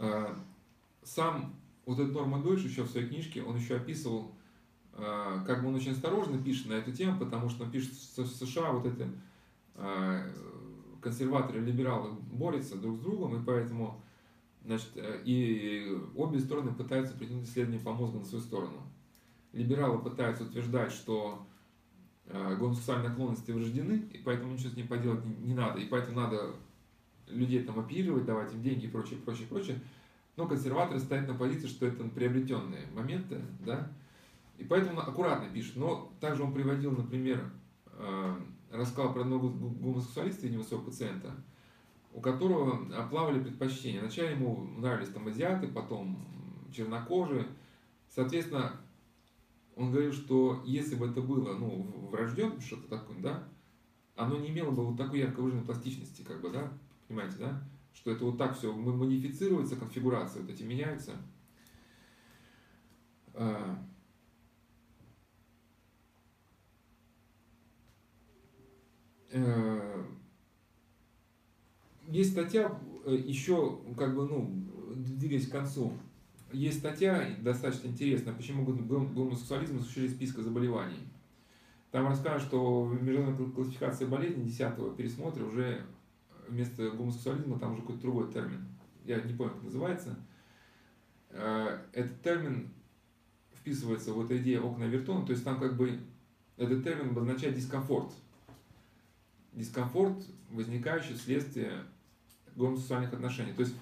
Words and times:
э, 0.00 0.34
сам 1.02 1.54
вот 1.84 1.98
этот 1.98 2.14
Норма 2.14 2.42
Дойч 2.42 2.64
еще 2.64 2.82
в 2.82 2.90
своей 2.90 3.06
книжке, 3.06 3.42
он 3.42 3.56
еще 3.56 3.76
описывал, 3.76 4.34
э, 4.94 5.44
как 5.46 5.62
бы 5.62 5.68
он 5.68 5.74
очень 5.74 5.92
осторожно 5.92 6.42
пишет 6.42 6.68
на 6.68 6.74
эту 6.74 6.92
тему, 6.92 7.18
потому 7.18 7.48
что 7.48 7.64
он 7.64 7.70
пишет, 7.70 7.94
что 7.94 8.24
в 8.24 8.28
США 8.28 8.72
вот 8.72 8.86
эти 8.86 9.08
э, 9.74 10.32
консерваторы 11.02 11.60
и 11.60 11.64
либералы 11.64 12.12
борются 12.32 12.76
друг 12.76 12.98
с 12.98 13.00
другом, 13.00 13.40
и 13.40 13.44
поэтому 13.44 14.02
значит, 14.64 14.90
и 14.96 15.98
обе 16.14 16.40
стороны 16.40 16.72
пытаются 16.72 17.14
притянуть 17.14 17.48
исследование 17.48 17.82
по 17.82 17.92
мозгу 17.92 18.18
на 18.18 18.24
свою 18.24 18.42
сторону. 18.42 18.82
Либералы 19.52 19.98
пытаются 19.98 20.44
утверждать, 20.44 20.92
что 20.92 21.46
гомосексуальные 22.26 23.08
наклонности 23.08 23.50
врождены, 23.50 24.08
и 24.12 24.18
поэтому 24.18 24.52
ничего 24.52 24.70
с 24.70 24.76
ним 24.76 24.86
поделать 24.86 25.24
не, 25.24 25.34
не 25.34 25.54
надо, 25.54 25.80
и 25.80 25.86
поэтому 25.86 26.20
надо 26.20 26.54
людей 27.30 27.62
там 27.62 27.78
оперировать, 27.78 28.24
давать 28.24 28.52
им 28.52 28.62
деньги 28.62 28.86
и 28.86 28.88
прочее, 28.88 29.18
прочее, 29.18 29.46
прочее. 29.48 29.80
Но 30.36 30.46
консерваторы 30.46 31.00
стоят 31.00 31.28
на 31.28 31.34
позиции, 31.34 31.66
что 31.66 31.86
это 31.86 32.04
приобретенные 32.04 32.86
моменты, 32.94 33.40
да, 33.64 33.90
и 34.58 34.64
поэтому 34.64 35.00
он 35.00 35.08
аккуратно 35.08 35.48
пишет. 35.48 35.76
Но 35.76 36.12
также 36.20 36.42
он 36.42 36.52
приводил, 36.52 36.92
например, 36.92 37.50
э, 37.86 38.36
рассказал 38.70 39.12
про 39.12 39.22
одного 39.22 39.48
гомосексуалиста, 39.48 40.46
видимо, 40.46 40.64
своего 40.64 40.84
пациента, 40.84 41.34
у 42.12 42.20
которого 42.20 42.94
оплавали 42.94 43.42
предпочтения. 43.42 44.00
Вначале 44.00 44.32
ему 44.32 44.64
нравились 44.78 45.08
там 45.08 45.26
азиаты, 45.26 45.68
потом 45.68 46.26
чернокожие. 46.72 47.46
Соответственно, 48.08 48.72
он 49.76 49.92
говорил, 49.92 50.12
что 50.12 50.62
если 50.66 50.94
бы 50.94 51.06
это 51.06 51.22
было, 51.22 51.54
ну, 51.54 52.08
врожденным 52.10 52.60
что-то 52.60 52.88
такое, 52.88 53.18
да, 53.18 53.48
оно 54.14 54.36
не 54.36 54.50
имело 54.50 54.70
бы 54.70 54.84
вот 54.84 54.96
такой 54.96 55.20
ярко 55.20 55.40
выраженной 55.40 55.64
пластичности, 55.64 56.22
как 56.22 56.42
бы, 56.42 56.50
да, 56.50 56.70
понимаете, 57.10 57.36
да, 57.38 57.62
что 57.92 58.12
это 58.12 58.24
вот 58.24 58.38
так 58.38 58.56
все 58.56 58.72
модифицируется, 58.72 59.74
конфигурации 59.74 60.40
вот 60.40 60.50
эти 60.50 60.62
меняются. 60.62 61.12
А. 63.34 63.84
Э, 69.32 70.04
есть 72.08 72.32
статья 72.32 72.80
э, 73.04 73.14
еще, 73.14 73.80
как 73.96 74.14
бы, 74.14 74.26
ну, 74.26 74.50
двигаясь 74.94 75.48
к 75.48 75.52
концу, 75.52 75.92
есть 76.52 76.78
статья 76.78 77.36
достаточно 77.40 77.88
интересная, 77.88 78.34
почему 78.34 78.64
гомосексуализм 78.64 79.78
исключили 79.78 80.06
из 80.06 80.14
списка 80.14 80.42
заболеваний. 80.42 80.98
Там 81.90 82.06
рассказывают, 82.06 82.44
что 82.44 82.84
в 82.84 83.02
международной 83.02 83.50
классификации 83.50 84.04
болезней 84.04 84.44
10 84.44 84.96
пересмотра 84.96 85.44
уже 85.44 85.84
вместо 86.50 86.90
гомосексуализма 86.90 87.58
там 87.58 87.72
уже 87.72 87.82
какой-то 87.82 88.02
другой 88.02 88.32
термин. 88.32 88.66
Я 89.04 89.20
не 89.20 89.32
помню, 89.32 89.54
как 89.54 89.62
называется. 89.64 90.16
Э, 91.30 91.78
этот 91.92 92.20
термин 92.22 92.70
вписывается 93.54 94.12
в 94.12 94.24
эту 94.24 94.36
идею 94.38 94.66
окна 94.66 94.84
Вертона, 94.84 95.24
то 95.24 95.32
есть 95.32 95.44
там 95.44 95.58
как 95.58 95.76
бы 95.76 96.00
этот 96.56 96.84
термин 96.84 97.10
обозначает 97.10 97.54
дискомфорт. 97.54 98.12
Дискомфорт, 99.52 100.24
возникающий 100.50 101.14
вследствие 101.14 101.84
гомосексуальных 102.56 103.12
отношений. 103.12 103.52
То 103.52 103.62
есть 103.62 103.74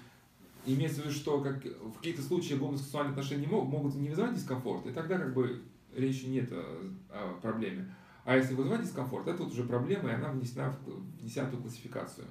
имеется 0.65 1.01
в 1.01 1.05
виду, 1.05 1.13
что 1.13 1.41
как, 1.41 1.63
в 1.63 1.93
каких-то 1.97 2.21
случаях 2.21 2.59
гомосексуальные 2.59 3.11
отношения 3.11 3.47
могут, 3.47 3.69
могут 3.69 3.95
не 3.95 4.09
вызывать 4.09 4.35
дискомфорт, 4.35 4.85
и 4.85 4.91
тогда 4.91 5.17
как 5.17 5.33
бы 5.33 5.61
речи 5.95 6.25
нет 6.25 6.51
о, 6.51 6.93
о 7.09 7.39
проблеме. 7.41 7.93
А 8.25 8.35
если 8.35 8.53
вызывать 8.53 8.83
дискомфорт, 8.83 9.27
это 9.27 9.43
вот 9.43 9.53
уже 9.53 9.63
проблема, 9.63 10.09
и 10.09 10.13
она 10.13 10.31
внесена 10.31 10.71
в 10.85 11.23
десятую 11.23 11.61
классификацию. 11.61 12.27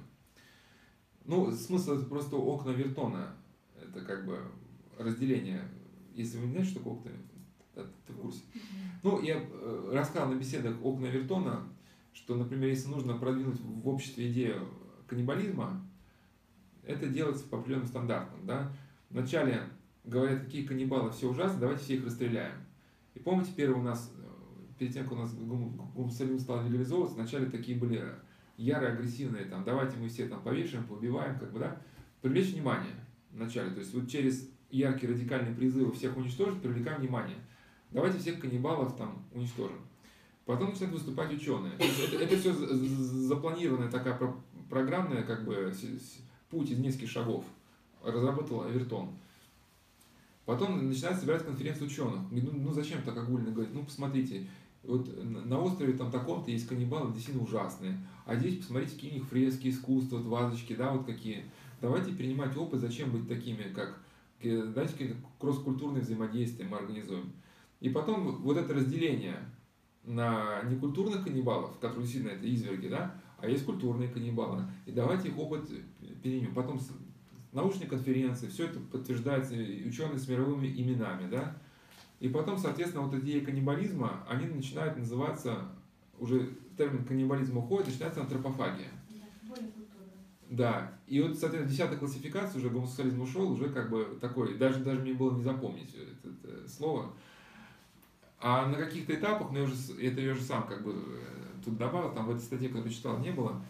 Ну, 1.25 1.51
смысл 1.51 1.93
это 1.93 2.05
просто 2.05 2.35
окна 2.35 2.71
Вертона. 2.71 3.35
Это 3.79 4.01
как 4.01 4.25
бы 4.25 4.39
разделение. 4.97 5.61
Если 6.13 6.37
вы 6.37 6.47
не 6.47 6.51
знаете, 6.51 6.71
что 6.71 6.79
такое 6.79 6.93
окна, 6.93 7.11
ты 8.05 8.13
в 8.13 8.17
курсе. 8.17 8.41
Ну, 9.03 9.21
я 9.21 9.37
э, 9.37 9.91
рассказал 9.93 10.31
на 10.31 10.37
беседах 10.37 10.75
окна 10.83 11.05
Вертона, 11.05 11.67
что, 12.13 12.35
например, 12.35 12.69
если 12.69 12.89
нужно 12.89 13.17
продвинуть 13.17 13.59
в 13.61 13.87
обществе 13.87 14.31
идею 14.31 14.67
каннибализма, 15.07 15.85
это 16.83 17.07
делается 17.07 17.45
по 17.45 17.59
определенным 17.59 17.87
стандартам. 17.87 18.45
Да? 18.45 18.71
Вначале 19.09 19.63
говорят, 20.03 20.43
какие 20.45 20.65
каннибалы, 20.65 21.11
все 21.11 21.29
ужасно, 21.29 21.59
давайте 21.59 21.83
всех 21.83 22.05
расстреляем. 22.05 22.55
И 23.13 23.19
помните, 23.19 23.51
первый 23.55 23.79
у 23.79 23.83
нас, 23.83 24.11
э, 24.17 24.27
перед 24.77 24.93
тем, 24.93 25.03
как 25.03 25.13
у 25.13 25.15
нас 25.17 25.33
гомосексуализм 25.33 26.39
стал 26.39 26.63
легализовываться, 26.65 27.15
вначале 27.15 27.45
такие 27.47 27.77
были 27.77 28.03
ярые, 28.59 28.93
агрессивные, 28.93 29.45
там, 29.45 29.63
давайте 29.63 29.97
мы 29.97 30.09
все 30.09 30.27
там 30.27 30.41
повешаем, 30.41 30.85
поубиваем, 30.85 31.39
как 31.39 31.51
бы, 31.51 31.59
да, 31.59 31.81
привлечь 32.21 32.53
внимание 32.53 32.93
вначале. 33.31 33.71
То 33.71 33.79
есть 33.79 33.93
вот 33.93 34.09
через 34.09 34.49
яркие 34.69 35.13
радикальные 35.13 35.55
призывы 35.55 35.91
всех 35.93 36.15
уничтожить, 36.17 36.61
привлекаем 36.61 36.99
внимание. 36.99 37.37
Давайте 37.91 38.19
всех 38.19 38.39
каннибалов 38.39 38.95
там 38.97 39.25
уничтожим. 39.33 39.79
Потом 40.45 40.69
начинают 40.69 40.93
выступать 40.93 41.31
ученые. 41.31 41.73
Это, 41.75 42.17
это 42.17 42.37
все 42.37 42.53
запланированная 42.53 43.89
такая 43.89 44.19
программная, 44.69 45.23
как 45.23 45.45
бы, 45.45 45.73
путь 46.49 46.71
из 46.71 46.79
нескольких 46.79 47.09
шагов. 47.09 47.45
Разработал 48.03 48.63
Авертон. 48.63 49.11
Потом 50.45 50.87
начинают 50.87 51.19
собирать 51.19 51.45
конференцию 51.45 51.87
ученых. 51.87 52.21
Ну, 52.31 52.51
ну 52.53 52.73
зачем 52.73 53.01
так 53.03 53.15
огульно 53.15 53.51
говорить? 53.51 53.73
Ну, 53.73 53.83
посмотрите, 53.83 54.47
вот 54.83 55.09
на 55.23 55.59
острове 55.59 55.93
там 55.93 56.09
таком-то 56.09 56.51
есть 56.51 56.67
каннибалы 56.67 57.13
действительно 57.13 57.45
ужасные. 57.45 57.97
А 58.25 58.35
здесь 58.35 58.57
посмотрите, 58.57 58.95
какие 58.95 59.11
у 59.11 59.13
них 59.15 59.25
фрески, 59.25 59.69
искусство, 59.69 60.17
вот 60.17 60.25
вазочки, 60.27 60.75
да, 60.75 60.91
вот 60.91 61.05
какие. 61.05 61.45
Давайте 61.81 62.11
принимать 62.11 62.55
опыт, 62.57 62.79
зачем 62.79 63.11
быть 63.11 63.27
такими, 63.27 63.63
как, 63.73 63.99
давайте 64.41 64.93
какие-то 64.93 65.15
кросс-культурные 65.39 66.01
взаимодействия 66.01 66.65
мы 66.65 66.77
организуем. 66.77 67.31
И 67.79 67.89
потом 67.89 68.37
вот 68.37 68.57
это 68.57 68.73
разделение 68.73 69.37
на 70.03 70.63
некультурных 70.63 71.23
каннибалов, 71.23 71.77
которые 71.79 72.03
действительно 72.03 72.31
это 72.31 72.45
изверги, 72.47 72.87
да, 72.87 73.15
а 73.37 73.47
есть 73.47 73.65
культурные 73.65 74.09
каннибалы. 74.09 74.63
И 74.85 74.91
давайте 74.91 75.29
их 75.29 75.37
опыт 75.37 75.69
переймем. 76.21 76.53
Потом 76.53 76.79
научные 77.53 77.87
конференции, 77.87 78.47
все 78.47 78.65
это 78.65 78.79
подтверждается 78.79 79.53
ученые 79.53 80.19
с 80.19 80.27
мировыми 80.27 80.67
именами, 80.67 81.29
да, 81.29 81.57
и 82.19 82.27
потом, 82.27 82.57
соответственно, 82.57 83.03
вот 83.03 83.15
идеи 83.15 83.39
каннибализма, 83.39 84.25
они 84.29 84.47
начинают 84.47 84.97
называться, 84.97 85.69
уже 86.17 86.49
термин 86.77 87.05
каннибализм 87.05 87.57
уходит, 87.57 87.87
начинается 87.87 88.21
антропофагия. 88.21 88.89
Да, 90.49 90.93
и 91.05 91.21
вот, 91.21 91.37
соответственно, 91.37 91.69
десятая 91.69 91.97
классификация, 91.97 92.59
уже 92.59 92.69
гомосексуализм 92.69 93.21
ушел, 93.21 93.51
уже 93.51 93.69
как 93.69 93.89
бы 93.89 94.17
такой, 94.19 94.57
даже, 94.57 94.83
даже 94.83 95.01
мне 95.01 95.13
было 95.13 95.35
не 95.35 95.43
запомнить 95.43 95.93
это, 95.93 96.29
это 96.29 96.67
слово. 96.67 97.13
А 98.39 98.65
на 98.67 98.75
каких-то 98.75 99.13
этапах, 99.13 99.51
ну, 99.51 99.59
я 99.59 99.63
уже, 99.65 99.75
это 100.01 100.21
я 100.21 100.31
уже 100.31 100.41
сам 100.41 100.65
как 100.65 100.83
бы 100.83 100.91
э, 100.93 101.63
тут 101.63 101.77
добавил, 101.77 102.13
там 102.13 102.25
в 102.25 102.31
этой 102.31 102.41
статье, 102.41 102.69
которую 102.69 102.91
читал, 102.91 103.19
не 103.19 103.31
было, 103.31 103.61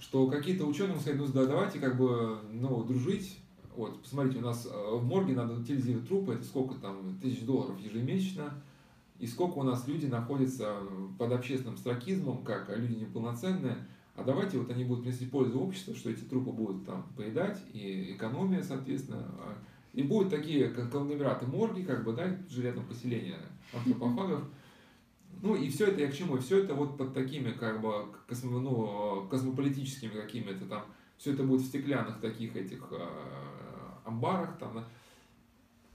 что 0.00 0.26
какие-то 0.26 0.66
ученые 0.66 0.98
сказали, 0.98 1.18
ну, 1.18 1.26
да, 1.28 1.46
давайте 1.46 1.78
как 1.78 1.96
бы, 1.96 2.40
ну, 2.50 2.82
дружить, 2.82 3.38
вот, 3.76 4.02
посмотрите, 4.02 4.38
у 4.38 4.42
нас 4.42 4.66
э, 4.66 4.96
в 4.96 5.04
морге 5.04 5.34
надо 5.34 5.54
утилизировать 5.54 6.08
трупы, 6.08 6.34
это 6.34 6.44
сколько 6.44 6.74
там, 6.76 7.18
тысяч 7.20 7.44
долларов 7.44 7.78
ежемесячно, 7.78 8.54
и 9.18 9.26
сколько 9.26 9.58
у 9.58 9.62
нас 9.62 9.86
люди 9.86 10.06
находятся 10.06 10.76
под 11.18 11.32
общественным 11.32 11.76
стракизмом, 11.76 12.42
как 12.44 12.76
люди 12.76 12.94
неполноценные, 12.94 13.76
а 14.14 14.24
давайте 14.24 14.58
вот 14.58 14.70
они 14.70 14.84
будут 14.84 15.04
принести 15.04 15.26
пользу 15.26 15.60
обществу, 15.60 15.94
что 15.94 16.10
эти 16.10 16.20
трупы 16.20 16.50
будут 16.50 16.86
там 16.86 17.06
поедать, 17.16 17.58
и 17.72 18.14
экономия, 18.14 18.62
соответственно, 18.62 19.24
а, 19.38 19.58
и 19.92 20.02
будут 20.02 20.30
такие 20.30 20.68
конгломераты 20.68 21.46
морги, 21.46 21.82
как 21.82 22.04
бы, 22.04 22.12
да, 22.12 22.36
жилетном 22.48 22.86
поселения 22.86 23.38
антропофагов, 23.74 24.44
ну 25.42 25.54
и 25.54 25.68
все 25.68 25.86
это 25.88 26.00
я 26.00 26.10
к 26.10 26.14
чему? 26.14 26.38
Все 26.38 26.62
это 26.62 26.74
вот 26.74 26.96
под 26.96 27.12
такими 27.12 27.50
как 27.50 27.80
бы 27.80 28.06
космо, 28.26 28.58
ну, 28.58 29.26
космополитическими 29.28 30.10
какими-то 30.10 30.64
там, 30.64 30.84
все 31.18 31.32
это 31.32 31.42
будет 31.42 31.62
в 31.62 31.66
стеклянных 31.66 32.20
таких 32.20 32.56
этих 32.56 32.88
а, 32.90 33.55
амбарах. 34.06 34.58
Там, 34.58 34.84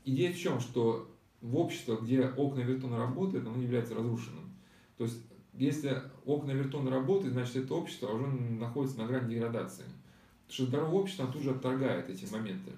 Идея 0.04 0.34
в 0.34 0.38
чем, 0.38 0.60
что 0.60 1.08
в 1.42 1.58
обществе, 1.58 1.98
где 2.02 2.26
окна 2.26 2.62
Вертона 2.62 2.98
работают, 2.98 3.48
оно 3.48 3.62
является 3.62 3.96
разрушенным. 3.96 4.52
То 4.98 5.04
есть, 5.04 5.18
если 5.54 6.02
окна 6.26 6.52
Вертона 6.52 6.90
работают, 6.90 7.34
значит, 7.34 7.56
это 7.56 7.74
общество 7.76 8.08
уже 8.12 8.28
находится 8.28 8.98
на 9.00 9.08
грани 9.08 9.36
деградации. 9.36 9.84
Потому 10.48 10.54
что 10.54 10.66
здоровое 10.66 11.02
общество 11.02 11.28
тут 11.28 11.42
же 11.42 11.52
отторгает 11.52 12.10
эти 12.10 12.32
моменты. 12.32 12.72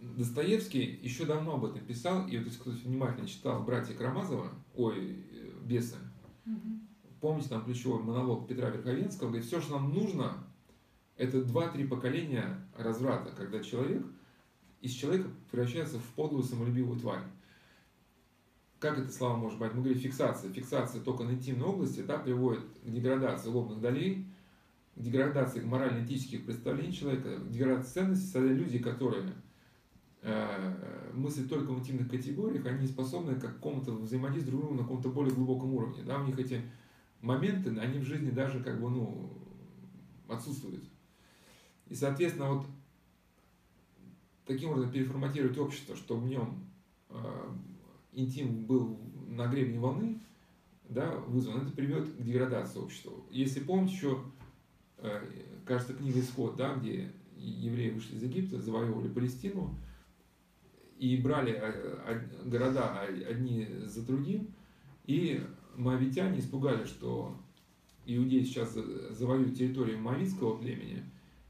Достоевский 0.00 0.98
еще 1.02 1.24
давно 1.24 1.54
об 1.54 1.64
этом 1.64 1.80
писал, 1.80 2.26
и 2.28 2.36
вот 2.38 2.46
если 2.46 2.60
кто-то 2.60 2.76
внимательно 2.84 3.28
читал 3.28 3.62
«Братья 3.62 3.94
Карамазова», 3.94 4.50
ой, 4.76 5.24
«Бесы», 5.64 5.96
угу. 6.46 6.78
помните 7.20 7.48
там 7.48 7.64
ключевой 7.64 8.02
монолог 8.02 8.46
Петра 8.46 8.70
Верховенского, 8.70 9.28
говорит, 9.28 9.46
все, 9.46 9.60
что 9.60 9.72
нам 9.72 9.92
нужно, 9.92 10.44
это 11.18 11.42
два-три 11.42 11.86
поколения 11.86 12.64
разврата, 12.76 13.30
когда 13.36 13.60
человек 13.62 14.06
из 14.80 14.92
человека 14.92 15.28
превращается 15.50 15.98
в 15.98 16.04
подлую 16.14 16.44
самолюбивую 16.44 16.98
тварь. 16.98 17.24
Как 18.78 18.96
это 18.96 19.10
слова 19.10 19.36
может 19.36 19.58
быть? 19.58 19.74
Мы 19.74 19.82
говорим 19.82 19.98
фиксация. 19.98 20.52
Фиксация 20.52 21.02
только 21.02 21.24
на 21.24 21.32
интимной 21.32 21.66
области 21.66 22.00
да, 22.00 22.16
приводит 22.18 22.62
к 22.84 22.88
деградации 22.88 23.48
лобных 23.48 23.80
долей, 23.80 24.28
к 24.94 25.00
деградации 25.00 25.60
морально-этических 25.60 26.46
представлений 26.46 26.92
человека, 26.92 27.40
к 27.40 27.50
деградации 27.50 27.94
ценностей, 27.94 28.26
создали 28.26 28.54
люди, 28.54 28.78
которые 28.78 29.34
э, 30.22 31.10
мыслят 31.14 31.48
только 31.48 31.72
в 31.72 31.80
интимных 31.80 32.08
категориях, 32.08 32.64
они 32.66 32.86
способны 32.86 33.34
к 33.34 33.40
какому-то 33.40 33.90
взаимодействию 33.92 34.52
друг 34.52 34.62
другу 34.62 34.76
на 34.76 34.82
каком-то 34.84 35.08
более 35.08 35.34
глубоком 35.34 35.74
уровне. 35.74 36.04
Да? 36.04 36.20
У 36.20 36.26
них 36.26 36.38
эти 36.38 36.62
моменты, 37.20 37.70
они 37.80 37.98
в 37.98 38.04
жизни 38.04 38.30
даже 38.30 38.62
как 38.62 38.80
бы, 38.80 38.88
ну, 38.88 39.32
отсутствуют. 40.28 40.84
И, 41.88 41.94
соответственно, 41.94 42.52
вот 42.54 42.66
таким 44.46 44.70
образом 44.70 44.90
переформатировать 44.90 45.58
общество, 45.58 45.96
чтобы 45.96 46.22
в 46.22 46.28
нем 46.28 46.64
э, 47.10 47.50
интим 48.12 48.64
был 48.64 48.98
на 49.28 49.46
гребне 49.46 49.78
волны, 49.78 50.20
да, 50.88 51.10
вызван, 51.26 51.62
это 51.62 51.72
приведет 51.72 52.08
к 52.08 52.22
деградации 52.22 52.78
общества. 52.78 53.12
Если 53.30 53.60
помните 53.60 53.94
еще, 53.94 54.22
э, 54.98 55.22
кажется, 55.66 55.94
книга 55.94 56.20
«Исход», 56.20 56.56
да, 56.56 56.74
где 56.74 57.12
евреи 57.36 57.90
вышли 57.90 58.16
из 58.16 58.22
Египта, 58.22 58.60
завоевывали 58.60 59.08
Палестину 59.08 59.74
и 60.98 61.16
брали 61.18 61.52
э, 61.54 62.20
города 62.44 63.02
одни 63.02 63.66
за 63.84 64.04
другим, 64.04 64.48
и 65.06 65.42
моавитяне 65.76 66.40
испугали, 66.40 66.84
что 66.84 67.36
иудеи 68.06 68.42
сейчас 68.42 68.72
завоюют 68.72 69.56
территорию 69.56 70.00
моавитского 70.00 70.56
племени, 70.56 71.04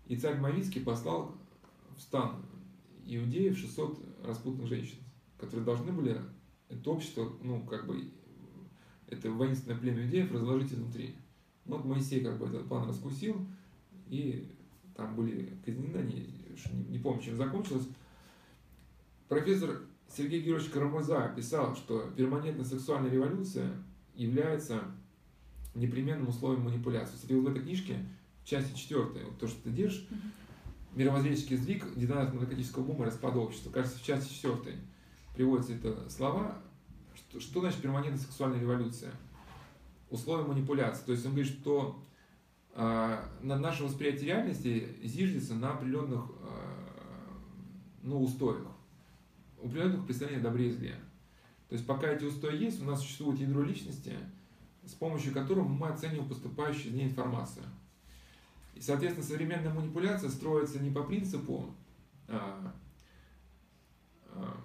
и 0.09 0.17
царь 0.17 0.39
Моавитский 0.41 0.81
послал 0.81 1.37
в 1.97 2.01
стан 2.01 2.43
иудеев 3.07 3.57
600 3.57 4.25
распутных 4.25 4.67
женщин, 4.67 4.99
которые 5.39 5.65
должны 5.65 5.93
были 5.93 6.21
это 6.69 6.91
общество, 6.91 7.33
ну, 7.43 7.63
как 7.65 7.87
бы, 7.87 8.11
это 9.07 9.31
воинственное 9.31 9.79
племя 9.79 10.05
иудеев 10.05 10.33
разложить 10.33 10.73
изнутри. 10.73 11.15
Ну, 11.65 11.77
вот 11.77 11.85
Моисей 11.85 12.23
как 12.23 12.39
бы 12.39 12.47
этот 12.47 12.69
план 12.69 12.89
раскусил, 12.89 13.47
и 14.09 14.51
там 14.95 15.15
были 15.15 15.57
казнены 15.65 15.99
не, 15.99 16.91
не 16.91 16.99
помню, 16.99 17.23
чем 17.23 17.37
закончилось. 17.37 17.87
Профессор 19.29 19.83
Сергей 20.09 20.41
Георгиевич 20.41 20.73
Карамаза 20.73 21.33
писал, 21.37 21.77
что 21.77 22.11
перманентная 22.17 22.65
сексуальная 22.65 23.11
революция 23.11 23.73
является 24.15 24.83
непременным 25.75 26.29
условием 26.29 26.65
манипуляции. 26.65 27.15
Кстати, 27.15 27.33
вот 27.35 27.45
в 27.45 27.51
этой 27.51 27.63
книжке, 27.63 27.99
части 28.49 28.77
четвертой, 28.77 29.25
вот 29.25 29.39
то, 29.39 29.47
что 29.47 29.63
ты 29.63 29.71
держишь, 29.71 30.07
мировоззренческий 30.95 31.57
сдвиг, 31.57 31.85
динамика 31.97 32.35
наркотического 32.35 32.83
бума 32.83 33.05
и 33.05 33.07
распада 33.07 33.39
общества. 33.39 33.71
Кажется, 33.71 33.99
в 33.99 34.03
части 34.03 34.33
четвертой 34.33 34.75
приводятся 35.35 35.75
это 35.75 36.09
слова. 36.09 36.59
Что, 37.15 37.41
что 37.41 37.61
значит 37.61 37.81
перманентная 37.81 38.21
сексуальная 38.23 38.61
революция? 38.61 39.13
Условия 40.11 40.45
манипуляции. 40.45 41.05
То 41.05 41.13
есть 41.13 41.27
он 41.27 41.33
говорит, 41.33 41.53
что 41.53 42.03
э, 42.73 43.25
на 43.43 43.59
наше 43.59 43.85
восприятие 43.85 44.29
реальности 44.29 44.97
зиждется 45.05 45.55
на 45.55 45.73
определенных 45.73 46.25
э, 46.41 46.79
ну, 48.03 48.23
устоях, 48.23 48.67
определенных 49.63 50.07
представлениях 50.07 50.43
добре 50.43 50.69
и 50.69 50.73
зле. 50.73 50.95
То 51.69 51.75
есть 51.75 51.87
пока 51.87 52.09
эти 52.09 52.25
устои 52.25 52.57
есть, 52.57 52.81
у 52.81 52.87
нас 52.87 53.03
существует 53.03 53.39
ядро 53.39 53.63
личности, 53.63 54.15
с 54.87 54.95
помощью 54.95 55.35
которого 55.35 55.69
мы 55.69 55.89
оцениваем 55.89 56.27
поступающую 56.27 56.89
из 56.89 56.95
ней 56.95 57.09
информацию. 57.09 57.67
И, 58.79 58.81
соответственно, 58.81 59.27
современная 59.27 59.75
манипуляция 59.75 60.31
строится 60.31 60.79
не 60.79 60.91
по 60.91 61.03
принципу, 61.03 61.75
а, 62.29 62.73
а, 64.31 64.57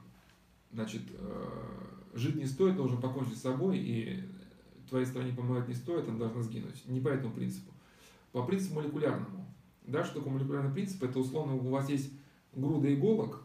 значит, 0.71 1.01
а, 1.17 2.07
жить 2.13 2.35
не 2.35 2.45
стоит, 2.45 2.75
должен 2.75 3.01
покончить 3.01 3.37
с 3.37 3.41
собой, 3.41 3.79
и 3.79 4.23
твоей 4.87 5.07
стране 5.07 5.33
помогать 5.33 5.67
не 5.67 5.73
стоит, 5.73 6.07
она 6.07 6.19
должна 6.19 6.43
сгинуть. 6.43 6.85
Не 6.85 7.01
по 7.01 7.07
этому 7.07 7.33
принципу. 7.33 7.73
По 8.31 8.43
принципу 8.43 8.75
молекулярному. 8.75 9.51
Да, 9.87 10.03
что 10.03 10.19
такое 10.19 10.33
молекулярный 10.33 10.71
принцип? 10.71 11.01
Это 11.01 11.17
условно 11.17 11.55
у 11.55 11.69
вас 11.69 11.89
есть 11.89 12.11
груда 12.53 12.93
иголок, 12.93 13.41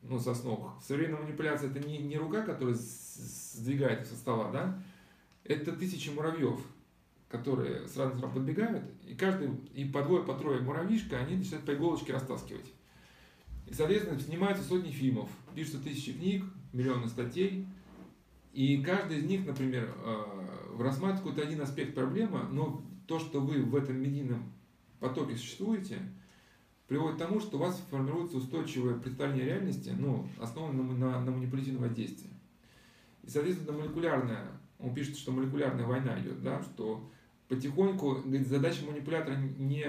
ну, 0.00 0.18
сосновых. 0.18 0.82
Современная 0.82 1.24
манипуляция 1.24 1.68
это 1.68 1.86
не, 1.86 1.98
не 1.98 2.16
рука, 2.16 2.40
которая 2.40 2.74
сдвигает 2.74 4.06
со 4.06 4.16
стола, 4.16 4.50
да? 4.50 4.82
Это 5.44 5.72
тысячи 5.72 6.08
муравьев, 6.08 6.58
которые 7.30 7.86
с 7.86 7.96
разных 7.96 8.18
сторон 8.18 8.34
подбегают, 8.34 8.84
и 9.06 9.14
каждый, 9.14 9.50
и 9.72 9.84
по 9.84 10.02
двое, 10.02 10.24
по 10.24 10.34
трое 10.34 10.60
муравьишка, 10.60 11.18
они 11.18 11.36
начинают 11.36 11.64
по 11.64 11.72
иголочке 11.72 12.12
растаскивать. 12.12 12.66
И, 13.66 13.72
соответственно, 13.72 14.18
снимаются 14.18 14.64
сотни 14.64 14.90
фильмов, 14.90 15.30
пишутся 15.54 15.78
тысячи 15.78 16.12
книг, 16.12 16.44
миллионы 16.72 17.08
статей, 17.08 17.66
и 18.52 18.82
каждый 18.82 19.18
из 19.18 19.24
них, 19.24 19.46
например, 19.46 19.94
э, 19.96 20.82
рассматривает 20.82 21.18
какой-то 21.18 21.42
один 21.42 21.60
аспект 21.60 21.94
проблемы, 21.94 22.42
но 22.50 22.82
то, 23.06 23.20
что 23.20 23.40
вы 23.40 23.62
в 23.62 23.76
этом 23.76 23.96
медийном 23.96 24.52
потоке 24.98 25.36
существуете, 25.36 25.98
приводит 26.88 27.16
к 27.16 27.20
тому, 27.20 27.38
что 27.38 27.58
у 27.58 27.60
вас 27.60 27.80
формируется 27.90 28.38
устойчивое 28.38 28.98
представление 28.98 29.46
реальности, 29.46 29.94
ну, 29.96 30.26
основанное 30.40 30.82
на, 30.96 31.20
на 31.20 31.30
манипулятивном 31.30 31.82
воздействии. 31.82 32.30
И, 33.22 33.30
соответственно, 33.30 33.78
молекулярная, 33.78 34.48
он 34.80 34.92
пишет, 34.94 35.16
что 35.16 35.30
молекулярная 35.30 35.86
война 35.86 36.18
идет, 36.20 36.42
да, 36.42 36.60
что 36.60 37.08
потихоньку, 37.50 38.22
говорит, 38.24 38.46
задача 38.46 38.86
манипулятора 38.86 39.36
не 39.58 39.84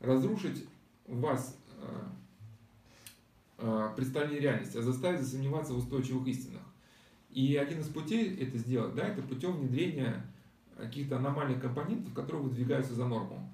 разрушить 0.00 0.66
вас 1.06 1.56
э, 1.80 2.04
э, 3.58 3.90
представление 3.94 4.40
реальности, 4.40 4.76
а 4.76 4.82
заставить 4.82 5.20
засомневаться 5.20 5.72
в 5.72 5.78
устойчивых 5.78 6.26
истинах. 6.26 6.62
И 7.30 7.54
один 7.56 7.80
из 7.80 7.86
путей 7.86 8.36
это 8.36 8.58
сделать, 8.58 8.96
да, 8.96 9.06
это 9.06 9.22
путем 9.22 9.52
внедрения 9.52 10.26
каких-то 10.76 11.18
аномальных 11.18 11.62
компонентов, 11.62 12.12
которые 12.12 12.42
выдвигаются 12.42 12.94
за 12.94 13.06
норму. 13.06 13.48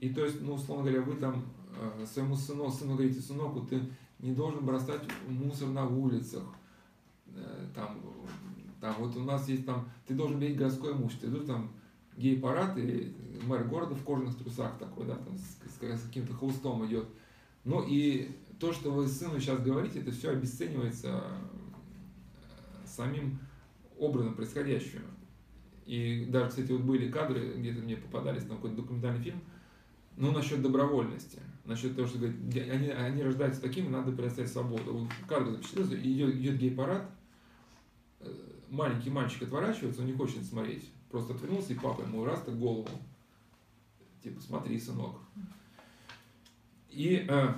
И 0.00 0.08
то 0.08 0.24
есть, 0.24 0.40
ну, 0.40 0.54
условно 0.54 0.84
говоря, 0.84 1.02
вы 1.02 1.16
там 1.16 1.44
э, 1.76 2.06
своему 2.06 2.34
сыну, 2.34 2.70
сыну 2.70 2.94
говорите, 2.94 3.20
сынок, 3.20 3.68
ты 3.68 3.82
не 4.20 4.32
должен 4.32 4.64
бросать 4.64 5.02
мусор 5.28 5.68
на 5.68 5.86
улицах, 5.86 6.44
там, 7.74 8.00
там, 8.80 8.94
вот 9.00 9.16
у 9.16 9.24
нас 9.24 9.48
есть 9.48 9.66
там, 9.66 9.88
ты 10.06 10.14
должен 10.14 10.38
иметь 10.38 10.56
городское 10.56 10.92
имущество, 10.92 11.26
идут 11.26 11.46
там 11.46 11.70
гей-парад, 12.16 12.76
и 12.78 13.14
мэр 13.46 13.64
города 13.64 13.94
в 13.94 14.04
кожаных 14.04 14.36
трусах 14.36 14.78
такой, 14.78 15.06
да, 15.06 15.16
там 15.16 15.36
с, 15.36 15.58
с, 15.70 16.00
с 16.00 16.06
каким-то 16.06 16.34
холстом 16.34 16.86
идет. 16.86 17.06
Ну 17.64 17.84
и 17.86 18.30
то, 18.58 18.72
что 18.72 18.90
вы 18.90 19.08
сыну 19.08 19.40
сейчас 19.40 19.60
говорите, 19.60 20.00
это 20.00 20.12
все 20.12 20.30
обесценивается 20.30 21.22
э, 21.22 22.86
самим 22.86 23.38
образом 23.98 24.34
происходящего. 24.34 25.02
И 25.86 26.26
даже, 26.26 26.50
кстати, 26.50 26.72
вот 26.72 26.82
были 26.82 27.10
кадры, 27.10 27.54
где-то 27.56 27.80
мне 27.80 27.96
попадались 27.96 28.44
на 28.44 28.54
какой-то 28.54 28.76
документальный 28.76 29.22
фильм, 29.22 29.40
ну, 30.16 30.30
насчет 30.30 30.62
добровольности, 30.62 31.40
насчет 31.64 31.96
того, 31.96 32.06
что 32.06 32.18
говорит, 32.18 32.38
они, 32.56 32.88
они 32.88 33.22
рождаются 33.22 33.60
такими, 33.60 33.88
надо 33.88 34.12
предоставить 34.12 34.50
свободу. 34.50 34.92
Вот 34.92 35.08
кадр 35.28 35.50
запечатлелся, 35.50 35.96
идет, 36.00 36.36
идет 36.36 36.56
гей-парад, 36.56 37.10
э, 38.20 38.32
маленький 38.70 39.10
мальчик 39.10 39.42
отворачивается, 39.42 40.02
он 40.02 40.06
не 40.06 40.12
хочет 40.12 40.44
смотреть. 40.44 40.90
Просто 41.14 41.32
отвернулся, 41.32 41.72
и 41.72 41.76
папа 41.76 42.02
ему 42.02 42.24
раз 42.24 42.42
так 42.42 42.58
голову. 42.58 42.88
Типа, 44.20 44.40
смотри, 44.40 44.80
сынок. 44.80 45.14
И, 46.90 47.24
э, 47.28 47.54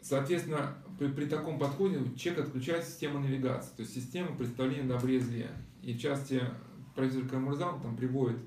соответственно, 0.00 0.74
при, 0.98 1.06
при 1.12 1.26
таком 1.26 1.56
подходе 1.56 2.00
человек 2.16 2.46
отключает 2.46 2.84
систему 2.84 3.20
навигации, 3.20 3.76
то 3.76 3.82
есть 3.82 3.94
систему 3.94 4.34
представления 4.34 4.88
добре 4.88 5.18
и 5.18 5.20
зле. 5.20 5.52
И 5.82 5.94
в 5.94 6.00
части 6.00 6.42
профессор 6.96 7.28
Камурзан 7.28 7.80
там 7.80 7.96
приводит 7.96 8.40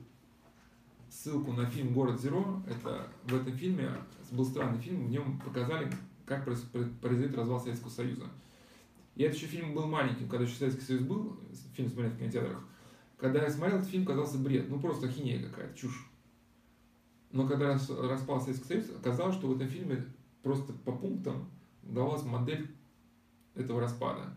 ссылку 1.09 1.53
на 1.53 1.65
фильм 1.65 1.93
«Город 1.93 2.19
Зеро». 2.19 2.61
Это 2.67 3.07
в 3.23 3.33
этом 3.33 3.53
фильме, 3.53 3.91
был 4.29 4.43
странный 4.43 4.81
фильм, 4.81 5.07
в 5.07 5.09
нем 5.09 5.39
показали, 5.39 5.89
как 6.25 6.43
произойдет 6.43 7.37
развал 7.37 7.61
Советского 7.61 7.91
Союза. 7.91 8.25
И 9.15 9.23
этот 9.23 9.37
еще 9.37 9.47
фильм 9.47 9.73
был 9.73 9.87
маленьким, 9.87 10.27
когда 10.27 10.43
еще 10.43 10.57
Советский 10.57 10.83
Союз 10.83 11.03
был, 11.03 11.39
фильм 11.73 11.89
смотрели 11.89 12.11
в 12.11 12.17
кинотеатрах. 12.17 12.61
Когда 13.17 13.43
я 13.43 13.49
смотрел 13.49 13.77
этот 13.77 13.89
фильм, 13.89 14.05
казался 14.05 14.37
бред, 14.37 14.69
ну 14.69 14.79
просто 14.79 15.07
ахинея 15.07 15.47
какая-то, 15.47 15.77
чушь. 15.77 16.09
Но 17.31 17.47
когда 17.47 17.73
распал 17.73 18.41
Советский 18.41 18.67
Союз, 18.67 18.85
оказалось, 18.97 19.35
что 19.35 19.47
в 19.47 19.55
этом 19.55 19.67
фильме 19.67 20.05
просто 20.41 20.73
по 20.73 20.91
пунктам 20.91 21.49
давалась 21.83 22.23
модель 22.23 22.67
этого 23.55 23.81
распада. 23.81 24.35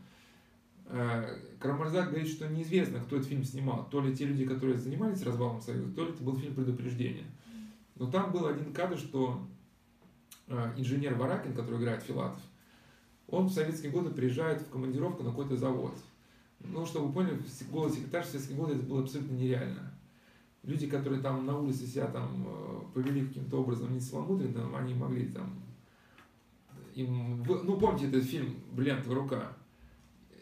Э, 0.87 1.39
Карамарзак 1.61 2.11
говорит, 2.11 2.29
что 2.29 2.49
неизвестно, 2.49 3.01
кто 3.01 3.17
этот 3.17 3.29
фильм 3.29 3.45
снимал. 3.45 3.89
То 3.91 4.01
ли 4.01 4.17
те 4.17 4.25
люди, 4.25 4.47
которые 4.47 4.79
занимались 4.79 5.23
развалом 5.23 5.61
Союза, 5.61 5.93
то 5.93 6.05
ли 6.05 6.13
это 6.13 6.23
был 6.23 6.37
фильм 6.37 6.55
предупреждения. 6.55 7.27
Но 7.97 8.11
там 8.11 8.33
был 8.33 8.47
один 8.47 8.73
кадр, 8.73 8.97
что 8.97 9.47
э, 10.47 10.73
инженер 10.77 11.15
Варакин, 11.15 11.53
который 11.53 11.81
играет 11.81 12.03
Филатов, 12.03 12.41
он 13.27 13.47
в 13.47 13.53
советские 13.53 13.93
годы 13.93 14.11
приезжает 14.11 14.63
в 14.63 14.71
командировку 14.71 15.23
на 15.23 15.31
какой-то 15.31 15.57
завод. 15.57 15.95
Ну, 16.61 16.85
чтобы 16.85 17.07
вы 17.07 17.13
поняли, 17.13 17.37
в 17.37 17.71
голос 17.71 17.95
секретарь 17.95 18.25
в 18.25 18.27
советские 18.27 18.59
годы 18.59 18.75
это 18.75 18.83
было 18.83 19.03
абсолютно 19.03 19.35
нереально. 19.35 19.93
Люди, 20.65 20.89
которые 20.89 21.23
там 21.23 21.47
на 21.47 21.59
улице 21.59 21.87
себя 21.87 22.07
там 22.09 22.45
э, 22.47 22.81
повели 22.93 23.27
каким-то 23.27 23.63
образом 23.63 23.93
не 23.93 24.01
целомудренным, 24.01 24.75
они 24.75 24.95
могли 24.95 25.29
там... 25.29 25.63
Им, 26.95 27.45
ну, 27.45 27.79
помните 27.79 28.09
этот 28.09 28.25
фильм 28.25 28.57
«Бриллиантовая 28.73 29.21
рука»? 29.21 29.53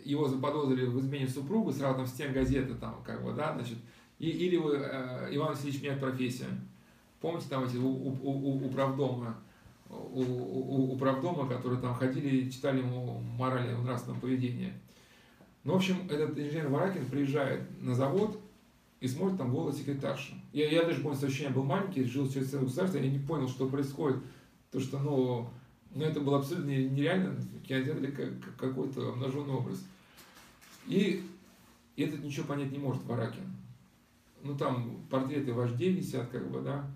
Его 0.05 0.27
заподозрили 0.27 0.87
в 0.87 0.99
измене 1.01 1.29
супругу, 1.29 1.73
сразу 1.73 1.97
там 1.97 2.07
стен 2.07 2.33
газеты 2.33 2.75
там, 2.75 3.03
как 3.05 3.23
бы, 3.23 3.33
да, 3.33 3.55
значит, 3.55 3.77
и, 4.19 4.31
или 4.31 4.57
вы, 4.57 4.77
э, 4.77 5.29
Иван 5.33 5.49
Васильевич 5.49 5.83
меняет 5.83 6.01
профессию. 6.01 6.49
Помните 7.21 7.47
там 7.51 7.65
эти 7.65 7.77
у, 7.77 7.89
у, 7.89 8.11
у, 8.23 8.67
управдома, 8.67 9.37
у, 9.89 10.23
у, 10.23 10.93
управдома, 10.95 11.49
которые 11.49 11.81
там 11.81 11.95
ходили 11.95 12.37
и 12.37 12.51
читали 12.51 12.79
ему 12.79 13.21
морали 13.37 13.75
нравственного 13.75 14.21
поведения. 14.21 14.73
Ну, 15.67 15.73
в 15.73 15.77
общем, 15.77 15.97
этот 16.09 16.39
инженер 16.39 16.69
Варакин 16.69 17.05
приезжает 17.07 17.61
на 17.83 17.93
завод 17.93 18.41
и 19.01 19.09
смотрит 19.09 19.37
там 19.37 19.51
голос 19.51 19.77
секретарши. 19.77 20.41
Я, 20.53 20.71
я 20.71 20.85
даже 20.85 21.03
помню, 21.03 21.19
ощущение 21.19 21.53
был 21.53 21.65
маленький, 21.65 22.05
жил 22.05 22.31
через 22.31 22.51
целое 22.51 22.67
государство, 22.67 22.99
я 22.99 23.11
не 23.11 23.19
понял, 23.19 23.49
что 23.49 23.69
происходит. 23.69 24.23
То, 24.71 24.79
что, 24.79 25.01
ну, 25.01 25.51
ну 25.93 26.05
это 26.05 26.21
было 26.21 26.39
абсолютно 26.39 26.71
нереально, 26.71 27.37
кинотеатре 27.67 28.13
как, 28.13 28.57
какой-то 28.57 29.09
обнаженный 29.09 29.55
образ. 29.55 29.85
И 30.87 31.29
этот 31.97 32.23
ничего 32.23 32.47
понять 32.47 32.71
не 32.71 32.79
может, 32.79 33.03
Варакин. 33.03 33.43
Ну, 34.45 34.57
там 34.57 35.01
портреты 35.11 35.53
вождей 35.53 35.93
висят, 35.93 36.29
как 36.29 36.49
бы, 36.49 36.61
да. 36.61 36.89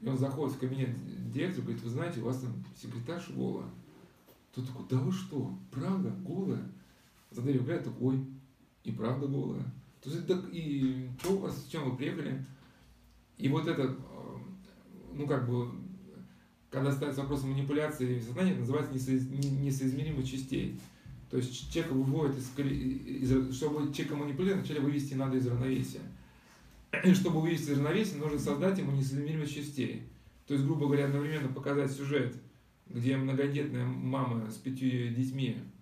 И 0.00 0.08
он 0.08 0.16
заходит 0.16 0.54
в 0.54 0.60
кабинет 0.60 0.90
директора, 1.32 1.62
говорит, 1.62 1.82
вы 1.82 1.90
знаете, 1.90 2.20
у 2.20 2.26
вас 2.26 2.38
там 2.38 2.52
секретарша 2.80 3.32
голая. 3.32 3.66
Тут 4.54 4.68
такой, 4.68 4.86
да 4.88 4.98
вы 4.98 5.10
что, 5.10 5.52
правда, 5.72 6.14
голая? 6.24 6.62
За 7.30 7.42
дверью 7.42 7.64
говорят, 7.64 7.86
ой, 8.00 8.24
и 8.84 8.92
правда 8.92 9.26
голая. 9.26 9.64
То 10.02 10.10
есть, 10.10 10.26
так, 10.26 10.44
и 10.52 11.08
что 11.20 11.34
у 11.34 11.38
вас, 11.38 11.56
с 11.58 11.68
чем 11.68 11.90
вы 11.90 11.96
приехали? 11.96 12.44
И 13.36 13.48
вот 13.48 13.66
это, 13.66 13.82
э, 13.82 14.36
ну, 15.12 15.26
как 15.26 15.48
бы, 15.48 15.70
когда 16.70 16.92
ставится 16.92 17.22
вопрос 17.22 17.42
манипуляции 17.44 18.20
сознания, 18.20 18.52
это 18.52 18.60
называется 18.60 18.94
несоизмеримость 18.94 20.30
частей. 20.30 20.80
То 21.30 21.36
есть 21.36 21.70
человека 21.70 21.94
выводит 21.94 22.38
из, 22.38 23.30
из 23.30 23.56
чтобы 23.56 23.92
человека 23.92 24.16
манипулировать, 24.16 24.64
вначале 24.64 24.80
вывести 24.80 25.14
надо 25.14 25.36
из 25.36 25.46
равновесия. 25.46 26.00
И 27.04 27.12
чтобы 27.12 27.42
вывести 27.42 27.70
из 27.70 27.76
равновесия, 27.76 28.16
нужно 28.16 28.38
создать 28.38 28.78
ему 28.78 28.92
несоизмеримость 28.92 29.54
частей. 29.54 30.04
То 30.46 30.54
есть, 30.54 30.64
грубо 30.64 30.86
говоря, 30.86 31.06
одновременно 31.06 31.48
показать 31.48 31.92
сюжет, 31.92 32.34
где 32.86 33.16
многодетная 33.16 33.84
мама 33.84 34.50
с 34.50 34.54
пятью 34.54 35.14
детьми, 35.14 35.58
а, 35.58 35.77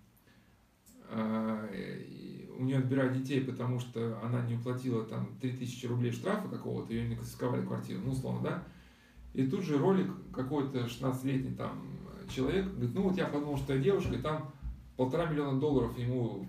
у 1.11 2.63
нее 2.63 2.79
отбирают 2.79 3.13
детей, 3.13 3.41
потому 3.43 3.79
что 3.79 4.19
она 4.23 4.41
не 4.43 4.57
уплатила 4.57 5.05
там 5.05 5.37
3000 5.41 5.87
рублей 5.87 6.13
штрафа 6.13 6.49
какого-то, 6.49 6.93
ее 6.93 7.09
не 7.09 7.17
конфисковали 7.17 7.65
квартиру, 7.65 8.01
ну, 8.05 8.13
условно, 8.13 8.43
да. 8.43 8.65
И 9.35 9.47
тут 9.47 9.63
же 9.63 9.79
ролик 9.79 10.11
какой-то 10.33 10.87
16-летний 10.87 11.55
там 11.55 11.83
человек 12.29 12.67
говорит, 12.67 12.95
ну 12.95 13.03
вот 13.03 13.17
я 13.17 13.27
подумал, 13.27 13.57
что 13.59 13.75
я 13.75 13.81
девушка, 13.81 14.15
и 14.15 14.23
там 14.23 14.53
полтора 14.97 15.27
миллиона 15.27 15.61
долларов 15.61 15.97
ему 15.99 16.47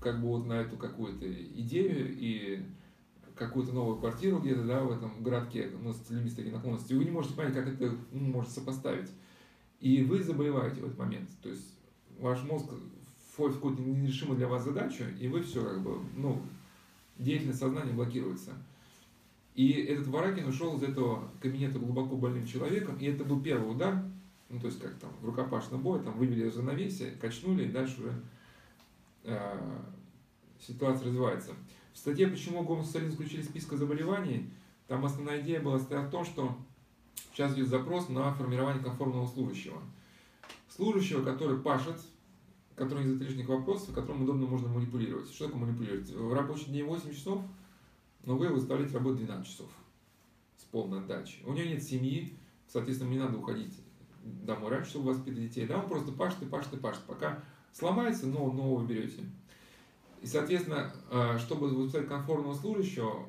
как 0.00 0.20
бы 0.20 0.28
вот 0.28 0.46
на 0.46 0.54
эту 0.54 0.76
какую-то 0.76 1.26
идею 1.32 2.14
и 2.16 2.62
какую-то 3.34 3.72
новую 3.72 3.98
квартиру 3.98 4.38
где-то, 4.38 4.64
да, 4.64 4.82
в 4.82 4.92
этом 4.92 5.22
городке, 5.22 5.70
ну, 5.82 5.92
с 5.92 6.10
людьми 6.10 6.30
с 6.30 6.34
такими 6.34 6.54
наклонностью, 6.54 6.96
и 6.96 6.98
вы 6.98 7.04
не 7.04 7.10
можете 7.10 7.34
понять, 7.34 7.54
как 7.54 7.66
это 7.66 7.94
ну, 8.12 8.20
может 8.20 8.50
сопоставить. 8.50 9.10
И 9.80 10.02
вы 10.02 10.22
заболеваете 10.22 10.80
в 10.80 10.86
этот 10.86 10.98
момент. 10.98 11.28
То 11.42 11.50
есть 11.50 11.74
ваш 12.18 12.42
мозг 12.44 12.70
входит 13.36 13.56
в 13.56 13.58
какую-то 13.58 13.82
нерешимую 13.82 14.38
для 14.38 14.48
вас 14.48 14.64
задачу, 14.64 15.04
и 15.20 15.28
вы 15.28 15.42
все 15.42 15.62
как 15.62 15.82
бы, 15.82 15.98
ну, 16.14 16.40
деятельность 17.18 17.58
сознания 17.58 17.92
блокируется. 17.92 18.54
И 19.54 19.72
этот 19.72 20.06
Варакин 20.06 20.48
ушел 20.48 20.78
из 20.78 20.82
этого 20.82 21.30
кабинета 21.38 21.78
глубоко 21.78 22.16
больным 22.16 22.46
человеком, 22.46 22.96
и 22.96 23.04
это 23.04 23.24
был 23.24 23.42
первый 23.42 23.70
удар, 23.70 24.02
ну, 24.48 24.58
то 24.58 24.68
есть 24.68 24.80
как 24.80 24.94
там 24.94 25.10
в 25.20 25.26
рукопашном 25.26 25.82
бое, 25.82 26.02
там 26.02 26.16
вывели 26.16 26.48
из 26.48 26.56
равновесия, 26.56 27.10
качнули, 27.20 27.64
и 27.64 27.70
дальше 27.72 28.00
уже 28.00 28.12
э, 29.24 29.80
ситуация 30.58 31.08
развивается. 31.08 31.52
В 31.92 31.98
статье 31.98 32.28
«Почему 32.28 32.62
гомосексуализм 32.62 33.12
исключили 33.12 33.42
из 33.42 33.48
списка 33.48 33.76
заболеваний» 33.76 34.48
там 34.88 35.04
основная 35.04 35.42
идея 35.42 35.60
была 35.60 35.76
в 35.76 36.10
том, 36.10 36.24
что 36.24 36.56
сейчас 37.32 37.52
идет 37.54 37.68
запрос 37.68 38.08
на 38.08 38.32
формирование 38.32 38.82
конформного 38.82 39.26
служащего. 39.26 39.82
Служащего, 40.68 41.22
который 41.22 41.58
пашет, 41.58 41.96
который 42.76 43.04
не 43.04 43.10
задает 43.10 43.30
лишних 43.30 43.48
вопросов, 43.48 43.94
которым 43.94 44.22
удобно 44.22 44.46
можно 44.46 44.68
манипулировать. 44.68 45.32
Что 45.32 45.46
такое 45.46 45.62
манипулировать? 45.62 46.10
В 46.10 46.32
рабочий 46.32 46.70
день 46.70 46.84
8 46.84 47.12
часов, 47.12 47.42
но 48.24 48.36
вы 48.36 48.48
выставляете 48.48 48.94
работу 48.94 49.16
12 49.16 49.46
часов 49.46 49.70
с 50.58 50.64
полной 50.64 51.00
отдачей. 51.00 51.42
У 51.46 51.52
него 51.52 51.66
нет 51.66 51.82
семьи, 51.82 52.36
соответственно, 52.68 53.10
не 53.10 53.18
надо 53.18 53.38
уходить 53.38 53.80
домой 54.22 54.70
раньше, 54.70 54.90
чтобы 54.90 55.10
воспитать 55.10 55.40
детей. 55.40 55.66
Да, 55.66 55.78
он 55.78 55.88
просто 55.88 56.12
пашет 56.12 56.42
и 56.42 56.46
пашет 56.46 56.74
и 56.74 56.76
пашет. 56.76 57.02
Пока 57.04 57.42
сломается, 57.72 58.26
но 58.26 58.52
нового 58.52 58.84
берете. 58.84 59.22
И, 60.20 60.26
соответственно, 60.26 60.92
э, 61.10 61.38
чтобы 61.38 61.68
выпускать 61.68 62.08
комфортного 62.08 62.54
служащего, 62.54 63.26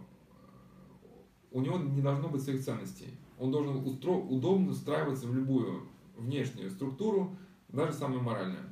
у 1.51 1.61
него 1.61 1.77
не 1.77 2.01
должно 2.01 2.27
быть 2.27 2.41
своих 2.41 2.63
ценностей. 2.63 3.17
Он 3.39 3.51
должен 3.51 3.77
устро... 3.85 4.11
удобно 4.11 4.71
устраиваться 4.71 5.27
в 5.27 5.35
любую 5.35 5.87
внешнюю 6.17 6.71
структуру, 6.71 7.37
даже 7.69 7.93
самую 7.93 8.23
моральную. 8.23 8.63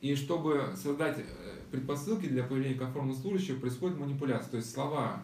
И 0.00 0.14
чтобы 0.14 0.74
создать 0.76 1.18
э, 1.18 1.24
предпосылки 1.70 2.26
для 2.26 2.44
появления 2.44 2.76
комфортного 2.78 3.16
служащего, 3.16 3.60
происходит 3.60 3.98
манипуляция. 3.98 4.50
То 4.50 4.56
есть 4.56 4.72
слова, 4.72 5.22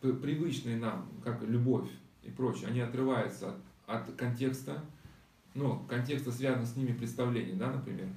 привычные 0.00 0.76
нам, 0.76 1.08
как 1.24 1.42
любовь 1.42 1.88
и 2.22 2.30
прочее, 2.30 2.68
они 2.68 2.80
отрываются 2.80 3.54
от, 3.86 4.08
от 4.08 4.14
контекста, 4.16 4.84
ну, 5.54 5.82
контекста 5.88 6.30
связанного 6.30 6.66
с 6.66 6.76
ними 6.76 6.92
представлений, 6.92 7.54
да, 7.54 7.72
например. 7.72 8.08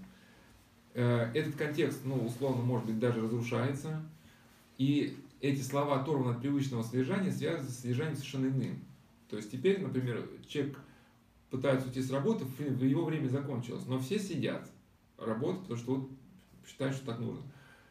Э, 0.93 1.31
этот 1.33 1.55
контекст, 1.55 2.01
ну, 2.03 2.25
условно, 2.25 2.61
может 2.61 2.87
быть, 2.87 2.99
даже 2.99 3.21
разрушается, 3.21 4.01
и 4.77 5.17
эти 5.41 5.61
слова 5.61 6.01
оторваны 6.01 6.35
от 6.35 6.41
привычного 6.41 6.83
содержания, 6.83 7.31
связаны 7.31 7.69
с 7.69 7.79
содержанием 7.79 8.15
совершенно 8.15 8.47
иным. 8.47 8.79
То 9.29 9.37
есть 9.37 9.51
теперь, 9.51 9.81
например, 9.81 10.27
человек 10.47 10.77
пытается 11.49 11.87
уйти 11.87 12.01
с 12.01 12.11
работы, 12.11 12.45
его 12.85 13.05
время 13.05 13.27
закончилось, 13.27 13.83
но 13.87 13.99
все 13.99 14.19
сидят, 14.19 14.69
работают, 15.17 15.63
потому 15.63 15.79
что 15.79 15.95
вот 15.95 16.09
считают, 16.67 16.95
что 16.95 17.05
так 17.05 17.19
нужно. 17.19 17.43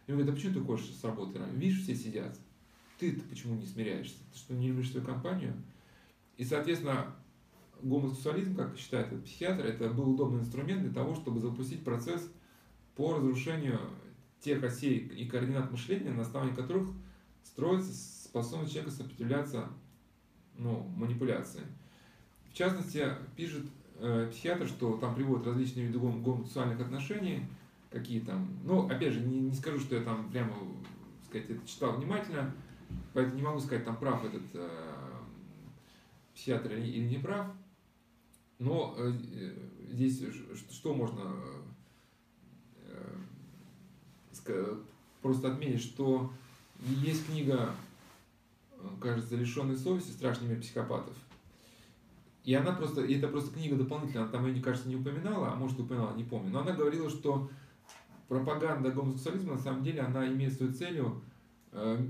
И 0.06 0.12
он 0.12 0.18
говорит, 0.18 0.32
а 0.32 0.36
почему 0.36 0.54
ты 0.54 0.60
хочешь 0.60 0.94
с 0.94 1.04
работы? 1.04 1.40
Видишь, 1.54 1.82
все 1.82 1.94
сидят. 1.94 2.38
Ты-то 2.98 3.22
почему 3.28 3.56
не 3.56 3.66
смиряешься? 3.66 4.16
Ты 4.32 4.38
что, 4.38 4.54
не 4.54 4.68
любишь 4.68 4.90
свою 4.90 5.04
компанию? 5.04 5.54
И, 6.36 6.44
соответственно, 6.44 7.14
гомосексуализм, 7.82 8.56
как 8.56 8.76
считает 8.76 9.08
этот 9.08 9.24
психиатр, 9.24 9.64
это 9.64 9.88
был 9.90 10.10
удобный 10.14 10.40
инструмент 10.40 10.82
для 10.82 10.92
того, 10.92 11.14
чтобы 11.14 11.40
запустить 11.40 11.84
процесс 11.84 12.30
по 12.96 13.14
разрушению 13.14 13.80
тех 14.40 14.62
осей 14.62 14.98
и 14.98 15.26
координат 15.26 15.70
мышления, 15.70 16.10
на 16.10 16.22
основании 16.22 16.54
которых 16.54 16.88
строится 17.42 17.92
способность 17.92 18.72
человека 18.72 18.94
сопротивляться 18.94 19.68
ну, 20.56 20.82
манипуляции. 20.96 21.62
В 22.50 22.54
частности, 22.54 23.04
пишет 23.36 23.64
э, 23.98 24.28
психиатр, 24.30 24.66
что 24.66 24.96
там 24.96 25.14
приводят 25.14 25.46
различные 25.46 25.86
виды 25.86 25.98
гом- 25.98 26.22
гомосексуальных 26.22 26.80
отношений, 26.80 27.46
какие 27.90 28.20
там, 28.20 28.48
ну, 28.64 28.86
опять 28.86 29.12
же, 29.12 29.20
не, 29.20 29.40
не 29.40 29.54
скажу, 29.54 29.78
что 29.78 29.96
я 29.96 30.02
там 30.02 30.30
прямо, 30.30 30.52
сказать, 31.28 31.50
это 31.50 31.66
читал 31.66 31.96
внимательно, 31.96 32.52
поэтому 33.12 33.36
не 33.36 33.42
могу 33.42 33.60
сказать, 33.60 33.84
там 33.84 33.96
прав 33.96 34.24
этот 34.24 34.42
э, 34.54 34.68
психиатр 36.34 36.72
или, 36.74 37.08
не 37.08 37.18
прав, 37.18 37.46
но 38.58 38.94
э, 38.98 39.12
здесь 39.90 40.22
что 40.70 40.94
можно 40.94 41.22
просто 45.24 45.50
отметить, 45.50 45.80
что 45.80 46.30
есть 46.86 47.26
книга, 47.26 47.74
кажется, 49.00 49.36
«Лишенный 49.36 49.76
совести. 49.76 50.10
Страшный 50.10 50.48
мир 50.48 50.60
психопатов». 50.60 51.14
И 52.44 52.54
она 52.54 52.72
просто, 52.72 53.02
и 53.02 53.14
это 53.14 53.28
просто 53.28 53.54
книга 53.54 53.74
дополнительная, 53.76 54.24
она 54.24 54.32
там 54.32 54.46
ее, 54.46 54.62
кажется, 54.62 54.88
не 54.88 54.96
упоминала, 54.96 55.52
а 55.52 55.56
может 55.56 55.80
упоминала, 55.80 56.14
не 56.14 56.24
помню. 56.24 56.50
Но 56.50 56.60
она 56.60 56.72
говорила, 56.72 57.08
что 57.08 57.50
пропаганда 58.28 58.90
гомосексуализма, 58.90 59.54
на 59.54 59.58
самом 59.58 59.82
деле, 59.82 60.02
она 60.02 60.26
имеет 60.28 60.52
свою 60.52 60.72
целью 60.72 61.22
э, 61.72 62.06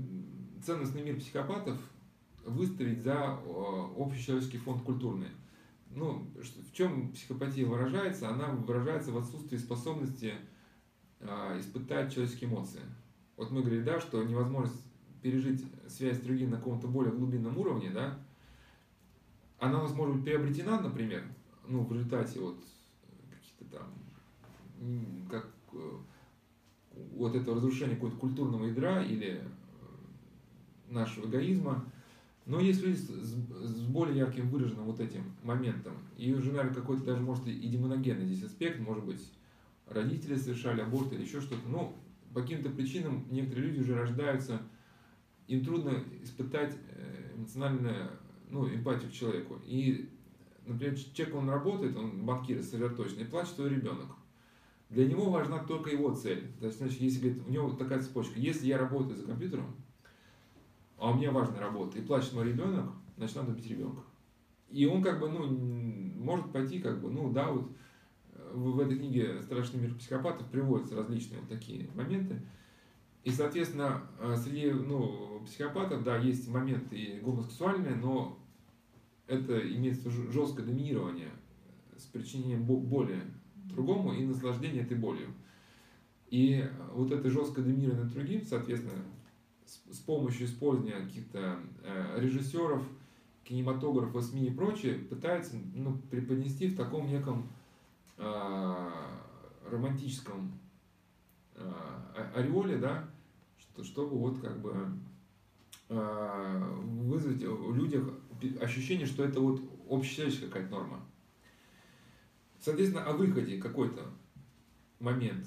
ценностный 0.61 1.03
мир 1.03 1.17
психопатов 1.17 1.77
выставить 2.45 3.01
за 3.01 3.39
общечеловеческий 3.97 4.59
фонд 4.59 4.83
культурный. 4.83 5.29
Ну, 5.89 6.27
в 6.35 6.73
чем 6.73 7.13
психопатия 7.13 7.65
выражается? 7.65 8.29
Она 8.29 8.47
выражается 8.47 9.11
в 9.11 9.17
отсутствии 9.17 9.57
способности 9.57 10.33
а, 11.21 11.57
испытать 11.59 12.13
человеческие 12.13 12.49
эмоции. 12.49 12.81
Вот 13.37 13.51
мы 13.51 13.61
говорили, 13.61 13.81
да, 13.81 13.99
что 13.99 14.23
невозможность 14.23 14.81
пережить 15.21 15.63
связь 15.87 16.17
с 16.17 16.21
другим 16.21 16.51
на 16.51 16.57
каком-то 16.57 16.87
более 16.87 17.13
глубинном 17.13 17.57
уровне, 17.57 17.89
да, 17.89 18.19
она 19.59 19.79
у 19.79 19.83
нас 19.83 19.93
может 19.93 20.15
быть 20.15 20.25
приобретена, 20.25 20.79
например, 20.79 21.23
ну, 21.67 21.83
в 21.83 21.91
результате 21.93 22.39
вот 22.39 22.63
каких-то 23.31 23.65
там, 23.77 25.27
как 25.29 25.49
э, 25.73 25.91
вот 27.13 27.35
этого 27.35 27.57
разрушения 27.57 27.95
какого-то 27.95 28.17
культурного 28.17 28.65
ядра 28.65 29.03
или 29.03 29.41
э, 29.41 29.43
нашего 30.89 31.27
эгоизма, 31.27 31.85
но 32.45 32.59
есть 32.59 32.83
люди 32.83 32.97
с, 32.97 33.07
с 33.07 33.81
более 33.81 34.17
ярким 34.17 34.49
выраженным 34.49 34.85
вот 34.85 34.99
этим 34.99 35.23
моментом, 35.43 35.93
и 36.17 36.33
уже, 36.33 36.51
наверное, 36.51 36.75
какой-то 36.75 37.03
даже 37.05 37.21
может 37.21 37.47
и 37.47 37.67
демоногенный 37.67 38.25
здесь 38.25 38.43
аспект, 38.43 38.79
может 38.79 39.03
быть, 39.03 39.31
родители 39.87 40.35
совершали 40.35 40.81
аборт 40.81 41.11
или 41.13 41.23
еще 41.23 41.41
что-то. 41.41 41.67
Но 41.67 41.97
по 42.33 42.41
каким-то 42.41 42.69
причинам 42.69 43.25
некоторые 43.31 43.67
люди 43.69 43.81
уже 43.81 43.95
рождаются, 43.95 44.61
им 45.47 45.63
трудно 45.63 46.03
испытать 46.21 46.75
э, 46.89 47.33
эмоциональное 47.35 48.11
ну, 48.49 48.67
эмпатию 48.67 49.09
к 49.09 49.13
человеку. 49.13 49.59
И, 49.65 50.09
например, 50.65 50.97
человек, 51.13 51.35
он 51.35 51.49
работает, 51.49 51.95
он 51.97 52.25
банкир 52.25 52.61
сосредоточен, 52.61 53.19
и 53.19 53.25
плачет 53.25 53.55
свой 53.55 53.69
ребенок. 53.69 54.07
Для 54.89 55.07
него 55.07 55.29
важна 55.29 55.59
только 55.59 55.89
его 55.89 56.13
цель. 56.13 56.51
То 56.59 56.67
есть, 56.67 56.77
значит, 56.77 57.01
если 57.01 57.19
говорит, 57.19 57.47
у 57.47 57.51
него 57.51 57.71
такая 57.71 58.01
цепочка, 58.01 58.39
если 58.39 58.67
я 58.67 58.77
работаю 58.77 59.17
за 59.17 59.25
компьютером, 59.25 59.75
а 60.97 61.11
у 61.11 61.15
меня 61.15 61.31
важная 61.31 61.59
работа, 61.59 61.97
и 61.97 62.01
плачет 62.01 62.33
мой 62.33 62.45
ребенок, 62.47 62.91
значит, 63.17 63.35
надо 63.35 63.51
убить 63.51 63.67
ребенка. 63.67 64.01
И 64.69 64.85
он 64.85 65.03
как 65.03 65.19
бы, 65.19 65.29
ну, 65.29 65.47
может 65.47 66.51
пойти, 66.51 66.79
как 66.79 67.01
бы, 67.01 67.09
ну, 67.09 67.31
да, 67.31 67.51
вот 67.51 67.71
в, 68.53 68.71
в 68.71 68.79
этой 68.79 68.97
книге 68.97 69.41
«Страшный 69.41 69.81
мир 69.81 69.95
психопатов» 69.95 70.47
приводятся 70.47 70.95
различные 70.95 71.39
вот 71.39 71.49
такие 71.49 71.89
моменты. 71.93 72.41
И, 73.25 73.31
соответственно, 73.31 74.03
э, 74.19 74.35
среди 74.37 74.69
ну, 74.69 75.41
психопатов, 75.45 76.03
да, 76.03 76.15
есть 76.17 76.47
моменты 76.47 77.19
гомосексуальные, 77.23 77.95
но 77.95 78.37
это 79.25 79.59
имеется 79.75 80.11
жесткое 80.11 80.67
доминирование 80.67 81.31
с 81.97 82.03
причинением 82.03 82.63
боли 82.65 83.19
другому 83.55 84.13
и 84.13 84.23
наслаждение 84.23 84.83
этой 84.83 84.95
болью. 84.95 85.33
И 86.29 86.69
вот 86.93 87.11
это 87.11 87.27
жесткое 87.31 87.65
доминирование 87.65 88.05
другим, 88.05 88.45
соответственно, 88.45 89.03
с, 89.65 89.95
с 89.95 89.99
помощью 90.01 90.45
использования 90.45 90.99
каких-то 90.99 91.57
э, 91.81 92.19
режиссеров, 92.19 92.87
кинематографов, 93.43 94.23
СМИ 94.23 94.49
и 94.49 94.51
прочее, 94.51 94.99
пытается 94.99 95.55
ну, 95.73 95.97
преподнести 96.11 96.67
в 96.67 96.77
таком 96.77 97.07
неком 97.07 97.49
э, 98.17 98.89
романтическом 99.67 100.51
э, 101.55 101.71
ореоле, 102.35 102.77
да, 102.77 103.09
чтобы 103.83 104.17
вот 104.17 104.39
как 104.39 104.61
бы 104.61 104.75
э, 105.89 106.73
вызвать 106.83 107.43
у 107.43 107.73
людях 107.73 108.07
ощущение, 108.61 109.05
что 109.05 109.23
это 109.23 109.39
вот 109.39 109.61
общечеловеческая 109.89 110.49
какая-то 110.49 110.71
норма. 110.71 111.05
Соответственно, 112.59 113.05
о 113.05 113.13
выходе 113.13 113.61
какой-то 113.61 114.01
момент. 114.99 115.45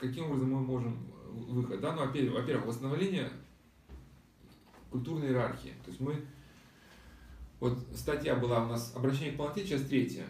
Каким 0.00 0.26
образом 0.26 0.50
мы 0.50 0.60
можем 0.60 0.96
выход? 1.30 1.80
Да, 1.80 1.94
ну, 1.94 2.06
во-первых, 2.06 2.66
восстановление 2.66 3.30
культурной 4.90 5.28
иерархии. 5.28 5.74
То 5.84 5.90
есть 5.90 6.00
мы... 6.00 6.24
Вот 7.60 7.76
статья 7.94 8.36
была 8.36 8.64
у 8.64 8.68
нас 8.68 8.94
«Обращение 8.94 9.32
к 9.32 9.36
полноте», 9.36 9.66
часть 9.66 9.88
третья. 9.88 10.24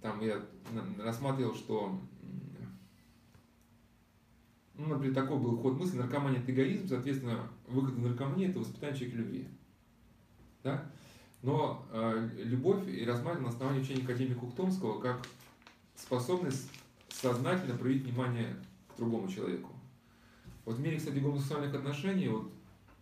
Там 0.00 0.20
я 0.20 0.40
рассматривал, 0.98 1.54
что 1.54 2.00
ну, 4.74 4.86
например, 4.86 5.14
такой 5.14 5.38
был 5.38 5.56
ход 5.58 5.78
мысли, 5.78 5.98
наркомания– 5.98 6.40
это 6.42 6.52
эгоизм, 6.52 6.88
соответственно, 6.88 7.48
выход 7.68 7.98
из 7.98 8.02
наркомании– 8.02 8.48
это 8.50 8.60
воспитание 8.60 8.96
человека 8.96 9.18
любви. 9.18 9.48
Да? 10.62 10.90
Но 11.42 11.86
э, 11.90 12.28
любовь 12.44 12.86
и 12.88 13.04
рассматривали 13.04 13.44
на 13.44 13.50
основании 13.50 13.80
учения 13.80 14.04
академика 14.04 14.44
Ухтомского 14.44 15.00
как 15.00 15.26
способность 15.94 16.70
сознательно 17.08 17.76
проявить 17.76 18.04
внимание 18.04 18.56
к 18.88 18.96
другому 18.96 19.28
человеку. 19.28 19.70
Вот 20.64 20.76
в 20.76 20.80
мире, 20.80 20.98
кстати, 20.98 21.18
гомосексуальных 21.18 21.74
отношений, 21.74 22.28
вот, 22.28 22.50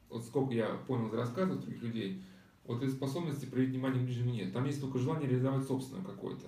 вот 0.09 0.25
сколько 0.25 0.55
я 0.55 0.69
понял 0.87 1.09
из 1.09 1.15
рассказов 1.15 1.61
других 1.61 1.83
людей, 1.83 2.23
вот 2.65 2.83
этой 2.83 2.91
способности 2.91 3.47
проявить 3.47 3.75
внимание 3.75 4.03
к 4.03 4.05
ближнему 4.05 4.31
нет. 4.31 4.53
Там 4.53 4.65
есть 4.67 4.81
только 4.81 4.99
желание 4.99 5.29
реализовать 5.29 5.67
собственное 5.67 6.05
какое-то 6.05 6.47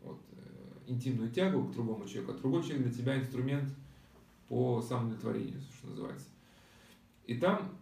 вот, 0.00 0.20
э, 0.32 0.90
интимную 0.90 1.30
тягу 1.30 1.64
к 1.64 1.72
другому 1.72 2.06
человеку, 2.06 2.32
а 2.32 2.38
другой 2.38 2.62
человек 2.62 2.88
для 2.88 2.92
тебя 2.92 3.18
инструмент 3.18 3.68
по 4.48 4.80
самоудовлетворению, 4.80 5.60
что 5.60 5.88
называется. 5.88 6.26
И 7.26 7.34
там 7.34 7.76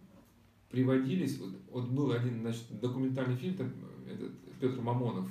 приводились, 0.69 1.39
вот, 1.39 1.53
вот 1.71 1.87
был 1.87 2.11
один 2.11 2.41
значит, 2.41 2.79
документальный 2.79 3.35
фильм, 3.35 3.55
там, 3.55 3.73
этот, 4.05 4.31
Петр 4.59 4.81
Мамонов, 4.81 5.29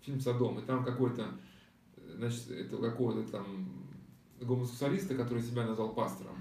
фильм 0.00 0.20
«Содом», 0.20 0.58
и 0.58 0.62
там 0.62 0.84
какой-то, 0.84 1.28
значит, 2.16 2.50
это 2.50 2.76
какого-то 2.76 3.22
там 3.30 3.68
гомосексуалиста, 4.40 5.14
который 5.14 5.42
себя 5.42 5.66
назвал 5.66 5.94
пастором, 5.94 6.36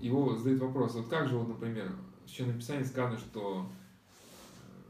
его 0.00 0.36
задают 0.36 0.60
вопрос, 0.60 0.94
вот 0.94 1.08
как 1.08 1.28
же, 1.28 1.36
вот, 1.36 1.48
например, 1.48 1.92
в 2.24 2.28
Священном 2.28 2.60
сказано, 2.60 3.18
что 3.18 3.70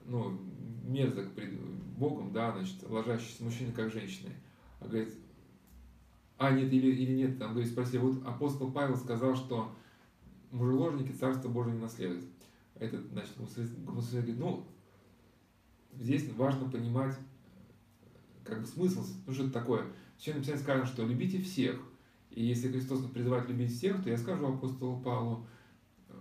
ну, 0.06 0.38
мерзок 0.84 1.32
пред 1.32 1.60
Богом, 1.98 2.32
да, 2.32 2.52
значит, 2.52 2.82
ложащийся 2.88 3.44
мужчина 3.44 3.72
как 3.72 3.92
женщина. 3.92 4.30
А 4.80 4.86
говорит, 4.86 5.14
а 6.38 6.50
нет, 6.52 6.72
или, 6.72 6.88
или 6.88 7.14
нет, 7.14 7.38
там, 7.38 7.50
говорит, 7.50 7.70
спросили, 7.70 7.98
вот 7.98 8.24
апостол 8.24 8.70
Павел 8.70 8.96
сказал, 8.96 9.34
что 9.34 9.74
мужеложники 10.50 11.12
Царство 11.12 11.48
Божие 11.48 11.74
не 11.74 11.82
наследуют 11.82 12.24
этот, 12.76 13.06
значит, 13.10 13.32
гомосексуалист 13.36 14.12
говорит, 14.12 14.38
ну, 14.38 14.66
здесь 15.98 16.32
важно 16.34 16.70
понимать 16.70 17.16
как 18.44 18.60
бы 18.60 18.66
смысл, 18.66 19.04
ну 19.26 19.32
что 19.32 19.44
это 19.44 19.52
такое. 19.52 19.84
В 20.16 20.22
Священном 20.22 20.42
Писании 20.42 20.62
сказано, 20.62 20.86
что 20.86 21.06
любите 21.06 21.38
всех. 21.40 21.80
И 22.30 22.44
если 22.44 22.70
Христос 22.70 23.00
призывает 23.10 23.48
любить 23.48 23.72
всех, 23.72 24.02
то 24.02 24.10
я 24.10 24.16
скажу 24.16 24.46
апостолу 24.46 25.00
Павлу, 25.00 25.46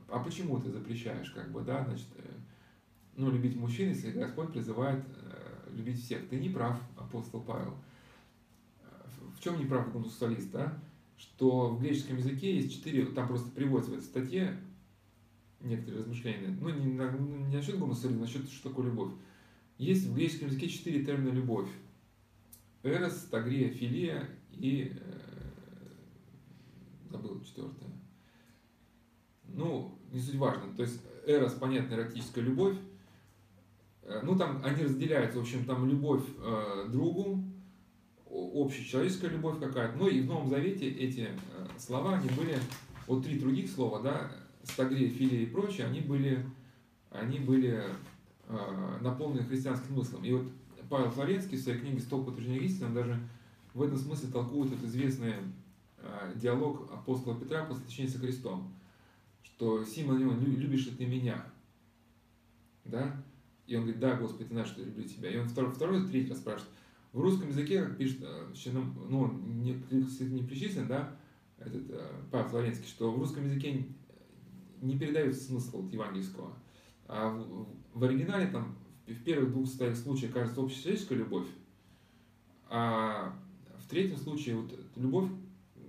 а 0.09 0.19
почему 0.19 0.59
ты 0.59 0.71
запрещаешь, 0.71 1.31
как 1.31 1.51
бы, 1.51 1.61
да, 1.61 1.83
значит, 1.83 2.07
э, 2.17 2.23
ну, 3.15 3.29
любить 3.29 3.55
мужчин, 3.55 3.89
если 3.89 4.11
Господь 4.11 4.51
призывает 4.51 5.03
э, 5.05 5.69
любить 5.73 6.03
всех. 6.03 6.27
Ты 6.29 6.37
не 6.39 6.49
прав, 6.49 6.79
апостол 6.97 7.41
Павел. 7.41 7.75
В 9.37 9.43
чем 9.43 9.59
не 9.59 9.65
прав 9.65 9.91
гомосексуалист, 9.93 10.51
да? 10.51 10.83
Что 11.15 11.69
в 11.69 11.79
греческом 11.79 12.17
языке 12.17 12.55
есть 12.55 12.73
четыре, 12.73 13.05
там 13.05 13.27
просто 13.27 13.49
приводится 13.51 13.91
в 13.91 13.93
этой 13.95 14.03
статье, 14.03 14.57
некоторые 15.61 15.99
размышления. 16.01 16.57
Ну, 16.59 16.69
не, 16.69 16.93
на, 16.93 17.11
не 17.11 17.55
насчет 17.55 17.77
гомосексуализма, 17.77 18.23
а 18.23 18.25
насчет, 18.25 18.49
что 18.49 18.69
такое 18.69 18.87
любовь. 18.87 19.11
Есть 19.77 20.07
в 20.07 20.15
греческом 20.15 20.47
языке 20.47 20.67
четыре 20.69 21.05
термина 21.05 21.29
любовь. 21.29 21.69
Эрос, 22.83 23.27
тагрия, 23.29 23.69
филия 23.69 24.27
и... 24.51 24.91
Э, 24.95 25.17
забыл 27.11 27.41
четвертое. 27.41 27.89
Ну, 29.45 29.99
не 30.11 30.19
суть 30.19 30.35
важно. 30.35 30.73
То 30.75 30.81
есть 30.81 31.01
эрос, 31.25 31.53
понятно, 31.53 31.93
эротическая 31.93 32.43
любовь. 32.43 32.75
Э, 34.01 34.21
ну, 34.23 34.35
там 34.35 34.63
они 34.63 34.83
разделяются, 34.83 35.39
в 35.39 35.41
общем, 35.41 35.65
там 35.65 35.87
любовь 35.87 36.23
э, 36.39 36.87
другу, 36.89 37.43
общечеловеческая 38.29 39.31
любовь 39.31 39.59
какая-то. 39.59 39.97
Ну, 39.97 40.07
и 40.07 40.21
в 40.21 40.25
Новом 40.25 40.49
Завете 40.49 40.89
эти 40.89 41.29
э, 41.29 41.67
слова, 41.77 42.15
они 42.15 42.29
были, 42.29 42.57
вот 43.07 43.23
три 43.23 43.39
других 43.39 43.69
слова, 43.69 44.01
да, 44.01 44.31
стагрия, 44.63 45.09
филия 45.09 45.43
и 45.43 45.45
прочее, 45.45 45.87
они 45.87 46.01
были, 46.01 46.45
они 47.11 47.39
были 47.39 47.83
э, 48.47 48.97
наполнены 49.01 49.43
христианским 49.43 49.93
смыслом. 49.93 50.23
И 50.23 50.33
вот 50.33 50.47
Павел 50.89 51.09
Флоренский 51.11 51.57
в 51.57 51.61
своей 51.61 51.79
книге 51.79 51.99
«Столб 51.99 52.25
подтверждения 52.25 52.65
истины» 52.65 52.93
даже 52.93 53.19
в 53.73 53.81
этом 53.81 53.97
смысле 53.97 54.29
толкует 54.29 54.71
этот 54.73 54.85
известный 54.85 55.35
э, 55.97 56.33
диалог 56.35 56.91
апостола 56.93 57.39
Петра 57.39 57.65
после 57.65 57.85
течения 57.85 58.09
со 58.09 58.19
Христом, 58.19 58.73
что 59.43 59.83
«Симон, 59.85 60.19
любишь 60.19 60.85
ли 60.85 60.91
ты 60.91 61.05
меня?» 61.05 61.45
Да? 62.85 63.23
И 63.65 63.75
он 63.75 63.83
говорит, 63.83 63.99
да, 63.99 64.15
Господи, 64.15 64.45
ты 64.45 64.53
знаешь, 64.53 64.69
что 64.69 64.79
я 64.79 64.87
люблю 64.87 65.03
тебя. 65.03 65.29
И 65.29 65.37
он 65.37 65.49
второй, 65.49 65.73
второй 65.73 66.07
третий 66.07 66.29
раз 66.29 66.39
спрашивает. 66.39 66.71
В 67.13 67.21
русском 67.21 67.49
языке, 67.49 67.83
как 67.83 67.97
пишет, 67.97 68.19
э, 68.21 68.71
ну, 69.09 69.31
не, 69.45 69.71
не 69.71 70.43
причислен, 70.43 70.87
да, 70.87 71.15
этот 71.57 72.29
Павел 72.31 72.49
Флоренский, 72.49 72.87
что 72.87 73.11
в 73.11 73.17
русском 73.17 73.45
языке 73.45 73.87
не 74.81 74.97
передается 74.97 75.43
смысл 75.43 75.81
вот 75.81 75.91
евангельского. 75.91 76.53
А 77.07 77.29
в, 77.29 77.67
в 77.93 78.03
оригинале 78.03 78.47
там 78.47 78.77
в 79.07 79.23
первых 79.23 79.51
двух 79.51 79.67
случаях 79.67 80.33
кажется 80.33 80.61
общечеловеческая 80.61 81.17
любовь, 81.19 81.47
а 82.69 83.33
в 83.79 83.89
третьем 83.89 84.17
случае 84.17 84.57
вот 84.57 84.77
любовь, 84.95 85.29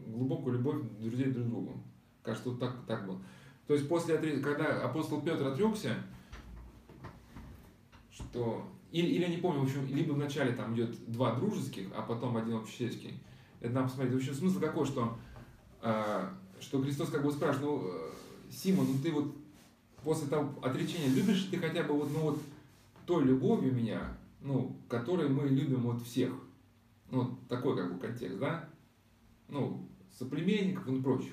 глубокую 0.07 0.59
любовь 0.59 0.83
друзей 1.01 1.33
друг 1.33 1.47
к 1.47 1.51
другу. 1.51 1.83
Кажется, 2.23 2.51
вот 2.51 2.61
так, 2.61 2.87
так 2.87 3.07
было. 3.07 3.21
То 3.67 3.75
есть 3.75 3.89
после 3.89 4.17
когда 4.19 4.83
апостол 4.83 5.21
Петр 5.21 5.47
отрекся, 5.47 5.97
что 8.11 8.71
или, 8.91 9.07
или 9.07 9.23
я 9.23 9.29
не 9.29 9.37
помню, 9.37 9.61
в 9.61 9.65
общем, 9.65 9.87
либо 9.87 10.13
вначале 10.13 10.53
там 10.53 10.75
идет 10.75 10.97
два 11.11 11.35
дружеских, 11.35 11.89
а 11.95 12.03
потом 12.03 12.37
один 12.37 12.57
общечеловеческий. 12.57 13.21
Это 13.61 13.75
нам 13.75 13.85
посмотреть. 13.85 14.15
В 14.15 14.17
общем, 14.19 14.35
смысл 14.35 14.61
какой, 14.61 14.87
что, 14.87 15.19
э, 15.83 16.29
что 16.61 16.81
Христос 16.81 17.11
как 17.11 17.23
бы 17.23 17.31
спрашивает, 17.31 17.63
ну, 17.63 17.91
Сима, 18.51 18.85
ну 18.85 18.95
ты 19.03 19.13
вот 19.13 19.35
после 20.03 20.29
того 20.29 20.55
отречения 20.63 21.09
любишь 21.09 21.49
ты 21.51 21.59
хотя 21.59 21.83
бы 21.83 21.95
вот, 21.95 22.11
ну 22.13 22.21
вот 22.21 22.43
той 23.05 23.25
любовью 23.25 23.75
меня, 23.75 24.17
ну, 24.41 24.77
которой 24.89 25.29
мы 25.29 25.49
любим 25.49 25.81
вот 25.81 26.03
всех. 26.03 26.33
Ну, 27.11 27.39
такой 27.49 27.77
как 27.77 27.93
бы 27.93 27.99
контекст, 27.99 28.39
да? 28.39 28.69
Ну, 29.49 29.89
соплеменников 30.11 30.87
и 30.89 31.01
прочих. 31.01 31.33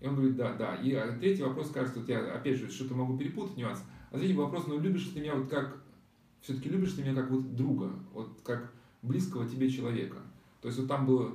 И 0.00 0.06
он 0.06 0.14
говорит, 0.16 0.36
да, 0.36 0.54
да. 0.54 0.76
И 0.76 0.92
а 0.94 1.12
третий 1.18 1.42
вопрос, 1.42 1.70
кажется, 1.70 2.00
вот 2.00 2.08
я 2.08 2.20
опять 2.34 2.56
же 2.56 2.70
что-то 2.70 2.94
могу 2.94 3.18
перепутать 3.18 3.56
нюанс. 3.56 3.82
А 4.10 4.18
третий 4.18 4.34
вопрос, 4.34 4.66
ну 4.66 4.78
любишь 4.78 5.10
ты 5.12 5.20
меня 5.20 5.34
вот 5.34 5.48
как, 5.48 5.82
все-таки 6.40 6.68
любишь 6.68 6.92
ты 6.92 7.02
меня 7.02 7.14
как 7.14 7.30
вот 7.30 7.54
друга, 7.56 7.90
вот 8.12 8.30
как 8.44 8.72
близкого 9.02 9.48
тебе 9.48 9.70
человека. 9.70 10.18
То 10.60 10.68
есть 10.68 10.78
вот 10.78 10.88
там 10.88 11.06
было 11.06 11.34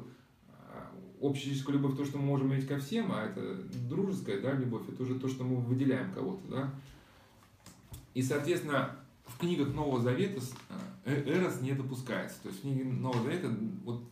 общечеловеческая 1.21 1.75
любовь, 1.75 1.95
то, 1.95 2.05
что 2.05 2.17
мы 2.17 2.25
можем 2.25 2.53
иметь 2.53 2.67
ко 2.67 2.77
всем, 2.79 3.11
а 3.11 3.23
это 3.23 3.55
дружеская 3.87 4.41
да, 4.41 4.53
любовь, 4.53 4.83
это 4.89 5.03
уже 5.03 5.15
то, 5.15 5.27
что 5.29 5.43
мы 5.43 5.61
выделяем 5.61 6.11
кого-то. 6.11 6.47
Да? 6.49 6.73
И, 8.13 8.21
соответственно, 8.21 8.97
в 9.25 9.37
книгах 9.39 9.73
Нового 9.73 10.01
Завета 10.01 10.41
э, 11.05 11.23
эрос 11.25 11.61
не 11.61 11.71
допускается. 11.71 12.37
То 12.43 12.49
есть 12.49 12.59
в 12.59 12.61
книге 12.63 12.83
Нового 12.83 13.23
Завета, 13.23 13.55
вот 13.85 14.03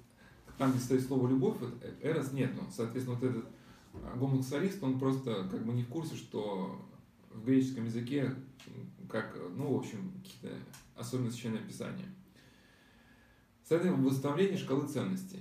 там, 0.58 0.72
где 0.72 0.80
стоит 0.80 1.06
слово 1.06 1.28
«любовь», 1.28 1.58
эрос 2.02 2.32
нет. 2.32 2.52
Соответственно, 2.74 3.18
вот 3.20 3.30
этот 3.30 3.46
гомосексуалист, 4.16 4.82
он 4.82 5.00
просто 5.00 5.48
как 5.50 5.66
бы 5.66 5.74
не 5.74 5.84
в 5.84 5.88
курсе, 5.88 6.16
что 6.16 6.80
в 7.34 7.46
греческом 7.46 7.86
языке, 7.86 8.34
как, 9.10 9.38
ну, 9.56 9.74
в 9.74 9.80
общем, 9.80 10.12
какие-то 10.24 10.58
особенности 10.96 11.42
священного 11.42 11.68
писания. 11.68 12.08
Соответственно, 13.64 14.08
восстановление 14.08 14.58
шкалы 14.58 14.88
ценностей. 14.88 15.40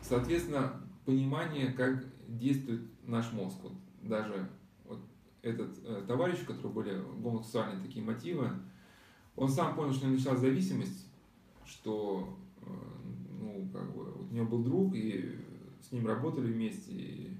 Соответственно, 0.00 0.80
понимание, 1.04 1.72
как 1.72 2.04
действует 2.28 2.82
наш 3.06 3.32
мозг. 3.32 3.56
Вот 3.62 3.72
даже 4.02 4.48
вот 4.84 5.00
этот 5.42 5.78
э, 5.84 6.04
товарищ, 6.06 6.38
у 6.42 6.46
которого 6.46 6.72
были 6.72 7.02
гомосексуальные 7.20 7.84
такие 7.84 8.04
мотивы, 8.04 8.50
он 9.36 9.48
сам 9.48 9.74
понял, 9.74 9.92
что 9.92 10.06
у 10.06 10.08
него 10.08 10.18
началась 10.18 10.40
зависимость, 10.40 11.06
что 11.64 12.38
э, 12.62 12.70
ну, 13.40 13.68
как 13.72 13.94
бы, 13.94 14.04
вот 14.04 14.30
у 14.30 14.34
него 14.34 14.46
был 14.46 14.62
друг, 14.62 14.94
и 14.94 15.38
с 15.80 15.92
ним 15.92 16.06
работали 16.06 16.52
вместе, 16.52 16.92
и 16.92 17.37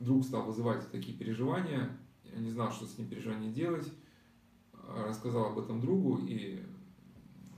друг 0.00 0.24
стал 0.24 0.46
вызывать 0.46 0.90
такие 0.90 1.16
переживания, 1.16 1.96
я 2.24 2.40
не 2.40 2.50
знал, 2.50 2.72
что 2.72 2.86
с 2.86 2.98
ним 2.98 3.08
переживания 3.08 3.52
делать, 3.52 3.90
а 4.72 5.06
рассказал 5.08 5.46
об 5.46 5.58
этом 5.58 5.80
другу, 5.80 6.18
и 6.26 6.60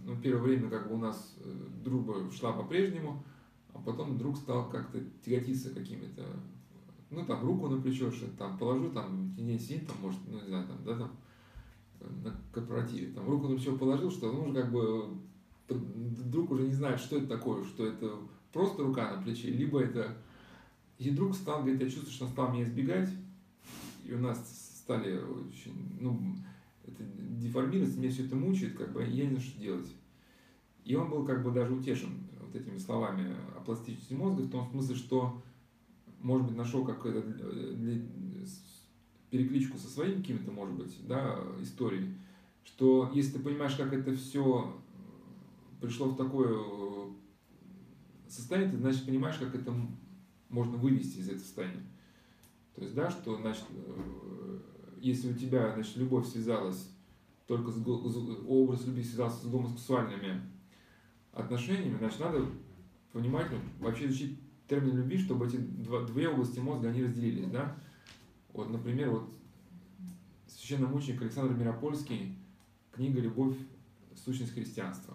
ну, 0.04 0.20
первое 0.20 0.42
время 0.42 0.68
как 0.68 0.88
бы 0.88 0.94
у 0.94 0.98
нас 0.98 1.36
э, 1.38 1.50
дружба 1.84 2.30
шла 2.32 2.52
по-прежнему, 2.52 3.24
а 3.72 3.78
потом 3.78 4.18
друг 4.18 4.36
стал 4.36 4.68
как-то 4.68 5.00
тяготиться 5.24 5.70
какими-то, 5.70 6.24
ну, 7.10 7.24
там, 7.24 7.42
руку 7.42 7.68
на 7.68 7.80
плечо, 7.80 8.10
что 8.10 8.26
там, 8.36 8.58
положу, 8.58 8.90
там, 8.90 9.34
день 9.36 9.58
сидит, 9.58 9.86
там, 9.86 9.96
может, 10.02 10.20
ну, 10.26 10.40
не 10.40 10.48
знаю, 10.48 10.66
там, 10.66 10.78
да, 10.84 10.96
там, 10.96 11.16
на 12.24 12.36
корпоративе, 12.52 13.12
там, 13.12 13.28
руку 13.28 13.48
на 13.48 13.56
плечо 13.56 13.76
положил, 13.78 14.10
что, 14.10 14.32
ну, 14.32 14.44
уже 14.44 14.54
как 14.62 14.72
бы, 14.72 15.16
друг 15.68 16.50
уже 16.50 16.64
не 16.64 16.74
знает, 16.74 16.98
что 16.98 17.16
это 17.16 17.28
такое, 17.28 17.64
что 17.64 17.86
это 17.86 18.16
просто 18.52 18.82
рука 18.82 19.16
на 19.16 19.22
плече, 19.22 19.48
либо 19.48 19.80
это 19.80 20.16
и 21.08 21.10
друг 21.10 21.34
стал, 21.34 21.62
говорит, 21.62 21.80
я 21.80 21.86
чувствую, 21.86 22.12
что 22.12 22.24
он 22.26 22.30
стал 22.30 22.52
меня 22.52 22.64
избегать, 22.64 23.10
и 24.04 24.12
у 24.12 24.18
нас 24.18 24.38
стали 24.82 25.16
очень, 25.16 25.98
ну, 26.00 26.34
это 26.84 27.02
деформироваться, 27.40 27.98
меня 27.98 28.10
все 28.10 28.24
это 28.26 28.36
мучает, 28.36 28.76
как 28.76 28.92
бы, 28.92 29.02
я 29.02 29.24
не 29.24 29.30
знаю, 29.30 29.40
что 29.40 29.60
делать. 29.60 29.92
И 30.84 30.94
он 30.94 31.10
был 31.10 31.24
как 31.24 31.44
бы 31.44 31.52
даже 31.52 31.72
утешен 31.74 32.10
вот 32.40 32.54
этими 32.54 32.78
словами 32.78 33.34
о 33.56 33.60
пластичности 33.60 34.14
мозга, 34.14 34.42
в 34.42 34.50
том 34.50 34.68
смысле, 34.70 34.96
что, 34.96 35.42
может 36.20 36.48
быть, 36.48 36.56
нашел 36.56 36.84
какую-то 36.84 37.22
перекличку 39.30 39.78
со 39.78 39.88
своими 39.88 40.20
какими-то, 40.20 40.50
может 40.50 40.74
быть, 40.74 40.94
да, 41.06 41.38
историей, 41.60 42.14
что 42.64 43.10
если 43.14 43.38
ты 43.38 43.38
понимаешь, 43.38 43.76
как 43.76 43.92
это 43.92 44.14
все 44.14 44.78
пришло 45.80 46.08
в 46.08 46.16
такое 46.16 46.62
состояние, 48.28 48.72
ты, 48.72 48.78
значит, 48.78 49.06
понимаешь, 49.06 49.36
как 49.36 49.54
это 49.54 49.74
можно 50.52 50.76
вывести 50.76 51.18
из 51.18 51.28
этого 51.28 51.40
состояния. 51.40 51.82
То 52.74 52.82
есть, 52.82 52.94
да, 52.94 53.10
что, 53.10 53.36
значит, 53.36 53.64
э, 53.70 54.58
если 55.00 55.32
у 55.32 55.34
тебя, 55.34 55.72
значит, 55.74 55.96
любовь 55.96 56.26
связалась 56.26 56.90
только 57.46 57.70
с, 57.70 57.76
образ 58.46 58.86
любви 58.86 59.02
связался 59.02 59.44
с 59.44 59.50
гомосексуальными 59.50 60.40
отношениями, 61.32 61.98
значит, 61.98 62.20
надо 62.20 62.46
понимать, 63.12 63.46
вообще 63.80 64.06
изучить 64.06 64.38
термин 64.68 64.96
любви, 64.96 65.18
чтобы 65.18 65.46
эти 65.46 65.56
два, 65.56 66.04
две 66.04 66.28
области 66.28 66.60
мозга, 66.60 66.88
они 66.88 67.02
разделились, 67.02 67.50
да. 67.50 67.76
Вот, 68.52 68.70
например, 68.70 69.10
вот 69.10 69.28
священномученик 70.46 71.20
Александр 71.20 71.54
Миропольский, 71.54 72.38
книга 72.92 73.20
«Любовь. 73.20 73.56
Сущность 74.14 74.52
христианства». 74.52 75.14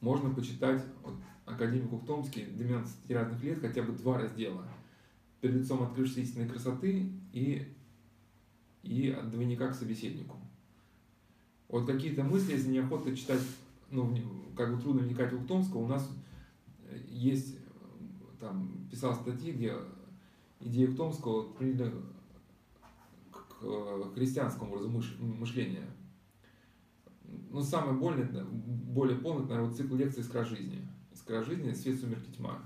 Можно 0.00 0.30
почитать, 0.30 0.82
вот, 1.02 1.14
академик 1.44 1.92
Ухтомский, 1.92 2.46
12 2.46 3.10
разных 3.10 3.42
лет, 3.42 3.60
хотя 3.60 3.82
бы 3.82 3.92
два 3.92 4.18
раздела. 4.18 4.64
Перед 5.40 5.56
лицом 5.56 5.82
открывшейся 5.82 6.20
истинной 6.20 6.48
красоты 6.48 7.10
и, 7.32 7.66
и 8.82 9.10
от 9.10 9.30
двойника 9.30 9.68
к 9.68 9.74
собеседнику. 9.74 10.36
Вот 11.68 11.86
какие-то 11.86 12.24
мысли, 12.24 12.52
если 12.52 12.70
неохота 12.70 13.14
читать, 13.16 13.40
ну, 13.90 14.16
как 14.56 14.74
бы 14.74 14.82
трудно 14.82 15.02
вникать 15.02 15.32
в 15.32 15.36
Ухтомского, 15.36 15.82
у 15.82 15.86
нас 15.86 16.08
есть, 17.08 17.56
там, 18.40 18.88
писал 18.90 19.14
статьи, 19.14 19.52
где 19.52 19.76
идея 20.60 20.90
Ухтомского 20.90 21.52
приняли 21.52 21.92
к 23.30 24.14
христианскому 24.14 24.76
размышлению. 24.76 25.84
Но 27.50 27.62
самое 27.62 27.98
больное, 27.98 28.44
более 28.44 29.18
полное, 29.18 29.42
наверное, 29.42 29.68
вот 29.68 29.76
цикл 29.76 29.94
лекций 29.96 30.22
«Искра 30.22 30.44
жизни» 30.44 30.86
искра 31.20 31.42
жизни, 31.42 31.72
свет, 31.72 32.00
сумерки, 32.00 32.30
тьма. 32.30 32.58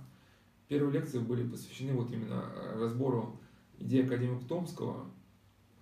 Первые 0.68 0.92
лекции 0.92 1.18
были 1.18 1.48
посвящены 1.48 1.92
вот 1.92 2.11
именно 2.12 2.50
э, 2.55 2.79
разбору 2.79 3.40
идеи 3.79 4.05
академика 4.05 4.46
Томского 4.46 5.11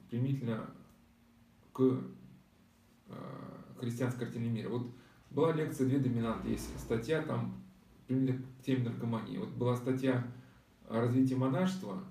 применительно 0.09 0.71
к 1.73 2.01
э, 3.09 3.15
христианской 3.79 4.27
картине 4.27 4.49
мира. 4.49 4.69
Вот 4.69 4.91
была 5.31 5.53
лекция 5.53 5.87
«Две 5.87 5.99
доминанты», 5.99 6.49
есть 6.49 6.69
статья 6.79 7.23
там 7.23 7.63
применительно 8.07 8.43
к 8.43 8.65
теме 8.65 8.89
наркомании. 8.89 9.39
Вот 9.39 9.51
была 9.51 9.77
статья 9.77 10.27
о 10.89 11.01
развитии 11.01 11.35
монашества 11.35 12.03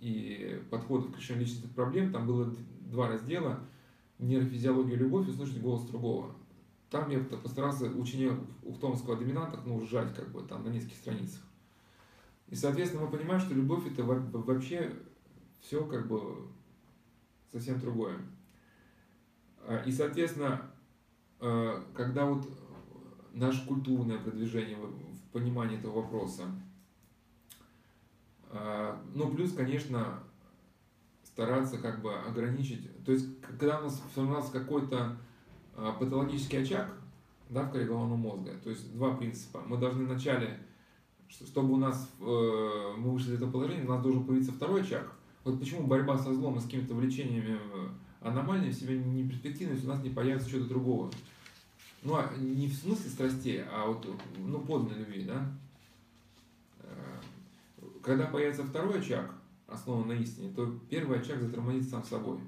и 0.00 0.62
подходов 0.70 1.12
к 1.12 1.18
решению 1.18 1.44
личностных 1.44 1.72
проблем. 1.72 2.12
Там 2.12 2.26
было 2.26 2.54
два 2.80 3.08
раздела 3.08 3.60
«Нейрофизиология 4.18 4.94
и 4.94 4.98
любовь» 4.98 5.28
и 5.28 5.30
«Услышать 5.30 5.60
голос 5.60 5.84
другого». 5.86 6.34
Там 6.90 7.10
я 7.10 7.18
постарался 7.18 7.86
учение 7.86 8.38
Ухтомского 8.62 9.16
о 9.16 9.18
доминантах, 9.18 9.64
ну, 9.66 9.80
сжать 9.80 10.14
как 10.14 10.30
бы 10.30 10.42
там 10.42 10.62
на 10.64 10.68
нескольких 10.68 10.98
страницах. 10.98 11.40
И, 12.48 12.54
соответственно, 12.54 13.06
мы 13.06 13.10
понимаем, 13.10 13.40
что 13.40 13.54
любовь 13.54 13.90
это 13.90 14.04
вообще 14.04 14.92
все 15.60 15.84
как 15.86 16.06
бы 16.06 16.46
совсем 17.50 17.80
другое. 17.80 18.18
А, 19.66 19.82
и, 19.84 19.90
соответственно, 19.90 20.70
а, 21.40 21.82
когда 21.94 22.26
вот 22.26 22.46
наше 23.32 23.66
культурное 23.66 24.18
продвижение 24.18 24.76
в 24.76 25.32
понимании 25.32 25.78
этого 25.78 26.02
вопроса, 26.02 26.44
а, 28.50 29.02
ну, 29.14 29.34
плюс, 29.34 29.52
конечно, 29.52 30.22
стараться 31.34 31.78
как 31.78 32.00
бы 32.00 32.14
ограничить, 32.14 32.88
то 33.04 33.10
есть, 33.10 33.26
когда 33.40 33.80
у 33.80 33.84
нас 33.84 34.00
формировался 34.14 34.52
какой-то 34.52 35.16
а, 35.74 35.90
патологический 35.92 36.62
очаг 36.62 36.88
да, 37.50 37.64
в 37.64 37.72
коре 37.72 37.86
головного 37.86 38.16
мозга. 38.16 38.52
То 38.62 38.70
есть 38.70 38.92
два 38.94 39.16
принципа. 39.16 39.60
Мы 39.66 39.76
должны 39.76 40.04
вначале, 40.04 40.60
чтобы 41.28 41.74
у 41.74 41.76
нас 41.76 42.08
э, 42.20 42.94
мы 42.96 43.12
вышли 43.12 43.30
из 43.30 43.34
этого 43.34 43.50
положения, 43.50 43.84
у 43.84 43.90
нас 43.90 44.02
должен 44.02 44.24
появиться 44.24 44.52
второй 44.52 44.82
очаг. 44.82 45.12
Вот 45.42 45.58
почему 45.58 45.88
борьба 45.88 46.16
со 46.16 46.32
злом 46.32 46.56
и 46.56 46.60
с 46.60 46.64
какими-то 46.64 46.94
влечениями 46.94 47.58
аномальными 48.20 48.70
в 48.70 48.74
себе 48.74 48.96
не 48.96 49.28
перспективна, 49.28 49.72
если 49.72 49.86
у 49.86 49.90
нас 49.90 50.02
не 50.02 50.10
появится 50.10 50.48
что-то 50.48 50.66
другого. 50.66 51.10
Ну, 52.02 52.14
а 52.14 52.32
не 52.38 52.68
в 52.68 52.74
смысле 52.74 53.10
страстей, 53.10 53.64
а 53.64 53.86
вот 53.86 54.06
ну, 54.38 54.60
подлинной 54.60 55.00
любви, 55.00 55.24
да? 55.24 55.52
Э, 56.80 57.18
когда 58.02 58.26
появится 58.26 58.62
второй 58.62 59.00
очаг, 59.00 59.34
основан 59.66 60.08
на 60.08 60.12
истине, 60.12 60.52
то 60.54 60.78
первый 60.88 61.20
очаг 61.20 61.40
затормозит 61.40 61.88
сам 61.88 62.04
собой. 62.04 62.38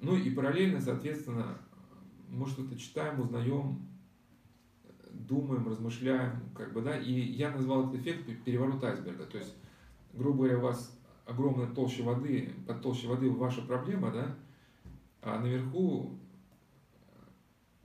Ну 0.00 0.16
и 0.16 0.30
параллельно, 0.30 0.80
соответственно, 0.80 1.58
мы 2.28 2.46
что-то 2.46 2.76
читаем, 2.76 3.20
узнаем, 3.20 3.86
думаем, 5.10 5.68
размышляем, 5.68 6.40
как 6.54 6.72
бы, 6.72 6.82
да, 6.82 6.96
и 6.96 7.12
я 7.12 7.50
назвал 7.50 7.88
этот 7.88 8.00
эффект 8.00 8.44
переворот 8.44 8.82
айсберга, 8.82 9.24
то 9.24 9.38
есть, 9.38 9.54
грубо 10.12 10.38
говоря, 10.38 10.58
у 10.58 10.62
вас 10.62 10.98
огромная 11.26 11.68
толща 11.68 12.02
воды, 12.02 12.52
под 12.66 12.82
толщей 12.82 13.08
воды 13.08 13.30
ваша 13.30 13.62
проблема, 13.62 14.10
да, 14.10 14.34
а 15.20 15.38
наверху 15.38 16.18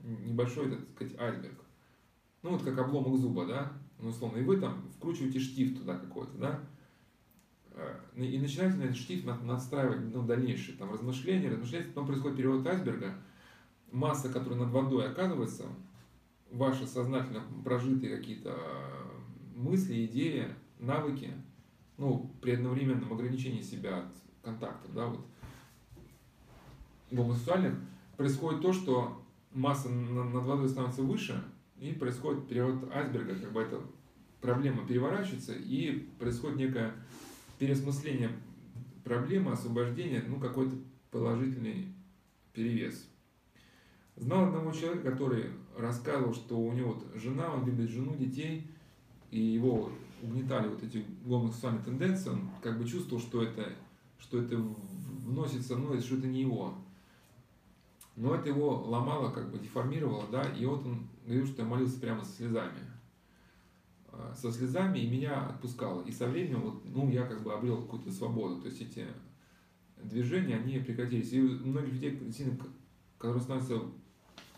небольшой, 0.00 0.70
так 0.70 0.80
сказать, 0.94 1.18
айсберг. 1.18 1.64
Ну, 2.42 2.50
вот 2.50 2.62
как 2.62 2.78
обломок 2.78 3.18
зуба, 3.18 3.46
да, 3.46 3.72
ну, 3.98 4.08
условно, 4.08 4.38
и 4.38 4.44
вы 4.44 4.58
там 4.58 4.88
вкручиваете 4.96 5.40
штифт 5.40 5.78
туда 5.78 5.98
какой-то, 5.98 6.36
да, 6.38 6.60
и 8.14 8.38
начинаете 8.38 8.76
на 8.76 8.82
этот 8.84 8.96
штифт 8.96 9.24
настраивать 9.24 10.12
ну, 10.12 10.22
дальнейшие 10.22 10.76
там 10.76 10.92
размышления, 10.92 11.50
размышления, 11.50 11.86
потом 11.86 12.06
происходит 12.06 12.36
перевод 12.36 12.66
айсберга, 12.66 13.14
масса, 13.92 14.28
которая 14.28 14.60
над 14.60 14.70
водой 14.70 15.08
оказывается, 15.08 15.64
ваши 16.50 16.86
сознательно 16.86 17.42
прожитые 17.64 18.16
какие-то 18.16 18.58
мысли, 19.54 20.06
идеи, 20.06 20.48
навыки, 20.78 21.32
ну, 21.96 22.30
при 22.40 22.52
одновременном 22.52 23.12
ограничении 23.12 23.62
себя 23.62 23.98
от 23.98 24.12
контактов, 24.42 24.94
да, 24.94 25.06
вот, 25.06 25.26
гомосексуальных, 27.10 27.74
происходит 28.16 28.60
то, 28.60 28.72
что 28.72 29.24
масса 29.52 29.88
над 29.88 30.44
водой 30.44 30.68
становится 30.68 31.02
выше, 31.02 31.42
и 31.78 31.92
происходит 31.92 32.48
переворот 32.48 32.90
айсберга, 32.92 33.34
как 33.36 33.52
бы 33.52 33.60
эта 33.60 33.80
проблема 34.40 34.86
переворачивается, 34.86 35.52
и 35.54 36.08
происходит 36.18 36.56
некое 36.56 36.94
переосмысление 37.58 38.30
проблема 39.04 39.52
освобождения, 39.52 40.22
ну, 40.26 40.38
какой-то 40.38 40.76
положительный 41.10 41.94
перевес. 42.52 43.08
Знал 44.16 44.46
одного 44.46 44.72
человека, 44.72 45.12
который 45.12 45.46
рассказывал, 45.76 46.34
что 46.34 46.58
у 46.58 46.72
него 46.72 46.94
вот 46.94 47.06
жена, 47.14 47.54
он 47.54 47.64
любит 47.64 47.88
жену, 47.88 48.16
детей, 48.16 48.70
и 49.30 49.40
его 49.40 49.90
угнетали 50.22 50.68
вот 50.68 50.82
эти 50.82 51.04
гомосексуальные 51.24 51.84
тенденции, 51.84 52.30
он 52.30 52.50
как 52.62 52.78
бы 52.78 52.88
чувствовал, 52.88 53.22
что 53.22 53.42
это, 53.42 53.72
что 54.18 54.42
это 54.42 54.56
вносится, 54.56 55.76
ну, 55.76 55.94
это 55.94 56.26
не 56.26 56.40
его. 56.40 56.74
Но 58.16 58.34
это 58.34 58.48
его 58.48 58.82
ломало, 58.82 59.30
как 59.30 59.50
бы 59.52 59.58
деформировало, 59.58 60.26
да, 60.30 60.42
и 60.42 60.66
вот 60.66 60.84
он 60.84 61.06
говорил, 61.24 61.46
что 61.46 61.62
я 61.62 61.68
молился 61.68 62.00
прямо 62.00 62.24
со 62.24 62.32
слезами. 62.32 62.80
А, 64.18 64.34
со 64.34 64.50
слезами, 64.50 64.98
и 64.98 65.08
меня 65.08 65.46
отпускало. 65.46 66.02
И 66.02 66.10
со 66.10 66.26
временем, 66.26 66.60
вот, 66.62 66.84
ну, 66.84 67.08
я 67.10 67.24
как 67.24 67.42
бы 67.42 67.52
обрел 67.52 67.82
какую-то 67.82 68.10
свободу. 68.10 68.60
То 68.60 68.68
есть 68.68 68.80
эти 68.80 69.06
движения, 70.02 70.56
они 70.56 70.80
прекратились. 70.80 71.32
И 71.32 71.40
у 71.40 71.66
многих 71.66 71.94
людей, 71.94 72.32
сильно, 72.32 72.56
которые 73.16 73.42
становятся 73.42 73.80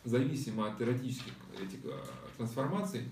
зависимы 0.04 0.66
от 0.66 0.80
эротических 0.80 1.32
этих 1.60 1.80
а, 1.84 2.02
трансформаций, 2.38 3.02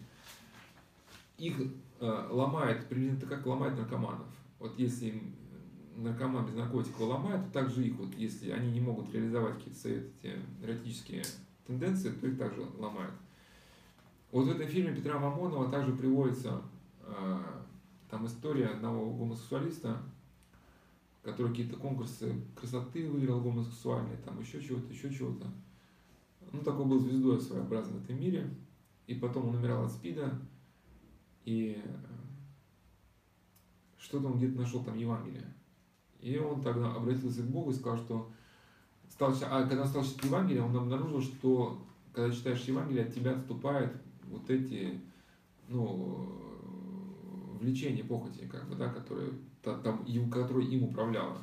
их 1.36 1.56
э, 2.00 2.28
ломает, 2.30 2.88
примерно 2.88 3.20
как 3.20 3.46
ломает 3.46 3.76
наркоманов. 3.76 4.26
Вот 4.58 4.76
если 4.76 5.06
им 5.06 5.36
наркоман 5.96 6.46
без 6.46 6.54
наркотиков 6.54 7.00
ломает, 7.00 7.44
то 7.44 7.52
также 7.60 7.86
их, 7.86 7.94
вот, 7.94 8.12
если 8.16 8.50
они 8.50 8.72
не 8.72 8.80
могут 8.80 9.12
реализовать 9.14 9.58
какие-то 9.58 9.78
свои 9.78 10.00
эти 10.00 10.34
эротические 10.64 11.22
тенденции, 11.64 12.10
то 12.10 12.26
их 12.26 12.38
также 12.38 12.62
ломает. 12.76 13.12
Вот 14.30 14.46
в 14.46 14.50
этом 14.50 14.66
фильме 14.66 14.94
Петра 14.94 15.18
Мамонова 15.18 15.70
также 15.70 15.92
приводится 15.92 16.60
э, 17.00 17.38
там 18.10 18.26
история 18.26 18.66
одного 18.66 19.10
гомосексуалиста, 19.10 20.02
который 21.22 21.48
какие-то 21.50 21.76
конкурсы 21.76 22.34
красоты 22.54 23.08
выиграл 23.08 23.40
гомосексуальные, 23.40 24.18
там 24.18 24.38
еще 24.40 24.62
чего-то, 24.62 24.92
еще 24.92 25.12
чего-то. 25.12 25.46
Ну, 26.52 26.60
такой 26.60 26.84
был 26.84 26.98
звездой 26.98 27.40
своеобразной 27.40 28.00
в 28.00 28.04
этом 28.04 28.20
мире. 28.20 28.48
И 29.06 29.14
потом 29.14 29.48
он 29.48 29.56
умирал 29.56 29.84
от 29.84 29.92
СПИДа, 29.92 30.38
и 31.46 31.82
э, 31.82 31.96
что-то 33.96 34.26
он 34.26 34.36
где-то 34.36 34.58
нашел 34.58 34.84
там 34.84 34.98
Евангелие. 34.98 35.46
И 36.20 36.36
он 36.36 36.60
тогда 36.60 36.92
обратился 36.92 37.42
к 37.42 37.46
Богу 37.46 37.70
и 37.70 37.74
сказал, 37.74 37.96
что 37.96 38.30
стал, 39.08 39.34
а 39.50 39.66
когда 39.66 39.86
стал 39.86 40.04
читать 40.04 40.26
Евангелие, 40.26 40.62
он 40.62 40.76
обнаружил, 40.76 41.22
что 41.22 41.86
когда 42.12 42.30
читаешь 42.30 42.64
Евангелие, 42.64 43.06
от 43.06 43.14
тебя 43.14 43.32
отступают 43.32 43.92
вот 44.30 44.48
эти, 44.50 45.00
ну, 45.68 46.38
влечения, 47.60 48.04
похоти, 48.04 48.48
как 48.50 48.68
бы, 48.68 48.76
да, 48.76 48.88
которые, 48.88 49.32
там, 49.62 50.30
которые 50.30 50.68
им 50.68 50.84
управляло. 50.84 51.38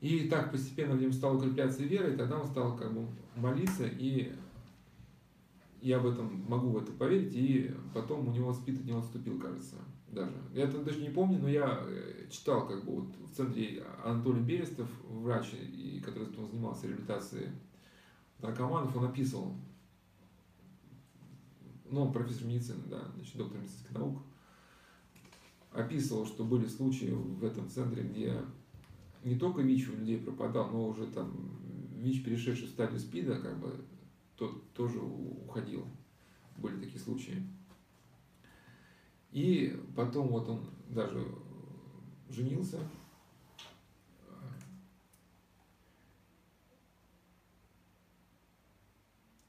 И 0.00 0.28
так 0.28 0.50
постепенно 0.50 0.96
в 0.96 1.00
нем 1.00 1.12
стала 1.12 1.36
укрепляться 1.36 1.84
вера, 1.84 2.12
и 2.12 2.16
тогда 2.16 2.40
он 2.40 2.48
стал 2.48 2.76
как 2.76 2.92
бы 2.92 3.06
молиться, 3.36 3.86
и 3.86 4.32
я 5.80 6.00
в 6.00 6.06
этом 6.06 6.44
могу 6.48 6.70
в 6.70 6.78
это 6.78 6.90
поверить, 6.92 7.32
и 7.34 7.72
потом 7.94 8.28
у 8.28 8.32
него 8.32 8.52
спит 8.52 8.80
от 8.80 8.84
него 8.84 8.98
отступил, 8.98 9.38
кажется, 9.38 9.76
даже. 10.10 10.34
Я 10.52 10.64
это 10.64 10.82
даже 10.82 11.00
не 11.00 11.10
помню, 11.10 11.38
но 11.38 11.48
я 11.48 11.84
э, 11.86 12.26
читал, 12.30 12.66
как 12.66 12.84
бы, 12.84 12.96
вот 12.96 13.16
в 13.30 13.36
центре 13.36 13.84
Анатолий 14.04 14.42
Берестов, 14.42 14.88
врач, 15.08 15.50
который 16.04 16.28
занимался 16.50 16.88
реабилитацией 16.88 17.50
наркоманов, 18.40 18.96
он 18.96 19.04
описывал, 19.04 19.54
ну, 21.92 22.02
он 22.02 22.12
профессор 22.12 22.46
медицины, 22.46 22.82
да, 22.88 23.06
значит, 23.14 23.36
доктор 23.36 23.60
медицинских 23.60 23.90
наук, 23.92 24.22
описывал, 25.70 26.26
что 26.26 26.44
были 26.44 26.66
случаи 26.66 27.10
в 27.10 27.44
этом 27.44 27.68
центре, 27.68 28.02
где 28.02 28.40
не 29.24 29.38
только 29.38 29.62
ВИЧ 29.62 29.90
у 29.90 29.96
людей 29.96 30.18
пропадал, 30.18 30.70
но 30.70 30.88
уже 30.88 31.06
там 31.06 31.58
ВИЧ, 31.98 32.24
перешедший 32.24 32.66
в 32.66 32.70
стадию 32.70 32.98
СПИДа, 32.98 33.38
как 33.40 33.58
бы 33.60 33.84
тот 34.36 34.72
тоже 34.72 34.98
уходил. 34.98 35.86
Были 36.56 36.80
такие 36.80 37.00
случаи. 37.00 37.42
И 39.30 39.78
потом 39.96 40.28
вот 40.28 40.48
он 40.48 40.64
даже 40.90 41.24
женился. 42.28 42.78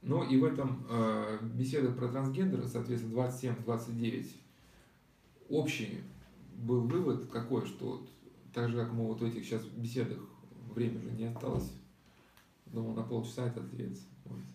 Ну 0.04 0.24
и 0.24 0.38
в 0.38 0.44
этом 0.44 0.86
э, 0.90 1.40
беседах 1.42 1.96
про 1.96 2.10
трансгендер, 2.10 2.68
соответственно, 2.68 3.14
27-29, 3.14 4.28
общий 5.50 6.02
был 6.56 6.82
вывод 6.82 7.28
какой, 7.32 7.66
что 7.66 7.92
вот, 7.92 8.10
так 8.54 8.70
же, 8.70 8.78
как 8.78 8.92
мы 8.94 9.08
вот 9.08 9.22
в 9.22 9.24
этих 9.24 9.46
сейчас 9.46 9.64
беседах, 9.64 10.20
время 10.76 11.02
же 11.02 11.12
не 11.12 11.26
осталось, 11.26 11.72
думал, 12.66 12.94
на 12.94 13.04
полчаса 13.04 13.48
это 13.48 13.62
ответ. 13.62 13.98
Может 14.26 14.46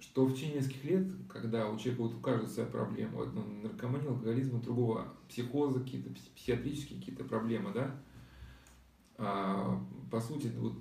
что 0.00 0.26
в 0.26 0.34
течение 0.34 0.56
нескольких 0.56 0.84
лет, 0.84 1.06
когда 1.28 1.68
у 1.68 1.78
человека 1.78 2.02
вот 2.02 2.14
у 2.14 2.20
каждого 2.20 2.48
своя 2.48 2.68
проблема, 2.68 3.18
вот, 3.18 3.34
ну, 3.34 3.44
наркомания, 3.62 4.08
алкоголизм, 4.08 4.60
другого 4.60 5.14
психоза, 5.28 5.80
какие-то 5.80 6.10
психиатрические 6.10 6.98
какие-то 6.98 7.24
проблемы, 7.24 7.72
да, 7.72 7.94
а, 9.16 9.80
по 10.10 10.20
сути, 10.20 10.50
вот 10.56 10.74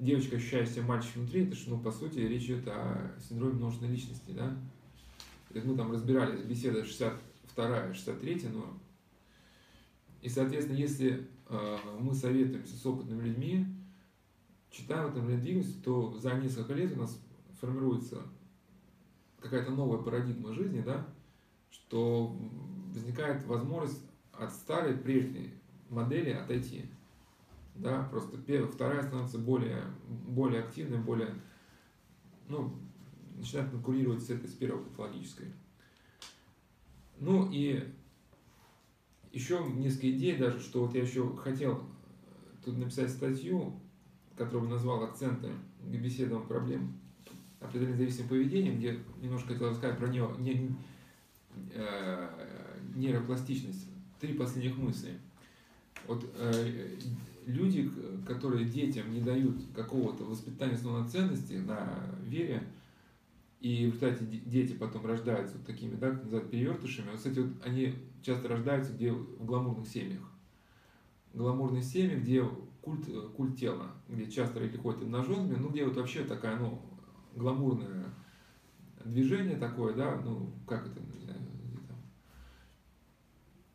девочка, 0.00 0.36
ощущая 0.36 0.66
себя 0.66 0.84
мальчиком 0.84 1.22
внутри, 1.22 1.44
это 1.44 1.54
что, 1.54 1.70
ну, 1.70 1.78
по 1.80 1.92
сути, 1.92 2.18
речь 2.18 2.44
идет 2.44 2.66
о 2.68 3.14
синдроме 3.28 3.54
множественной 3.54 3.92
личности, 3.92 4.32
да. 4.32 4.56
То 5.52 5.60
мы 5.60 5.76
там 5.76 5.92
разбирали 5.92 6.42
беседа 6.42 6.84
62 6.84 7.94
63 7.94 8.48
но 8.52 8.78
и, 10.22 10.28
соответственно, 10.28 10.76
если 10.76 11.26
э, 11.48 11.76
мы 11.98 12.14
советуемся 12.14 12.76
с 12.76 12.84
опытными 12.84 13.28
людьми, 13.28 13.66
читаем 14.70 15.08
этом 15.08 15.26
двигаемся, 15.26 15.82
то 15.82 16.16
за 16.18 16.34
несколько 16.34 16.74
лет 16.74 16.92
у 16.96 17.00
нас 17.00 17.18
формируется 17.60 18.22
какая-то 19.40 19.70
новая 19.70 19.98
парадигма 19.98 20.52
жизни, 20.52 20.82
да, 20.82 21.06
что 21.70 22.36
возникает 22.92 23.44
возможность 23.46 24.02
от 24.32 24.52
старой, 24.52 24.96
прежней 24.96 25.54
модели 25.88 26.30
отойти. 26.30 26.84
Да, 27.74 28.06
просто 28.10 28.36
первая, 28.36 28.70
вторая 28.70 29.02
становится 29.02 29.38
более, 29.38 29.84
более 30.06 30.62
активной, 30.62 30.98
более, 30.98 31.34
ну, 32.48 32.74
начинает 33.36 33.70
конкурировать 33.70 34.22
с 34.22 34.30
этой, 34.30 34.48
с 34.48 34.52
первой 34.52 34.84
патологической. 34.84 35.46
Ну 37.18 37.48
и 37.50 37.86
еще 39.32 39.64
несколько 39.64 40.10
идей 40.10 40.36
даже, 40.36 40.60
что 40.60 40.84
вот 40.84 40.94
я 40.94 41.02
еще 41.02 41.36
хотел 41.36 41.82
тут 42.64 42.78
написать 42.78 43.10
статью, 43.10 43.80
которую 44.36 44.70
назвал 44.70 45.04
акценты 45.04 45.48
к 45.82 45.86
беседам 45.86 46.46
проблем 46.46 46.98
определенным 47.60 47.98
зависимым 47.98 48.28
поведением, 48.30 48.78
где 48.78 48.98
немножко 49.20 49.52
хотел 49.52 49.70
рассказать 49.70 49.98
про 49.98 50.08
нее, 50.08 50.34
не, 50.38 50.74
э, 51.74 52.78
нейропластичность. 52.94 53.86
Три 54.18 54.34
последних 54.34 54.76
мысли. 54.76 55.18
Вот 56.06 56.24
э, 56.36 56.98
люди, 57.46 57.90
которые 58.26 58.64
детям 58.66 59.12
не 59.12 59.20
дают 59.20 59.56
какого-то 59.74 60.24
воспитания 60.24 60.74
основной 60.74 61.08
ценности 61.08 61.54
на 61.54 62.04
вере, 62.22 62.62
и 63.60 63.86
в 63.86 63.94
результате 63.94 64.24
дети 64.24 64.72
потом 64.72 65.04
рождаются 65.04 65.58
вот 65.58 65.66
такими, 65.66 65.94
да, 65.94 66.10
как 66.10 66.24
называют, 66.24 66.50
перевертышами. 66.50 67.10
Вот, 67.10 67.18
кстати, 67.18 67.40
вот 67.40 67.52
они 67.64 67.94
часто 68.22 68.48
рождаются 68.48 68.92
где 68.92 69.12
в 69.12 69.44
гламурных 69.44 69.86
семьях. 69.86 70.22
Гламурные 71.34 71.82
семьи, 71.82 72.16
где 72.16 72.44
культ, 72.80 73.06
культ 73.36 73.58
тела, 73.58 73.92
где 74.08 74.30
часто 74.30 74.60
родители 74.60 74.80
ходят 74.80 75.02
обнаженными, 75.02 75.56
ну, 75.56 75.68
где 75.68 75.84
вот 75.84 75.96
вообще 75.96 76.24
такая, 76.24 76.58
ну, 76.58 76.82
гламурное 77.36 78.06
движение 79.04 79.56
такое, 79.56 79.94
да, 79.94 80.20
ну, 80.24 80.52
как 80.66 80.86
это, 80.86 81.00
не 81.14 81.24
знаю, 81.24 81.40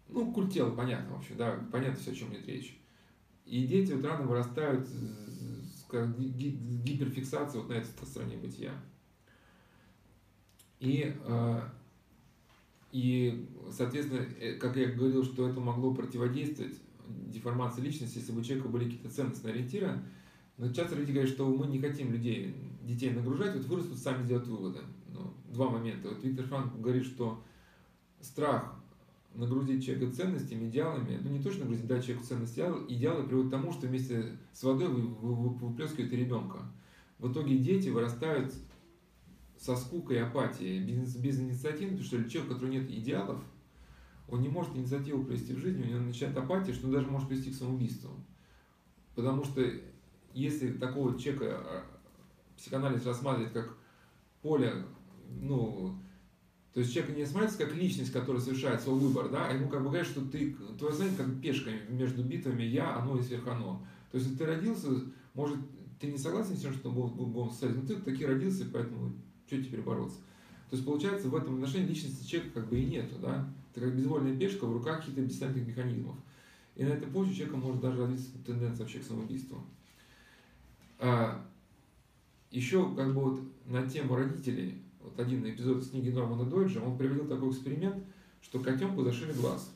ну, 0.10 0.32
культ 0.32 0.51
тела, 0.51 0.71
понятно 0.71 1.15
вообще, 1.15 1.34
да, 1.36 1.60
понятно 1.71 1.99
все, 1.99 2.12
о 2.12 2.15
чем 2.15 2.34
идет 2.34 2.47
речь. 2.47 2.80
И 3.46 3.68
дети 3.68 3.94
вот 3.94 4.06
рано 4.06 4.26
вырастают 4.26 4.88
с, 4.88 5.86
гиперфиксацией 6.84 7.62
вот 7.62 7.70
на 7.70 7.74
этой 7.76 8.08
стороне 8.08 8.38
бытия. 8.38 8.72
И, 10.80 11.16
э, 11.26 11.62
и, 12.92 13.48
соответственно, 13.72 14.26
э, 14.40 14.56
как 14.56 14.76
я 14.76 14.88
говорил, 14.88 15.24
что 15.24 15.48
это 15.48 15.60
могло 15.60 15.94
противодействовать 15.94 16.76
деформации 17.08 17.82
личности, 17.82 18.18
если 18.18 18.32
бы 18.32 18.42
у 18.42 18.44
человека 18.44 18.68
были 18.68 18.86
какие-то 18.86 19.10
ценностные 19.10 19.54
ориентиры, 19.54 20.00
но 20.58 20.72
часто 20.74 20.96
люди 20.96 21.12
говорят, 21.12 21.32
что 21.32 21.48
мы 21.48 21.68
не 21.68 21.80
хотим 21.80 22.12
людей, 22.12 22.56
детей 22.82 23.12
нагружать, 23.12 23.56
вот 23.56 23.66
вырастут, 23.66 23.98
сами 23.98 24.24
сделать 24.24 24.48
выводы. 24.48 24.80
Ну, 25.10 25.34
два 25.52 25.70
момента. 25.70 26.10
Вот 26.10 26.24
Виктор 26.24 26.46
Франк 26.46 26.80
говорит, 26.80 27.06
что 27.06 27.44
страх 28.22 28.76
нагрузить 29.36 29.86
человека 29.86 30.15
ценностями, 30.15 30.69
идеалами, 30.69 31.19
ну 31.21 31.30
не 31.30 31.41
то, 31.41 31.52
что 31.52 31.62
нагрузить, 31.62 31.88
дать 31.88 32.04
человеку 32.04 32.26
ценности, 32.26 32.56
идеалы, 32.56 32.86
идеалы 32.89 33.24
приводят 33.26 33.50
к 33.50 33.56
тому, 33.56 33.71
что 33.71 33.88
вместе 33.88 34.38
с 34.54 34.63
водой 34.63 34.88
вы, 34.88 35.02
вы, 35.02 35.36
вы, 35.36 35.50
выплескивают 35.50 36.13
ребенка. 36.13 36.60
В 37.19 37.32
итоге 37.32 37.58
дети 37.58 37.89
вырастают 37.89 38.54
со 39.58 39.76
скукой 39.76 40.17
и 40.17 40.19
апатией, 40.19 40.84
без, 40.84 41.15
без 41.15 41.39
инициативы, 41.39 41.91
потому 41.91 42.06
что 42.06 42.30
человек, 42.30 42.52
у 42.52 42.54
которого 42.54 42.71
нет 42.71 42.89
идеалов, 42.89 43.41
он 44.28 44.41
не 44.41 44.50
может 44.50 44.76
инициативу 44.76 45.24
привести 45.24 45.54
в 45.54 45.60
жизнь, 45.60 45.82
у 45.82 45.86
него 45.86 46.00
начинает 46.00 46.38
апатия, 46.38 46.74
что 46.74 46.91
даже 46.91 47.08
может 47.08 47.28
привести 47.28 47.52
к 47.52 47.56
самоубийству. 47.56 48.12
Потому 49.15 49.43
что 49.43 49.62
если 50.34 50.74
такого 50.74 51.17
человека 51.17 51.58
а, 51.58 51.84
психоанализ 52.58 53.06
рассматривает 53.06 53.54
как 53.54 53.78
поле, 54.41 54.86
ну, 55.30 55.98
то 56.76 56.82
есть 56.82 56.94
человек 56.94 57.16
не 57.16 57.24
рассматривается 57.24 57.66
как 57.66 57.74
личность, 57.74 58.12
которая 58.12 58.42
совершает 58.42 58.82
свой 58.82 59.00
выбор, 59.00 59.30
да, 59.30 59.48
а 59.48 59.54
ему 59.54 59.70
как 59.70 59.80
бы 59.80 59.88
говорят, 59.88 60.06
что 60.06 60.20
ты, 60.26 60.54
твое 60.78 60.92
сознание 60.92 61.16
как 61.16 61.42
пешка 61.42 61.72
между 61.88 62.22
битвами 62.22 62.64
я, 62.64 62.98
оно 62.98 63.18
и 63.18 63.24
сверхоно. 63.24 63.80
То 64.12 64.18
есть, 64.18 64.38
ты 64.38 64.46
родился, 64.46 64.90
может, 65.34 65.58
ты 66.02 66.08
не 66.08 66.18
согласен 66.18 66.58
с 66.58 66.60
тем, 66.60 66.74
что 66.74 66.92
был 66.92 67.08
гомосексуализм, 67.08 67.80
но 67.80 67.88
ты 67.88 67.96
таки 67.96 68.26
родился, 68.26 68.66
поэтому 68.74 69.14
что 69.48 69.64
теперь 69.64 69.84
бороться? 69.84 70.18
То 70.70 70.76
есть, 70.76 70.86
получается, 70.86 71.30
в 71.30 71.36
этом 71.36 71.54
отношении 71.56 71.88
личности 71.88 72.30
человека 72.30 72.60
как 72.60 72.70
бы 72.70 72.78
и 72.78 72.86
нету, 72.86 73.20
да? 73.22 73.48
Это 73.72 73.86
как 73.86 73.96
безвольная 73.96 74.36
пешка 74.36 74.66
в 74.66 74.74
руках 74.74 75.00
каких-то 75.00 75.22
бессознательных 75.22 75.70
механизмов. 75.70 76.18
И 76.76 76.84
на 76.84 76.90
этой 76.90 77.08
почве 77.08 77.36
человека 77.36 77.56
может 77.56 77.80
даже 77.80 78.02
развиться 78.02 78.32
тенденция 78.46 78.84
вообще 78.84 79.00
к 79.00 79.06
самоубийству. 79.06 79.64
А, 81.00 81.42
еще 82.52 82.94
как 82.96 83.14
бы 83.14 83.22
вот 83.22 83.40
на 83.66 83.88
тему 83.88 84.18
родителей, 84.18 84.82
вот 85.06 85.20
один 85.20 85.48
эпизод 85.48 85.78
из 85.78 85.89
книги 85.89 86.10
Нормана 86.10 86.46
Дойджа, 86.46 86.82
он 86.82 86.98
приводил 86.98 87.28
такой 87.28 87.50
эксперимент, 87.50 88.04
что 88.41 88.60
котенку 88.60 89.04
зашили 89.04 89.32
глаз. 89.34 89.72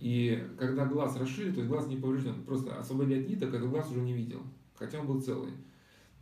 И 0.00 0.46
когда 0.58 0.86
глаз 0.86 1.16
расшили, 1.16 1.50
то 1.50 1.58
есть 1.58 1.68
глаз 1.68 1.88
не 1.88 1.96
поврежден, 1.96 2.44
просто 2.44 2.78
освободили 2.78 3.22
от 3.22 3.28
ниток, 3.28 3.54
этот 3.54 3.68
глаз 3.68 3.90
уже 3.90 4.00
не 4.00 4.12
видел, 4.12 4.42
хотя 4.74 5.00
он 5.00 5.06
был 5.06 5.20
целый. 5.20 5.52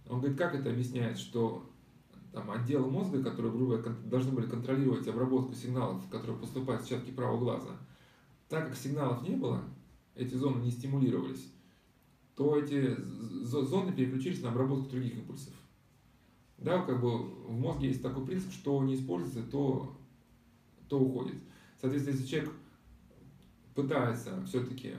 Он 0.08 0.20
говорит, 0.20 0.38
как 0.38 0.54
это 0.54 0.70
объясняет, 0.70 1.18
что 1.18 1.68
там, 2.32 2.50
отделы 2.50 2.90
мозга, 2.90 3.22
которые, 3.22 3.52
грубо 3.52 3.76
говоря, 3.76 3.96
должны 4.04 4.32
были 4.32 4.46
контролировать 4.46 5.06
обработку 5.08 5.54
сигналов, 5.54 6.08
которые 6.08 6.38
поступают 6.38 6.82
в 6.82 6.84
сетчатки 6.84 7.10
правого 7.10 7.38
глаза, 7.38 7.70
так 8.48 8.68
как 8.68 8.76
сигналов 8.76 9.22
не 9.28 9.36
было, 9.36 9.62
эти 10.14 10.34
зоны 10.34 10.62
не 10.62 10.70
стимулировались, 10.70 11.52
то 12.34 12.58
эти 12.58 12.96
зоны 13.42 13.92
переключились 13.92 14.42
на 14.42 14.50
обработку 14.50 14.90
других 14.90 15.14
импульсов. 15.16 15.52
Да, 16.58 16.82
как 16.82 17.00
бы 17.00 17.18
в 17.18 17.52
мозге 17.52 17.88
есть 17.88 18.02
такой 18.02 18.24
принцип, 18.24 18.52
что 18.52 18.82
не 18.82 18.94
используется, 18.94 19.42
то, 19.50 19.96
то 20.88 20.98
уходит. 20.98 21.36
Соответственно, 21.80 22.14
если 22.16 22.26
человек 22.26 22.52
пытается 23.74 24.44
все-таки 24.46 24.94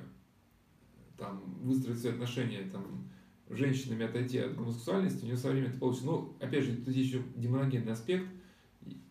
там, 1.17 1.41
выстроить 1.63 1.99
свои 1.99 2.13
отношения 2.13 2.69
там, 2.71 3.09
с 3.49 3.55
женщинами, 3.55 4.05
отойти 4.05 4.37
от 4.37 4.55
гомосексуальности, 4.55 5.23
у 5.23 5.27
него 5.27 5.37
со 5.37 5.49
временем 5.49 5.71
это 5.71 5.79
получится. 5.79 6.05
Но, 6.05 6.35
опять 6.39 6.63
же, 6.63 6.75
тут 6.75 6.95
есть 6.95 7.09
еще 7.09 7.23
демоногенный 7.35 7.93
аспект. 7.93 8.27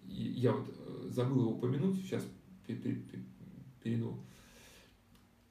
Я 0.04 0.52
вот 0.52 0.68
э, 0.68 1.08
забыл 1.10 1.40
его 1.40 1.50
упомянуть, 1.52 1.96
сейчас 1.96 2.24
перейду. 3.82 4.18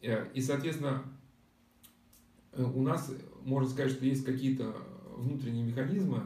Э, 0.01 0.27
и, 0.33 0.41
соответственно, 0.41 1.03
э, 2.53 2.63
у 2.63 2.81
нас, 2.81 3.11
можно 3.43 3.69
сказать, 3.69 3.91
что 3.91 4.05
есть 4.05 4.23
какие-то 4.23 4.75
внутренние 5.17 5.65
механизмы, 5.65 6.21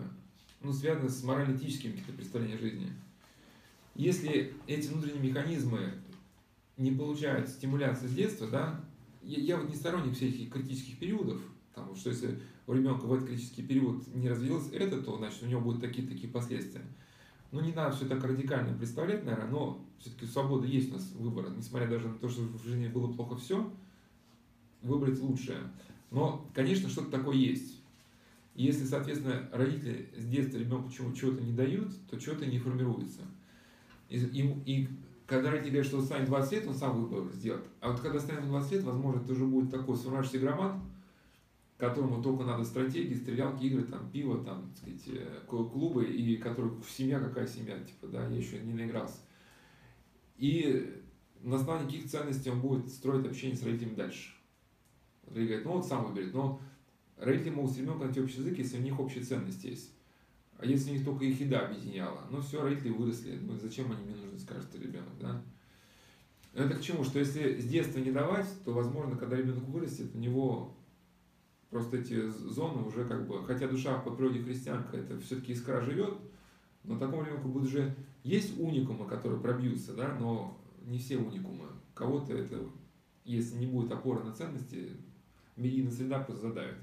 ну, 0.61 0.73
связанные 0.73 1.09
с 1.09 1.23
морально-этическими 1.23 1.91
какими-то 1.91 2.13
представлениями 2.13 2.59
жизни. 2.59 2.93
Если 3.95 4.53
эти 4.67 4.87
внутренние 4.87 5.29
механизмы 5.29 5.93
не 6.77 6.91
получают 6.91 7.49
стимуляции 7.49 8.07
с 8.07 8.13
детства, 8.13 8.47
да, 8.47 8.83
я, 9.21 9.39
я 9.39 9.57
вот 9.57 9.69
не 9.69 9.75
сторонник 9.75 10.15
всех 10.15 10.49
критических 10.49 10.97
периодов, 10.97 11.41
там, 11.75 11.95
что 11.95 12.09
если 12.09 12.39
у 12.67 12.73
ребенка 12.73 13.05
в 13.05 13.13
этот 13.13 13.27
критический 13.27 13.63
период 13.63 14.07
не 14.13 14.29
развилось 14.29 14.71
это, 14.71 15.01
то 15.01 15.17
значит 15.17 15.43
у 15.43 15.47
него 15.47 15.61
будут 15.61 15.81
такие-такие 15.81 16.31
последствия. 16.31 16.83
Ну, 17.51 17.61
не 17.61 17.73
надо 17.73 17.95
все 17.95 18.05
так 18.05 18.23
радикально 18.23 18.77
представлять, 18.77 19.25
наверное, 19.25 19.49
но 19.49 19.85
все-таки 19.97 20.27
свобода 20.27 20.67
есть 20.67 20.91
у 20.91 20.93
нас 20.93 21.11
выбора, 21.13 21.49
несмотря 21.49 21.87
даже 21.87 22.07
на 22.07 22.15
то, 22.15 22.29
что 22.29 22.41
в 22.41 22.63
жизни 22.63 22.87
было 22.87 23.11
плохо 23.11 23.37
все, 23.37 23.71
выбрать 24.81 25.19
лучшее. 25.19 25.57
Но, 26.11 26.47
конечно, 26.53 26.89
что-то 26.89 27.11
такое 27.11 27.35
есть. 27.35 27.78
И 28.59 28.63
если, 28.63 28.83
соответственно, 28.83 29.47
родители 29.53 30.09
с 30.17 30.25
детства 30.25 30.57
ребенку 30.57 30.91
чего-то 30.91 31.41
не 31.41 31.53
дают, 31.53 31.93
то 32.09 32.19
что-то 32.19 32.45
не 32.45 32.59
формируется. 32.59 33.21
И, 34.09 34.17
и, 34.17 34.41
и 34.65 34.89
когда 35.25 35.49
родители 35.49 35.75
говорят, 35.75 35.87
что 35.87 36.01
станет 36.01 36.25
20 36.25 36.51
лет, 36.51 36.67
он 36.67 36.75
сам 36.75 37.01
выбор 37.01 37.31
сделает. 37.31 37.63
А 37.79 37.89
вот 37.89 38.01
когда 38.01 38.19
станет 38.19 38.43
20 38.43 38.71
лет, 38.73 38.83
возможно, 38.83 39.21
это 39.21 39.31
уже 39.31 39.45
будет 39.45 39.71
такой 39.71 39.95
сформировавшийся 39.95 40.39
громад, 40.39 40.75
которому 41.77 42.21
только 42.21 42.43
надо 42.43 42.65
стратегии, 42.65 43.13
стрелялки, 43.13 43.63
игры, 43.63 43.83
там, 43.83 44.11
пиво, 44.11 44.43
там, 44.43 44.63
так 44.63 44.77
сказать, 44.77 45.03
э, 45.07 45.39
клубы, 45.47 46.03
и 46.03 46.35
который 46.35 46.71
семья, 46.85 47.21
какая 47.21 47.47
семья, 47.47 47.79
типа, 47.79 48.07
да, 48.07 48.27
я 48.27 48.35
еще 48.35 48.59
не 48.59 48.73
наигрался. 48.73 49.19
И 50.35 51.01
на 51.43 51.55
основании 51.55 51.85
каких 51.85 52.11
ценностей 52.11 52.49
он 52.49 52.59
будет 52.59 52.89
строить 52.89 53.25
общение 53.25 53.55
с 53.55 53.63
родителями 53.63 53.95
дальше. 53.95 54.33
Родители 55.27 55.45
говорят, 55.47 55.65
ну 55.65 55.71
вот 55.71 55.87
сам 55.87 56.07
выберет, 56.07 56.33
но 56.33 56.59
родители 57.19 57.51
могут 57.51 57.71
с 57.71 57.77
ребенком 57.77 58.05
найти 58.05 58.21
общий 58.21 58.39
язык, 58.39 58.57
если 58.57 58.77
у 58.77 58.81
них 58.81 58.99
общие 58.99 59.23
ценности 59.23 59.67
есть. 59.67 59.91
А 60.57 60.65
если 60.65 60.91
у 60.91 60.93
них 60.93 61.05
только 61.05 61.25
их 61.25 61.39
еда 61.39 61.67
объединяла, 61.67 62.27
ну 62.29 62.41
все, 62.41 62.61
родители 62.61 62.89
выросли, 62.89 63.37
ну 63.41 63.57
зачем 63.57 63.91
они 63.91 64.03
мне 64.03 64.15
нужны, 64.15 64.39
скажет 64.39 64.73
ребенок, 64.75 65.17
да? 65.19 65.41
Но 66.53 66.63
это 66.63 66.75
к 66.75 66.81
чему? 66.81 67.03
Что 67.03 67.19
если 67.19 67.59
с 67.59 67.65
детства 67.65 67.99
не 67.99 68.11
давать, 68.11 68.47
то, 68.65 68.73
возможно, 68.73 69.15
когда 69.15 69.37
ребенок 69.37 69.63
вырастет, 69.65 70.13
у 70.13 70.17
него 70.17 70.75
просто 71.69 71.97
эти 71.97 72.27
зоны 72.29 72.83
уже 72.83 73.05
как 73.05 73.27
бы, 73.27 73.45
хотя 73.45 73.67
душа 73.67 73.99
по 73.99 74.11
природе 74.11 74.41
христианка, 74.41 74.97
это 74.97 75.19
все-таки 75.19 75.53
искра 75.53 75.81
живет, 75.81 76.15
но 76.83 76.97
такому 76.97 77.23
ребенку 77.23 77.49
будет 77.49 77.67
уже, 77.67 77.95
есть 78.23 78.59
уникумы, 78.59 79.05
которые 79.05 79.39
пробьются, 79.39 79.93
да, 79.93 80.15
но 80.19 80.59
не 80.81 80.97
все 80.97 81.17
уникумы. 81.17 81.65
Кого-то 81.93 82.33
это, 82.33 82.59
если 83.23 83.57
не 83.57 83.67
будет 83.67 83.91
опоры 83.91 84.23
на 84.23 84.33
ценности, 84.33 84.97
медийная 85.55 85.91
среда 85.91 86.19
просто 86.19 86.47
задавит. 86.47 86.75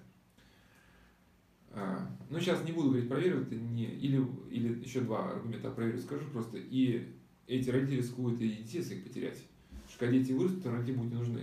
А, 1.78 2.10
ну, 2.30 2.40
сейчас 2.40 2.64
не 2.64 2.72
буду 2.72 2.88
говорить 2.88 3.08
проверю, 3.08 3.46
не, 3.50 3.84
или, 3.84 4.26
или 4.50 4.82
еще 4.82 5.02
два 5.02 5.30
аргумента 5.30 5.70
проверю, 5.70 6.00
скажу 6.00 6.24
просто. 6.32 6.56
И 6.56 7.06
эти 7.46 7.68
родители 7.68 7.98
рискуют 7.98 8.40
и 8.40 8.48
детей 8.48 8.82
своих 8.82 9.04
потерять. 9.04 9.44
Потому 9.68 9.88
что 9.90 9.98
когда 9.98 10.18
дети 10.18 10.32
вырастут, 10.32 10.62
то 10.62 10.72
родители 10.72 10.96
будут 10.96 11.12
не 11.12 11.18
нужны. 11.18 11.42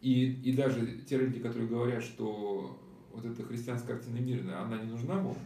И, 0.00 0.32
и 0.32 0.56
даже 0.56 0.86
те 1.08 1.18
родители, 1.18 1.42
которые 1.42 1.68
говорят, 1.68 2.04
что 2.04 2.80
вот 3.12 3.26
эта 3.26 3.42
христианская 3.42 3.94
картина 3.94 4.18
мира, 4.18 4.62
она 4.62 4.80
не 4.80 4.88
нужна, 4.88 5.20
мол, 5.20 5.36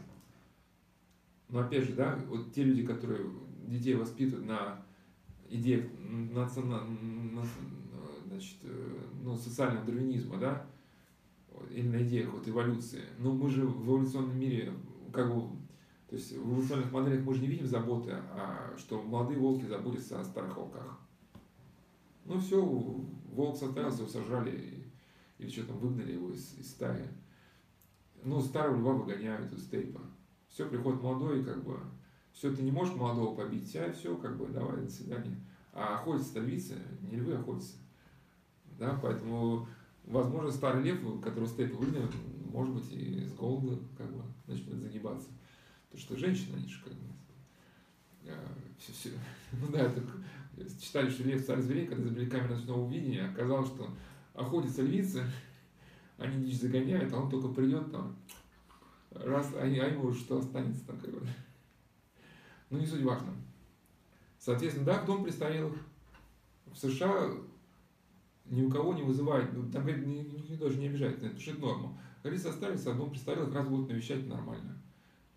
но 1.48 1.60
опять 1.60 1.84
же, 1.84 1.94
да, 1.94 2.18
вот 2.28 2.52
те 2.52 2.64
люди, 2.64 2.84
которые 2.84 3.30
детей 3.66 3.94
воспитывают 3.94 4.46
на 4.46 4.84
идеях 5.48 5.86
на, 5.98 6.46
на, 6.46 6.84
на, 6.84 7.42
значит, 8.26 8.58
э, 8.62 8.98
ну, 9.22 9.36
социального 9.36 9.86
дарвинизма, 9.86 10.36
да, 10.36 10.66
или 11.70 11.88
на 11.88 12.02
идеях 12.02 12.32
вот 12.32 12.48
эволюции. 12.48 13.02
Но 13.18 13.32
мы 13.32 13.50
же 13.50 13.66
в 13.66 13.88
эволюционном 13.88 14.38
мире, 14.38 14.72
как 15.12 15.34
бы, 15.34 15.42
то 16.08 16.16
есть 16.16 16.32
в 16.32 16.52
эволюционных 16.52 16.92
моделях 16.92 17.24
мы 17.24 17.34
же 17.34 17.40
не 17.40 17.48
видим 17.48 17.66
заботы, 17.66 18.10
а 18.12 18.74
что 18.76 19.02
молодые 19.02 19.38
волки 19.38 19.64
заботятся 19.66 20.20
о 20.20 20.24
старых 20.24 20.56
волках. 20.56 20.98
Ну 22.24 22.38
все, 22.40 22.60
волк 22.62 23.56
состоялся, 23.56 24.02
его 24.02 24.10
сожрали, 24.10 24.84
или 25.38 25.50
что 25.50 25.66
там, 25.66 25.78
выгнали 25.78 26.12
его 26.12 26.30
из, 26.30 26.54
из 26.58 26.70
стаи. 26.70 27.06
Ну, 28.22 28.40
старого 28.40 28.78
льва 28.78 28.92
выгоняют 28.94 29.52
из 29.52 29.64
стейпа. 29.64 30.00
Все, 30.48 30.66
приходит 30.68 31.02
молодой, 31.02 31.44
как 31.44 31.62
бы, 31.62 31.78
все, 32.32 32.54
ты 32.54 32.62
не 32.62 32.70
можешь 32.70 32.94
молодого 32.94 33.34
побить, 33.34 33.74
а 33.76 33.92
все, 33.92 34.16
как 34.16 34.36
бы, 34.36 34.48
давай, 34.48 34.80
до 34.82 34.90
свидания. 34.90 35.36
А 35.72 35.96
охотятся 35.96 36.40
львицы, 36.40 36.78
не 37.02 37.16
львы 37.16 37.34
охотятся. 37.34 37.76
Да, 38.78 38.98
поэтому 39.02 39.68
Возможно, 40.04 40.50
старый 40.50 40.82
лев, 40.82 40.98
который 41.22 41.48
степи 41.48 41.72
выгнал, 41.72 42.08
может 42.52 42.74
быть, 42.74 42.92
и 42.92 43.24
с 43.24 43.32
голода 43.32 43.78
как 43.96 44.12
бы 44.12 44.22
начнет 44.46 44.80
загибаться. 44.80 45.28
Потому 45.90 46.02
что 46.02 46.16
женщины, 46.16 46.56
они 46.56 46.68
же 46.68 46.82
как 46.82 46.92
бы 46.92 47.14
все, 48.78 48.92
все, 48.92 49.10
ну 49.52 49.68
да, 49.68 49.88
так, 49.88 50.04
читали, 50.80 51.08
что 51.08 51.24
лев 51.24 51.44
царь 51.44 51.60
зверей, 51.60 51.86
когда 51.86 52.04
изобрели 52.04 52.30
камеру 52.30 52.54
ночного 52.54 52.90
видения, 52.90 53.26
оказалось, 53.26 53.68
что 53.68 53.88
охотятся 54.34 54.82
львицы, 54.82 55.24
они 56.18 56.44
дичь 56.44 56.60
загоняют, 56.60 57.12
а 57.12 57.20
он 57.20 57.30
только 57.30 57.48
придет 57.48 57.90
там, 57.90 58.16
раз, 59.10 59.52
а, 59.54 59.66
ему 59.66 60.06
уже 60.06 60.20
что 60.20 60.38
останется 60.38 60.86
там, 60.86 60.98
как 60.98 61.10
бы. 61.10 61.26
Ну, 62.70 62.78
не 62.78 62.86
суть 62.86 63.02
важно. 63.02 63.32
Соответственно, 64.38 64.86
да, 64.86 65.02
в 65.02 65.06
дом 65.06 65.24
престарелых 65.24 65.74
в 66.66 66.76
США 66.76 67.30
ни 68.46 68.62
у 68.62 68.70
кого 68.70 68.94
не 68.94 69.02
вызывает, 69.02 69.52
ну, 69.52 69.70
там 69.70 69.82
говорит, 69.82 70.06
никто 70.06 70.66
даже 70.68 70.78
не 70.78 70.88
обижает, 70.88 71.22
это 71.22 71.36
это 71.36 71.60
норма. 71.60 71.98
Говорит, 72.22 72.42
состарился, 72.42 72.90
одном 72.90 73.10
престарелых 73.10 73.54
раз 73.54 73.66
будут 73.68 73.88
навещать 73.88 74.26
нормально. 74.26 74.80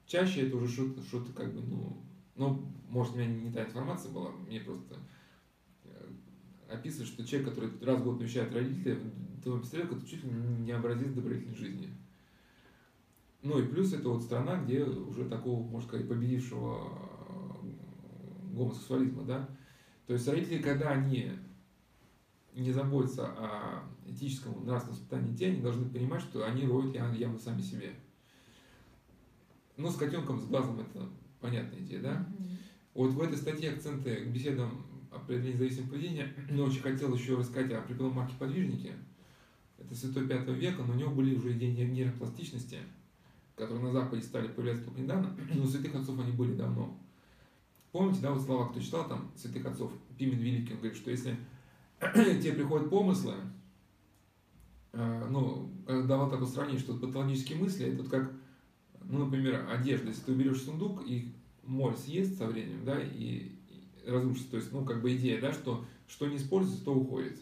Чаще 0.05 0.47
это 0.47 0.57
уже 0.57 0.67
что-то, 0.71 1.01
что-то 1.03 1.33
как 1.33 1.53
бы, 1.53 1.61
ну, 1.61 1.97
ну, 2.35 2.65
может, 2.89 3.13
у 3.13 3.17
меня 3.17 3.27
не 3.27 3.51
та 3.51 3.65
информация 3.65 4.11
была, 4.11 4.31
мне 4.31 4.61
просто 4.61 4.95
э, 5.83 6.07
описывают, 6.69 7.09
что 7.09 7.25
человек, 7.25 7.49
который 7.49 7.71
раз 7.81 7.99
в 7.99 8.03
год 8.03 8.19
навещает 8.19 8.53
родителей, 8.53 8.99
то 9.43 9.57
престарелых, 9.57 9.97
это 9.97 10.07
чуть 10.07 10.23
ли 10.23 10.29
не 10.29 10.71
образец 10.71 11.11
добродетельной 11.11 11.55
жизни. 11.55 11.89
Ну 13.43 13.59
и 13.59 13.67
плюс 13.67 13.93
это 13.93 14.09
вот 14.09 14.23
страна, 14.23 14.61
где 14.63 14.83
уже 14.83 15.25
такого, 15.25 15.63
можно 15.63 15.87
сказать, 15.87 16.07
победившего 16.07 16.89
э, 17.29 18.55
гомосексуализма, 18.55 19.23
да, 19.23 19.49
То 20.05 20.13
есть 20.13 20.27
родители, 20.27 20.61
когда 20.61 20.89
они 20.89 21.31
не 22.61 22.71
заботятся 22.71 23.27
о 23.27 23.83
этическом, 24.05 24.65
нравственном 24.65 24.97
воспитании 24.97 25.31
детей, 25.31 25.51
они 25.51 25.61
должны 25.61 25.89
понимать, 25.89 26.21
что 26.21 26.45
они 26.45 26.65
роют 26.65 26.95
яму 26.95 27.39
сами 27.39 27.61
себе. 27.61 27.93
Ну, 29.75 29.89
с 29.89 29.95
котенком, 29.95 30.41
с 30.41 30.45
глазом 30.45 30.79
это 30.79 31.07
понятная 31.39 31.79
идея, 31.79 32.01
да? 32.01 32.13
Mm-hmm. 32.13 32.47
Вот 32.95 33.11
в 33.11 33.21
этой 33.21 33.37
статье 33.37 33.71
акценты 33.71 34.25
к 34.25 34.27
беседам 34.29 34.85
о 35.11 35.17
определении 35.17 35.57
зависимого 35.57 35.91
поведения, 35.91 36.33
но 36.49 36.63
очень 36.63 36.81
хотел 36.81 37.13
еще 37.13 37.35
рассказать 37.35 37.71
о 37.73 37.81
прикладном 37.81 38.17
марке 38.17 38.35
подвижники. 38.39 38.93
Это 39.77 39.93
святой 39.93 40.27
пятого 40.27 40.55
века, 40.55 40.81
но 40.81 40.93
у 40.93 40.97
него 40.97 41.11
были 41.11 41.35
уже 41.35 41.51
идеи 41.51 41.85
нейропластичности, 41.85 42.79
которые 43.55 43.83
на 43.83 43.91
Западе 43.91 44.23
стали 44.23 44.47
появляться 44.47 44.85
только 44.85 45.01
недавно, 45.01 45.37
но 45.53 45.63
у 45.63 45.67
святых 45.67 45.93
отцов 45.93 46.19
они 46.19 46.31
были 46.31 46.55
давно. 46.55 46.97
Помните, 47.91 48.19
да, 48.21 48.31
вот 48.31 48.41
слова, 48.41 48.69
кто 48.69 48.79
читал 48.79 49.07
там 49.07 49.31
святых 49.35 49.65
отцов, 49.65 49.91
Пимен 50.17 50.39
Великий, 50.39 50.73
он 50.73 50.79
говорит, 50.79 50.97
что 50.97 51.11
если 51.11 51.37
тебе 52.13 52.53
приходят 52.53 52.89
помыслы, 52.89 53.35
э, 54.93 55.27
ну, 55.29 55.71
давал 55.85 56.29
такое 56.29 56.47
сравнение, 56.47 56.81
что 56.81 56.95
патологические 56.95 57.57
мысли, 57.59 57.87
это 57.87 58.03
вот 58.03 58.11
как, 58.11 58.31
ну, 59.03 59.25
например, 59.25 59.67
одежда, 59.69 60.09
если 60.09 60.21
ты 60.21 60.31
уберешь 60.33 60.61
сундук, 60.61 61.03
и 61.07 61.33
моль 61.63 61.95
съест 61.95 62.37
со 62.37 62.47
временем, 62.47 62.85
да, 62.85 62.99
и, 62.99 63.51
разрушится, 64.05 64.51
то 64.51 64.57
есть, 64.57 64.71
ну, 64.71 64.85
как 64.85 65.01
бы 65.01 65.15
идея, 65.15 65.41
да, 65.41 65.51
что 65.51 65.85
что 66.07 66.27
не 66.27 66.37
используется, 66.37 66.85
то 66.85 66.95
уходит. 66.95 67.37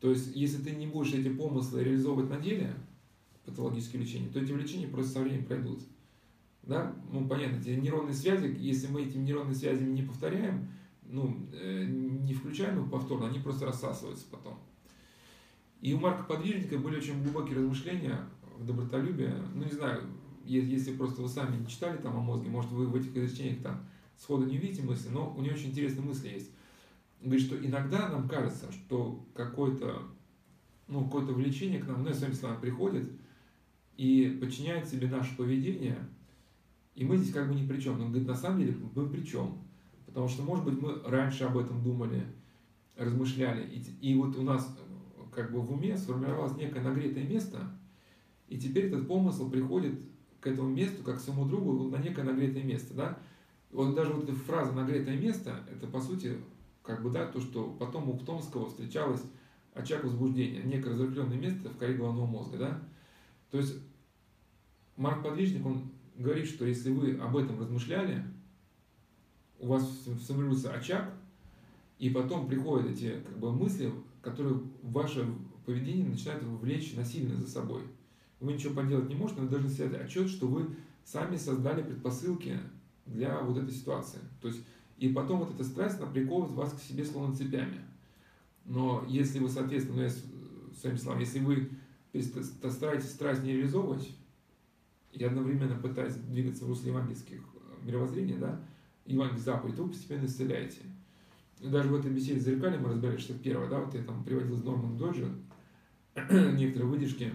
То 0.00 0.10
есть, 0.10 0.36
если 0.36 0.62
ты 0.62 0.72
не 0.72 0.86
будешь 0.86 1.14
эти 1.14 1.28
помыслы 1.28 1.82
реализовывать 1.82 2.30
на 2.30 2.38
деле, 2.38 2.74
патологические 3.44 4.02
лечения, 4.02 4.28
то 4.28 4.38
эти 4.38 4.52
влечения 4.52 4.86
просто 4.86 5.14
со 5.14 5.20
временем 5.20 5.46
пройдут. 5.46 5.80
Да? 6.62 6.94
Ну, 7.10 7.26
понятно, 7.26 7.56
эти 7.56 7.70
нейронные 7.70 8.14
связи, 8.14 8.54
если 8.58 8.88
мы 8.88 9.02
этими 9.02 9.24
нейронными 9.24 9.54
связями 9.54 9.92
не 9.92 10.02
повторяем, 10.02 10.68
ну, 11.08 11.48
э, 11.52 11.84
не 11.84 12.34
включаем 12.34 12.82
их 12.82 12.90
повторно, 12.90 13.28
они 13.28 13.38
просто 13.38 13.66
рассасываются 13.66 14.26
потом. 14.30 14.58
И 15.80 15.92
у 15.94 16.00
Марка 16.00 16.24
Подвижника 16.24 16.78
были 16.78 16.96
очень 16.96 17.22
глубокие 17.22 17.56
размышления 17.56 18.20
в 18.56 18.66
добротолюбие. 18.66 19.34
Ну, 19.54 19.64
не 19.64 19.72
знаю, 19.72 20.02
если 20.44 20.96
просто 20.96 21.22
вы 21.22 21.28
сами 21.28 21.56
не 21.56 21.66
читали 21.66 21.98
там 21.98 22.16
о 22.16 22.20
мозге, 22.20 22.48
может, 22.48 22.70
вы 22.72 22.86
в 22.86 22.96
этих 22.96 23.16
изречениях 23.16 23.62
там 23.62 23.86
сходу 24.16 24.46
не 24.46 24.56
видите 24.56 24.82
мысли, 24.82 25.08
но 25.10 25.34
у 25.36 25.40
него 25.40 25.54
очень 25.54 25.70
интересные 25.70 26.04
мысли 26.04 26.28
есть. 26.28 26.50
Говорит, 27.20 27.44
что 27.44 27.56
иногда 27.64 28.08
нам 28.08 28.28
кажется, 28.28 28.70
что 28.72 29.24
какое-то 29.34 30.02
ну, 30.88 31.04
какое-то 31.04 31.32
влечение 31.32 31.80
к 31.80 31.86
нам, 31.86 32.02
ну, 32.02 32.08
я 32.08 32.14
своими 32.14 32.34
словами, 32.34 32.60
приходит 32.60 33.12
и 33.96 34.38
подчиняет 34.40 34.88
себе 34.88 35.08
наше 35.08 35.36
поведение, 35.36 35.98
и 36.94 37.04
мы 37.04 37.16
здесь 37.16 37.32
как 37.32 37.48
бы 37.48 37.54
ни 37.54 37.66
при 37.66 37.80
чем. 37.80 37.98
Но 37.98 38.06
он 38.06 38.10
говорит, 38.10 38.26
на 38.26 38.34
самом 38.34 38.58
деле 38.58 38.76
мы 38.94 39.08
при 39.08 39.22
чем? 39.22 39.62
Потому 40.18 40.30
что, 40.30 40.42
может 40.42 40.64
быть, 40.64 40.82
мы 40.82 41.00
раньше 41.08 41.44
об 41.44 41.56
этом 41.56 41.80
думали, 41.80 42.26
размышляли, 42.96 43.64
и, 43.68 44.10
и 44.10 44.16
вот 44.16 44.36
у 44.36 44.42
нас 44.42 44.76
как 45.32 45.52
бы 45.52 45.60
в 45.60 45.72
уме 45.72 45.96
сформировалось 45.96 46.56
некое 46.56 46.82
нагретое 46.82 47.22
место, 47.22 47.70
и 48.48 48.58
теперь 48.58 48.86
этот 48.86 49.06
помысл 49.06 49.48
приходит 49.48 49.94
к 50.40 50.48
этому 50.48 50.70
месту, 50.70 51.04
как 51.04 51.18
к 51.18 51.20
своему 51.20 51.44
другу, 51.44 51.88
на 51.88 51.98
некое 51.98 52.24
нагретое 52.24 52.64
место, 52.64 52.94
да. 52.94 53.18
Вот 53.70 53.94
даже 53.94 54.12
вот 54.12 54.24
эта 54.24 54.34
фраза 54.34 54.72
«нагретое 54.72 55.16
место»— 55.16 55.62
это, 55.70 55.86
по 55.86 56.00
сути, 56.00 56.36
как 56.82 57.04
бы, 57.04 57.10
да, 57.10 57.24
то, 57.26 57.40
что 57.40 57.70
потом 57.78 58.10
у 58.10 58.18
Птомского 58.18 58.68
встречалось 58.68 59.22
очаг 59.72 60.02
возбуждения, 60.02 60.64
некое 60.64 60.94
разрыхленное 60.94 61.38
место 61.38 61.68
в 61.68 61.76
коре 61.76 61.94
головного 61.94 62.26
мозга, 62.26 62.58
да. 62.58 62.82
То 63.52 63.58
есть 63.58 63.76
Марк 64.96 65.22
Подвижник, 65.22 65.64
он 65.64 65.92
говорит, 66.16 66.48
что 66.48 66.66
если 66.66 66.90
вы 66.90 67.16
об 67.18 67.36
этом 67.36 67.60
размышляли, 67.60 68.24
у 69.58 69.66
вас 69.66 69.88
сформируется 70.22 70.72
очаг, 70.72 71.12
и 71.98 72.10
потом 72.10 72.48
приходят 72.48 72.90
эти 72.90 73.20
как 73.26 73.38
бы, 73.38 73.52
мысли, 73.52 73.92
которые 74.22 74.60
ваше 74.82 75.26
поведение 75.66 76.08
начинают 76.08 76.42
влечь 76.44 76.94
насильно 76.94 77.36
за 77.36 77.48
собой. 77.48 77.82
Вы 78.40 78.52
ничего 78.52 78.74
поделать 78.74 79.08
не 79.08 79.16
можете, 79.16 79.40
но 79.40 79.46
вы 79.46 79.50
должны 79.50 79.68
себе 79.68 79.96
отчет, 79.96 80.28
что 80.28 80.46
вы 80.46 80.76
сами 81.04 81.36
создали 81.36 81.82
предпосылки 81.82 82.58
для 83.06 83.40
вот 83.40 83.56
этой 83.58 83.72
ситуации. 83.72 84.20
То 84.40 84.48
есть, 84.48 84.60
и 84.98 85.08
потом 85.08 85.40
вот 85.40 85.66
страсть, 85.66 86.00
она 86.00 86.10
приковывает 86.10 86.52
вас 86.52 86.72
к 86.72 86.80
себе 86.80 87.04
словно 87.04 87.34
цепями. 87.34 87.80
Но 88.64 89.04
если 89.08 89.38
вы, 89.38 89.48
соответственно, 89.48 89.96
ну, 89.96 90.02
я 90.02 90.10
своими 90.78 90.96
словами, 90.98 91.22
если 91.22 91.38
вы 91.40 91.70
стараетесь 92.70 93.10
страсть 93.10 93.42
не 93.42 93.54
реализовывать, 93.54 94.08
и 95.12 95.24
одновременно 95.24 95.74
пытаясь 95.76 96.14
двигаться 96.14 96.64
в 96.64 96.68
русле 96.68 96.90
евангельских 96.90 97.38
э, 97.38 97.86
мировоззрения, 97.86 98.36
да, 98.36 98.60
евангельских 99.08 99.44
заповедей, 99.44 99.76
то 99.76 99.82
вы 99.82 99.90
постепенно 99.90 100.26
исцеляете. 100.26 100.80
И 101.60 101.68
даже 101.68 101.88
в 101.88 101.94
этой 101.94 102.10
беседе 102.10 102.38
зеркали 102.38 102.76
мы 102.76 102.90
разбирали, 102.90 103.16
что 103.16 103.34
первое, 103.34 103.68
да, 103.68 103.80
вот 103.80 103.94
я 103.94 104.02
там 104.04 104.22
приводил 104.22 104.56
с 104.56 104.64
Норман 104.64 104.96
Доджи 104.96 105.28
некоторые 106.14 106.88
выдержки 106.88 107.32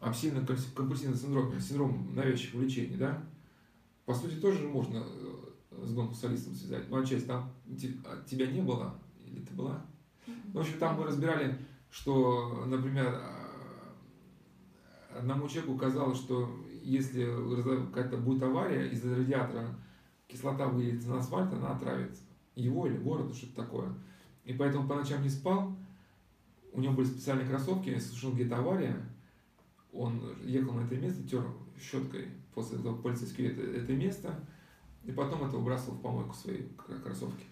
обсессивно-компульсивный 0.00 1.16
синдром, 1.16 1.60
синдром 1.60 2.14
навязчивых 2.14 2.62
влечений, 2.62 2.96
да, 2.96 3.22
по 4.04 4.14
сути, 4.14 4.34
тоже 4.34 4.66
можно 4.66 5.02
э, 5.02 5.84
с 5.84 5.92
гонкосолистом 5.92 6.54
связать. 6.54 6.88
Ну, 6.90 7.00
отчасти 7.00 7.26
там 7.26 7.50
тебя 8.26 8.46
не 8.46 8.60
было, 8.60 8.94
или 9.26 9.40
ты 9.40 9.54
была? 9.54 9.84
В 10.52 10.58
общем, 10.58 10.78
там 10.78 10.98
мы 10.98 11.06
разбирали, 11.06 11.58
что, 11.90 12.64
например, 12.66 13.20
одному 15.16 15.48
человеку 15.48 15.76
казалось, 15.76 16.18
что 16.18 16.50
если 16.82 17.24
какая-то 17.86 18.18
будет 18.18 18.42
авария, 18.42 18.88
из 18.88 19.04
радиатора 19.04 19.68
кислота 20.28 20.66
выльется 20.66 21.08
на 21.08 21.18
асфальт, 21.18 21.52
она 21.52 21.72
отравит 21.72 22.16
его 22.54 22.86
или 22.86 22.96
город, 22.96 23.34
что-то 23.34 23.56
такое. 23.56 23.94
И 24.44 24.52
поэтому 24.52 24.88
по 24.88 24.96
ночам 24.96 25.22
не 25.22 25.28
спал, 25.28 25.74
у 26.72 26.80
него 26.80 26.94
были 26.94 27.06
специальные 27.06 27.46
кроссовки, 27.46 27.88
если 27.88 28.08
слышал 28.08 28.32
где-то 28.32 28.58
авария, 28.58 28.96
он 29.92 30.20
ехал 30.44 30.74
на 30.74 30.84
это 30.84 30.96
место, 30.96 31.26
тер 31.26 31.44
щеткой 31.80 32.28
после 32.54 32.78
этого 32.78 32.96
полицейский 32.96 33.48
это, 33.48 33.62
это 33.62 33.92
место, 33.92 34.40
и 35.04 35.12
потом 35.12 35.44
это 35.44 35.56
выбрасывал 35.56 35.96
в 35.96 36.02
помойку 36.02 36.34
свои 36.34 36.62
кроссовки. 36.76 37.44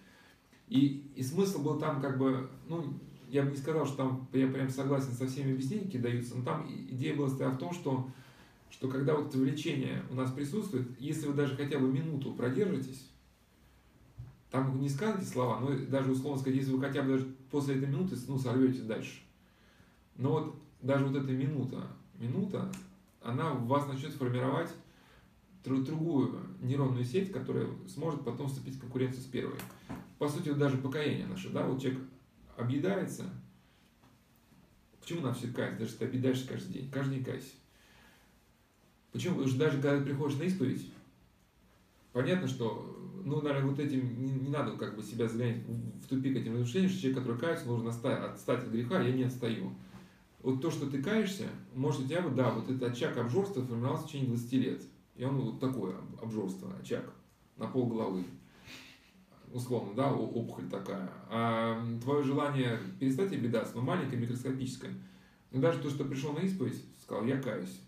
И, 0.67 1.11
и 1.15 1.23
смысл 1.23 1.61
был 1.61 1.77
там 1.77 2.01
как 2.01 2.17
бы, 2.17 2.49
ну, 2.67 2.99
я 3.29 3.43
бы 3.43 3.51
не 3.51 3.57
сказал, 3.57 3.85
что 3.85 3.97
там 3.97 4.27
я 4.33 4.47
прям 4.47 4.69
согласен 4.69 5.11
со 5.11 5.27
всеми 5.27 5.53
объяснениями, 5.53 5.87
какие 5.87 6.01
даются, 6.01 6.35
но 6.37 6.43
там 6.43 6.67
идея 6.69 7.15
была 7.15 7.27
в 7.27 7.57
том, 7.57 7.73
что, 7.73 8.09
что 8.73 8.87
когда 8.87 9.13
вот 9.13 9.27
это 9.29 9.37
влечение 9.37 10.03
у 10.09 10.15
нас 10.15 10.31
присутствует, 10.31 10.99
если 10.99 11.27
вы 11.27 11.35
даже 11.35 11.55
хотя 11.55 11.77
бы 11.77 11.87
минуту 11.91 12.33
продержитесь, 12.33 13.07
там 14.49 14.81
не 14.81 14.89
скажете 14.89 15.25
слова, 15.25 15.59
но 15.59 15.77
даже 15.87 16.11
условно 16.11 16.39
сказать, 16.41 16.57
если 16.59 16.71
вы 16.71 16.81
хотя 16.81 17.03
бы 17.03 17.09
даже 17.09 17.25
после 17.51 17.75
этой 17.75 17.87
минуты 17.87 18.15
ну, 18.27 18.39
сорвете 18.39 18.81
дальше. 18.81 19.21
Но 20.15 20.31
вот 20.31 20.55
даже 20.81 21.05
вот 21.05 21.15
эта 21.15 21.31
минута, 21.31 21.87
минута, 22.17 22.71
она 23.21 23.53
в 23.53 23.67
вас 23.67 23.87
начнет 23.87 24.11
формировать 24.11 24.69
другую 25.63 26.41
нейронную 26.59 27.05
сеть, 27.05 27.31
которая 27.31 27.67
сможет 27.87 28.25
потом 28.25 28.47
вступить 28.47 28.75
в 28.75 28.81
конкуренцию 28.81 29.21
с 29.21 29.25
первой. 29.25 29.59
По 30.17 30.27
сути, 30.27 30.49
вот 30.49 30.57
даже 30.57 30.77
покаяние 30.77 31.27
наше, 31.27 31.51
да, 31.51 31.63
вот 31.63 31.79
человек 31.79 32.01
объедается. 32.57 33.29
Почему 34.99 35.21
нам 35.21 35.35
все 35.35 35.47
каяться, 35.49 35.79
даже 35.79 35.93
ты 35.93 36.05
объедаешься 36.05 36.47
каждый 36.47 36.73
день? 36.73 36.91
Каждый 36.91 37.15
день 37.15 37.25
кайся. 37.25 37.51
Почему? 39.13 39.35
Потому 39.35 39.49
что 39.49 39.59
даже 39.59 39.81
когда 39.81 39.99
ты 39.99 40.05
приходишь 40.05 40.37
на 40.37 40.43
исповедь, 40.43 40.91
понятно, 42.11 42.47
что, 42.47 42.99
ну, 43.23 43.41
наверное, 43.41 43.69
вот 43.69 43.79
этим 43.79 44.21
не, 44.21 44.31
не 44.31 44.49
надо 44.49 44.75
как 44.75 44.97
бы 44.97 45.03
себя 45.03 45.29
загонять 45.29 45.63
в 46.03 46.07
тупик 46.07 46.35
этим 46.35 46.53
размышлением, 46.53 46.89
что 46.89 47.01
человек, 47.01 47.19
который 47.19 47.39
кается, 47.39 47.65
должен 47.65 47.87
отстать 47.87 48.63
от 48.63 48.71
греха, 48.71 48.99
я 49.01 49.13
не 49.13 49.23
отстаю. 49.23 49.71
Вот 50.41 50.61
то, 50.61 50.69
что 50.71 50.89
ты 50.89 51.01
каешься, 51.01 51.47
может 51.73 52.01
у 52.01 52.03
тебя, 52.03 52.27
да, 52.27 52.49
вот 52.49 52.69
этот 52.69 52.91
очаг 52.91 53.15
обжорства 53.15 53.63
формировался 53.63 54.03
в 54.03 54.07
течение 54.07 54.29
20 54.29 54.53
лет. 54.53 54.81
И 55.15 55.23
он 55.23 55.39
вот 55.39 55.59
такое 55.59 55.95
обжорство, 56.21 56.73
очаг, 56.81 57.13
на 57.55 57.67
пол 57.67 57.87
головы 57.87 58.25
условно, 59.53 59.93
да, 59.95 60.11
опухоль 60.11 60.67
такая, 60.67 61.09
а 61.29 61.79
твое 62.01 62.23
желание 62.23 62.79
перестать 62.99 63.31
обидаться, 63.31 63.75
но 63.75 63.81
маленькое, 63.81 64.19
микроскопическое. 64.19 64.91
Но 65.51 65.61
даже 65.61 65.79
то, 65.79 65.89
что 65.89 66.05
пришел 66.05 66.33
на 66.33 66.39
исповедь, 66.39 66.83
сказал, 67.03 67.23
я 67.25 67.39
каюсь. 67.39 67.79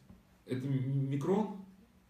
Это 0.45 0.67
микрон, 0.67 1.57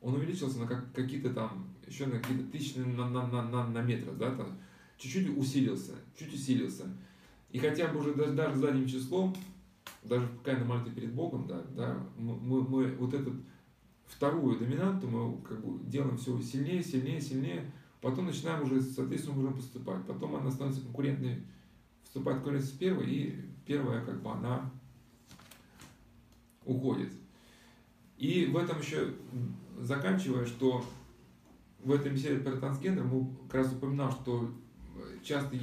он 0.02 0.16
увеличился 0.16 0.60
на 0.60 0.68
как, 0.68 0.94
какие-то 0.94 1.34
там, 1.34 1.74
еще 1.88 2.06
на 2.06 2.20
какие-то 2.20 2.52
тысячи 2.52 2.78
на, 2.78 3.10
на, 3.10 3.28
на, 3.28 3.44
на, 3.44 3.68
на 3.68 3.82
метр, 3.82 4.14
да, 4.14 4.36
там, 4.36 4.58
чуть-чуть 4.98 5.38
усилился, 5.38 5.94
чуть 6.18 6.34
усилился. 6.34 6.86
И 7.50 7.60
хотя 7.60 7.88
бы 7.88 8.00
уже 8.00 8.14
даже, 8.14 8.34
даже 8.34 8.58
задним 8.58 8.88
числом, 8.88 9.36
даже 10.04 10.26
в 10.26 10.38
покаянной 10.38 10.66
молитве 10.66 10.94
перед 10.94 11.14
Богом, 11.14 11.48
да, 11.48 11.62
да, 11.76 11.98
мы, 12.18 12.62
мы, 12.62 12.96
вот 12.96 13.14
эту 13.14 13.36
вторую 14.06 14.60
доминанту 14.60 15.08
мы 15.08 15.42
как 15.42 15.66
бы 15.66 15.84
делаем 15.90 16.18
все 16.18 16.40
сильнее, 16.42 16.84
сильнее, 16.84 17.22
сильнее, 17.22 17.72
Потом 18.06 18.28
начинаем 18.28 18.62
уже 18.62 18.84
соответственно 18.84 19.40
уже 19.40 19.50
поступать. 19.56 20.06
Потом 20.06 20.36
она 20.36 20.52
становится 20.52 20.84
конкурентной, 20.84 21.42
вступает 22.04 22.38
в 22.38 22.42
конкуренцию 22.44 22.76
с 22.76 22.78
первой, 22.78 23.10
и 23.10 23.36
первая 23.66 24.06
как 24.06 24.22
бы 24.22 24.30
она 24.30 24.72
уходит. 26.66 27.12
И 28.18 28.46
в 28.46 28.58
этом 28.58 28.80
еще, 28.80 29.14
заканчивая, 29.80 30.46
что 30.46 30.86
в 31.84 31.92
этой 31.92 32.12
беседе 32.12 32.40
про 32.40 32.56
трансгендер 32.56 33.04
мы 33.04 33.36
как 33.44 33.56
раз 33.56 33.74
упоминал, 33.74 34.12
что 34.12 34.50
часто 35.24 35.58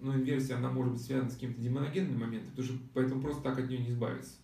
ну, 0.00 0.14
инверсия, 0.14 0.56
она 0.56 0.70
может 0.70 0.92
быть 0.92 1.02
связана 1.02 1.30
с 1.30 1.34
какими-то 1.34 1.60
демоногенными 1.60 2.16
моментами, 2.16 2.50
потому 2.50 2.68
что 2.68 2.78
поэтому 2.94 3.22
просто 3.22 3.42
так 3.42 3.58
от 3.58 3.68
нее 3.68 3.80
не 3.80 3.90
избавиться. 3.90 4.34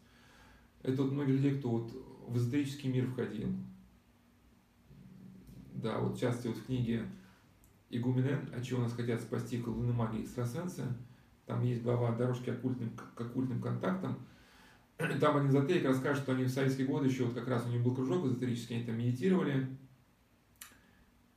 Это 0.82 1.03
вот 1.03 1.12
многие 1.12 1.32
люди, 1.32 1.59
кто 1.59 1.70
вот 1.70 1.93
в 2.28 2.37
эзотерический 2.37 2.91
мир 2.91 3.07
входил. 3.07 3.49
Да, 5.74 5.99
вот 5.99 6.16
в 6.16 6.20
частности 6.20 6.49
вот 6.49 6.57
в 6.57 6.66
книге 6.66 7.07
Игуменен, 7.91 8.49
от 8.55 8.64
чего 8.64 8.82
нас 8.82 8.93
хотят 8.93 9.20
спасти 9.20 9.59
колдуны 9.59 9.93
магии 9.93 10.22
экстрасенсы, 10.22 10.82
там 11.45 11.62
есть 11.62 11.82
глава 11.82 12.16
«Дорожки 12.16 12.51
оккультным, 12.51 12.91
к 12.91 13.20
оккультным 13.20 13.61
контактам», 13.61 14.18
там 15.20 15.36
один 15.36 15.51
эзотерик 15.51 15.84
расскажет, 15.84 16.22
что 16.22 16.32
они 16.32 16.44
в 16.44 16.49
советские 16.49 16.86
годы 16.86 17.09
еще 17.09 17.24
вот 17.24 17.34
как 17.34 17.49
раз 17.49 17.66
у 17.66 17.70
них 17.70 17.82
был 17.82 17.94
кружок 17.94 18.26
эзотерический, 18.26 18.76
они 18.76 18.84
там 18.84 18.99
медитировали, 18.99 19.66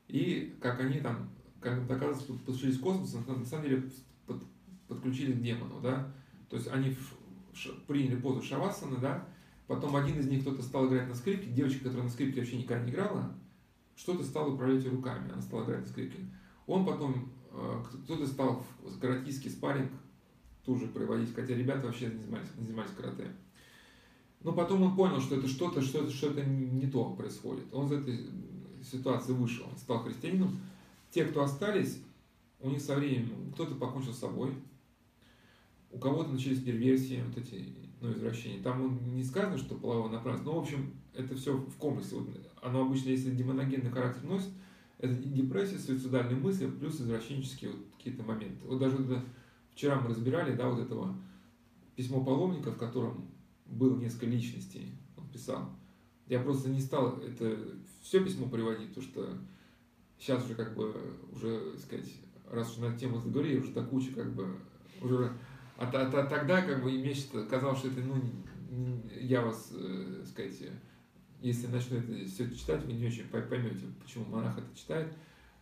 и 0.07 0.57
как 0.61 0.79
они 0.79 1.01
там, 1.01 1.29
как 1.59 1.77
им 1.77 1.83
оказалось, 1.83 2.23
подключились 2.23 2.77
к 2.77 2.81
космосу, 2.81 3.19
на 3.19 3.45
самом 3.45 3.63
деле 3.63 3.89
под, 4.25 4.43
подключились 4.87 5.35
к 5.35 5.41
демону, 5.41 5.81
да, 5.81 6.11
то 6.49 6.55
есть 6.55 6.69
они 6.69 6.95
приняли 7.87 8.15
позу 8.15 8.41
шавасаны, 8.41 8.97
да, 8.97 9.27
потом 9.67 9.95
один 9.95 10.17
из 10.19 10.27
них 10.27 10.41
кто-то 10.41 10.63
стал 10.63 10.87
играть 10.87 11.09
на 11.09 11.15
скрипке, 11.15 11.49
девочка, 11.51 11.83
которая 11.83 12.03
на 12.05 12.09
скрипке 12.09 12.39
вообще 12.39 12.57
никогда 12.57 12.85
не 12.85 12.91
играла, 12.91 13.35
что-то 13.95 14.23
стал 14.23 14.53
управлять 14.53 14.87
руками, 14.87 15.31
она 15.31 15.41
стала 15.41 15.65
играть 15.65 15.81
на 15.81 15.87
скрипке. 15.87 16.19
Он 16.65 16.85
потом, 16.85 17.33
э, 17.51 17.83
кто-то 18.05 18.25
стал 18.25 18.65
в 18.81 18.99
каратийский 18.99 19.49
спарринг 19.49 19.91
тоже 20.63 20.87
проводить, 20.87 21.35
хотя 21.35 21.53
ребята 21.53 21.87
вообще 21.87 22.05
не 22.05 22.17
занимались, 22.17 22.47
не 22.57 22.65
занимались 22.65 22.91
карате. 22.91 23.35
Но 24.41 24.53
потом 24.53 24.83
он 24.83 24.95
понял, 24.95 25.19
что 25.19 25.35
это 25.35 25.47
что-то, 25.47 25.81
что-то, 25.81 26.11
что-то 26.11 26.43
не 26.45 26.87
то 26.87 27.09
происходит. 27.11 27.65
Он 27.73 27.87
из 27.87 27.91
этой 27.91 28.19
ситуации 28.83 29.33
вышел, 29.33 29.65
он 29.69 29.77
стал 29.77 29.99
христианином. 29.99 30.59
Те, 31.11 31.25
кто 31.25 31.43
остались, 31.43 32.01
у 32.59 32.69
них 32.69 32.81
со 32.81 32.95
временем 32.95 33.51
кто-то 33.53 33.75
покончил 33.75 34.13
с 34.13 34.19
собой, 34.19 34.53
у 35.91 35.97
кого-то 35.97 36.31
начались 36.31 36.61
перверсии, 36.61 37.23
вот 37.25 37.37
эти, 37.37 37.73
ну, 37.99 38.13
извращения. 38.13 38.61
Там 38.61 39.15
не 39.15 39.23
сказано, 39.23 39.57
что 39.57 39.75
половая 39.75 40.11
направленность, 40.11 40.45
но, 40.45 40.55
в 40.55 40.63
общем, 40.63 40.93
это 41.13 41.35
все 41.35 41.57
в 41.57 41.75
комплексе. 41.77 42.15
Вот 42.15 42.27
оно 42.61 42.85
обычно, 42.85 43.09
если 43.09 43.31
демоногенный 43.31 43.89
характер 43.89 44.23
носит, 44.23 44.49
это 44.99 45.13
депрессия, 45.13 45.79
суицидальные 45.79 46.35
мысли, 46.35 46.69
плюс 46.69 46.99
извращенческие 46.99 47.71
вот 47.71 47.79
какие-то 47.97 48.23
моменты. 48.23 48.65
Вот 48.65 48.79
даже 48.79 48.97
вчера 49.73 49.99
мы 49.99 50.09
разбирали, 50.09 50.55
да, 50.55 50.69
вот 50.69 50.79
этого 50.79 51.15
письмо 51.95 52.23
паломника, 52.23 52.71
в 52.71 52.77
котором 52.77 53.28
было 53.69 53.97
несколько 53.97 54.25
личностей, 54.25 54.93
он 55.17 55.27
писал. 55.29 55.69
Я 56.27 56.39
просто 56.39 56.69
не 56.69 56.79
стал 56.79 57.17
это 57.17 57.57
все 58.01 58.23
письмо 58.23 58.47
приводить, 58.47 58.89
потому 58.89 59.05
что 59.05 59.37
сейчас 60.17 60.45
уже 60.45 60.55
как 60.55 60.75
бы, 60.75 60.93
уже, 61.31 61.77
сказать, 61.77 62.09
раз 62.51 62.71
уж 62.71 62.77
на 62.77 62.85
эту 62.85 62.99
тему 62.99 63.19
заговорили, 63.19 63.59
уже 63.59 63.71
до 63.71 63.83
кучи 63.83 64.11
как 64.11 64.33
бы, 64.33 64.47
уже, 65.01 65.31
а, 65.77 65.85
а, 65.85 66.07
а 66.07 66.25
тогда 66.25 66.61
как 66.61 66.83
бы 66.83 66.91
мне 66.91 67.15
казалось, 67.49 67.79
что 67.79 67.87
это, 67.89 68.01
ну, 68.01 68.21
я 69.19 69.41
вас, 69.41 69.71
э, 69.73 70.23
сказать, 70.27 70.53
если 71.41 71.67
начну 71.67 71.97
это 71.97 72.25
все 72.25 72.49
читать, 72.53 72.83
вы 72.85 72.93
не 72.93 73.07
очень 73.07 73.27
поймете, 73.29 73.85
почему 74.01 74.25
монах 74.25 74.57
это 74.57 74.77
читает. 74.77 75.13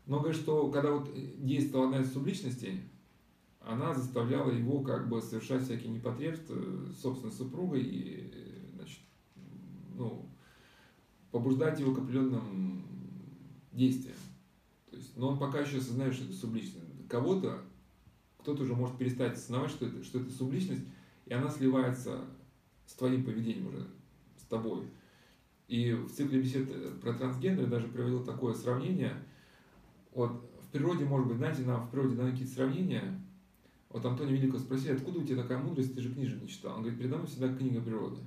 Но 0.05 0.31
что 0.31 0.71
когда 0.71 0.91
вот 0.91 1.09
действовала 1.45 1.89
одна 1.89 2.01
из 2.01 2.11
субличностей, 2.13 2.81
она 3.67 3.93
заставляла 3.93 4.51
его 4.51 4.81
как 4.81 5.09
бы 5.09 5.21
совершать 5.21 5.63
всякие 5.63 5.91
непотребства 5.91 6.55
с 6.89 7.01
собственной 7.01 7.33
супругой 7.33 7.83
и, 7.83 8.31
значит, 8.75 9.01
ну, 9.95 10.29
побуждать 11.31 11.79
его 11.79 11.93
к 11.93 11.99
определенным 11.99 12.85
действиям. 13.73 14.15
То 14.89 14.95
есть, 14.95 15.17
но 15.17 15.29
он 15.29 15.37
пока 15.37 15.59
еще 15.59 15.77
осознает, 15.77 16.13
что 16.13 16.23
это 16.23 16.33
субличность. 16.33 16.87
Кого-то, 17.09 17.61
кто-то 18.39 18.63
уже 18.63 18.73
может 18.73 18.97
перестать 18.97 19.33
осознавать, 19.33 19.71
что 19.71 19.85
это, 19.85 20.01
что 20.01 20.19
это 20.19 20.31
субличность, 20.31 20.85
и 21.25 21.33
она 21.33 21.49
сливается 21.49 22.21
с 22.85 22.93
твоим 22.93 23.25
поведением 23.25 23.67
уже, 23.67 23.85
с 24.37 24.43
тобой. 24.43 24.87
И 25.67 25.91
в 25.91 26.09
цикле 26.09 26.39
бесед 26.39 27.01
про 27.01 27.13
трансгендер 27.13 27.67
даже 27.67 27.89
приводил 27.89 28.23
такое 28.23 28.53
сравнение. 28.53 29.13
Вот 30.13 30.49
в 30.61 30.71
природе, 30.71 31.03
может 31.03 31.27
быть, 31.27 31.37
знаете, 31.37 31.63
нам 31.63 31.85
в 31.85 31.91
природе 31.91 32.15
даны 32.15 32.31
какие-то 32.31 32.53
сравнения. 32.53 33.21
Вот 33.97 34.05
Антония 34.05 34.35
Великого 34.35 34.59
спросили, 34.59 34.93
откуда 34.93 35.19
у 35.19 35.23
тебя 35.23 35.41
такая 35.41 35.57
мудрость, 35.57 35.95
ты 35.95 36.01
же 36.01 36.13
книжек 36.13 36.39
не 36.39 36.47
читал. 36.47 36.75
Он 36.75 36.81
говорит, 36.81 36.99
передо 36.99 37.15
мной 37.15 37.27
всегда 37.27 37.51
книга 37.51 37.81
природы. 37.81 38.21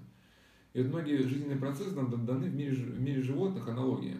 И 0.73 0.83
вот 0.83 0.89
многие 0.89 1.23
жизненные 1.23 1.59
процессы 1.59 1.95
нам 1.95 2.27
даны 2.27 2.49
в 2.49 2.55
мире, 2.55 2.75
в 2.75 3.01
мире 3.01 3.23
животных, 3.23 3.69
аналогия. 3.69 4.17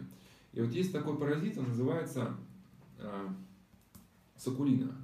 И 0.53 0.61
вот 0.61 0.71
есть 0.71 0.93
такой 0.93 1.17
паразит, 1.17 1.57
он 1.57 1.67
называется 1.67 2.37
э, 2.99 3.27
сакулина, 4.37 4.95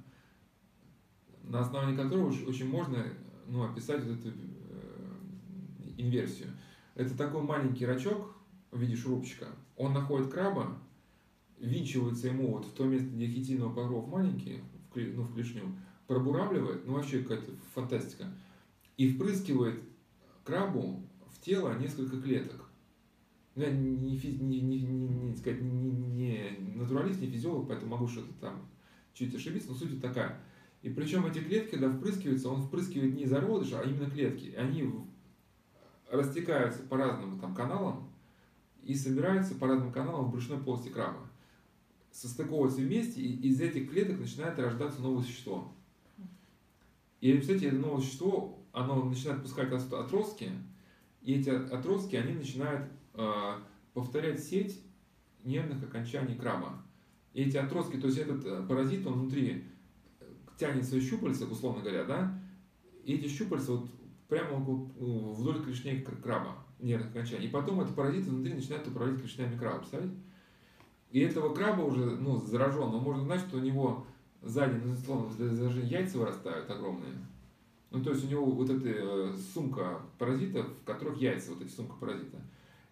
на 1.42 1.60
основании 1.60 1.94
которого 1.96 2.28
очень 2.28 2.70
можно 2.70 3.04
ну, 3.46 3.64
описать 3.64 4.02
вот 4.04 4.18
эту 4.18 4.30
э, 4.30 5.16
инверсию. 5.98 6.48
Это 6.94 7.14
такой 7.14 7.42
маленький 7.42 7.84
рачок 7.84 8.34
в 8.70 8.80
виде 8.80 8.96
шурупчика. 8.96 9.48
Он 9.76 9.92
находит 9.92 10.32
краба, 10.32 10.78
винчивается 11.58 12.28
ему 12.28 12.52
вот 12.52 12.64
в 12.64 12.72
то 12.72 12.86
место, 12.86 13.08
где 13.08 13.26
хитиновый 13.26 13.74
покров 13.74 14.08
маленький, 14.08 14.62
в, 14.94 14.96
ну, 14.96 15.22
в 15.24 15.34
клешню, 15.34 15.74
пробуравливает, 16.08 16.84
ну 16.86 16.94
вообще 16.94 17.20
какая-то 17.20 17.52
фантастика, 17.74 18.26
и 18.96 19.12
впрыскивает 19.12 19.80
крабу 20.42 21.06
в 21.30 21.40
тело 21.40 21.78
несколько 21.78 22.20
клеток. 22.20 22.64
Ну, 23.54 23.62
я 23.62 23.70
не, 23.70 24.16
физ, 24.16 24.40
не, 24.40 24.60
не, 24.60 24.80
не, 24.80 25.08
не, 25.08 25.36
сказать, 25.36 25.60
не, 25.60 25.90
не 25.90 26.56
натуралист, 26.74 27.20
не 27.20 27.28
физиолог, 27.28 27.68
поэтому 27.68 27.92
могу 27.92 28.08
что-то 28.08 28.32
там 28.40 28.68
чуть 29.12 29.34
ошибиться, 29.34 29.68
но 29.68 29.74
суть 29.74 30.00
такая. 30.00 30.40
И 30.82 30.88
причем 30.90 31.26
эти 31.26 31.40
клетки, 31.40 31.72
когда 31.72 31.90
впрыскиваются, 31.90 32.48
он 32.48 32.62
впрыскивает 32.62 33.14
не 33.14 33.26
зародыш, 33.26 33.72
а 33.74 33.82
именно 33.82 34.08
клетки. 34.08 34.46
И 34.46 34.54
они 34.54 34.88
растекаются 36.10 36.82
по 36.84 36.96
разным 36.96 37.38
там, 37.38 37.54
каналам 37.54 38.10
и 38.82 38.94
собираются 38.94 39.54
по 39.56 39.66
разным 39.66 39.92
каналам 39.92 40.26
в 40.26 40.32
брюшной 40.32 40.58
полости 40.58 40.88
краба. 40.88 41.28
Состыковываются 42.12 42.80
вместе, 42.80 43.20
и 43.20 43.48
из 43.48 43.60
этих 43.60 43.90
клеток 43.90 44.20
начинает 44.20 44.58
рождаться 44.58 45.02
новое 45.02 45.22
существо. 45.22 45.74
И, 47.20 47.36
кстати, 47.38 47.64
это 47.64 47.76
новое 47.76 48.00
существо, 48.00 48.58
оно 48.72 49.02
начинает 49.04 49.42
пускать 49.42 49.72
отростки, 49.72 50.50
и 51.22 51.34
эти 51.34 51.50
отростки, 51.50 52.16
они 52.16 52.34
начинают 52.34 52.90
э, 53.14 53.54
повторять 53.92 54.42
сеть 54.42 54.80
нервных 55.44 55.82
окончаний 55.82 56.36
краба. 56.36 56.82
И 57.32 57.42
эти 57.42 57.56
отростки, 57.56 57.96
то 57.96 58.06
есть 58.06 58.18
этот 58.18 58.44
э, 58.44 58.62
паразит, 58.68 59.06
он 59.06 59.14
внутри 59.14 59.64
тянет 60.58 60.84
свои 60.84 61.00
щупальца, 61.00 61.46
условно 61.46 61.82
говоря, 61.82 62.04
да, 62.04 62.40
и 63.04 63.14
эти 63.14 63.28
щупальца 63.28 63.72
вот 63.72 63.88
прямо 64.28 64.58
вдоль 64.58 65.62
клешней 65.64 66.02
краба, 66.02 66.56
нервных 66.78 67.10
окончаний. 67.10 67.46
И 67.46 67.50
потом 67.50 67.80
этот 67.80 67.94
паразит 67.96 68.26
внутри 68.26 68.54
начинает 68.54 68.86
управлять 68.86 69.20
клешнями 69.20 69.56
краба, 69.56 69.78
представляете? 69.78 70.16
И 71.10 71.20
этого 71.20 71.54
краба 71.54 71.82
уже, 71.82 72.04
ну, 72.04 72.36
заражен, 72.36 72.90
но 72.90 73.00
можно 73.00 73.22
знать, 73.22 73.40
что 73.40 73.56
у 73.56 73.60
него 73.60 74.06
сзади, 74.48 74.80
ну, 74.84 74.92
условно, 74.92 75.30
даже 75.38 75.82
яйца 75.82 76.18
вырастают 76.18 76.70
огромные. 76.70 77.12
Ну, 77.90 78.02
то 78.02 78.10
есть 78.10 78.24
у 78.24 78.28
него 78.28 78.44
вот 78.46 78.68
эта 78.68 78.88
э, 78.88 79.34
сумка 79.54 80.00
паразитов, 80.18 80.66
в 80.66 80.84
которых 80.84 81.18
яйца, 81.20 81.52
вот 81.52 81.62
эти 81.62 81.70
сумка 81.70 81.94
паразита. 81.96 82.38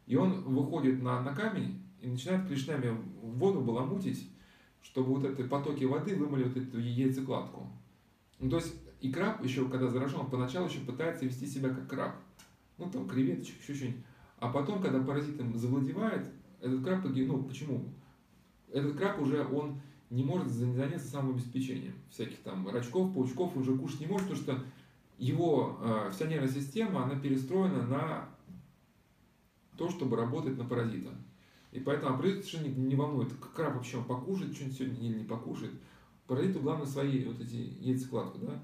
И 0.06 0.16
он 0.16 0.42
выходит 0.42 1.02
на, 1.02 1.20
на 1.22 1.34
камень 1.34 1.82
и 2.00 2.08
начинает 2.08 2.46
клешнями 2.46 2.96
воду 3.20 3.60
баламутить, 3.60 4.30
чтобы 4.82 5.14
вот 5.14 5.24
эти 5.24 5.46
потоки 5.46 5.84
воды 5.84 6.14
вымыли 6.14 6.44
вот 6.44 6.56
эту 6.56 6.78
яйцекладку. 6.78 7.68
Ну, 8.38 8.50
то 8.50 8.56
есть 8.56 8.74
и 9.00 9.10
краб 9.10 9.44
еще, 9.44 9.68
когда 9.68 9.88
заражен, 9.88 10.20
он 10.20 10.30
поначалу 10.30 10.68
еще 10.68 10.80
пытается 10.80 11.24
вести 11.24 11.46
себя 11.46 11.70
как 11.70 11.88
краб. 11.88 12.16
Ну, 12.78 12.88
там, 12.90 13.08
креветочек, 13.08 13.60
еще 13.60 13.74
что-нибудь. 13.74 14.00
А 14.38 14.48
потом, 14.48 14.82
когда 14.82 15.00
паразит 15.00 15.40
им 15.40 15.56
завладевает, 15.56 16.26
этот 16.60 16.84
краб, 16.84 17.04
ну, 17.04 17.42
почему? 17.44 17.84
Этот 18.70 18.96
краб 18.96 19.20
уже, 19.20 19.44
он 19.46 19.80
не 20.10 20.24
может 20.24 20.50
заняться 20.50 21.08
самообеспечением. 21.08 21.94
Всяких 22.10 22.38
там 22.38 22.68
рачков, 22.68 23.12
паучков 23.12 23.56
уже 23.56 23.76
кушать 23.76 24.00
не 24.00 24.06
может, 24.06 24.28
потому 24.28 24.42
что 24.42 24.64
его 25.18 25.78
э, 25.80 26.10
вся 26.12 26.26
нервная 26.26 26.50
система, 26.50 27.04
она 27.04 27.18
перестроена 27.18 27.82
на 27.86 28.28
то, 29.76 29.90
чтобы 29.90 30.16
работать 30.16 30.56
на 30.56 30.64
паразита. 30.64 31.10
И 31.72 31.80
поэтому 31.80 32.16
паразит 32.16 32.44
совершенно 32.44 32.74
не, 32.74 32.86
не 32.88 32.96
волнует, 32.96 33.32
краб 33.54 33.74
вообще 33.74 33.98
он 33.98 34.04
покушает 34.04 34.54
что-нибудь 34.54 34.78
сегодня 34.78 35.08
или 35.08 35.18
не 35.18 35.24
покушает. 35.24 35.72
Паразиту 36.26 36.60
главное 36.60 36.86
свои 36.86 37.24
вот 37.24 37.40
эти 37.40 37.56
яйцекладку, 37.80 38.38
да. 38.38 38.62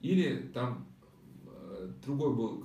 Или 0.00 0.50
там 0.54 0.86
э, 1.46 1.92
другой 2.04 2.34
был 2.34 2.64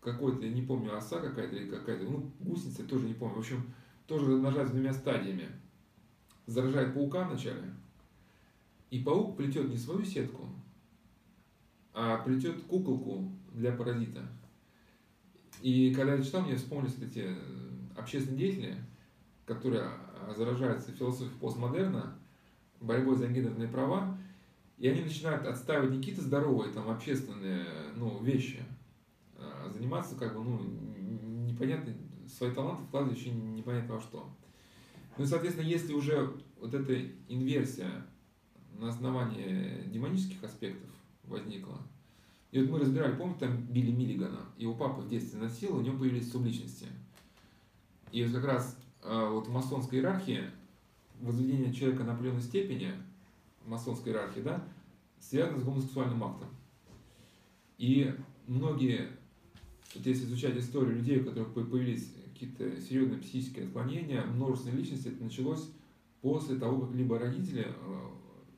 какой-то, 0.00 0.46
не 0.46 0.62
помню, 0.62 0.96
оса 0.96 1.20
какая-то 1.20 1.56
или 1.56 1.68
какая-то, 1.68 2.04
ну, 2.04 2.30
гусеница, 2.38 2.84
тоже 2.84 3.06
не 3.06 3.14
помню. 3.14 3.36
В 3.36 3.40
общем, 3.40 3.72
тоже 4.06 4.26
размножается 4.26 4.74
двумя 4.74 4.92
стадиями. 4.92 5.48
Заражает 6.46 6.94
паука 6.94 7.24
вначале, 7.24 7.74
и 8.90 9.00
паук 9.00 9.36
плетет 9.36 9.68
не 9.68 9.76
свою 9.76 10.04
сетку, 10.04 10.48
а 11.92 12.18
плетет 12.18 12.62
куколку 12.62 13.32
для 13.52 13.72
паразита. 13.72 14.22
И 15.60 15.92
когда 15.94 16.14
я 16.14 16.22
читал, 16.22 16.42
мне 16.42 16.56
вспомнились 16.56 16.96
эти 17.02 17.24
э, 17.26 17.34
общественные 17.96 18.38
деятели, 18.38 18.76
которые 19.44 19.90
заражаются 20.36 20.92
философией 20.92 21.38
постмодерна, 21.38 22.18
борьбой 22.80 23.16
за 23.16 23.28
гендерные 23.28 23.68
права, 23.68 24.18
и 24.78 24.88
они 24.88 25.02
начинают 25.02 25.46
отстаивать 25.46 25.90
не 25.90 25.98
какие-то 25.98 26.22
здоровые 26.22 26.72
там 26.72 26.90
общественные 26.90 27.64
ну, 27.96 28.22
вещи, 28.22 28.62
а 29.38 29.70
заниматься 29.72 30.16
как 30.16 30.36
бы, 30.36 30.44
ну, 30.44 30.60
непонятно, 31.46 31.94
свои 32.28 32.52
таланты 32.52 32.84
вкладывать 32.84 33.18
еще 33.18 33.30
непонятно 33.30 33.94
во 33.94 34.00
что. 34.00 34.28
Ну 35.16 35.24
и, 35.24 35.26
соответственно, 35.26 35.66
если 35.66 35.92
уже 35.92 36.34
вот 36.60 36.74
эта 36.74 37.00
инверсия 37.28 38.06
на 38.78 38.88
основании 38.88 39.82
демонических 39.88 40.42
аспектов 40.44 40.90
возникла, 41.24 41.80
и 42.52 42.60
вот 42.60 42.70
мы 42.70 42.78
разбирали, 42.78 43.16
помните, 43.16 43.40
там 43.40 43.56
Билли 43.66 43.90
Миллигана, 43.90 44.40
его 44.56 44.74
папа 44.74 45.00
в 45.00 45.08
детстве 45.08 45.40
носил, 45.40 45.76
у 45.76 45.80
него 45.80 45.98
появились 45.98 46.30
субличности. 46.30 46.86
И 48.12 48.24
вот 48.24 48.34
как 48.34 48.44
раз 48.44 48.78
а, 49.02 49.30
вот 49.30 49.46
в 49.46 49.52
масонской 49.52 49.98
иерархии 49.98 50.44
возведение 51.20 51.72
человека 51.72 52.04
на 52.04 52.12
определенной 52.12 52.42
степени, 52.42 52.92
масонской 53.64 54.12
иерархии, 54.12 54.40
да, 54.40 54.62
связано 55.18 55.60
с 55.60 55.64
гомосексуальным 55.64 56.22
актом. 56.24 56.48
И 57.78 58.14
многие, 58.46 59.08
вот 59.94 60.06
если 60.06 60.24
изучать 60.24 60.56
историю 60.56 60.96
людей, 60.96 61.20
у 61.20 61.24
которых 61.24 61.54
появились 61.54 62.12
какие-то 62.32 62.80
серьезные 62.80 63.18
психические 63.18 63.66
отклонения, 63.66 64.22
множественные 64.24 64.78
личности, 64.78 65.08
это 65.08 65.24
началось 65.24 65.70
после 66.20 66.56
того, 66.56 66.86
как 66.86 66.94
либо 66.94 67.18
родители 67.18 67.66
э, 67.66 68.08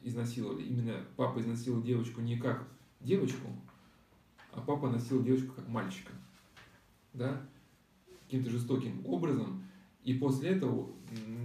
изнасиловали, 0.03 0.65
именно 0.65 1.05
папа 1.17 1.41
изнасиловал 1.41 1.83
девочку 1.83 2.21
не 2.21 2.37
как 2.37 2.67
девочку, 3.01 3.49
а 4.53 4.61
папа 4.61 4.89
носил 4.89 5.23
девочку 5.23 5.55
как 5.55 5.69
мальчика, 5.69 6.13
да, 7.15 7.43
каким-то 8.25 8.51
жестоким 8.51 9.05
образом, 9.07 9.63
и 10.03 10.15
после 10.15 10.51
этого 10.51 10.91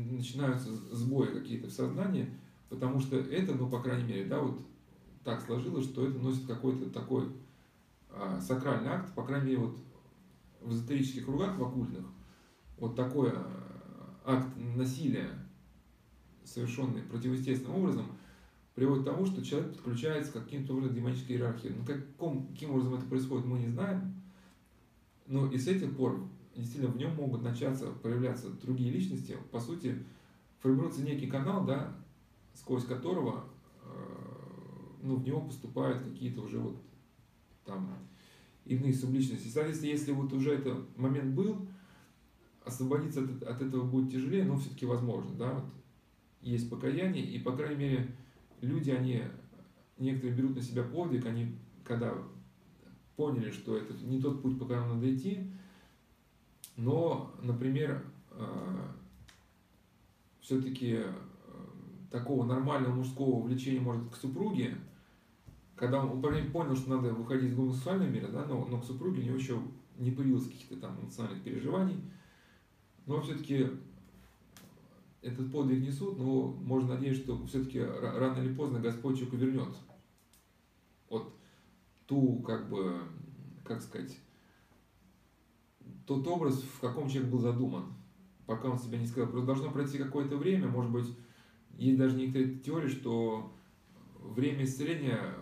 начинаются 0.09 0.71
сбои 0.71 1.27
какие-то 1.27 1.67
в 1.67 1.71
сознании, 1.71 2.29
потому 2.69 2.99
что 2.99 3.17
это, 3.17 3.53
ну, 3.53 3.69
по 3.69 3.81
крайней 3.81 4.07
мере, 4.07 4.25
да, 4.25 4.39
вот 4.39 4.59
так 5.23 5.41
сложилось, 5.41 5.85
что 5.85 6.07
это 6.07 6.19
носит 6.19 6.45
какой-то 6.45 6.89
такой 6.89 7.29
сакральный 8.39 8.89
акт, 8.89 9.13
по 9.13 9.23
крайней 9.23 9.47
мере, 9.47 9.59
вот 9.59 9.77
в 10.61 10.71
эзотерических 10.71 11.25
кругах, 11.25 11.57
в 11.57 11.63
оккультных, 11.63 12.05
вот 12.77 12.95
такой 12.95 13.31
а, 13.33 14.21
акт 14.25 14.47
насилия, 14.57 15.29
совершенный 16.43 17.01
противоестественным 17.03 17.77
образом, 17.77 18.05
приводит 18.75 19.03
к 19.03 19.05
тому, 19.07 19.25
что 19.25 19.43
человек 19.43 19.73
подключается 19.73 20.31
к 20.31 20.43
каким-то 20.43 20.73
образом 20.73 20.95
демонической 20.95 21.35
иерархии. 21.35 21.69
Ну, 21.69 21.85
каком, 21.85 22.47
каким 22.47 22.71
образом 22.71 22.95
это 22.95 23.05
происходит, 23.05 23.45
мы 23.45 23.59
не 23.59 23.67
знаем. 23.67 24.21
Но 25.27 25.47
и 25.47 25.57
с 25.57 25.67
этих 25.67 25.95
пор 25.95 26.27
действительно 26.55 26.91
в 26.91 26.97
нем 26.97 27.15
могут 27.15 27.43
начаться 27.43 27.87
проявляться 27.87 28.49
другие 28.49 28.91
личности. 28.91 29.37
По 29.51 29.59
сути, 29.59 30.03
формируется 30.59 31.03
некий 31.03 31.27
канал, 31.27 31.65
да, 31.65 31.95
сквозь 32.53 32.85
которого 32.85 33.45
э, 33.83 33.87
ну, 35.01 35.15
в 35.15 35.23
него 35.23 35.41
поступают 35.41 36.03
какие-то 36.03 36.41
уже 36.41 36.59
вот 36.59 36.77
там 37.65 37.97
иные 38.65 38.93
субличности. 38.93 39.47
Соответственно, 39.47 39.91
если 39.91 40.11
вот 40.11 40.31
уже 40.33 40.53
этот 40.53 40.97
момент 40.97 41.35
был, 41.35 41.67
освободиться 42.65 43.23
от, 43.23 43.43
от 43.43 43.61
этого 43.61 43.83
будет 43.83 44.11
тяжелее, 44.11 44.45
но 44.45 44.57
все-таки 44.57 44.85
возможно, 44.85 45.35
да, 45.35 45.53
вот 45.53 45.65
есть 46.41 46.69
покаяние, 46.69 47.25
и, 47.25 47.39
по 47.39 47.55
крайней 47.55 47.75
мере, 47.75 48.15
люди, 48.61 48.91
они, 48.91 49.23
некоторые 49.97 50.35
берут 50.35 50.55
на 50.55 50.61
себя 50.61 50.83
подвиг, 50.83 51.25
они, 51.25 51.55
когда 51.83 52.13
поняли, 53.15 53.51
что 53.51 53.77
это 53.77 53.93
не 54.05 54.21
тот 54.21 54.41
путь, 54.41 54.57
по 54.59 54.65
которому 54.65 54.95
надо 54.95 55.13
идти, 55.13 55.51
но, 56.75 57.33
например, 57.41 58.03
э, 58.31 58.87
все-таки 60.41 60.99
э, 60.99 61.13
такого 62.11 62.45
нормального 62.45 62.93
мужского 62.93 63.41
влечения, 63.41 63.81
может, 63.81 64.09
к 64.09 64.15
супруге, 64.15 64.75
когда 65.75 66.03
он 66.03 66.21
понял, 66.21 66.75
что 66.75 66.95
надо 66.95 67.13
выходить 67.13 67.51
из 67.51 67.55
гомосексуального 67.55 68.09
мира, 68.09 68.27
да, 68.27 68.45
но, 68.45 68.65
но 68.65 68.79
к 68.79 68.85
супруге 68.85 69.21
у 69.21 69.25
него 69.25 69.35
еще 69.35 69.59
не 69.97 70.11
появилось 70.11 70.45
каких-то 70.45 70.77
там 70.77 70.99
эмоциональных 71.01 71.43
переживаний, 71.43 71.97
но 73.05 73.21
все-таки 73.21 73.67
этот 75.21 75.51
подвиг 75.51 75.81
несут, 75.81 76.17
но 76.17 76.47
можно 76.47 76.95
надеяться, 76.95 77.23
что 77.23 77.45
все-таки 77.45 77.79
рано 77.79 78.39
или 78.39 78.53
поздно 78.53 78.79
Господь 78.79 79.15
человеку 79.17 79.37
вернет 79.37 79.75
вот 81.09 81.33
ту, 82.05 82.39
как 82.39 82.69
бы, 82.69 82.99
как 83.63 83.81
сказать, 83.81 84.17
тот 86.05 86.27
образ, 86.27 86.61
в 86.61 86.79
каком 86.79 87.09
человек 87.09 87.31
был 87.31 87.39
задуман, 87.39 87.93
пока 88.45 88.69
он 88.69 88.77
себя 88.77 88.97
не 88.97 89.07
сказал. 89.07 89.29
Просто 89.29 89.47
должно 89.47 89.71
пройти 89.71 89.97
какое-то 89.97 90.37
время, 90.37 90.67
может 90.67 90.91
быть, 90.91 91.07
есть 91.77 91.97
даже 91.97 92.15
некоторые 92.15 92.59
теории, 92.59 92.89
что 92.89 93.53
время 94.19 94.65
исцеления, 94.65 95.33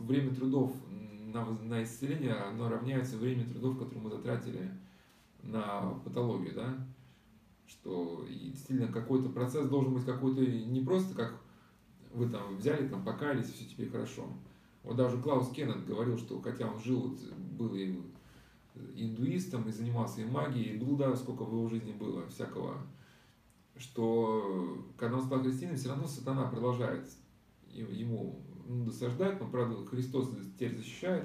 время 0.00 0.34
трудов 0.34 0.72
на, 1.32 1.44
на 1.44 1.82
исцеление, 1.82 2.34
оно 2.34 2.68
равняется 2.68 3.16
времени 3.16 3.52
трудов, 3.52 3.78
которые 3.78 4.02
мы 4.02 4.10
затратили 4.10 4.70
на 5.42 5.94
патологию, 6.04 6.54
да, 6.54 6.86
что 7.66 8.26
и 8.28 8.50
действительно 8.50 8.92
какой-то 8.92 9.28
процесс 9.28 9.68
должен 9.68 9.94
быть 9.94 10.04
какой-то 10.04 10.40
не 10.40 10.80
просто 10.80 11.14
как 11.14 11.40
вы 12.12 12.28
там 12.28 12.56
взяли, 12.56 12.88
там 12.88 13.04
покаялись, 13.04 13.52
все 13.52 13.64
теперь 13.64 13.90
хорошо. 13.90 14.26
Вот 14.82 14.96
даже 14.96 15.20
Клаус 15.20 15.50
Кеннет 15.50 15.86
говорил, 15.86 16.18
что 16.18 16.40
хотя 16.40 16.66
он 16.66 16.80
жил, 16.80 17.00
вот, 17.00 17.18
был 17.56 17.74
и 17.74 18.00
индуистом, 18.94 19.68
и 19.68 19.72
занимался 19.72 20.22
и 20.22 20.24
магией, 20.24 20.74
и 20.74 20.78
блуда, 20.78 21.14
сколько 21.16 21.44
в 21.44 21.52
его 21.52 21.68
жизни 21.68 21.92
было 21.92 22.26
всякого, 22.28 22.78
что 23.76 24.84
когда 24.96 25.16
он 25.16 25.22
стал 25.22 25.42
христианином, 25.42 25.78
все 25.78 25.88
равно 25.88 26.06
сатана 26.06 26.46
продолжает 26.46 27.08
ему 27.72 28.40
ну, 28.70 28.84
досаждать, 28.84 29.40
но, 29.40 29.48
правда, 29.48 29.84
Христос 29.84 30.30
теперь 30.54 30.76
защищает, 30.76 31.24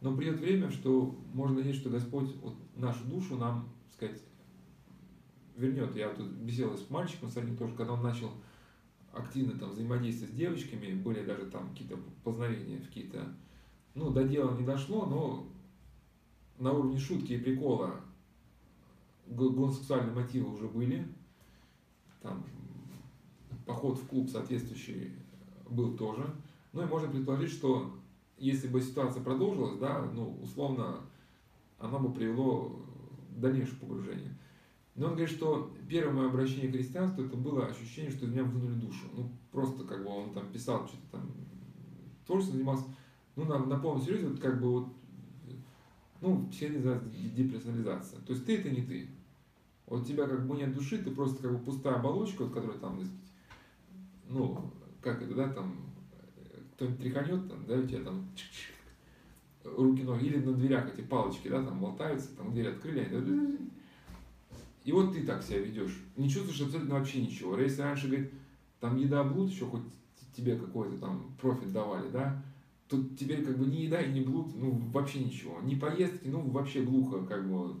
но 0.00 0.16
придет 0.16 0.38
время, 0.38 0.70
что 0.70 1.18
можно 1.34 1.56
надеяться, 1.56 1.82
что 1.82 1.90
Господь 1.90 2.36
вот, 2.36 2.54
нашу 2.76 3.04
душу 3.06 3.36
нам, 3.36 3.68
сказать, 3.92 4.22
вернет. 5.56 5.96
Я 5.96 6.10
тут 6.10 6.28
беседовал 6.28 6.78
с 6.78 6.88
мальчиком, 6.88 7.30
с 7.30 7.36
одним 7.36 7.56
тоже, 7.56 7.74
когда 7.74 7.94
он 7.94 8.02
начал 8.02 8.30
активно 9.12 9.58
там 9.58 9.70
взаимодействовать 9.70 10.32
с 10.32 10.36
девочками, 10.36 10.92
были 10.92 11.24
даже 11.24 11.46
там 11.46 11.70
какие-то 11.70 11.98
познавения, 12.22 12.80
какие-то, 12.80 13.34
ну, 13.96 14.10
до 14.10 14.22
дела 14.22 14.56
не 14.56 14.64
дошло, 14.64 15.04
но 15.06 15.48
на 16.58 16.70
уровне 16.70 16.98
шутки 16.98 17.32
и 17.32 17.40
прикола 17.40 18.00
гомосексуальные 19.26 20.14
мотивы 20.14 20.54
уже 20.54 20.68
были. 20.68 21.08
Там 22.22 22.44
поход 23.66 23.98
в 23.98 24.06
клуб 24.06 24.30
соответствующий 24.30 25.12
был 25.68 25.96
тоже. 25.96 26.24
Ну 26.78 26.84
и 26.84 26.86
можно 26.86 27.08
предположить, 27.08 27.50
что 27.50 27.92
если 28.36 28.68
бы 28.68 28.80
ситуация 28.80 29.20
продолжилась, 29.20 29.80
да, 29.80 30.08
ну, 30.14 30.38
условно, 30.40 31.00
она 31.80 31.98
бы 31.98 32.12
привело 32.12 32.80
к 33.34 33.40
дальнейшему 33.40 33.80
погружению. 33.80 34.32
Но 34.94 35.06
он 35.06 35.14
говорит, 35.14 35.34
что 35.34 35.72
первое 35.88 36.14
мое 36.14 36.28
обращение 36.28 36.68
к 36.68 36.76
христианству, 36.76 37.24
это 37.24 37.36
было 37.36 37.66
ощущение, 37.66 38.12
что 38.12 38.26
из 38.26 38.30
меня 38.30 38.44
вынули 38.44 38.74
душу. 38.74 39.06
Ну, 39.12 39.28
просто 39.50 39.82
как 39.82 40.04
бы 40.04 40.10
он 40.10 40.32
там 40.32 40.52
писал, 40.52 40.86
что-то 40.86 41.02
там, 41.10 41.32
творчеством 42.28 42.58
занимался. 42.58 42.84
Ну, 43.34 43.44
на, 43.46 43.58
на 43.58 43.80
полном 43.80 44.00
серьезе, 44.00 44.28
вот 44.28 44.38
как 44.38 44.60
бы 44.60 44.70
вот, 44.70 44.88
ну, 46.20 46.46
психология 46.46 46.76
называется 46.76 47.08
деперсонализация. 47.34 48.20
То 48.20 48.34
есть 48.34 48.46
ты 48.46 48.56
это 48.56 48.70
не 48.70 48.82
ты. 48.82 49.08
Вот 49.86 50.06
тебя 50.06 50.28
как 50.28 50.46
бы 50.46 50.54
нет 50.56 50.72
души, 50.72 50.98
ты 50.98 51.10
просто 51.10 51.42
как 51.42 51.50
бы 51.50 51.58
пустая 51.58 51.96
оболочка, 51.96 52.44
вот, 52.44 52.54
которая 52.54 52.78
там, 52.78 53.00
ну, 54.28 54.70
как 55.00 55.20
это, 55.22 55.34
да, 55.34 55.48
там, 55.48 55.87
кто-нибудь 56.78 57.00
тряханет, 57.00 57.48
там, 57.48 57.66
да, 57.66 57.74
у 57.74 57.82
тебя 57.84 58.04
там 58.04 58.24
руки, 59.64 60.04
ноги, 60.04 60.26
или 60.26 60.38
на 60.38 60.52
дверях 60.52 60.88
эти 60.94 61.00
палочки, 61.00 61.48
да, 61.48 61.64
там 61.64 61.80
болтаются, 61.80 62.36
там 62.36 62.52
дверь 62.52 62.68
открыли, 62.68 63.00
они 63.00 63.58
и 64.84 64.92
вот 64.92 65.12
ты 65.12 65.26
так 65.26 65.42
себя 65.42 65.58
ведешь. 65.58 65.98
Не 66.16 66.30
чувствуешь 66.30 66.62
абсолютно 66.62 66.94
вообще 66.94 67.20
ничего. 67.20 67.58
Если 67.58 67.82
раньше, 67.82 68.06
говорит, 68.06 68.32
там 68.78 68.96
еда 68.96 69.24
блуд, 69.24 69.50
еще 69.50 69.66
хоть 69.66 69.82
тебе 70.34 70.56
какой-то 70.56 70.96
там 70.98 71.34
профит 71.40 71.72
давали, 71.72 72.08
да, 72.10 72.40
тут 72.88 73.18
теперь 73.18 73.44
как 73.44 73.58
бы 73.58 73.66
ни 73.66 73.82
еда 73.82 74.00
и 74.00 74.12
ни 74.12 74.24
блуд, 74.24 74.54
ну 74.54 74.70
вообще 74.92 75.24
ничего. 75.24 75.60
Ни 75.62 75.74
поездки, 75.74 76.28
ну 76.28 76.48
вообще 76.48 76.84
глухо, 76.84 77.26
как 77.26 77.50
бы 77.50 77.74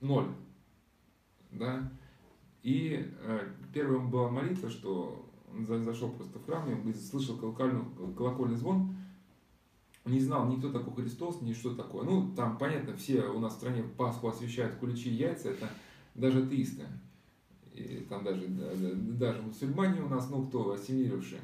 ноль. 0.00 0.26
Да? 1.52 1.88
И 2.64 3.08
э, 3.22 3.48
первым 3.72 4.10
была 4.10 4.28
молитва, 4.28 4.68
что 4.68 5.23
зашел 5.84 6.10
просто 6.10 6.38
в 6.38 6.46
храм, 6.46 6.68
он 6.68 6.94
слышал 6.94 7.36
колокольный, 7.36 8.56
звон, 8.56 8.94
не 10.04 10.20
знал 10.20 10.48
никто 10.48 10.70
такой 10.70 11.04
Христос, 11.04 11.40
ни 11.40 11.52
что 11.52 11.74
такое. 11.74 12.04
Ну, 12.04 12.34
там, 12.34 12.58
понятно, 12.58 12.96
все 12.96 13.22
у 13.24 13.38
нас 13.38 13.54
в 13.54 13.56
стране 13.56 13.82
Пасху 13.82 14.28
освещают 14.28 14.74
куличи 14.76 15.08
и 15.08 15.14
яйца, 15.14 15.50
это 15.50 15.68
даже 16.14 16.44
атеисты. 16.44 16.82
И 17.72 18.06
там 18.08 18.22
даже, 18.22 18.46
даже 18.46 19.42
мусульмане 19.42 20.02
у 20.02 20.08
нас, 20.08 20.28
ну, 20.30 20.46
кто 20.46 20.72
ассимилировавшие. 20.72 21.40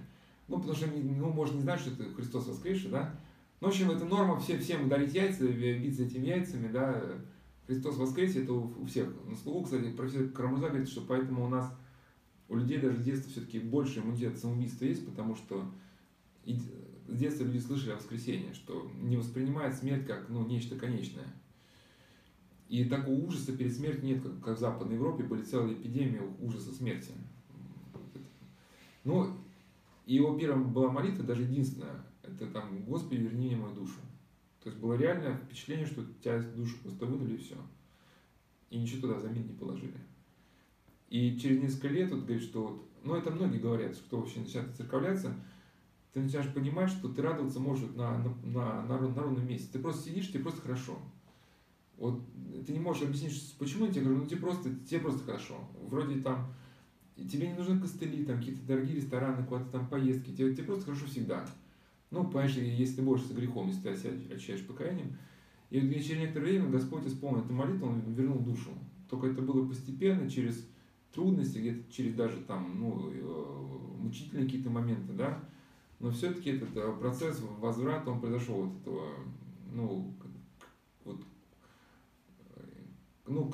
Ну, 0.47 0.59
потому 0.59 0.75
что, 0.75 0.87
ну, 0.89 1.31
может 1.31 1.55
не 1.55 1.63
знать, 1.63 1.81
что 1.81 1.91
это 1.91 2.05
Христос 2.15 2.47
воскресший, 2.47 2.91
да. 2.91 3.15
Ну, 3.61 3.69
в 3.69 3.71
общем, 3.71 3.91
это 3.91 4.05
норма 4.05 4.39
все, 4.39 4.59
всем 4.59 4.89
дарить 4.89 5.15
яйца, 5.15 5.47
биться 5.47 6.05
этими 6.05 6.27
яйцами, 6.27 6.71
да. 6.71 7.03
Христос 7.67 7.97
воскресе, 7.97 8.43
это 8.43 8.53
у, 8.53 8.83
у 8.83 8.85
всех. 8.85 9.09
На 9.27 9.37
слугу, 9.37 9.63
кстати, 9.63 9.91
профессор 9.93 10.29
Карамуза 10.29 10.69
говорит, 10.69 10.89
что 10.89 11.03
поэтому 11.03 11.47
у 11.47 11.49
нас 11.49 11.73
у 12.51 12.57
людей 12.57 12.79
даже 12.79 12.97
в 12.97 13.03
детстве 13.05 13.31
все-таки 13.31 13.61
больше 13.61 14.01
иммунитет 14.01 14.37
самоубийства 14.37 14.85
есть, 14.85 15.07
потому 15.07 15.37
что 15.37 15.65
с 16.45 17.17
детства 17.17 17.45
люди 17.45 17.59
слышали 17.59 17.93
о 17.93 17.97
воскресении, 17.97 18.53
что 18.53 18.91
не 19.01 19.17
воспринимает 19.17 19.77
смерть 19.77 20.05
как 20.05 20.29
ну, 20.29 20.45
нечто 20.45 20.75
конечное. 20.75 21.29
И 22.69 22.85
такого 22.85 23.15
ужаса 23.15 23.57
перед 23.57 23.73
смертью 23.73 24.05
нет, 24.05 24.23
как, 24.45 24.57
в 24.57 24.61
Западной 24.61 24.97
Европе 24.97 25.23
были 25.23 25.43
целые 25.43 25.77
эпидемии 25.77 26.23
ужаса 26.41 26.73
смерти. 26.73 27.13
Ну, 29.05 29.33
и 30.07 30.17
его 30.17 30.37
первым 30.37 30.73
была 30.73 30.91
молитва, 30.91 31.25
даже 31.25 31.43
единственная, 31.43 32.05
это 32.25 32.49
там 32.49 32.83
«Господи, 32.85 33.21
верни 33.21 33.47
мне 33.47 33.57
мою 33.57 33.75
душу». 33.75 34.01
То 34.63 34.71
есть 34.71 34.81
было 34.81 34.95
реальное 34.95 35.37
впечатление, 35.37 35.87
что 35.87 36.05
тебя 36.21 36.43
душу 36.43 36.79
просто 36.83 37.07
вынули 37.07 37.35
и 37.35 37.39
все. 37.39 37.57
И 38.71 38.79
ничего 38.79 39.03
туда 39.03 39.15
взамен 39.15 39.47
не 39.47 39.55
положили. 39.55 39.95
И 41.11 41.37
через 41.39 41.61
несколько 41.61 41.89
лет 41.89 42.11
вот 42.11 42.21
говорит, 42.21 42.43
что 42.43 42.63
вот, 42.67 42.89
ну 43.03 43.17
это 43.17 43.31
многие 43.31 43.59
говорят, 43.59 43.97
кто 43.97 44.21
вообще 44.21 44.41
начинает 44.41 44.75
церковляться, 44.77 45.35
ты 46.13 46.21
начинаешь 46.21 46.53
понимать, 46.53 46.91
что 46.91 47.09
ты 47.09 47.21
радоваться 47.21 47.61
можешь 47.61 47.89
на, 47.95 48.19
на, 48.19 48.35
на, 48.45 48.83
на, 48.83 48.99
на 48.99 49.23
ровном 49.23 49.47
месте. 49.47 49.69
Ты 49.73 49.81
просто 49.81 50.09
сидишь, 50.09 50.29
тебе 50.29 50.45
просто 50.45 50.63
хорошо. 50.63 50.99
Вот 51.97 52.23
ты 52.67 52.73
не 52.73 52.81
можешь 52.81 53.03
объяснить, 53.03 53.55
почему 53.59 53.87
я 53.87 53.93
тебе 53.93 54.05
говорю, 54.05 54.23
ну 54.23 54.27
тебе 54.27 54.41
просто, 54.41 54.75
тебе 54.89 55.01
просто 55.01 55.25
хорошо. 55.25 55.69
Вроде 55.83 56.21
там, 56.21 56.53
тебе 57.17 57.49
не 57.49 57.55
нужны 57.55 57.79
костыли, 57.81 58.25
там 58.25 58.39
какие-то 58.39 58.65
дорогие 58.67 58.97
рестораны, 58.97 59.45
куда-то 59.45 59.71
там 59.71 59.89
поездки, 59.89 60.31
тебе, 60.31 60.55
тебе 60.55 60.65
просто 60.65 60.87
хорошо 60.87 61.07
всегда. 61.07 61.45
Ну, 62.11 62.25
понимаешь, 62.25 62.55
если 62.55 62.97
ты 62.97 63.03
борешься 63.03 63.29
с 63.29 63.37
грехом, 63.37 63.69
если 63.69 63.91
ты 63.91 64.35
отчаешь 64.35 64.67
покаянием. 64.67 65.17
И 65.71 65.81
вот 65.81 65.91
через 66.03 66.21
некоторое 66.21 66.47
время 66.47 66.71
Господь 66.71 67.07
исполнил 67.07 67.45
эту 67.45 67.53
молитву, 67.53 67.87
Он 67.87 68.01
вернул 68.15 68.41
душу. 68.41 68.71
Только 69.09 69.29
это 69.29 69.43
было 69.43 69.67
постепенно, 69.67 70.29
через 70.29 70.67
трудности, 71.13 71.59
где-то 71.59 71.93
через 71.93 72.15
даже 72.15 72.39
там, 72.43 72.79
ну, 72.79 73.11
э, 73.11 73.97
мучительные 73.99 74.45
какие-то 74.47 74.71
моменты, 74.71 75.13
да. 75.13 75.43
Но 75.99 76.11
все-таки 76.11 76.51
этот 76.51 76.77
э, 76.77 76.93
процесс 76.99 77.41
возврата, 77.59 78.11
он 78.11 78.21
произошел 78.21 78.63
вот 78.63 78.81
этого, 78.81 79.07
ну, 79.73 80.15
вот, 81.05 81.21
э, 82.57 82.61
ну, 83.27 83.53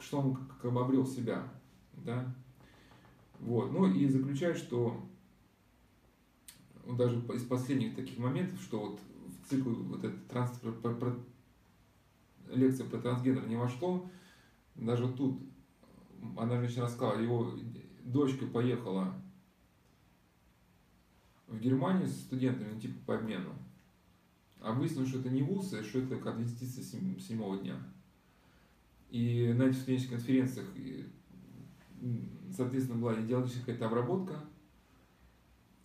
что 0.00 0.20
он 0.20 0.36
как 0.60 0.72
бы 0.72 0.80
обрел 0.80 1.06
себя, 1.06 1.48
да. 2.04 2.34
Вот, 3.40 3.70
ну 3.70 3.86
и 3.92 4.08
заключает, 4.08 4.56
что 4.56 5.06
даже 6.86 7.18
из 7.34 7.44
последних 7.44 7.94
таких 7.94 8.18
моментов, 8.18 8.60
что 8.60 8.80
вот 8.80 9.00
в 9.26 9.48
цикл 9.48 9.70
вот 9.70 10.04
этот 10.04 10.26
транс, 10.28 10.50
про, 10.58 10.94
про, 10.94 11.16
лекция 12.50 12.88
про 12.88 12.98
трансгендер 12.98 13.46
не 13.46 13.56
вошло, 13.56 14.08
даже 14.74 15.12
тут 15.12 15.40
она 16.36 16.60
женщина 16.60 16.84
рассказала, 16.84 17.20
его 17.20 17.52
дочка 18.04 18.46
поехала 18.46 19.14
в 21.46 21.58
Германию 21.58 22.06
с 22.06 22.22
студентами, 22.22 22.72
ну, 22.74 22.80
типа 22.80 22.94
по 23.06 23.18
обмену. 23.18 23.52
А 24.60 24.72
выяснилось, 24.72 25.08
что 25.08 25.20
это 25.20 25.30
не 25.30 25.42
вуз, 25.42 25.72
а 25.72 25.82
что 25.82 26.00
это 26.00 26.16
как 26.16 26.36
инвестиция 26.36 26.82
седьмого 26.82 27.58
дня. 27.58 27.76
И 29.10 29.52
на 29.56 29.64
этих 29.64 29.78
студенческих 29.78 30.10
конференциях, 30.12 30.66
соответственно, 32.54 33.00
была 33.00 33.20
идеологическая 33.20 33.60
какая-то 33.60 33.86
обработка– 33.86 34.44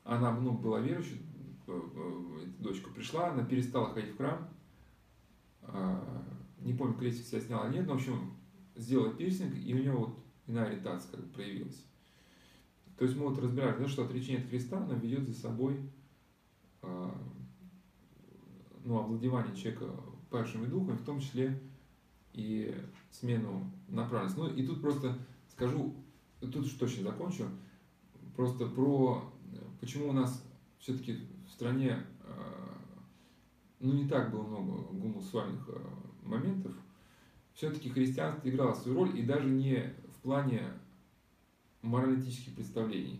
она 0.03 0.31
ну, 0.31 0.51
была 0.51 0.79
верующей, 0.79 1.21
э, 1.67 1.81
э, 1.93 2.45
дочка 2.59 2.89
пришла, 2.89 3.29
она 3.29 3.43
перестала 3.43 3.93
ходить 3.93 4.13
в 4.13 4.17
храм, 4.17 4.49
а, 5.63 6.25
не 6.59 6.73
помню, 6.73 6.95
крестик 6.95 7.25
себя 7.25 7.41
сняла, 7.41 7.69
нет, 7.69 7.85
но, 7.85 7.93
в 7.93 7.95
общем, 7.97 8.33
сделала 8.75 9.13
пирсинг, 9.13 9.55
и 9.55 9.73
у 9.73 9.77
нее 9.77 9.91
вот 9.91 10.17
иная 10.47 10.67
ориентация 10.67 11.11
как 11.11 11.21
бы 11.21 11.33
проявилась. 11.33 11.85
То 12.97 13.05
есть 13.05 13.17
мы 13.17 13.27
вот 13.27 13.39
разбирали, 13.39 13.79
да, 13.79 13.87
что 13.87 14.05
отречение 14.05 14.43
от 14.43 14.49
Христа, 14.49 14.77
оно 14.77 14.93
ведет 14.93 15.27
за 15.27 15.33
собой 15.33 15.79
а, 16.81 17.15
ну, 18.83 18.99
овладевание 18.99 19.55
человека 19.55 19.91
падшими 20.29 20.67
духами, 20.67 20.97
в 20.97 21.05
том 21.05 21.19
числе 21.19 21.59
и 22.33 22.75
смену 23.09 23.71
направленности. 23.87 24.39
Ну 24.39 24.47
и 24.53 24.65
тут 24.65 24.81
просто 24.81 25.17
скажу, 25.49 25.95
тут 26.39 26.79
точно 26.79 27.03
закончу, 27.03 27.47
просто 28.35 28.67
про 28.67 29.31
почему 29.79 30.09
у 30.09 30.13
нас 30.13 30.43
все-таки 30.79 31.27
в 31.47 31.51
стране 31.51 32.05
э, 32.23 32.31
ну, 33.79 33.93
не 33.93 34.07
так 34.07 34.31
было 34.31 34.43
много 34.43 34.83
гомосексуальных 34.93 35.67
э, 35.69 35.79
моментов, 36.23 36.73
все-таки 37.53 37.89
христианство 37.89 38.47
играло 38.47 38.73
свою 38.73 38.97
роль, 38.97 39.19
и 39.19 39.23
даже 39.23 39.49
не 39.49 39.93
в 40.21 40.23
плане 40.23 40.61
моралитических 41.81 42.53
представлений. 42.53 43.19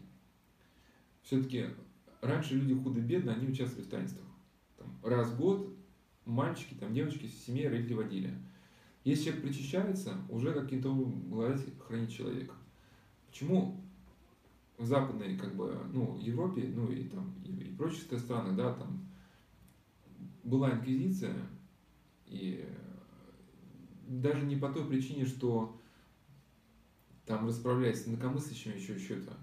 Все-таки 1.24 1.66
раньше 2.22 2.54
люди 2.54 2.76
худо-бедно, 2.76 3.34
они 3.34 3.48
участвовали 3.48 3.88
в 3.88 3.90
таинствах. 3.90 4.28
Там, 4.78 4.96
раз 5.04 5.32
в 5.32 5.38
год 5.38 5.68
мальчики, 6.26 6.76
там, 6.76 6.94
девочки 6.94 7.26
в 7.26 7.32
семье 7.32 7.70
родители 7.70 7.96
водили. 7.96 8.38
Если 9.04 9.26
человек 9.26 9.46
причащается, 9.46 10.16
уже 10.30 10.54
каким-то 10.54 10.92
образом 10.92 11.72
хранит 11.80 12.12
человека. 12.12 12.54
Почему 13.28 13.84
в 14.78 14.86
западной 14.86 15.38
как 15.38 15.56
бы, 15.56 15.76
ну, 15.92 16.20
Европе, 16.20 16.72
ну 16.76 16.92
и 16.92 17.06
там 17.06 17.34
и, 17.44 17.64
и 17.64 17.76
прочих 17.76 18.04
странах, 18.20 18.56
да, 18.56 18.74
там 18.74 19.08
была 20.44 20.72
инквизиция, 20.72 21.36
и 22.28 22.64
даже 24.08 24.46
не 24.46 24.56
по 24.56 24.70
той 24.70 24.88
причине, 24.88 25.26
что 25.26 25.81
там 27.26 27.48
расправляясь 27.48 28.04
с 28.04 28.08
инакомыслящими 28.08 28.76
еще 28.76 28.98
что-то. 28.98 29.34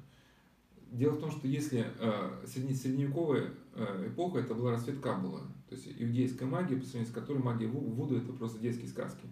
Дело 0.91 1.13
в 1.13 1.21
том, 1.21 1.31
что 1.31 1.47
если 1.47 1.87
э, 1.99 2.47
средневековая 2.47 3.51
э, 3.75 4.09
эпоха, 4.09 4.39
это 4.39 4.55
была 4.55 4.73
расцвет 4.73 5.01
Каббала, 5.01 5.43
то 5.69 5.75
есть 5.75 5.89
иудейская 5.99 6.49
магия, 6.49 6.77
по 6.77 6.85
сравнению 6.85 7.11
с 7.11 7.15
которой 7.15 7.43
магия 7.43 7.67
Вуду 7.67 8.17
это 8.17 8.33
просто 8.33 8.59
детские 8.59 8.89
сказки. 8.89 9.27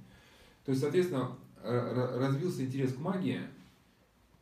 То 0.65 0.71
есть, 0.71 0.83
соответственно, 0.83 1.37
развился 1.63 2.65
интерес 2.65 2.93
к 2.93 2.99
магии, 2.99 3.41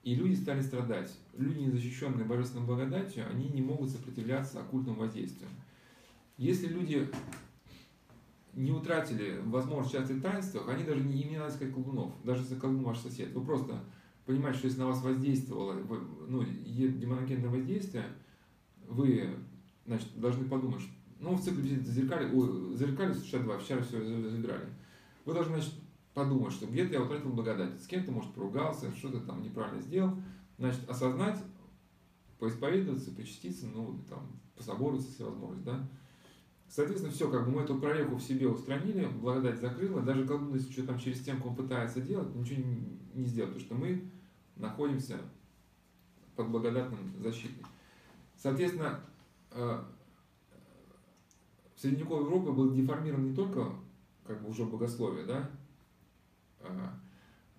и 0.03 0.15
люди 0.15 0.35
стали 0.35 0.61
страдать. 0.61 1.11
Люди, 1.37 1.61
не 1.61 1.71
защищенные 1.71 2.27
божественной 2.27 2.67
благодатью, 2.67 3.25
они 3.31 3.49
не 3.49 3.63
могут 3.63 3.91
сопротивляться 3.91 4.61
оккультному 4.61 5.01
воздействию. 5.01 5.49
Если 6.37 6.67
люди 6.67 7.09
не 8.57 8.73
утратили 8.73 9.41
возможность 9.45 9.95
участвовать 9.95 10.23
в 10.23 10.25
таинствах, 10.25 10.69
они 10.69 10.85
даже 10.85 11.03
не, 11.03 11.23
им 11.23 11.31
не 11.31 11.39
надо 11.39 11.53
сказать 11.53 11.75
колдунов, 11.75 12.13
даже 12.25 12.43
если 12.43 12.57
колдун 12.57 12.85
ваш 12.85 12.99
сосед. 12.99 13.33
Вы 13.33 13.45
просто 13.45 13.81
понимаете, 14.27 14.59
что 14.59 14.69
если 14.69 14.81
на 14.81 14.87
вас 14.87 15.03
воздействовало 15.03 15.75
ну, 16.29 16.45
демоногенное 16.45 17.51
воздействие, 17.51 18.07
вы 18.89 19.31
значит, 19.87 20.09
должны 20.19 20.45
подумать, 20.47 20.81
что 20.81 20.91
ну, 21.21 21.35
в 21.35 21.43
цикле 21.43 21.77
зеркали, 21.81 22.33
ой, 22.35 22.77
зеркали 22.77 23.13
62, 23.13 23.59
вчера 23.59 23.83
все 23.83 23.99
заиграли. 24.31 24.67
Вы 25.25 25.33
должны, 25.33 25.55
значит, 25.55 25.75
подумать, 26.13 26.53
что 26.53 26.67
где-то 26.67 26.95
я 26.95 27.03
утратил 27.03 27.31
благодать, 27.31 27.83
с 27.83 27.87
кем-то, 27.87 28.13
может, 28.13 28.33
поругался, 28.35 28.95
что-то 28.97 29.21
там 29.21 29.43
неправильно 29.43 29.81
сделал, 29.81 30.17
значит, 30.59 30.89
осознать, 30.89 31.39
поисповедоваться, 32.39 33.11
причаститься, 33.13 33.67
ну, 33.67 33.99
там, 34.09 34.41
пособориться, 34.57 35.09
если 35.09 35.25
возможность, 35.25 35.65
да. 35.65 35.89
Соответственно, 36.75 37.13
все, 37.13 37.31
как 37.31 37.45
бы 37.45 37.53
мы 37.53 37.63
эту 37.63 37.79
прореху 37.79 38.17
в 38.17 38.23
себе 38.23 38.49
устранили, 38.49 39.07
благодать 39.07 39.61
закрыла, 39.61 40.03
даже 40.03 40.27
когда 40.27 40.57
если 40.57 40.73
что 40.73 40.87
там 40.87 40.99
через 40.99 41.21
стенку 41.21 41.51
он 41.51 41.55
пытается 41.55 42.01
делать, 42.01 42.35
ничего 42.35 42.65
не, 43.15 43.25
сделать, 43.27 43.53
потому 43.53 43.67
что 43.67 43.75
мы 43.77 44.11
находимся 44.57 45.19
под 46.35 46.49
благодатным 46.49 47.15
защитой. 47.23 47.65
Соответственно, 48.37 49.01
э, 49.53 49.85
в 51.77 51.81
средневековой 51.81 52.25
Европе 52.25 52.51
был 52.51 52.73
деформирован 52.73 53.31
не 53.31 53.37
только 53.37 53.73
как 54.27 54.43
бы 54.43 54.51
уже 54.51 54.65
богословие, 54.65 55.27
да, 55.27 55.49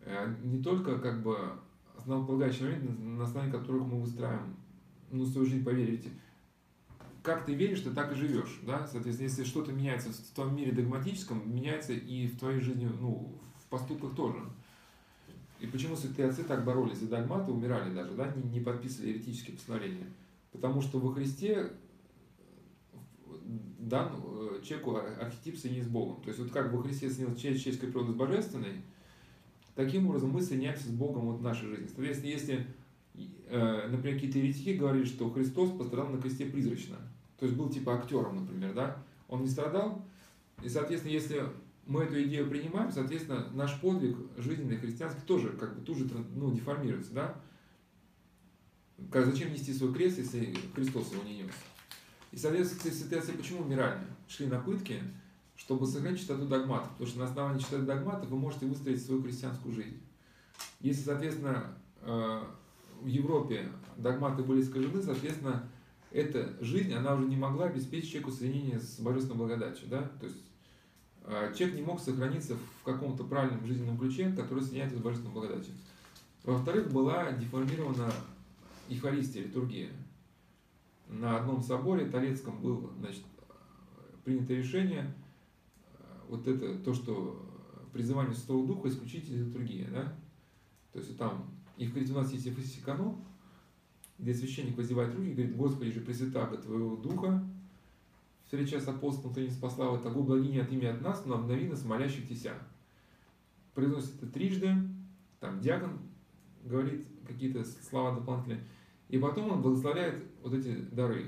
Э, 0.06 0.32
не 0.44 0.62
только 0.62 1.00
как 1.00 1.24
бы 1.24 1.38
основополагающий 1.98 2.64
момент, 2.64 3.00
на 3.00 3.24
основании 3.24 3.52
которых 3.52 3.88
мы 3.88 4.02
выстраиваем 4.02 4.56
ну, 5.12 5.26
свою 5.26 5.48
жизнь, 5.48 5.64
поверите. 5.64 6.10
Как 7.26 7.46
ты 7.46 7.54
веришь, 7.54 7.82
ты 7.82 7.92
так 7.92 8.12
и 8.14 8.16
живешь. 8.16 8.60
Да? 8.64 8.88
Соответственно, 8.88 9.28
если 9.28 9.44
что-то 9.44 9.72
меняется 9.72 10.10
в 10.12 10.36
твоем 10.36 10.56
мире 10.56 10.72
догматическом, 10.72 11.42
меняется 11.54 11.94
и 11.94 12.28
в 12.28 12.38
твоей 12.38 12.60
жизни, 12.60 12.90
ну, 13.00 13.42
в 13.58 13.66
поступках 13.68 14.16
тоже. 14.16 14.40
И 15.60 15.68
почему 15.68 15.96
святые 15.96 16.30
отцы 16.30 16.44
так 16.44 16.64
боролись 16.64 17.00
за 17.00 17.08
догматы, 17.08 17.52
умирали 17.52 17.94
даже, 17.94 18.14
да, 18.14 18.32
не, 18.36 18.44
не 18.44 18.60
подписывали 18.60 19.10
еретические 19.10 19.56
постановления? 19.56 20.06
Потому 20.52 20.82
что 20.82 21.00
во 21.00 21.14
Христе 21.14 21.72
дан 23.80 24.12
э, 24.24 24.62
человеку 24.64 24.98
архетип 24.98 25.58
соединен 25.58 25.86
с 25.86 25.88
Богом. 25.88 26.22
То 26.22 26.28
есть 26.28 26.40
вот 26.40 26.52
как 26.52 26.72
во 26.72 26.82
Христе 26.84 27.10
соединилась 27.10 27.42
человеческая 27.42 27.88
природа 27.88 28.12
с 28.12 28.16
божественной, 28.16 28.84
Таким 29.76 30.08
образом, 30.08 30.30
мы 30.30 30.42
соединяемся 30.42 30.86
с 30.86 30.92
Богом 30.92 31.26
вот 31.26 31.40
в 31.40 31.44
нашей 31.44 31.68
жизни. 31.68 31.88
Соответственно, 31.88 32.32
если, 32.32 32.68
э, 33.50 33.88
например, 33.90 34.16
какие-то 34.16 34.40
еретики 34.40 34.70
говорили, 34.70 35.04
что 35.04 35.30
Христос 35.30 35.72
пострадал 35.72 36.10
на 36.10 36.22
кресте 36.22 36.46
призрачно, 36.46 36.96
то 37.40 37.46
есть 37.46 37.58
был 37.58 37.70
типа 37.70 37.96
актером, 37.96 38.38
например, 38.38 38.74
да, 38.74 38.98
он 39.28 39.42
не 39.42 39.48
страдал, 39.48 40.06
и, 40.64 40.70
соответственно, 40.70 41.14
если 41.14 41.44
мы 41.86 42.04
эту 42.04 42.22
идею 42.24 42.50
принимаем, 42.50 42.92
соответственно, 42.92 43.48
наш 43.54 43.80
подвиг 43.80 44.18
жизненный 44.38 44.78
христианский 44.78 45.22
тоже 45.26 45.50
как 45.50 45.78
бы 45.78 45.86
тут 45.86 45.98
же 45.98 46.08
ну, 46.36 46.52
деформируется, 46.52 47.14
да. 47.14 47.36
зачем 49.14 49.52
нести 49.52 49.74
свой 49.74 49.94
крест, 49.94 50.18
если 50.18 50.56
Христос 50.74 51.12
его 51.12 51.24
не 51.24 51.44
нес? 51.44 51.52
И, 52.32 52.38
соответственно, 52.38 52.94
ситуации 52.94 53.32
почему 53.34 53.62
умирали? 53.62 54.00
Шли 54.28 54.48
на 54.48 54.60
пытки, 54.60 55.02
чтобы 55.56 55.86
сохранить 55.86 56.20
чистоту 56.20 56.46
догматов. 56.48 56.90
Потому 56.92 57.08
что 57.08 57.20
на 57.20 57.26
основании 57.26 57.60
чистоты 57.60 57.84
догматов 57.84 58.30
вы 58.30 58.38
можете 58.38 58.66
выстроить 58.66 59.04
свою 59.06 59.22
христианскую 59.22 59.74
жизнь. 59.74 60.02
Если, 60.82 61.04
соответственно, 61.04 61.78
э, 62.02 62.44
в 63.02 63.06
Европе 63.06 63.72
догматы 63.98 64.44
были 64.44 64.62
искажены, 64.62 65.02
соответственно, 65.02 65.70
эта 66.16 66.56
жизнь, 66.64 66.94
она 66.94 67.14
уже 67.14 67.28
не 67.28 67.36
могла 67.36 67.66
обеспечить 67.66 68.10
человеку 68.12 68.32
соединение 68.32 68.80
с 68.80 69.00
божественной 69.00 69.38
благодатью. 69.38 69.90
Да? 69.90 70.02
То 70.20 70.28
есть 70.28 70.38
э, 71.24 71.54
человек 71.56 71.76
не 71.76 71.82
мог 71.82 72.00
сохраниться 72.00 72.56
в 72.56 72.84
каком-то 72.86 73.26
правильном 73.26 73.66
жизненном 73.66 73.98
ключе, 73.98 74.32
который 74.32 74.64
соединяется 74.64 74.98
с 74.98 75.02
божественной 75.02 75.34
благодатью. 75.34 75.74
Во-вторых, 76.44 76.92
была 76.92 77.34
деформирована 77.34 78.10
Евхаристия, 78.88 79.44
литургия. 79.44 79.90
На 81.10 81.38
одном 81.38 81.62
соборе 81.62 82.06
Толецком 82.06 82.62
было 82.62 82.90
значит, 83.00 83.24
принято 84.24 84.54
решение, 84.54 85.14
э, 86.00 86.04
вот 86.30 86.48
это, 86.48 86.76
то, 86.80 86.94
что 86.94 87.46
призывание 87.92 88.34
Святого 88.34 88.66
Духа 88.66 88.88
исключить 88.88 89.30
из 89.30 89.48
литургии, 89.48 89.88
да? 89.92 90.16
То 90.94 91.00
есть 91.00 91.18
там, 91.18 91.52
и 91.76 91.86
в 91.88 92.12
у 92.12 92.16
нас 92.16 92.32
есть 92.32 92.46
Ефесий 92.46 92.82
канон, 92.82 93.18
где 94.18 94.34
священник 94.34 94.78
воздевает 94.78 95.14
руки 95.14 95.30
и 95.30 95.34
говорит, 95.34 95.56
Господи 95.56 95.92
же, 95.92 96.02
Пресвятаго 96.02 96.58
Твоего 96.58 96.96
Духа, 96.96 97.44
встреча 98.44 98.80
с 98.80 98.88
апостолом 98.88 99.34
Ты 99.34 99.44
не 99.44 99.50
спасла, 99.50 99.90
вот 99.90 100.04
того 100.04 100.24
благиня 100.24 100.64
от 100.64 100.72
имя 100.72 100.94
от 100.94 101.02
нас, 101.02 101.26
но 101.26 101.36
обнови 101.36 101.72
с 101.74 101.84
молящих 101.84 102.28
Теся. 102.28 102.54
Произносит 103.74 104.16
это 104.16 104.32
трижды, 104.32 104.74
там 105.40 105.60
диакон 105.60 106.00
говорит 106.64 107.06
какие-то 107.28 107.64
слова 107.66 108.16
дополнительные, 108.16 108.64
и 109.10 109.18
потом 109.18 109.52
он 109.52 109.62
благословляет 109.62 110.24
вот 110.42 110.54
эти 110.54 110.76
дары. 110.92 111.28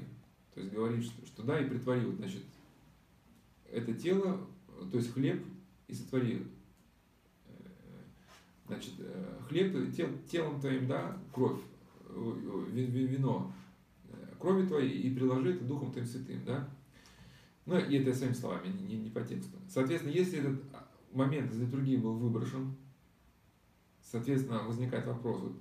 То 0.53 0.61
есть 0.61 0.73
говорит, 0.73 1.03
что, 1.03 1.25
что 1.27 1.43
да, 1.43 1.59
и 1.59 1.69
притвори, 1.69 2.05
вот, 2.05 2.15
значит, 2.15 2.43
это 3.69 3.93
тело, 3.93 4.39
то 4.91 4.97
есть 4.97 5.13
хлеб, 5.13 5.45
и 5.87 5.93
сотвори 5.93 6.47
э, 7.45 7.51
значит, 8.65 8.93
э, 8.99 9.39
хлеб 9.47 9.93
тел, 9.93 10.09
телом 10.29 10.59
твоим, 10.59 10.87
да, 10.87 11.17
кровь, 11.33 11.59
вино, 12.17 13.53
э, 14.09 14.33
крови 14.39 14.67
твоей, 14.67 15.01
и 15.01 15.13
приложи 15.13 15.55
это 15.55 15.65
Духом 15.65 15.91
Твоим 15.91 16.07
Святым, 16.07 16.43
да. 16.45 16.69
Ну, 17.65 17.77
и 17.77 17.97
это 17.97 18.13
своими 18.13 18.33
словами, 18.33 18.69
не, 18.69 18.97
не 18.97 19.09
по 19.09 19.21
тексту. 19.21 19.57
Соответственно, 19.67 20.13
если 20.13 20.39
этот 20.39 20.61
момент 21.11 21.51
из 21.51 21.59
литургии 21.59 21.97
был 21.97 22.17
выброшен, 22.17 22.75
соответственно, 24.01 24.63
возникает 24.63 25.05
вопрос, 25.05 25.41
вот, 25.41 25.57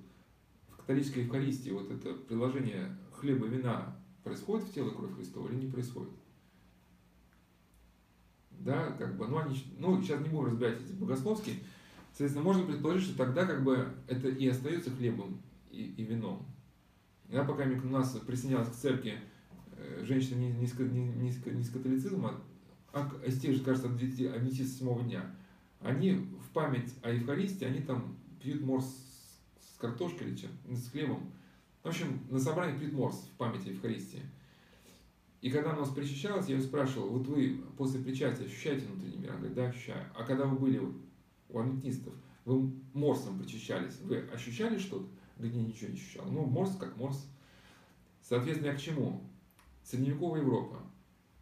католической 0.77 1.23
Евхаристии 1.23 1.71
вот 1.71 1.91
это 1.91 2.13
приложение 2.13 2.97
хлеба 3.11 3.47
и 3.47 3.49
вина 3.49 3.99
происходит 4.23 4.67
в 4.67 4.73
тело 4.73 4.91
кровь 4.91 5.15
Христова 5.15 5.49
или 5.49 5.65
не 5.65 5.71
происходит? 5.71 6.13
Да, 8.51 8.91
как 8.91 9.17
бы, 9.17 9.27
ну, 9.27 9.37
они, 9.37 9.61
ну, 9.77 10.01
сейчас 10.01 10.21
не 10.21 10.29
будем 10.29 10.45
разбирать 10.45 10.81
эти 10.81 10.93
богословские. 10.93 11.57
Соответственно, 12.09 12.45
можно 12.45 12.65
предположить, 12.65 13.09
что 13.09 13.17
тогда 13.17 13.45
как 13.45 13.63
бы 13.63 13.87
это 14.07 14.29
и 14.29 14.47
остается 14.47 14.91
хлебом 14.91 15.39
и, 15.77 16.01
и 16.01 16.03
вином. 16.03 16.45
Да, 17.29 17.43
пока 17.43 17.63
у 17.63 17.87
нас 17.87 18.11
присоединялась 18.25 18.69
к 18.69 18.75
церкви 18.75 19.19
э, 19.71 20.03
женщина 20.03 20.39
не, 20.39 20.51
не, 20.51 20.67
не, 20.67 21.53
не, 21.55 21.63
с 21.63 21.69
католицизма, 21.69 22.41
а, 22.93 23.11
а 23.21 23.25
из 23.25 23.39
тех 23.39 23.55
же, 23.55 23.63
кажется, 23.63 23.87
адвентистов 23.87 24.67
седьмого 24.67 25.03
дня, 25.03 25.35
они 25.81 26.13
в 26.13 26.49
память 26.53 26.93
о 27.03 27.11
Евхаристии, 27.11 27.65
они 27.65 27.81
там 27.81 28.17
пьют 28.41 28.61
морс 28.61 28.85
с 29.59 29.77
картошкой 29.77 30.27
или 30.27 30.35
чем, 30.35 30.51
с 30.71 30.89
хлебом. 30.89 31.31
В 31.83 31.87
общем, 31.87 32.21
на 32.29 32.39
собрании 32.39 32.79
пьют 32.79 32.93
морс 32.93 33.29
в 33.33 33.37
памяти 33.37 33.69
Евхаристии. 33.69 34.23
И 35.41 35.51
когда 35.51 35.69
она 35.69 35.79
у 35.79 35.81
нас 35.81 35.93
причащалась, 35.93 36.47
я 36.47 36.55
ее 36.55 36.61
спрашивал, 36.61 37.09
вот 37.09 37.27
вы 37.27 37.61
после 37.77 37.99
причастия 37.99 38.45
ощущаете 38.45 38.87
внутренний 38.87 39.17
мир? 39.17 39.29
Она 39.29 39.37
говорит, 39.37 39.55
да, 39.55 39.67
ощущаю. 39.67 40.05
А 40.15 40.23
когда 40.23 40.45
вы 40.45 40.57
были 40.57 40.79
у 40.79 41.59
адвентистов, 41.59 42.13
вы 42.45 42.71
морсом 42.93 43.37
причащались, 43.37 43.99
вы 44.01 44.19
ощущали 44.33 44.79
что-то? 44.79 45.07
Я 45.39 45.49
ничего 45.49 45.89
не 45.89 45.95
ощущал. 45.95 46.25
Ну, 46.25 46.45
морс 46.45 46.75
как 46.77 46.97
морс. 46.97 47.27
Соответственно, 48.21 48.71
я 48.71 48.75
к 48.75 48.81
чему? 48.81 49.21
Средневековая 49.83 50.41
Европа, 50.41 50.81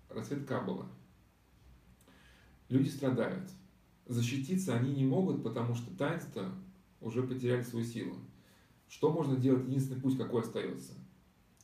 расцвет 0.09 0.45
Каббала. 0.45 0.87
Люди 2.69 2.89
страдают. 2.89 3.49
Защититься 4.05 4.75
они 4.75 4.93
не 4.93 5.05
могут, 5.05 5.43
потому 5.43 5.73
что 5.73 5.95
таинство 5.97 6.51
уже 7.01 7.23
потеряли 7.23 7.63
свою 7.63 7.85
силу. 7.85 8.17
Что 8.87 9.11
можно 9.11 9.35
делать? 9.35 9.65
Единственный 9.67 9.99
путь 9.99 10.17
какой 10.17 10.41
остается? 10.41 10.93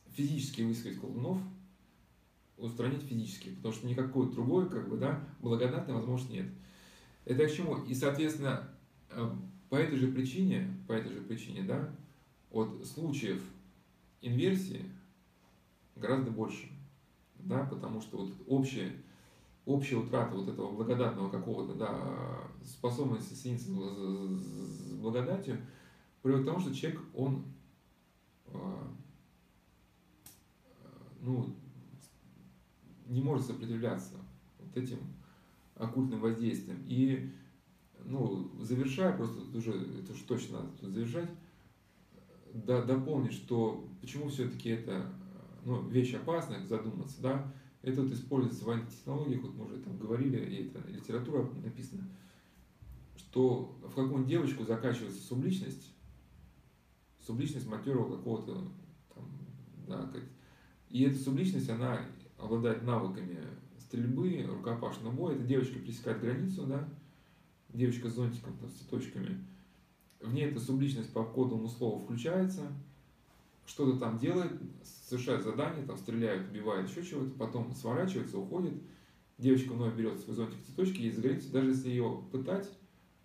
Физически 0.09 0.63
высказать 0.63 0.99
колдунов, 0.99 1.39
устранить 2.57 3.03
физически, 3.03 3.49
потому 3.49 3.73
что 3.73 3.87
никакой 3.87 4.31
другой, 4.31 4.69
как 4.69 4.89
бы, 4.89 4.97
да, 4.97 5.23
благодатной 5.39 5.95
возможности 5.95 6.33
нет. 6.33 6.47
Это 7.25 7.45
к 7.47 7.51
чему? 7.51 7.77
И, 7.85 7.93
соответственно, 7.93 8.69
э, 9.09 9.31
по 9.69 9.75
этой 9.75 9.97
же 9.97 10.07
причине, 10.07 10.67
по 10.87 10.93
этой 10.93 11.13
же 11.13 11.21
причине, 11.21 11.63
да, 11.63 11.93
от 12.51 12.85
случаев 12.85 13.41
инверсии 14.21 14.85
гораздо 15.95 16.31
больше, 16.31 16.69
да, 17.39 17.65
потому 17.65 18.01
что 18.01 18.17
вот 18.17 18.33
общая, 18.47 18.91
общая 19.65 19.97
утрата 19.97 20.35
вот 20.35 20.47
этого 20.47 20.71
благодатного 20.71 21.29
какого-то, 21.29 21.73
да, 21.75 22.51
способности 22.65 23.33
соединиться 23.33 23.69
с 23.69 24.93
благодатью, 24.93 25.57
приводит 26.21 26.45
к 26.45 26.49
тому, 26.49 26.59
что 26.59 26.73
человек, 26.73 27.01
он 27.13 27.45
а, 28.47 28.93
ну, 31.21 31.55
не 33.07 33.21
может 33.21 33.45
сопротивляться 33.45 34.15
вот 34.59 34.75
этим 34.75 34.99
оккультным 35.75 36.19
воздействием. 36.19 36.83
И, 36.87 37.31
ну, 38.03 38.51
завершая, 38.61 39.15
просто 39.15 39.57
уже, 39.57 39.71
это 39.71 40.13
уж 40.13 40.21
точно 40.21 40.59
надо 40.59 40.71
тут 40.79 40.93
завершать, 40.93 41.29
да, 42.53 42.81
дополнить, 42.83 43.33
что 43.33 43.87
почему 44.01 44.29
все-таки 44.29 44.69
это 44.69 45.11
ну, 45.65 45.87
вещь 45.87 46.13
опасная, 46.13 46.65
задуматься, 46.65 47.21
да, 47.21 47.53
это 47.81 48.01
вот 48.01 48.11
используется 48.11 48.63
в 48.63 48.67
военных 48.67 48.89
технологиях, 48.89 49.41
вот 49.41 49.55
мы 49.55 49.65
уже 49.65 49.77
там 49.77 49.97
говорили, 49.97 50.37
и 50.37 50.67
это 50.67 50.87
литература 50.87 51.49
написана, 51.63 52.07
что 53.15 53.77
в 53.81 53.89
какую-нибудь 53.89 54.27
девочку 54.27 54.63
закачивается 54.63 55.21
субличность, 55.21 55.93
субличность 57.25 57.67
матерого 57.67 58.17
какого-то 58.17 58.71
там, 59.13 59.25
да, 59.87 60.01
как, 60.13 60.23
и 60.89 61.03
эта 61.03 61.17
субличность, 61.17 61.69
она 61.69 62.05
обладает 62.37 62.83
навыками 62.83 63.39
стрельбы, 63.79 64.43
рукопашного 64.43 65.13
боя. 65.13 65.35
Эта 65.35 65.43
девочка 65.43 65.79
пересекает 65.79 66.21
границу, 66.21 66.65
да, 66.65 66.87
девочка 67.69 68.09
с 68.09 68.13
зонтиком, 68.13 68.57
там, 68.57 68.69
с 68.69 68.73
цветочками. 68.73 69.45
В 70.21 70.33
ней 70.33 70.45
эта 70.45 70.59
субличность 70.59 71.11
по 71.13 71.23
кодовому 71.23 71.67
слову 71.67 71.99
включается, 71.99 72.71
что-то 73.65 73.97
там 73.97 74.17
делает, 74.17 74.51
совершает 74.83 75.43
задание, 75.43 75.85
там 75.85 75.97
стреляет, 75.97 76.49
убивает, 76.49 76.89
еще 76.89 77.03
чего-то, 77.03 77.31
потом 77.31 77.73
сворачивается, 77.73 78.37
уходит. 78.37 78.73
Девочка 79.37 79.73
вновь 79.73 79.95
берет 79.95 80.19
свой 80.19 80.35
зонтик 80.35 80.61
цветочки, 80.63 81.01
ей 81.01 81.11
загорится, 81.11 81.51
даже 81.51 81.69
если 81.69 81.89
ее 81.89 82.23
пытать, 82.31 82.69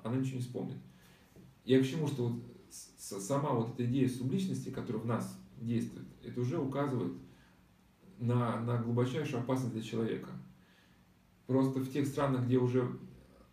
она 0.02 0.16
ничего 0.16 0.36
не 0.36 0.42
вспомнит. 0.42 0.78
Я 1.64 1.82
к 1.82 1.86
чему, 1.86 2.06
что 2.06 2.28
вот 2.28 2.42
сама 2.70 3.50
вот 3.50 3.74
эта 3.74 3.84
идея 3.84 4.08
субличности, 4.08 4.70
которая 4.70 5.02
в 5.02 5.06
нас 5.06 5.38
действует, 5.60 6.06
это 6.22 6.40
уже 6.40 6.58
указывает 6.58 7.12
на, 8.18 8.60
на 8.60 8.78
глубочайшую 8.78 9.42
опасность 9.42 9.74
для 9.74 9.82
человека. 9.82 10.30
Просто 11.46 11.80
в 11.80 11.90
тех 11.90 12.06
странах, 12.06 12.46
где 12.46 12.56
уже 12.58 12.98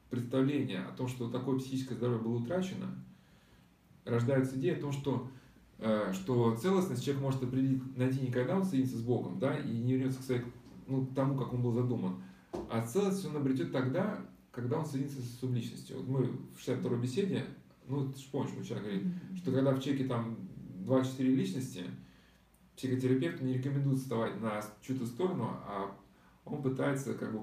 представление 0.09 0.79
о 0.79 0.91
том, 0.95 1.07
что 1.07 1.29
такое 1.29 1.59
психическое 1.59 1.95
здоровье 1.95 2.23
было 2.23 2.35
утрачено, 2.35 3.03
рождается 4.05 4.57
идея 4.57 4.77
о 4.77 4.81
том, 4.81 4.91
что, 4.91 5.27
э, 5.79 6.11
что 6.13 6.55
целостность 6.55 7.03
человек 7.03 7.23
может 7.23 7.43
определить, 7.43 7.97
найти 7.97 8.21
не 8.21 8.31
когда 8.31 8.57
он 8.57 8.65
соединится 8.65 8.97
с 8.97 9.01
Богом, 9.01 9.39
да, 9.39 9.57
и 9.57 9.77
не 9.77 9.93
вернется 9.93 10.19
к, 10.19 10.23
своей, 10.23 10.41
ну, 10.87 11.05
к 11.05 11.13
тому, 11.13 11.37
как 11.37 11.53
он 11.53 11.61
был 11.61 11.73
задуман, 11.73 12.21
а 12.69 12.85
целостность 12.85 13.27
он 13.27 13.37
обретет 13.37 13.71
тогда, 13.71 14.19
когда 14.51 14.79
он 14.79 14.85
соединится 14.85 15.21
с 15.21 15.39
субличностью. 15.39 15.97
Вот 15.97 16.07
мы 16.07 16.23
в 16.25 16.59
62-й 16.65 17.01
беседе, 17.01 17.45
ну, 17.87 18.11
ты 18.11 18.19
же 18.19 18.25
помнишь, 18.31 18.53
мы 18.55 18.63
вчера 18.63 18.79
говорили, 18.79 19.05
mm-hmm. 19.05 19.37
что 19.37 19.51
когда 19.51 19.73
в 19.73 19.81
человеке 19.81 20.05
там 20.05 20.37
2-4 20.85 21.23
личности, 21.23 21.83
психотерапевту 22.75 23.45
не 23.45 23.55
рекомендуют 23.55 23.99
вставать 23.99 24.39
на 24.41 24.63
чью-то 24.81 25.05
сторону, 25.05 25.49
а 25.65 25.95
он 26.45 26.61
пытается 26.61 27.13
как 27.13 27.31
бы, 27.31 27.39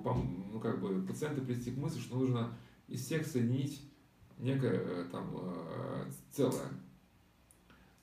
ну, 0.53 0.61
как 0.61 0.81
бы 0.81 1.03
пациента 1.07 1.41
привести 1.41 1.71
к 1.71 1.79
мысли, 1.79 2.01
что 2.01 2.17
нужно 2.17 2.53
из 2.89 3.05
всех 3.05 3.27
соединить 3.27 3.83
некое 4.41 4.73
э, 4.75 5.05
там 5.11 5.31
э, 5.35 6.11
целое. 6.31 6.69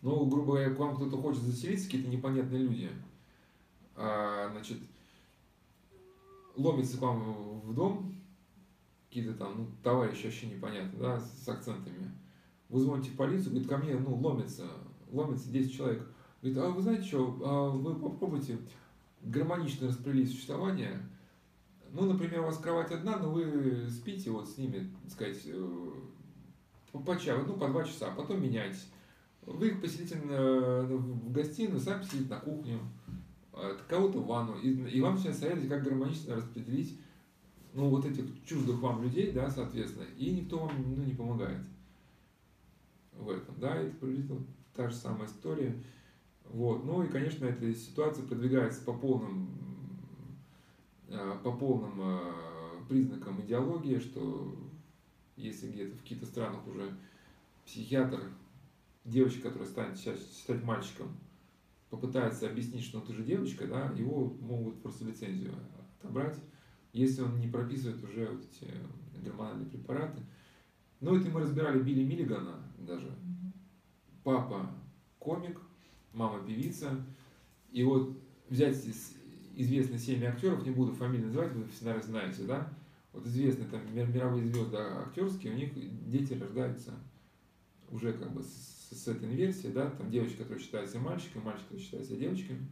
Ну, 0.02 0.26
грубо 0.28 0.54
говоря, 0.54 0.74
к 0.74 0.80
вам 0.80 0.96
кто-то 0.96 1.18
хочет 1.18 1.42
заселиться, 1.42 1.86
какие-то 1.86 2.10
непонятные 2.10 2.62
люди, 2.62 2.92
а, 3.96 4.50
значит, 4.52 4.78
ломится 6.56 6.98
к 6.98 7.02
вам 7.02 7.60
в 7.62 7.74
дом, 7.74 8.16
какие-то 9.08 9.34
там 9.34 9.54
ну, 9.58 9.68
товарищи 9.84 10.26
вообще 10.26 10.48
непонятно, 10.48 11.00
да, 11.00 11.20
с 11.20 11.48
акцентами. 11.50 12.12
Вы 12.70 12.82
звоните 12.82 13.10
в 13.10 13.16
полицию, 13.16 13.52
говорит, 13.52 13.70
ко 13.70 13.78
мне, 13.78 13.96
ну, 13.96 14.16
ломится, 14.16 14.68
ломится 15.12 15.50
10 15.50 15.76
человек. 15.76 16.08
Говорит, 16.42 16.60
а 16.60 16.70
вы 16.70 16.82
знаете 16.82 17.04
что, 17.04 17.40
а 17.44 17.70
вы 17.70 17.96
попробуйте 17.96 18.60
гармонично 19.24 19.88
распределить 19.88 20.30
существование. 20.30 21.02
Ну, 21.92 22.06
например, 22.06 22.42
у 22.42 22.46
вас 22.46 22.58
кровать 22.58 22.92
одна, 22.92 23.18
но 23.18 23.32
вы 23.32 23.88
спите 23.90 24.30
вот 24.30 24.48
с 24.48 24.58
ними, 24.58 24.92
так 25.04 25.12
сказать, 25.12 25.42
э, 25.46 25.92
по, 26.98 27.14
по 27.14 27.20
часу, 27.20 27.46
ну, 27.48 27.54
по 27.54 27.68
два 27.68 27.84
часа, 27.84 28.08
а 28.08 28.16
потом 28.16 28.42
меняйтесь. 28.42 28.88
Вы 29.46 29.70
их 29.70 29.82
поселите 29.82 30.16
на, 30.18 30.82
в 30.82 31.32
гостиную, 31.32 31.80
сами 31.80 32.02
посидите 32.02 32.30
на 32.30 32.40
кухню, 32.40 32.80
а, 33.54 33.78
кого-то 33.88 34.20
в 34.20 34.28
ванну, 34.28 34.58
и, 34.58 34.70
и 34.90 35.02
вам 35.02 35.18
сейчас 35.18 35.40
советуют, 35.40 35.70
как 35.70 35.84
гармонично 35.84 36.36
распределить 36.36 37.00
ну, 37.74 37.90
вот 37.90 38.06
этих 38.06 38.26
чуждых 38.46 38.80
вам 38.80 39.04
людей, 39.04 39.32
да, 39.32 39.50
соответственно, 39.50 40.06
и 40.18 40.32
никто 40.32 40.60
вам 40.60 40.72
ну, 40.96 41.04
не 41.04 41.14
помогает 41.14 41.60
в 43.14 43.30
этом, 43.30 43.56
да, 43.60 43.76
это 43.76 43.96
приблизительно 43.98 44.46
та 44.76 44.90
же 44.90 44.96
самая 44.96 45.28
история. 45.28 45.76
Вот. 46.46 46.86
Ну 46.86 47.04
и, 47.04 47.08
конечно, 47.08 47.46
эта 47.46 47.74
ситуация 47.74 48.26
продвигается 48.26 48.84
по 48.84 48.94
полным, 48.94 49.50
а, 51.10 51.38
по 51.44 51.52
полным 51.52 52.02
признакам 52.88 53.42
идеологии, 53.42 54.00
что 54.00 54.56
если 55.38 55.72
где-то 55.72 55.96
в 55.96 56.02
каких-то 56.02 56.26
странах 56.26 56.68
уже 56.68 56.94
психиатр, 57.66 58.22
девочка, 59.06 59.44
которая 59.44 59.68
станет 59.68 59.98
сейчас 59.98 60.20
стать 60.20 60.64
мальчиком, 60.64 61.18
попытается 61.90 62.50
объяснить, 62.50 62.84
что 62.84 63.00
ты 63.00 63.14
же 63.14 63.24
девочка, 63.24 63.66
да, 63.68 63.94
его 63.96 64.36
могут 64.42 64.82
просто 64.82 65.06
лицензию 65.06 65.54
отобрать, 66.00 66.38
если 66.92 67.22
он 67.22 67.40
не 67.40 67.48
прописывает 67.48 68.04
уже 68.04 68.28
вот 68.28 68.44
эти 68.44 68.74
гормональные 69.24 69.70
препараты. 69.70 70.22
Ну, 71.00 71.16
это 71.16 71.30
мы 71.30 71.42
разбирали 71.42 71.82
Билли 71.82 72.04
Миллигана 72.04 72.60
даже. 72.80 73.16
Папа 74.24 74.70
комик, 75.20 75.62
мама 76.14 76.44
певица. 76.46 77.06
И 77.72 77.84
вот 77.84 78.18
взять 78.50 78.76
известные 79.56 80.00
семьи 80.00 80.26
актеров, 80.26 80.66
не 80.66 80.72
буду 80.72 80.94
фамилии 80.94 81.26
называть, 81.26 81.52
вы 81.54 81.68
все, 81.68 81.86
наверное, 81.86 82.08
знаете, 82.08 82.44
да? 82.44 82.74
Вот 83.18 83.26
известные 83.26 83.68
там 83.68 83.82
мировые 83.96 84.46
звезды 84.46 84.78
актерские, 84.78 85.54
у 85.54 85.56
них 85.56 85.72
дети 86.08 86.34
рождаются 86.34 86.94
уже 87.90 88.14
как 88.14 88.32
бы 88.32 88.44
с, 88.44 88.90
с 88.92 89.08
этой 89.08 89.28
инверсией, 89.28 89.74
да, 89.74 89.90
там 89.90 90.12
девочка, 90.12 90.40
которая 90.40 90.60
считается 90.60 91.00
мальчиком, 91.00 91.44
мальчик, 91.44 91.64
который 91.64 91.82
считается 91.82 92.16
девочками. 92.16 92.68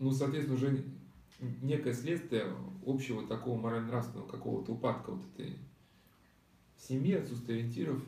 Ну, 0.00 0.10
соответственно, 0.10 0.56
уже 0.56 0.84
некое 1.62 1.94
следствие 1.94 2.52
общего 2.84 3.24
такого 3.26 3.60
морально-нравственного 3.60 4.26
какого-то 4.26 4.72
упадка 4.72 5.12
вот 5.12 5.22
этой 5.34 5.56
семьи, 6.76 7.14
отсутствия 7.14 7.54
ориентиров. 7.54 8.02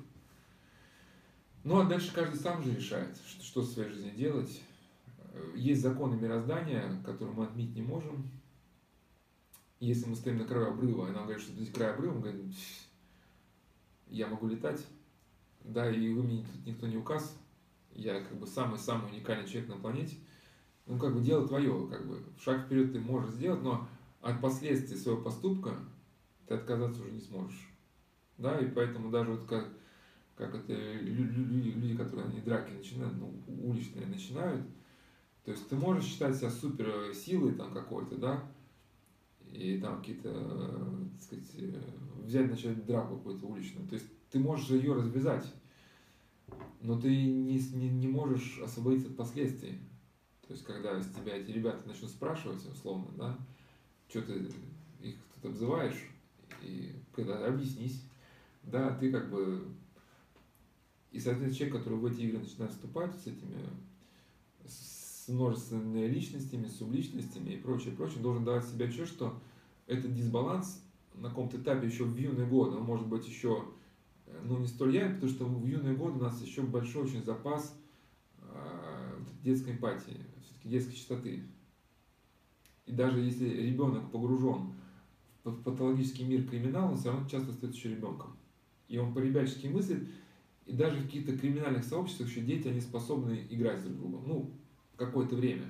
Ну, 1.62 1.78
а 1.78 1.84
дальше 1.84 2.12
каждый 2.12 2.40
сам 2.40 2.60
же 2.64 2.74
решает, 2.74 3.16
что, 3.24 3.44
что 3.44 3.60
в 3.60 3.66
своей 3.66 3.90
жизни 3.90 4.10
делать. 4.10 4.60
Есть 5.54 5.82
законы 5.82 6.16
мироздания, 6.16 7.00
которые 7.04 7.36
мы 7.36 7.44
отменить 7.44 7.76
не 7.76 7.82
можем. 7.82 8.28
Если 9.80 10.08
мы 10.08 10.16
стоим 10.16 10.38
на 10.38 10.44
краю 10.44 10.68
обрыва, 10.68 11.08
и 11.08 11.12
нам 11.12 11.24
говорят, 11.24 11.42
что 11.42 11.52
здесь 11.52 11.70
край 11.70 11.92
обрыва, 11.92 12.14
мы 12.14 12.20
говорим, 12.20 12.54
я 14.06 14.28
могу 14.28 14.46
летать, 14.46 14.86
да, 15.62 15.90
и 15.90 16.08
вы 16.10 16.22
мне 16.22 16.42
тут 16.44 16.66
никто 16.66 16.86
не 16.86 16.96
указ, 16.96 17.36
я 17.94 18.20
как 18.20 18.38
бы 18.38 18.46
самый-самый 18.46 19.10
уникальный 19.10 19.48
человек 19.48 19.70
на 19.70 19.76
планете. 19.76 20.16
Ну, 20.86 20.98
как 20.98 21.14
бы 21.14 21.22
дело 21.22 21.48
твое, 21.48 21.86
как 21.88 22.06
бы. 22.06 22.22
Шаг 22.38 22.66
вперед 22.66 22.92
ты 22.92 23.00
можешь 23.00 23.30
сделать, 23.30 23.62
но 23.62 23.88
от 24.20 24.40
последствий 24.40 24.96
своего 24.96 25.22
поступка 25.22 25.78
ты 26.46 26.54
отказаться 26.54 27.02
уже 27.02 27.12
не 27.12 27.20
сможешь. 27.20 27.68
Да, 28.36 28.58
и 28.58 28.68
поэтому 28.68 29.10
даже 29.10 29.32
вот 29.32 29.44
как, 29.44 29.68
как 30.36 30.54
это 30.54 30.72
люди, 30.72 31.68
люди, 31.70 31.96
которые 31.96 32.28
они 32.28 32.40
драки 32.40 32.72
начинают, 32.72 33.14
ну, 33.16 33.32
уличные 33.46 34.06
начинают, 34.06 34.66
то 35.44 35.52
есть 35.52 35.68
ты 35.68 35.76
можешь 35.76 36.04
считать 36.04 36.36
себя 36.36 36.50
супер 36.50 37.14
силой 37.14 37.54
там 37.54 37.72
какой-то, 37.72 38.16
да, 38.16 38.44
и 39.54 39.78
там 39.78 39.98
какие-то, 40.00 40.32
так 41.12 41.22
сказать, 41.22 41.74
взять, 42.24 42.50
начать 42.50 42.84
драку 42.84 43.16
какую-то 43.16 43.46
уличную. 43.46 43.86
То 43.88 43.94
есть 43.94 44.06
ты 44.30 44.38
можешь 44.38 44.68
ее 44.70 44.94
развязать, 44.94 45.46
но 46.80 47.00
ты 47.00 47.08
не, 47.08 47.58
не, 47.58 47.88
не 47.88 48.08
можешь 48.08 48.58
освободиться 48.58 49.08
от 49.08 49.16
последствий. 49.16 49.78
То 50.46 50.52
есть, 50.52 50.64
когда 50.64 51.00
с 51.00 51.08
тебя 51.10 51.36
эти 51.36 51.50
ребята 51.50 51.86
начнут 51.88 52.10
спрашивать, 52.10 52.66
условно, 52.66 53.06
да, 53.16 53.38
что 54.08 54.22
ты 54.22 54.50
их 55.00 55.16
тут 55.34 55.52
обзываешь, 55.52 56.10
и 56.60 56.92
когда 57.12 57.46
объяснись, 57.46 58.02
да, 58.62 58.94
ты 58.96 59.10
как 59.10 59.30
бы... 59.30 59.66
И, 61.12 61.20
соответственно, 61.20 61.54
человек, 61.54 61.76
который 61.78 61.98
в 61.98 62.06
эти 62.06 62.22
игры 62.22 62.40
начинает 62.40 62.72
вступать 62.72 63.14
с 63.14 63.26
этими 63.26 63.56
с 64.66 64.93
множественными 65.28 66.06
личностями, 66.06 66.66
субличностями 66.66 67.50
и 67.50 67.56
прочее, 67.56 67.94
прочее, 67.94 68.22
должен 68.22 68.44
давать 68.44 68.66
себе 68.66 68.86
отчет, 68.86 69.08
что 69.08 69.38
этот 69.86 70.14
дисбаланс 70.14 70.82
на 71.14 71.28
каком-то 71.28 71.58
этапе 71.58 71.86
еще 71.86 72.04
в 72.04 72.16
юные 72.16 72.46
годы, 72.46 72.76
он 72.76 72.84
может 72.84 73.06
быть 73.06 73.26
еще 73.26 73.64
ну, 74.42 74.58
не 74.58 74.66
столь 74.66 74.94
явен, 74.94 75.14
потому 75.14 75.32
что 75.32 75.44
в 75.44 75.66
юные 75.66 75.94
годы 75.94 76.18
у 76.18 76.22
нас 76.22 76.40
еще 76.42 76.62
большой 76.62 77.04
очень 77.04 77.24
запас 77.24 77.76
э, 78.38 79.18
детской 79.42 79.72
эмпатии, 79.72 80.16
все-таки 80.42 80.68
детской 80.68 80.94
чистоты. 80.94 81.44
И 82.86 82.92
даже 82.92 83.20
если 83.20 83.48
ребенок 83.48 84.10
погружен 84.10 84.74
в 85.44 85.62
патологический 85.62 86.24
мир 86.24 86.46
криминала, 86.46 86.90
он 86.90 86.96
все 86.96 87.10
равно 87.10 87.28
часто 87.28 87.50
остается 87.50 87.78
еще 87.78 87.90
ребенком. 87.90 88.36
И 88.88 88.98
он 88.98 89.14
по-ребячески 89.14 89.66
мыслит, 89.66 90.06
и 90.66 90.72
даже 90.72 90.98
в 90.98 91.06
каких-то 91.06 91.36
криминальных 91.36 91.84
сообществах 91.84 92.28
еще 92.28 92.40
дети, 92.40 92.68
они 92.68 92.80
способны 92.80 93.46
играть 93.50 93.82
друг 93.82 93.94
с 93.94 93.98
другом. 93.98 94.24
Ну, 94.26 94.50
какое-то 94.96 95.36
время. 95.36 95.66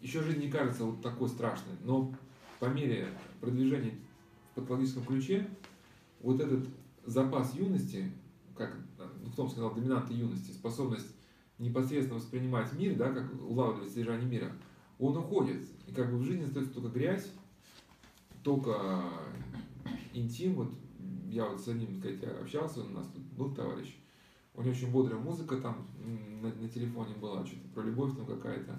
Еще 0.00 0.22
жизнь 0.22 0.40
не 0.40 0.50
кажется 0.50 0.84
вот 0.84 1.02
такой 1.02 1.28
страшной, 1.28 1.74
но 1.82 2.14
по 2.60 2.66
мере 2.66 3.08
продвижения 3.40 3.98
в 4.52 4.60
патологическом 4.60 5.04
ключе, 5.04 5.48
вот 6.20 6.40
этот 6.40 6.66
запас 7.04 7.54
юности, 7.54 8.10
как 8.56 8.76
ну, 8.98 9.30
том 9.36 9.48
сказал, 9.48 9.74
доминанты 9.74 10.14
юности, 10.14 10.50
способность 10.50 11.14
непосредственно 11.58 12.18
воспринимать 12.18 12.72
мир, 12.72 12.96
да, 12.96 13.12
как 13.12 13.32
улавливать 13.42 13.90
содержание 13.90 14.28
мира, 14.28 14.52
он 14.98 15.16
уходит. 15.16 15.62
И 15.86 15.92
как 15.92 16.10
бы 16.10 16.18
в 16.18 16.24
жизни 16.24 16.44
остается 16.44 16.74
только 16.74 16.88
грязь, 16.88 17.30
только 18.42 19.02
интим, 20.12 20.54
вот 20.54 20.72
я 21.28 21.46
вот 21.46 21.60
с 21.60 21.68
одним, 21.68 21.98
сказать, 21.98 22.22
общался, 22.40 22.82
у 22.82 22.88
нас 22.88 23.06
тут 23.08 23.22
был 23.32 23.54
товарищ, 23.54 23.96
у 24.58 24.62
него 24.62 24.72
очень 24.72 24.90
бодрая 24.90 25.20
музыка 25.20 25.56
там 25.58 25.86
на, 26.42 26.52
на 26.52 26.68
телефоне 26.68 27.14
была, 27.14 27.46
что-то 27.46 27.68
про 27.68 27.82
любовь 27.82 28.16
там 28.16 28.26
какая-то. 28.26 28.76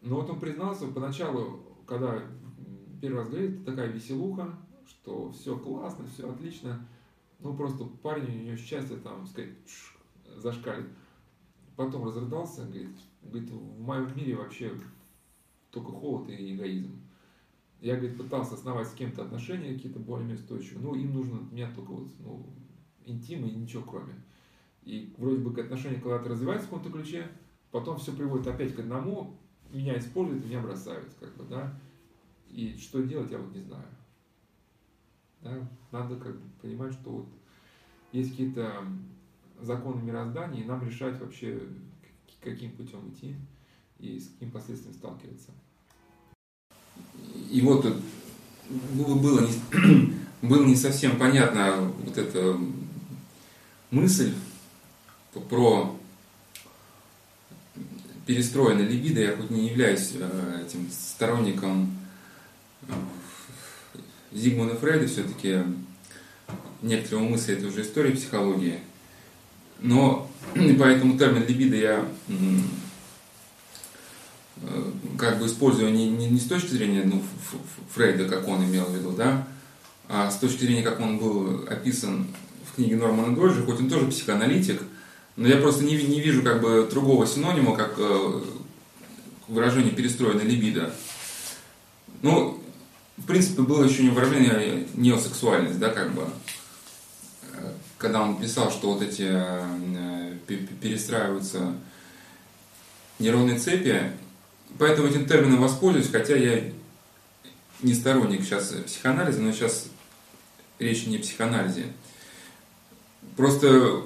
Но 0.00 0.16
вот 0.16 0.28
он 0.28 0.40
признался 0.40 0.88
поначалу, 0.88 1.62
когда 1.86 2.20
первый 3.00 3.18
раз 3.18 3.28
говорит, 3.28 3.64
такая 3.64 3.92
веселуха, 3.92 4.58
что 4.88 5.30
все 5.30 5.56
классно, 5.56 6.04
все 6.06 6.28
отлично. 6.28 6.84
Ну, 7.38 7.54
просто 7.54 7.84
парень, 7.84 8.40
у 8.40 8.42
него 8.42 8.56
счастье 8.56 8.96
там, 8.96 9.24
сказать, 9.28 9.50
зашкалит. 10.36 10.88
Потом 11.76 12.04
разрыдался, 12.04 12.64
говорит, 12.64 12.96
говорит, 13.22 13.50
в 13.50 13.80
моем 13.80 14.16
мире 14.16 14.34
вообще 14.34 14.72
только 15.70 15.92
холод 15.92 16.28
и 16.28 16.56
эгоизм. 16.56 17.00
Я, 17.80 17.94
говорит, 17.94 18.18
пытался 18.18 18.54
основать 18.54 18.88
с 18.88 18.94
кем-то 18.94 19.22
отношения 19.22 19.74
какие-то 19.74 20.00
более-менее 20.00 20.42
устойчивые, 20.42 20.84
но 20.84 20.96
им 20.96 21.14
нужно 21.14 21.38
от 21.38 21.52
меня 21.52 21.72
только 21.72 21.92
вот, 21.92 22.08
ну, 22.18 22.46
интим 23.04 23.46
и 23.46 23.50
ничего 23.52 23.84
кроме. 23.84 24.14
И 24.84 25.12
вроде 25.16 25.38
бы 25.38 25.60
отношения 25.60 26.00
когда-то 26.00 26.30
развиваются 26.30 26.66
в 26.66 26.70
каком-то 26.70 26.90
ключе, 26.90 27.28
потом 27.70 27.98
все 27.98 28.12
приводит 28.12 28.46
опять 28.48 28.74
к 28.74 28.80
одному, 28.80 29.36
меня 29.70 29.98
используют, 29.98 30.44
меня 30.44 30.60
бросают, 30.60 31.08
как 31.20 31.34
бы, 31.36 31.44
да. 31.44 31.72
И 32.50 32.76
что 32.76 33.02
делать, 33.02 33.30
я 33.30 33.38
вот 33.38 33.54
не 33.54 33.62
знаю. 33.62 33.86
Да? 35.40 35.68
Надо 35.90 36.16
как 36.16 36.34
бы 36.34 36.48
понимать, 36.60 36.92
что 36.92 37.10
вот 37.10 37.28
есть 38.12 38.30
какие-то 38.30 38.84
законы 39.60 40.02
мироздания, 40.02 40.62
и 40.62 40.66
нам 40.66 40.84
решать 40.84 41.18
вообще, 41.20 41.60
каким 42.40 42.72
путем 42.72 43.08
идти 43.10 43.36
и 43.98 44.18
с 44.18 44.28
какими 44.28 44.50
последствиями 44.50 44.96
сталкиваться. 44.96 45.52
И 47.50 47.60
вот 47.62 47.86
было 48.68 49.40
не, 49.40 50.14
было 50.42 50.64
не 50.64 50.76
совсем 50.76 51.18
понятно 51.18 51.92
вот 52.04 52.18
эта 52.18 52.58
мысль, 53.90 54.34
про 55.40 55.98
перестроенное 58.26 58.86
либидо, 58.86 59.20
я 59.20 59.36
хоть 59.36 59.50
не 59.50 59.68
являюсь 59.68 60.12
э, 60.14 60.64
этим 60.66 60.88
сторонником 60.90 61.96
э, 62.88 62.92
Зигмунда 64.32 64.76
Фрейда, 64.76 65.06
все-таки 65.06 65.62
некоторые 66.82 67.28
мысли 67.28 67.54
это 67.54 67.66
уже 67.66 67.82
история 67.82 68.12
психологии, 68.12 68.78
но 69.80 70.30
поэтому 70.54 71.18
термин 71.18 71.46
либидо 71.46 71.76
я 71.76 72.04
э, 72.28 72.34
как 75.18 75.38
бы 75.40 75.46
использую 75.46 75.92
не, 75.92 76.08
не, 76.08 76.28
не 76.28 76.38
с 76.38 76.44
точки 76.44 76.68
зрения 76.68 77.02
ну, 77.04 77.22
Фрейда, 77.94 78.28
как 78.28 78.46
он 78.46 78.64
имел 78.64 78.84
в 78.84 78.94
виду, 78.94 79.10
да, 79.10 79.46
а 80.08 80.30
с 80.30 80.38
точки 80.38 80.64
зрения, 80.64 80.82
как 80.82 81.00
он 81.00 81.18
был 81.18 81.64
описан 81.68 82.28
в 82.70 82.76
книге 82.76 82.96
Нормана 82.96 83.34
Дольжа, 83.34 83.62
хоть 83.62 83.80
он 83.80 83.88
тоже 83.88 84.06
психоаналитик, 84.06 84.82
Но 85.36 85.48
я 85.48 85.56
просто 85.56 85.84
не, 85.84 85.96
не 85.96 86.20
вижу 86.20 86.42
как 86.42 86.60
бы 86.60 86.86
другого 86.90 87.26
синонима, 87.26 87.74
как 87.74 87.94
э, 87.98 88.42
выражение 89.48 89.92
перестроенной 89.92 90.44
либидо. 90.44 90.94
Ну, 92.20 92.62
в 93.16 93.26
принципе, 93.26 93.62
было 93.62 93.84
еще 93.84 94.02
не 94.02 94.10
выражение 94.10 94.86
неосексуальность, 94.94 95.78
да, 95.78 95.90
как 95.90 96.12
бы. 96.12 96.26
Когда 97.98 98.22
он 98.22 98.40
писал, 98.40 98.70
что 98.70 98.92
вот 98.92 99.02
эти 99.02 99.28
э, 99.28 100.36
перестраиваются 100.80 101.74
нейронные 103.18 103.58
цепи, 103.58 104.10
поэтому 104.78 105.08
этим 105.08 105.26
термином 105.26 105.60
воспользуюсь, 105.60 106.10
хотя 106.10 106.36
я 106.36 106.72
не 107.82 107.94
сторонник 107.94 108.42
сейчас 108.42 108.74
психоанализа, 108.86 109.40
но 109.40 109.52
сейчас 109.52 109.86
речь 110.78 111.06
не 111.06 111.16
о 111.16 111.20
психоанализе. 111.20 111.92
Просто, 113.36 114.02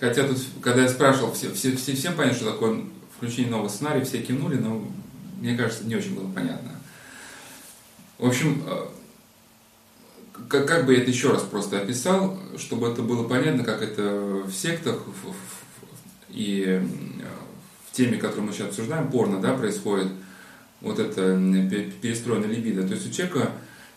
хотя 0.00 0.26
тут, 0.26 0.38
когда 0.60 0.82
я 0.82 0.88
спрашивал, 0.88 1.32
все, 1.32 1.52
все, 1.52 1.76
все, 1.76 1.94
всем 1.94 2.14
понятно, 2.14 2.38
что 2.38 2.52
такое 2.52 2.84
включение 3.16 3.50
нового 3.50 3.68
сценария, 3.68 4.04
все 4.04 4.22
кивнули, 4.22 4.56
но 4.56 4.84
мне 5.40 5.56
кажется, 5.56 5.84
не 5.84 5.96
очень 5.96 6.14
было 6.14 6.30
понятно. 6.30 6.70
В 8.18 8.26
общем, 8.26 8.62
э, 8.66 8.86
как, 10.48 10.66
как 10.66 10.86
бы 10.86 10.94
я 10.94 11.02
это 11.02 11.10
еще 11.10 11.32
раз 11.32 11.42
просто 11.42 11.80
описал, 11.80 12.38
чтобы 12.56 12.88
это 12.88 13.02
было 13.02 13.26
понятно, 13.28 13.64
как 13.64 13.82
это 13.82 14.42
в 14.46 14.52
сектах 14.52 15.02
и 16.30 16.64
э, 16.66 16.80
в 17.88 17.96
теме, 17.96 18.18
которую 18.18 18.46
мы 18.46 18.52
сейчас 18.52 18.68
обсуждаем, 18.68 19.10
порно, 19.10 19.40
да, 19.40 19.54
происходит 19.54 20.08
вот 20.80 20.98
это 20.98 21.38
перестроенная 22.02 22.48
либидо. 22.48 22.86
То 22.86 22.94
есть 22.94 23.08
у 23.08 23.10
человека 23.10 23.52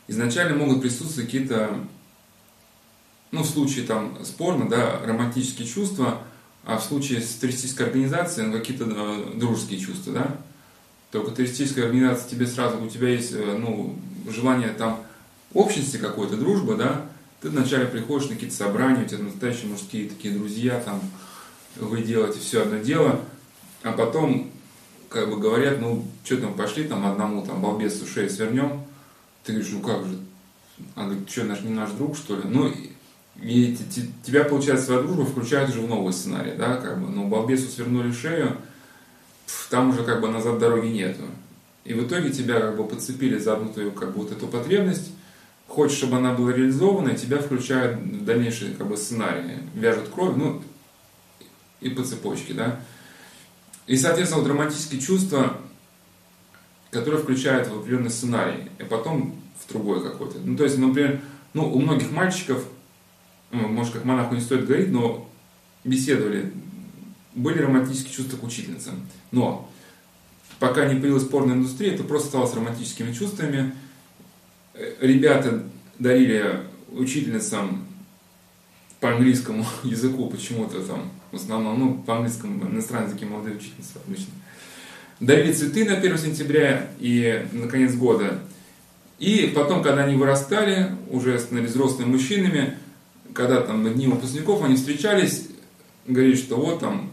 изначально 0.07 0.57
могут 0.57 0.81
присутствовать 0.81 1.25
какие-то 1.25 1.79
ну, 3.31 3.43
в 3.43 3.47
случае 3.47 3.85
там 3.85 4.17
спорно, 4.23 4.69
да, 4.69 4.99
романтические 5.03 5.67
чувства, 5.67 6.19
а 6.65 6.77
в 6.77 6.83
случае 6.83 7.21
с 7.21 7.35
туристической 7.35 7.87
организацией 7.87 8.47
ну, 8.47 8.57
какие-то 8.57 8.85
э, 8.87 9.37
дружеские 9.37 9.79
чувства, 9.79 10.13
да. 10.13 10.37
Только 11.11 11.31
туристическая 11.31 11.85
организация 11.85 12.29
тебе 12.29 12.47
сразу, 12.47 12.83
у 12.83 12.89
тебя 12.89 13.09
есть, 13.09 13.31
э, 13.31 13.57
ну, 13.57 13.97
желание 14.29 14.69
там 14.69 15.01
общности 15.53 15.97
какой-то, 15.97 16.35
дружбы, 16.35 16.75
да, 16.75 17.05
ты 17.41 17.49
вначале 17.49 17.85
приходишь 17.85 18.29
на 18.29 18.35
какие-то 18.35 18.55
собрания, 18.55 19.03
у 19.03 19.07
тебя 19.07 19.23
настоящие 19.23 19.69
мужские 19.69 20.09
такие 20.09 20.33
друзья, 20.33 20.81
там, 20.81 20.99
вы 21.75 22.01
делаете 22.01 22.39
все 22.39 22.63
одно 22.63 22.77
дело, 22.77 23.21
а 23.83 23.91
потом, 23.91 24.51
как 25.09 25.29
бы 25.29 25.37
говорят, 25.39 25.79
ну, 25.79 26.05
что 26.23 26.37
там, 26.37 26.53
пошли 26.55 26.83
там 26.85 27.05
одному, 27.05 27.45
там, 27.45 27.61
балбесу 27.61 28.05
шею 28.05 28.29
свернем, 28.29 28.83
ты 29.43 29.53
говоришь, 29.53 29.71
ну 29.71 29.79
как 29.79 30.05
же, 30.05 30.19
а 30.95 31.05
говорит, 31.05 31.29
что, 31.29 31.45
наш 31.45 31.61
не 31.61 31.69
наш 31.69 31.91
друг, 31.91 32.17
что 32.17 32.35
ли? 32.35 32.41
Ну, 32.45 32.73
тебя, 33.39 34.43
получается, 34.43 34.87
своя 34.87 35.01
дружба 35.01 35.25
включает 35.25 35.69
уже 35.69 35.81
в 35.81 35.87
новый 35.87 36.13
сценарий, 36.13 36.53
да, 36.57 36.77
как 36.77 36.99
бы, 36.99 37.09
ну, 37.09 37.27
балбесу 37.27 37.69
свернули 37.69 38.11
шею, 38.11 38.57
там 39.69 39.89
уже 39.89 40.03
как 40.03 40.21
бы 40.21 40.29
назад 40.29 40.59
дороги 40.59 40.87
нету. 40.87 41.23
И 41.85 41.93
в 41.93 42.05
итоге 42.05 42.31
тебя 42.31 42.59
как 42.59 42.77
бы 42.77 42.85
подцепили 42.85 43.37
за 43.37 43.53
одну 43.53 43.71
твою 43.71 43.91
как 43.91 44.13
бы 44.13 44.23
вот 44.23 44.31
эту 44.31 44.47
потребность, 44.47 45.11
хочешь, 45.67 45.97
чтобы 45.97 46.17
она 46.17 46.33
была 46.33 46.51
реализована, 46.51 47.09
и 47.09 47.17
тебя 47.17 47.37
включают 47.37 47.99
в 47.99 48.25
дальнейшие 48.25 48.73
как 48.73 48.87
бы 48.87 48.97
сценарии, 48.97 49.59
вяжут 49.73 50.09
кровь, 50.09 50.35
ну, 50.35 50.61
и 51.79 51.89
по 51.89 52.03
цепочке, 52.03 52.53
да. 52.53 52.79
И, 53.85 53.95
соответственно, 53.95 54.41
вот 54.41 54.49
романтические 54.49 54.99
чувства, 54.99 55.57
которые 56.91 57.21
включают 57.21 57.67
в 57.67 57.77
определенный 57.77 58.09
сценарий, 58.09 58.69
и 58.79 58.83
потом 58.83 59.35
в 59.59 59.71
другой 59.71 60.01
какой-то. 60.01 60.39
Ну, 60.43 60.57
то 60.57 60.63
есть, 60.63 60.77
например, 60.77 61.21
ну, 61.53 61.71
у 61.71 61.79
многих 61.79 62.11
мальчиков 62.11 62.65
может, 63.51 63.93
как 63.93 64.05
монаху 64.05 64.35
не 64.35 64.41
стоит 64.41 64.65
говорить, 64.65 64.91
но 64.91 65.29
беседовали, 65.83 66.51
были 67.33 67.59
романтические 67.59 68.13
чувства 68.13 68.37
к 68.37 68.43
учительницам. 68.43 69.07
Но 69.31 69.69
пока 70.59 70.85
не 70.85 70.99
появилась 70.99 71.27
порноиндустрия, 71.27 71.93
это 71.93 72.03
просто 72.03 72.29
стало 72.29 72.45
с 72.45 72.53
романтическими 72.53 73.13
чувствами. 73.13 73.73
Ребята 74.99 75.63
дарили 75.99 76.61
учительницам 76.89 77.85
по 78.99 79.11
английскому 79.11 79.65
языку 79.83 80.29
почему-то 80.29 80.81
там, 80.81 81.11
в 81.31 81.35
основном, 81.35 81.79
ну, 81.79 81.93
по 81.95 82.15
английскому, 82.17 82.69
иностранные 82.69 83.09
языки 83.09 83.25
молодые 83.25 83.57
учительницы 83.57 83.93
обычно. 84.05 84.33
Дарили 85.19 85.51
цветы 85.51 85.85
на 85.85 85.95
1 85.95 86.17
сентября 86.17 86.89
и 86.99 87.47
на 87.51 87.67
конец 87.67 87.95
года. 87.95 88.39
И 89.17 89.51
потом, 89.55 89.81
когда 89.81 90.03
они 90.03 90.15
вырастали, 90.15 90.91
уже 91.09 91.39
становились 91.39 91.71
взрослыми 91.71 92.09
мужчинами, 92.09 92.77
когда 93.33 93.61
там 93.61 93.83
на 93.83 93.89
дни 93.89 94.07
выпускников 94.07 94.63
они 94.63 94.75
встречались, 94.75 95.47
говорили, 96.05 96.35
что 96.35 96.57
вот 96.57 96.79
там, 96.79 97.11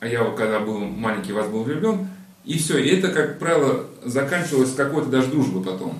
а 0.00 0.06
я 0.06 0.24
когда 0.32 0.60
был 0.60 0.78
маленький, 0.78 1.32
вас 1.32 1.48
был 1.48 1.64
влюблен, 1.64 2.08
и 2.44 2.58
все. 2.58 2.78
И 2.78 2.88
это, 2.88 3.08
как 3.08 3.38
правило, 3.38 3.86
заканчивалось 4.04 4.74
какой-то 4.74 5.08
даже 5.08 5.28
дружбой 5.28 5.62
потом. 5.62 5.98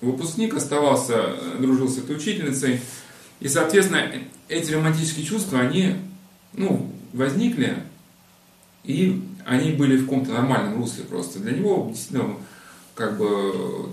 Выпускник 0.00 0.54
оставался, 0.54 1.34
дружил 1.58 1.88
с 1.88 1.98
этой 1.98 2.16
учительницей, 2.16 2.80
и, 3.40 3.48
соответственно, 3.48 4.10
эти 4.48 4.72
романтические 4.72 5.24
чувства, 5.24 5.60
они, 5.60 5.94
ну, 6.52 6.92
возникли, 7.12 7.82
и 8.84 9.22
они 9.44 9.72
были 9.72 9.96
в 9.96 10.04
каком-то 10.04 10.32
нормальном 10.32 10.76
русле 10.78 11.04
просто. 11.04 11.38
Для 11.38 11.52
него 11.52 11.88
действительно, 11.88 12.36
как 12.94 13.18
бы, 13.18 13.90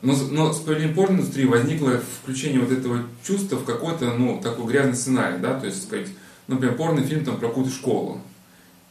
но, 0.00 0.14
но 0.30 0.52
с 0.52 0.60
появлением 0.60 0.94
порноиндустрии 0.94 1.44
возникло 1.44 2.00
включение 2.22 2.60
вот 2.60 2.70
этого 2.70 3.02
чувства 3.24 3.56
в 3.56 3.64
какой-то, 3.64 4.12
ну, 4.14 4.40
такой 4.40 4.66
грязный 4.66 4.94
сценарий, 4.94 5.38
да, 5.38 5.58
то 5.58 5.66
есть, 5.66 5.84
сказать, 5.84 6.08
например, 6.46 6.76
порный 6.76 7.02
фильм 7.02 7.24
там 7.24 7.38
про 7.38 7.48
какую-то 7.48 7.72
школу. 7.72 8.20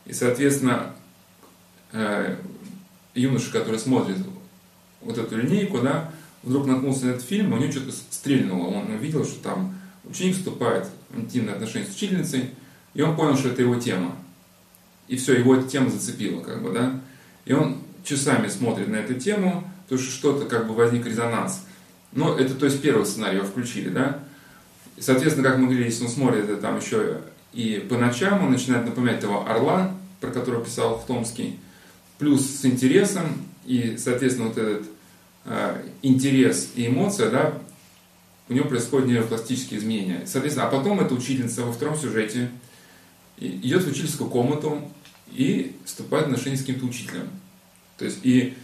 И, 0.06 0.14
соответственно, 0.14 0.94
э, 1.94 2.36
юноша, 3.14 3.52
который 3.52 3.80
смотрит 3.80 4.18
вот 5.02 5.18
эту 5.18 5.38
линейку, 5.38 5.80
да, 5.80 6.12
вдруг 6.44 6.68
наткнулся 6.68 7.06
на 7.06 7.10
этот 7.12 7.24
фильм, 7.24 7.54
у 7.54 7.58
него 7.58 7.72
что-то 7.72 7.94
стрельнуло. 8.10 8.68
Он 8.68 8.92
увидел, 8.92 9.26
что 9.26 9.42
там 9.42 9.76
ученик 10.04 10.36
вступает 10.36 10.88
в 11.10 11.20
интимные 11.20 11.56
отношения 11.56 11.86
с 11.86 11.96
учительницей, 11.96 12.52
и 12.94 13.02
он 13.02 13.16
понял, 13.16 13.38
что 13.38 13.50
это 13.50 13.62
его 13.62 13.76
тема. 13.76 14.16
И 15.08 15.16
все, 15.16 15.38
его 15.38 15.56
эта 15.56 15.68
тема 15.68 15.90
зацепила, 15.90 16.42
как 16.42 16.62
бы, 16.62 16.72
да. 16.74 17.00
И 17.46 17.54
он 17.54 17.78
часами 18.04 18.48
смотрит 18.50 18.90
на 18.90 18.98
эту 18.98 19.14
тему, 19.14 19.64
то 19.88 19.98
что 19.98 20.12
что-то 20.12 20.46
как 20.46 20.68
бы 20.68 20.74
возник 20.74 21.06
резонанс. 21.06 21.62
Но 22.12 22.38
это, 22.38 22.56
то 22.56 22.66
есть, 22.66 22.82
первый 22.82 23.06
сценарий 23.06 23.38
его 23.38 23.48
включили, 23.48 23.90
да. 23.90 24.20
Соответственно, 25.00 25.48
как 25.48 25.58
мы 25.58 25.66
говорили, 25.66 25.86
если 25.86 26.06
он 26.06 26.10
смотрит 26.10 26.46
это 26.46 26.58
там 26.58 26.80
еще 26.80 27.22
и 27.54 27.86
по 27.90 27.98
ночам, 27.98 28.44
он 28.44 28.52
начинает 28.52 28.86
напоминать 28.86 29.20
этого 29.20 29.50
орла, 29.50 29.96
про 30.20 30.32
которого 30.32 30.66
писал 30.66 31.04
Томский, 31.06 31.60
плюс 32.18 32.46
с 32.46 32.66
интересом, 32.66 33.26
и, 33.66 33.98
соответственно, 33.98 34.48
вот 34.48 34.58
этот 34.58 34.88
э, 35.46 35.84
интерес 36.02 36.70
и 36.76 36.88
эмоция, 36.88 37.30
да, 37.30 37.54
у 38.50 38.54
него 38.54 38.68
происходят 38.68 39.08
нейропластические 39.08 39.80
изменения. 39.80 40.24
Соответственно, 40.26 40.68
а 40.68 40.72
потом 40.72 41.00
эта 41.00 41.14
учительница 41.14 41.64
во 41.64 41.74
втором 41.74 41.98
сюжете 41.98 42.50
идет 43.38 43.84
в 43.84 43.90
учительскую 43.90 44.30
комнату 44.30 44.82
и 45.32 45.76
вступает 45.86 46.26
в 46.26 46.30
отношения 46.30 46.58
с 46.58 46.62
каким-то 46.62 46.86
учителем. 46.86 47.30
То 47.98 48.06
есть, 48.06 48.20
и 48.24 48.56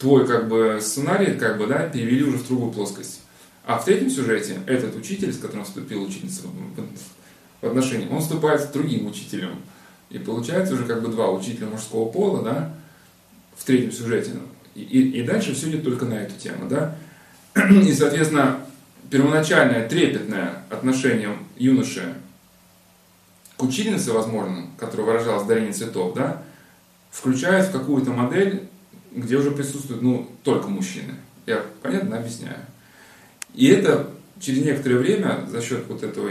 твой 0.00 0.26
как 0.26 0.48
бы 0.48 0.78
сценарий 0.80 1.34
как 1.34 1.58
бы, 1.58 1.66
да, 1.66 1.86
перевели 1.86 2.24
уже 2.24 2.38
в 2.38 2.48
другую 2.48 2.72
плоскость. 2.72 3.20
А 3.66 3.78
в 3.78 3.84
третьем 3.84 4.10
сюжете 4.10 4.58
этот 4.66 4.96
учитель, 4.96 5.32
с 5.32 5.38
которым 5.38 5.64
вступил 5.64 6.02
ученица 6.02 6.42
в 7.60 7.66
отношения, 7.66 8.08
он 8.08 8.20
вступает 8.20 8.62
с 8.62 8.68
другим 8.68 9.06
учителем. 9.06 9.60
И 10.08 10.18
получается 10.18 10.74
уже 10.74 10.86
как 10.86 11.02
бы 11.02 11.08
два 11.08 11.30
учителя 11.30 11.66
мужского 11.66 12.10
пола, 12.10 12.42
да, 12.42 12.74
в 13.56 13.64
третьем 13.64 13.92
сюжете. 13.92 14.32
И, 14.74 14.80
и, 14.80 15.20
и 15.20 15.22
дальше 15.22 15.54
все 15.54 15.68
идет 15.68 15.84
только 15.84 16.06
на 16.06 16.14
эту 16.14 16.34
тему, 16.36 16.68
да. 16.68 16.96
И, 17.70 17.92
соответственно, 17.92 18.60
первоначальное 19.10 19.88
трепетное 19.88 20.64
отношение 20.70 21.36
юноши 21.56 22.14
к 23.56 23.62
учительнице, 23.62 24.12
возможно, 24.12 24.66
которая 24.78 25.06
выражалась 25.06 25.42
в 25.42 25.46
дарении 25.46 25.72
цветов, 25.72 26.14
да, 26.14 26.42
включает 27.10 27.66
в 27.66 27.72
какую-то 27.72 28.12
модель 28.12 28.68
где 29.12 29.36
уже 29.36 29.50
присутствуют 29.50 30.02
ну, 30.02 30.30
только 30.42 30.68
мужчины. 30.68 31.14
Я 31.46 31.64
понятно 31.82 32.18
объясняю. 32.18 32.58
И 33.54 33.66
это 33.66 34.10
через 34.40 34.64
некоторое 34.64 34.96
время 34.96 35.46
за 35.50 35.60
счет 35.60 35.84
вот 35.88 36.02
этого 36.02 36.30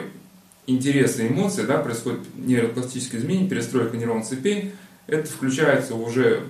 интереса 0.65 1.27
эмоций 1.27 1.65
да, 1.65 1.77
происходит 1.77 2.21
нейропластическое 2.35 3.19
изменение, 3.19 3.49
перестройка 3.49 3.97
нейронных 3.97 4.25
цепей. 4.25 4.73
Это 5.07 5.29
включается 5.29 5.95
уже 5.95 6.47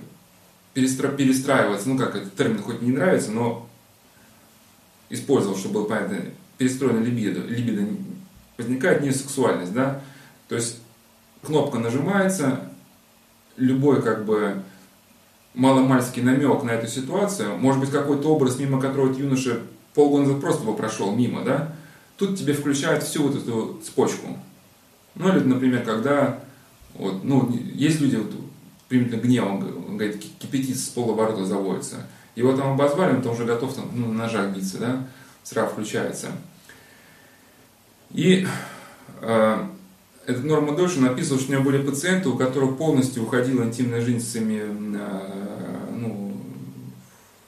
перестра... 0.74 1.08
перестраивается, 1.08 1.88
ну 1.88 1.98
как 1.98 2.14
этот 2.14 2.34
термин 2.36 2.62
хоть 2.62 2.82
не 2.82 2.92
нравится, 2.92 3.30
но 3.30 3.68
использовал, 5.08 5.56
чтобы 5.56 5.74
было 5.74 5.84
понятно, 5.84 6.20
перестроена 6.58 7.02
либидо. 7.02 7.40
Либидо 7.40 7.86
возникает 8.56 9.02
не 9.02 9.10
сексуальность, 9.10 9.72
да, 9.72 10.02
то 10.48 10.54
есть 10.54 10.78
кнопка 11.42 11.78
нажимается, 11.78 12.70
любой 13.56 14.02
как 14.02 14.24
бы 14.24 14.62
маломальский 15.54 16.22
намек 16.22 16.62
на 16.62 16.70
эту 16.70 16.86
ситуацию, 16.86 17.56
может 17.58 17.80
быть, 17.80 17.90
какой-то 17.90 18.28
образ, 18.34 18.58
мимо 18.58 18.80
которого 18.80 19.12
юноша 19.12 19.60
полгода 19.94 20.24
назад 20.24 20.40
просто 20.40 20.64
бы 20.64 20.74
прошел 20.74 21.14
мимо, 21.14 21.42
да, 21.42 21.74
тут 22.16 22.38
тебе 22.38 22.52
включают 22.52 23.02
всю 23.02 23.24
вот 23.24 23.36
эту 23.36 23.80
цепочку. 23.84 24.38
Ну, 25.14 25.28
или, 25.28 25.40
например, 25.40 25.82
когда 25.82 26.40
вот, 26.94 27.24
ну, 27.24 27.50
есть 27.74 28.00
люди, 28.00 28.16
вот, 28.16 28.32
примерно 28.88 29.16
гневом, 29.16 29.56
он 29.88 29.96
говорит, 29.96 30.22
кипятит 30.38 30.78
с 30.78 30.88
полоборота 30.88 31.44
заводится. 31.44 32.06
Его 32.34 32.56
там 32.56 32.72
обозвали, 32.72 33.14
он 33.14 33.22
там 33.22 33.32
уже 33.32 33.44
готов 33.44 33.74
там, 33.74 33.90
ну, 33.94 34.08
на 34.08 34.24
ножах 34.24 34.54
биться, 34.54 34.78
да, 34.78 35.06
сразу 35.42 35.72
включается. 35.72 36.28
И 38.10 38.46
э, 39.20 39.66
этот 40.26 40.44
Норма 40.44 40.76
Дольшин 40.76 41.02
написал, 41.02 41.38
что 41.38 41.50
у 41.50 41.52
него 41.54 41.64
были 41.64 41.82
пациенты, 41.82 42.28
у 42.28 42.36
которых 42.36 42.76
полностью 42.76 43.22
уходила 43.22 43.64
интимная 43.64 44.00
жизнь 44.00 44.20
с 44.20 44.36
ими, 44.36 44.60
э, 44.60 45.86
ну, 45.96 46.36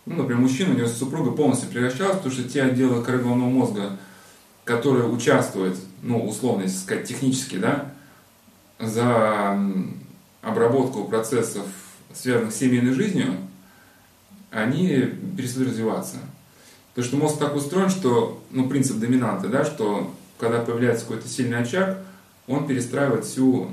ну, 0.07 0.17
например, 0.17 0.41
мужчина, 0.43 0.75
у 0.75 0.77
него 0.77 0.89
супруга 0.89 1.31
полностью 1.31 1.69
превращалась, 1.69 2.17
потому 2.17 2.35
что 2.35 2.49
те 2.49 2.63
отделы 2.63 3.03
коры 3.05 3.19
головного 3.19 3.51
мозга, 3.51 3.99
которые 4.65 5.07
участвуют, 5.07 5.77
ну, 6.03 6.27
условно, 6.27 6.63
если 6.63 6.79
сказать, 6.79 7.07
технически, 7.07 7.57
да, 7.57 7.93
за 8.81 9.59
обработку 10.41 11.05
процессов, 11.05 11.67
связанных 12.13 12.53
с 12.53 12.57
семейной 12.57 12.93
жизнью, 12.93 13.37
они 14.51 14.89
перестают 15.37 15.71
развиваться. 15.71 16.17
Потому 16.95 17.07
что 17.07 17.17
мозг 17.17 17.39
так 17.39 17.55
устроен, 17.55 17.89
что, 17.89 18.43
ну, 18.51 18.69
принцип 18.69 18.99
доминанты, 18.99 19.49
да, 19.49 19.65
что 19.65 20.13
когда 20.39 20.59
появляется 20.61 21.07
какой-то 21.07 21.29
сильный 21.29 21.59
очаг, 21.59 21.99
он 22.47 22.67
перестраивает 22.67 23.25
всю 23.25 23.65
э, 23.65 23.69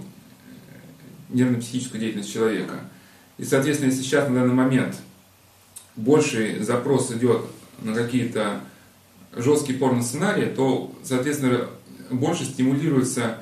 нервно-психическую 1.30 2.00
деятельность 2.00 2.32
человека. 2.32 2.76
И, 3.38 3.44
соответственно, 3.44 3.90
если 3.90 4.04
сейчас 4.04 4.28
на 4.30 4.36
данный 4.36 4.54
момент 4.54 4.96
больший 5.96 6.60
запрос 6.60 7.12
идет 7.12 7.41
на 7.82 7.94
какие-то 7.94 8.62
жесткие 9.36 9.78
порно-сценарии, 9.78 10.46
то, 10.46 10.94
соответственно, 11.04 11.68
больше 12.12 12.46
стимулируются 12.46 13.38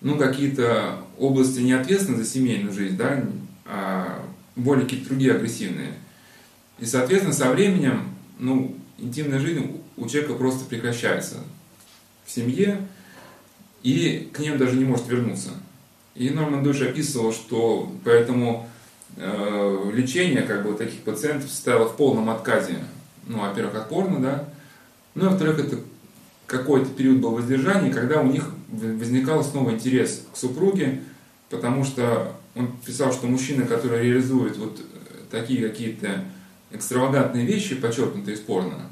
ну, 0.00 0.16
какие-то 0.16 1.00
области 1.18 1.60
не 1.60 1.72
ответственны 1.72 2.18
за 2.18 2.24
семейную 2.24 2.72
жизнь, 2.72 2.96
да, 2.96 3.24
а 3.64 4.24
более 4.54 4.84
какие-то 4.84 5.08
другие 5.08 5.32
агрессивные. 5.32 5.94
И, 6.78 6.84
соответственно, 6.84 7.34
со 7.34 7.50
временем, 7.50 8.14
ну, 8.38 8.76
интимная 8.98 9.38
жизнь 9.38 9.80
у 9.96 10.08
человека 10.08 10.34
просто 10.34 10.64
прекращается 10.66 11.36
в 12.24 12.30
семье, 12.30 12.86
и 13.86 14.28
к 14.32 14.40
ним 14.40 14.58
даже 14.58 14.76
не 14.76 14.84
может 14.84 15.06
вернуться. 15.06 15.50
И 16.16 16.30
Норман 16.30 16.64
Душ 16.64 16.80
описывал, 16.80 17.32
что 17.32 17.92
поэтому 18.04 18.68
э, 19.16 19.90
лечение 19.94 20.42
как 20.42 20.66
бы 20.66 20.74
таких 20.74 21.02
пациентов 21.02 21.52
стояло 21.52 21.88
в 21.88 21.96
полном 21.96 22.28
отказе, 22.28 22.78
ну, 23.28 23.38
во-первых, 23.42 23.76
от 23.76 23.88
порно, 23.88 24.18
да, 24.18 24.48
ну, 25.14 25.26
а 25.26 25.30
во-вторых, 25.30 25.60
это 25.60 25.78
какой-то 26.46 26.90
период 26.90 27.20
был 27.20 27.30
воздержания, 27.30 27.92
когда 27.92 28.20
у 28.20 28.26
них 28.26 28.50
возникал 28.68 29.44
снова 29.44 29.70
интерес 29.70 30.24
к 30.32 30.36
супруге, 30.36 31.02
потому 31.48 31.84
что 31.84 32.32
он 32.56 32.72
писал, 32.84 33.12
что 33.12 33.28
мужчина, 33.28 33.66
который 33.66 34.02
реализует 34.02 34.56
вот 34.56 34.80
такие 35.30 35.68
какие-то 35.68 36.24
экстравагантные 36.72 37.46
вещи, 37.46 37.76
подчеркнутые 37.76 38.34
из 38.34 38.40
порно, 38.40 38.90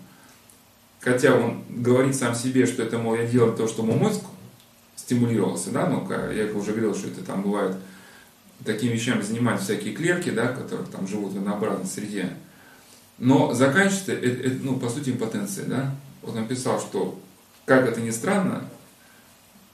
хотя 1.01 1.35
он 1.35 1.65
говорит 1.69 2.15
сам 2.15 2.37
себе, 2.37 2.65
что 2.65 2.85
это, 2.85 2.99
мол, 2.99 3.17
я 3.17 3.27
делаю 3.27 3.57
то, 3.57 3.67
что 3.67 3.83
мой 3.83 3.97
мозг 3.97 4.23
стимулировался, 5.05 5.71
да, 5.71 5.87
ну, 5.87 6.09
я 6.33 6.47
уже 6.55 6.71
говорил, 6.71 6.95
что 6.95 7.09
это 7.09 7.23
там 7.23 7.43
бывает, 7.43 7.77
такими 8.65 8.93
вещами 8.93 9.21
занимаются 9.21 9.67
всякие 9.67 9.95
клерки, 9.95 10.31
да, 10.31 10.49
которые 10.49 10.87
там 10.87 11.07
живут 11.07 11.35
в 11.35 11.37
однообразной 11.37 11.85
среде. 11.85 12.31
Но 13.19 13.53
заканчивается, 13.53 14.13
это, 14.13 14.49
это, 14.49 14.57
ну, 14.63 14.77
по 14.77 14.89
сути, 14.89 15.11
импотенция, 15.11 15.67
да. 15.67 15.95
Вот 16.23 16.35
он 16.35 16.49
писал, 16.49 16.81
что, 16.81 17.21
как 17.67 17.87
это 17.87 18.01
ни 18.01 18.11
странно, 18.11 18.65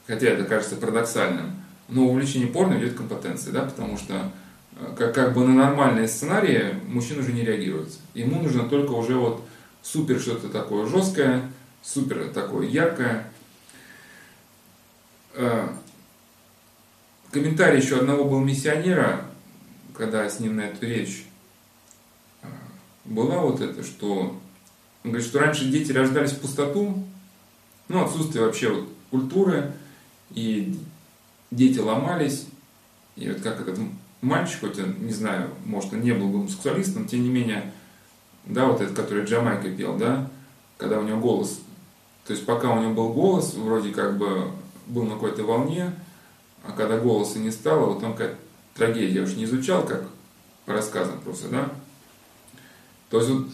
хотя 0.09 0.27
это 0.27 0.45
кажется 0.45 0.75
парадоксальным, 0.75 1.53
но 1.89 2.09
увлечение 2.09 2.49
порно 2.49 2.75
ведет 2.75 2.95
к 2.95 3.01
импотенции, 3.01 3.53
да, 3.53 3.63
потому 3.63 3.99
что 3.99 4.33
э, 4.81 4.95
как, 4.99 5.15
как 5.15 5.35
бы 5.35 5.47
на 5.47 5.55
нормальные 5.55 6.09
сценарии 6.09 6.75
мужчина 6.89 7.21
уже 7.21 7.33
не 7.33 7.45
реагирует. 7.45 7.91
Ему 8.15 8.43
нужно 8.43 8.69
только 8.69 8.91
уже 8.91 9.15
вот 9.15 9.45
супер 9.81 10.19
что-то 10.19 10.49
такое 10.49 10.87
жесткое, 10.87 11.43
супер 11.83 12.31
такое 12.35 12.67
яркое. 12.67 13.30
Э, 15.43 15.69
комментарий 17.31 17.81
еще 17.81 18.01
одного 18.01 18.25
был 18.25 18.41
миссионера, 18.41 19.25
когда 19.97 20.29
с 20.29 20.39
ним 20.39 20.57
на 20.57 20.63
эту 20.63 20.85
речь. 20.85 21.25
Э, 22.43 22.49
была 23.07 23.39
вот 23.39 23.63
это, 23.63 23.83
что 23.83 24.39
он 25.03 25.11
говорит, 25.11 25.27
что 25.27 25.39
раньше 25.39 25.71
дети 25.71 25.93
рождались 25.93 26.33
в 26.33 26.41
пустоту, 26.41 27.03
ну, 27.89 28.05
отсутствие 28.05 28.45
вообще 28.45 28.69
вот 28.69 28.89
культуры, 29.11 29.73
и 30.33 30.79
дети 31.51 31.79
ломались, 31.79 32.47
и 33.17 33.31
вот 33.31 33.41
как 33.41 33.63
этот 33.63 33.79
мальчик, 34.21 34.61
хоть 34.61 34.79
он, 34.79 35.07
не 35.07 35.15
знаю, 35.15 35.49
может, 35.65 35.95
он 35.95 36.03
не 36.03 36.13
был 36.13 36.29
гомосексуалистом, 36.29 37.07
тем 37.07 37.23
не 37.23 37.31
менее, 37.31 37.73
да, 38.45 38.67
вот 38.67 38.83
этот, 38.83 38.95
который 38.95 39.25
Джамайка 39.25 39.71
пел, 39.71 39.97
да, 39.97 40.29
когда 40.77 41.01
у 41.01 41.03
него 41.03 41.19
голос, 41.19 41.61
то 42.27 42.35
есть 42.35 42.45
пока 42.45 42.71
у 42.71 42.83
него 42.83 42.93
был 42.93 43.15
голос, 43.15 43.55
вроде 43.55 43.91
как 43.91 44.19
бы 44.19 44.51
был 44.91 45.05
на 45.05 45.15
какой-то 45.15 45.45
волне, 45.45 45.93
а 46.65 46.73
когда 46.73 46.99
голоса 46.99 47.39
не 47.39 47.51
стало, 47.51 47.87
вот 47.87 48.03
он 48.03 48.15
как 48.15 48.37
трагедия, 48.75 49.15
я 49.15 49.23
уж 49.23 49.35
не 49.35 49.45
изучал, 49.45 49.85
как 49.85 50.05
по 50.67 50.73
рассказам 50.73 51.21
просто, 51.21 51.49
да, 51.49 51.73
то 53.09 53.19
есть 53.19 53.31
вот 53.31 53.47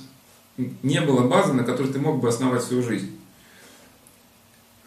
не 0.82 1.00
было 1.00 1.26
базы, 1.26 1.52
на 1.52 1.64
которой 1.64 1.92
ты 1.92 1.98
мог 1.98 2.20
бы 2.20 2.28
основать 2.28 2.62
свою 2.62 2.82
жизнь. 2.82 3.18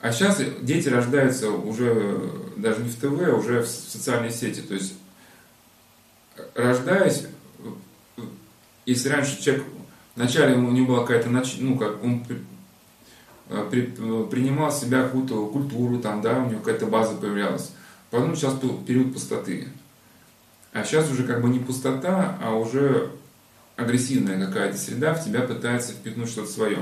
А 0.01 0.11
сейчас 0.11 0.41
дети 0.61 0.88
рождаются 0.88 1.51
уже 1.51 2.31
даже 2.55 2.81
не 2.81 2.89
в 2.89 2.95
ТВ, 2.95 3.21
а 3.27 3.35
уже 3.35 3.61
в 3.61 3.67
социальной 3.67 4.31
сети. 4.31 4.61
То 4.61 4.73
есть, 4.73 4.93
рождаясь, 6.55 7.26
если 8.85 9.09
раньше 9.09 9.41
человек, 9.41 9.65
вначале 10.15 10.55
у 10.55 10.71
него 10.71 10.88
была 10.88 11.01
какая-то, 11.01 11.30
ну, 11.59 11.77
как 11.77 12.01
он 12.03 12.26
при, 13.71 13.81
принимал 14.30 14.69
в 14.69 14.76
себя 14.76 15.03
какую-то 15.03 15.47
культуру, 15.47 15.99
там, 15.99 16.21
да, 16.21 16.39
у 16.39 16.49
него 16.49 16.59
какая-то 16.59 16.85
база 16.85 17.15
появлялась. 17.15 17.71
Потом 18.11 18.35
сейчас 18.35 18.55
период 18.85 19.13
пустоты. 19.13 19.67
А 20.71 20.84
сейчас 20.84 21.11
уже 21.11 21.23
как 21.23 21.41
бы 21.41 21.49
не 21.49 21.59
пустота, 21.59 22.38
а 22.41 22.55
уже 22.55 23.11
агрессивная 23.76 24.45
какая-то 24.45 24.77
среда 24.77 25.13
в 25.13 25.23
тебя 25.23 25.41
пытается 25.41 25.93
впихнуть 25.93 26.30
что-то 26.30 26.51
свое. 26.51 26.80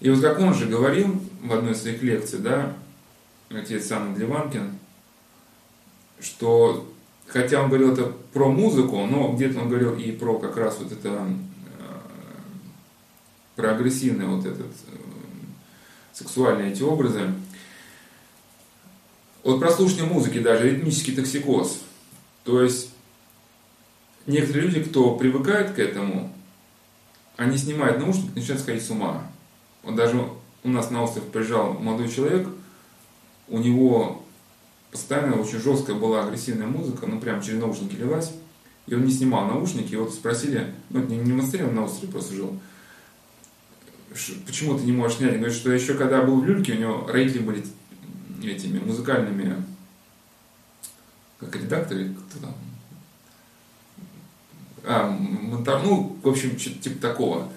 И 0.00 0.08
вот 0.08 0.22
как 0.22 0.38
он 0.38 0.54
же 0.54 0.66
говорил 0.66 1.20
в 1.42 1.52
одной 1.52 1.72
из 1.72 1.82
своих 1.82 2.02
лекций, 2.02 2.38
да, 2.38 2.74
отец 3.50 3.90
Анна 3.92 4.14
Дливанкин, 4.14 4.78
что 6.20 6.90
хотя 7.26 7.62
он 7.62 7.68
говорил 7.68 7.92
это 7.92 8.12
про 8.32 8.50
музыку, 8.50 9.04
но 9.04 9.32
где-то 9.32 9.60
он 9.60 9.68
говорил 9.68 9.94
и 9.94 10.12
про 10.12 10.38
как 10.38 10.56
раз 10.56 10.78
вот 10.78 10.92
это 10.92 11.26
э, 11.78 11.98
про 13.56 13.72
агрессивный 13.72 14.24
вот 14.24 14.46
этот 14.46 14.66
э, 14.66 14.96
сексуальные 16.20 16.72
эти 16.72 16.82
образы. 16.82 17.32
Вот 19.42 19.58
прослушивание 19.58 20.12
музыки 20.12 20.38
даже, 20.38 20.70
ритмический 20.70 21.16
токсикоз. 21.16 21.80
То 22.44 22.62
есть 22.62 22.90
некоторые 24.26 24.66
люди, 24.66 24.82
кто 24.82 25.16
привыкает 25.16 25.72
к 25.72 25.78
этому, 25.78 26.32
они 27.36 27.56
снимают 27.56 27.98
наушники 27.98 28.32
начинают 28.34 28.62
сходить 28.62 28.84
с 28.84 28.90
ума. 28.90 29.26
Вот 29.82 29.94
даже 29.96 30.22
у 30.62 30.68
нас 30.68 30.90
на 30.90 31.02
остров 31.02 31.24
приезжал 31.24 31.72
молодой 31.72 32.10
человек, 32.10 32.46
у 33.48 33.58
него 33.58 34.22
постоянно 34.90 35.40
очень 35.40 35.58
жесткая 35.58 35.96
была 35.96 36.24
агрессивная 36.24 36.66
музыка, 36.66 37.06
ну 37.06 37.18
прям 37.18 37.40
через 37.40 37.60
наушники 37.60 37.94
лилась, 37.94 38.32
и 38.86 38.94
он 38.94 39.04
не 39.06 39.12
снимал 39.12 39.46
наушники, 39.46 39.94
и 39.94 39.96
вот 39.96 40.12
спросили, 40.12 40.74
ну 40.90 41.02
не, 41.02 41.16
не 41.16 41.32
в 41.32 41.36
Монастыре, 41.36 41.64
он 41.64 41.76
на 41.76 41.84
острове 41.84 42.12
просто 42.12 42.34
жил, 42.34 42.60
почему 44.46 44.78
ты 44.78 44.84
не 44.84 44.92
можешь 44.92 45.18
снять? 45.18 45.32
Он 45.32 45.38
говорит, 45.38 45.56
что 45.56 45.72
еще 45.72 45.94
когда 45.94 46.22
был 46.22 46.40
в 46.40 46.44
Люльке, 46.44 46.72
у 46.72 46.78
него 46.78 47.06
родители 47.06 47.40
были 47.40 47.64
этими 48.42 48.78
музыкальными, 48.78 49.56
как 51.38 51.54
редакторы, 51.56 52.12
кто 52.28 52.46
там, 52.46 52.54
а, 54.84 55.08
монтаж, 55.08 55.82
ну, 55.84 56.16
в 56.22 56.28
общем, 56.28 56.56
типа 56.56 57.00
такого. 57.00 57.52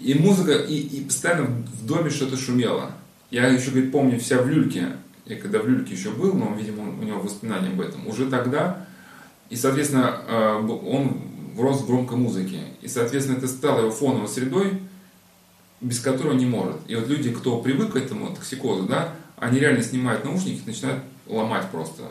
И 0.00 0.14
музыка, 0.14 0.52
и, 0.52 0.76
и 0.76 1.04
постоянно 1.04 1.44
в 1.44 1.86
доме 1.86 2.10
что-то 2.10 2.36
шумело. 2.36 2.92
Я 3.30 3.48
еще, 3.48 3.70
говорит, 3.70 3.92
помню 3.92 4.18
вся 4.18 4.40
в 4.40 4.48
люльке. 4.48 4.96
Я 5.26 5.36
когда 5.36 5.60
в 5.60 5.68
люльке 5.68 5.94
еще 5.94 6.10
был, 6.10 6.32
но, 6.32 6.54
видимо, 6.54 6.90
у 6.90 7.02
него 7.02 7.20
воспоминания 7.20 7.68
об 7.68 7.80
этом. 7.80 8.06
Уже 8.06 8.28
тогда, 8.28 8.86
и, 9.50 9.56
соответственно, 9.56 10.22
а, 10.26 10.58
он 10.58 11.22
рос 11.58 11.82
в 11.82 11.86
громкой 11.86 12.16
музыке. 12.16 12.60
И, 12.80 12.88
соответственно, 12.88 13.36
это 13.36 13.48
стало 13.48 13.80
его 13.80 13.90
фоновой 13.90 14.28
средой, 14.28 14.80
без 15.80 16.00
которой 16.00 16.36
не 16.36 16.46
может. 16.46 16.76
И 16.86 16.94
вот 16.94 17.08
люди, 17.08 17.32
кто 17.32 17.60
привык 17.60 17.92
к 17.92 17.96
этому 17.96 18.34
токсикозу, 18.34 18.84
да, 18.84 19.14
они 19.36 19.58
реально 19.58 19.82
снимают 19.82 20.24
наушники 20.24 20.62
и 20.62 20.66
начинают 20.66 21.02
ломать 21.26 21.70
просто. 21.70 22.04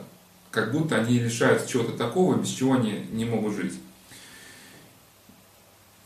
Как 0.51 0.71
будто 0.71 0.95
они 0.95 1.19
лишаются 1.19 1.69
чего-то 1.69 1.91
такого, 1.93 2.35
без 2.35 2.49
чего 2.49 2.73
они 2.73 3.05
не 3.11 3.25
могут 3.25 3.55
жить. 3.55 3.75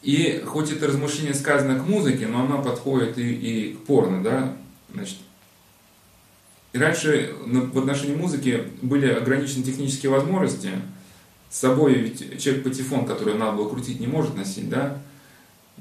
И 0.02 0.44
хоть 0.46 0.72
это 0.72 0.88
размышление 0.88 1.34
сказано 1.34 1.80
к 1.80 1.88
музыке, 1.88 2.28
но 2.28 2.44
оно 2.44 2.62
подходит 2.62 3.18
и, 3.18 3.34
и 3.34 3.74
к 3.74 3.86
порно, 3.86 4.22
да, 4.22 4.54
значит, 4.94 5.18
и 6.74 6.80
раньше 6.80 7.36
в 7.46 7.78
отношении 7.78 8.16
музыки 8.16 8.64
были 8.82 9.08
ограничены 9.08 9.64
технические 9.64 10.12
возможности. 10.12 10.72
С 11.52 11.60
собой 11.60 11.94
ведь 11.94 12.42
человек 12.42 12.64
патефон, 12.64 13.06
который 13.06 13.36
надо 13.36 13.58
было 13.58 13.70
крутить, 13.70 14.00
не 14.00 14.08
может 14.08 14.36
носить, 14.36 14.70
да? 14.70 14.98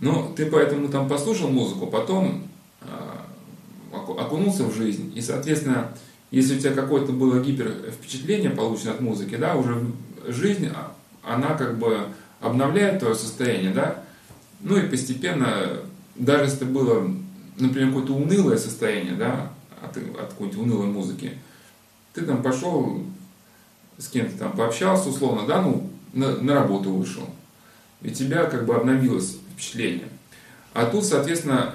Но 0.00 0.32
ты 0.36 0.46
поэтому 0.46 0.88
там 0.88 1.08
послушал 1.08 1.48
музыку, 1.48 1.86
потом 1.86 2.48
э, 2.80 2.86
окунулся 3.92 4.64
в 4.64 4.74
жизнь. 4.74 5.12
И, 5.14 5.20
соответственно, 5.20 5.92
если 6.30 6.56
у 6.56 6.58
тебя 6.58 6.72
какое-то 6.72 7.12
было 7.12 7.40
гипер 7.40 7.92
впечатление 7.92 8.50
получено 8.50 8.92
от 8.92 9.00
музыки, 9.00 9.36
да, 9.36 9.54
уже 9.54 9.84
жизнь, 10.26 10.68
а, 10.74 10.92
она 11.22 11.54
как 11.54 11.78
бы 11.78 12.06
обновляет 12.40 13.00
твое 13.00 13.14
состояние, 13.14 13.72
да, 13.72 14.02
ну 14.60 14.76
и 14.76 14.88
постепенно, 14.88 15.78
даже 16.16 16.44
если 16.44 16.64
было, 16.64 17.08
например, 17.58 17.88
какое-то 17.88 18.14
унылое 18.14 18.56
состояние, 18.56 19.14
да, 19.14 19.52
от, 19.82 19.96
от 19.96 20.30
какой-нибудь 20.30 20.58
унылой 20.58 20.86
музыки, 20.86 21.38
ты 22.14 22.22
там 22.22 22.42
пошел 22.42 23.04
с 23.98 24.08
кем-то 24.08 24.38
там 24.38 24.52
пообщался 24.52 25.10
условно, 25.10 25.46
да, 25.46 25.62
ну, 25.62 25.90
на, 26.12 26.36
на 26.38 26.54
работу 26.54 26.92
вышел, 26.92 27.28
и 28.00 28.10
тебя 28.10 28.44
как 28.44 28.66
бы 28.66 28.74
обновилось 28.74 29.38
впечатление. 29.52 30.08
А 30.74 30.86
тут, 30.86 31.04
соответственно, 31.04 31.74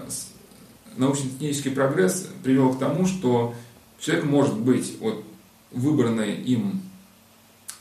научно-технический 0.95 1.69
прогресс 1.69 2.27
привел 2.43 2.73
к 2.73 2.79
тому, 2.79 3.05
что 3.05 3.53
человек 3.99 4.25
может 4.25 4.57
быть 4.57 4.97
вот 4.99 5.23
выбранной 5.71 6.35
им 6.35 6.81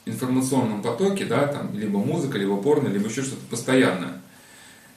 информационном 0.05 0.83
потоке, 0.83 1.25
да, 1.25 1.47
там, 1.47 1.77
либо 1.77 1.99
музыка, 1.99 2.39
либо 2.39 2.57
порно, 2.57 2.89
либо 2.89 3.09
еще 3.09 3.23
что-то 3.23 3.45
постоянно. 3.51 4.21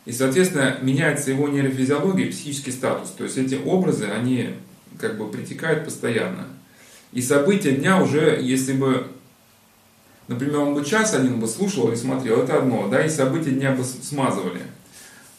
И, 0.06 0.12
соответственно, 0.12 0.78
меняется 0.82 1.32
его 1.32 1.48
нейрофизиология 1.48 2.26
и 2.26 2.32
психический 2.32 2.72
статус. 2.72 3.12
То 3.12 3.24
есть 3.24 3.38
эти 3.38 3.56
образы, 3.56 4.06
они 4.06 4.52
как 5.00 5.18
бы 5.18 5.30
притекают 5.30 5.86
постоянно. 5.86 6.48
И 7.12 7.22
события 7.22 7.72
дня 7.72 8.02
уже, 8.02 8.40
если 8.42 8.74
бы, 8.74 9.08
например, 10.28 10.60
он 10.60 10.76
бы 10.76 10.86
час 10.86 11.14
один 11.14 11.40
бы 11.40 11.48
слушал 11.48 11.92
и 11.92 11.96
смотрел, 11.96 12.42
это 12.44 12.60
одно, 12.60 12.88
да, 12.88 13.04
и 13.06 13.10
события 13.10 13.52
дня 13.52 13.72
бы 13.74 13.84
смазывали. 13.84 14.62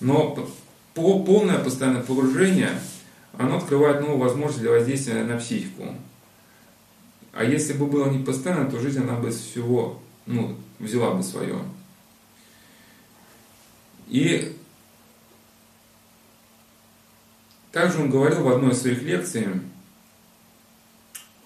Но 0.00 0.48
по, 0.94 1.22
полное 1.22 1.58
постоянное 1.58 2.02
погружение, 2.02 2.80
оно 3.38 3.58
открывает 3.58 4.00
новую 4.00 4.18
возможность 4.18 4.60
для 4.60 4.70
воздействия 4.70 5.22
на 5.24 5.36
психику. 5.36 5.94
А 7.32 7.44
если 7.44 7.74
бы 7.74 7.86
было 7.86 8.10
не 8.10 8.24
постоянно, 8.24 8.70
то 8.70 8.80
жизнь 8.80 9.00
она 9.00 9.14
бы 9.14 9.30
всего 9.30 10.00
ну, 10.26 10.56
взяла 10.78 11.12
бы 11.12 11.22
свое. 11.22 11.58
И 14.08 14.56
также 17.70 18.00
он 18.00 18.10
говорил 18.10 18.42
в 18.42 18.48
одной 18.48 18.72
из 18.72 18.80
своих 18.80 19.02
лекций, 19.02 19.46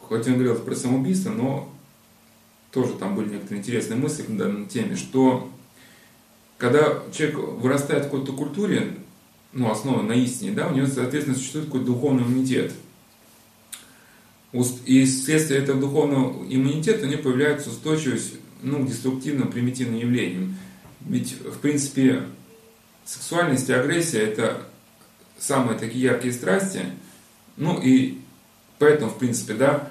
хоть 0.00 0.26
он 0.26 0.34
говорил 0.34 0.56
про 0.56 0.74
самоубийство, 0.74 1.30
но 1.30 1.70
тоже 2.70 2.94
там 2.94 3.14
были 3.14 3.34
некоторые 3.34 3.60
интересные 3.60 3.98
мысли 3.98 4.22
к 4.22 4.36
данной 4.36 4.66
теме, 4.66 4.96
что 4.96 5.50
когда 6.58 7.02
человек 7.12 7.38
вырастает 7.38 8.04
в 8.04 8.10
какой-то 8.10 8.32
культуре, 8.32 8.96
ну, 9.52 9.70
основан 9.70 10.06
на 10.06 10.12
истине, 10.12 10.52
да, 10.52 10.68
у 10.68 10.74
него, 10.74 10.86
соответственно, 10.86 11.36
существует 11.36 11.66
какой-то 11.66 11.86
духовный 11.86 12.22
иммунитет. 12.22 12.72
И 14.86 15.04
вследствие 15.04 15.60
этого 15.60 15.80
духовного 15.80 16.44
иммунитета 16.48 17.06
у 17.06 17.08
него 17.08 17.22
появляется 17.22 17.70
устойчивость 17.70 18.34
ну, 18.62 18.84
к 18.84 18.88
деструктивным, 18.88 19.50
примитивным 19.50 19.98
явлениям. 19.98 20.56
Ведь, 21.00 21.32
в 21.32 21.58
принципе, 21.58 22.22
сексуальность 23.04 23.68
и 23.68 23.72
агрессия– 23.72 24.20
это 24.20 24.62
самые 25.38 25.78
такие 25.78 26.04
яркие 26.04 26.32
страсти. 26.32 26.82
Ну 27.56 27.80
и 27.80 28.18
поэтому, 28.78 29.10
в 29.10 29.18
принципе, 29.18 29.54
да, 29.54 29.90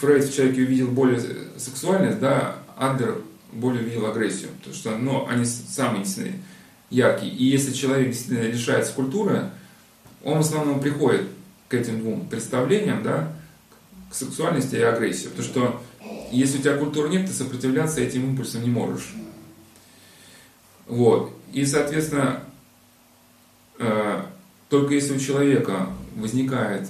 Фрейд 0.00 0.24
в 0.24 0.34
человеке 0.34 0.62
увидел 0.62 0.88
более 0.88 1.20
сексуальность, 1.56 2.18
да, 2.18 2.56
Адлер 2.76 3.22
более 3.52 3.82
увидел 3.82 4.06
агрессию. 4.06 4.50
Потому 4.58 4.74
что 4.74 4.96
ну, 4.96 5.26
они 5.28 5.44
самые 5.44 6.04
яркие. 6.90 7.32
И 7.32 7.44
если 7.44 7.72
человек 7.72 8.08
действительно 8.08 8.46
лишается 8.46 8.92
культуры, 8.92 9.50
он 10.24 10.38
в 10.38 10.40
основном 10.40 10.80
приходит 10.80 11.26
к 11.68 11.74
этим 11.74 12.00
двум 12.00 12.28
представлениям, 12.28 13.02
да, 13.02 13.32
к 14.10 14.14
сексуальности 14.14 14.76
и 14.76 14.82
агрессии. 14.82 15.28
Потому 15.28 15.44
что 15.44 15.82
если 16.30 16.58
у 16.58 16.62
тебя 16.62 16.76
культуры 16.76 17.08
нет, 17.08 17.26
ты 17.26 17.32
сопротивляться 17.32 18.00
этим 18.00 18.30
импульсам 18.30 18.62
не 18.62 18.70
можешь. 18.70 19.14
Вот. 20.86 21.34
И, 21.52 21.64
соответственно, 21.64 22.42
э, 23.78 24.22
только 24.68 24.94
если 24.94 25.16
у 25.16 25.20
человека 25.20 25.88
возникает 26.16 26.88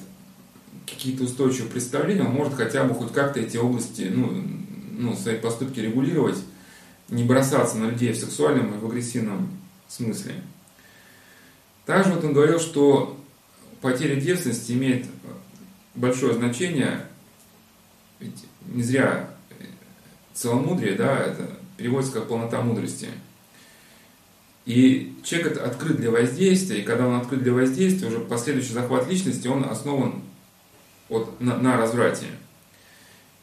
какие-то 0.86 1.24
устойчивые 1.24 1.70
представления, 1.70 2.22
он 2.22 2.32
может 2.32 2.54
хотя 2.54 2.84
бы 2.84 2.94
хоть 2.94 3.12
как-то 3.12 3.40
эти 3.40 3.56
области, 3.56 4.10
ну, 4.12 4.42
ну, 4.92 5.16
свои 5.16 5.36
поступки 5.36 5.80
регулировать, 5.80 6.38
не 7.12 7.24
бросаться 7.24 7.76
на 7.76 7.90
людей 7.90 8.12
в 8.12 8.16
сексуальном 8.16 8.74
и 8.74 8.78
в 8.78 8.86
агрессивном 8.86 9.50
смысле. 9.86 10.34
Также 11.84 12.14
вот 12.14 12.24
он 12.24 12.32
говорил, 12.32 12.58
что 12.58 13.20
потеря 13.82 14.18
девственности 14.18 14.72
имеет 14.72 15.06
большое 15.94 16.32
значение, 16.34 17.06
ведь 18.18 18.46
не 18.66 18.82
зря 18.82 19.28
целомудрие, 20.32 20.94
да, 20.94 21.18
это 21.18 21.50
переводится 21.76 22.14
как 22.14 22.28
полнота 22.28 22.62
мудрости. 22.62 23.08
И 24.64 25.14
человек 25.22 25.60
открыт 25.60 25.98
для 25.98 26.10
воздействия, 26.10 26.80
и 26.80 26.84
когда 26.84 27.06
он 27.06 27.20
открыт 27.20 27.42
для 27.42 27.52
воздействия, 27.52 28.08
уже 28.08 28.20
последующий 28.20 28.72
захват 28.72 29.06
личности, 29.08 29.48
он 29.48 29.64
основан 29.64 30.22
вот 31.10 31.38
на, 31.40 31.58
на 31.58 31.76
разврате. 31.76 32.26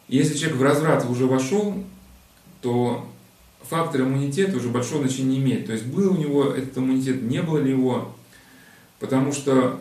И 0.07 0.17
если 0.17 0.37
человек 0.37 0.57
в 0.57 0.63
разврат 0.63 1.05
уже 1.07 1.27
вошел, 1.27 1.83
то 2.61 3.07
фактор 3.61 4.01
иммунитета 4.01 4.57
уже 4.57 4.69
большого 4.69 5.03
значения 5.03 5.37
не 5.37 5.39
имеет. 5.39 5.67
То 5.67 5.73
есть 5.73 5.85
был 5.85 6.13
у 6.13 6.17
него 6.17 6.45
этот 6.45 6.77
иммунитет, 6.77 7.21
не 7.21 7.41
было 7.41 7.59
ли 7.59 7.71
его, 7.71 8.15
потому 8.99 9.31
что 9.31 9.79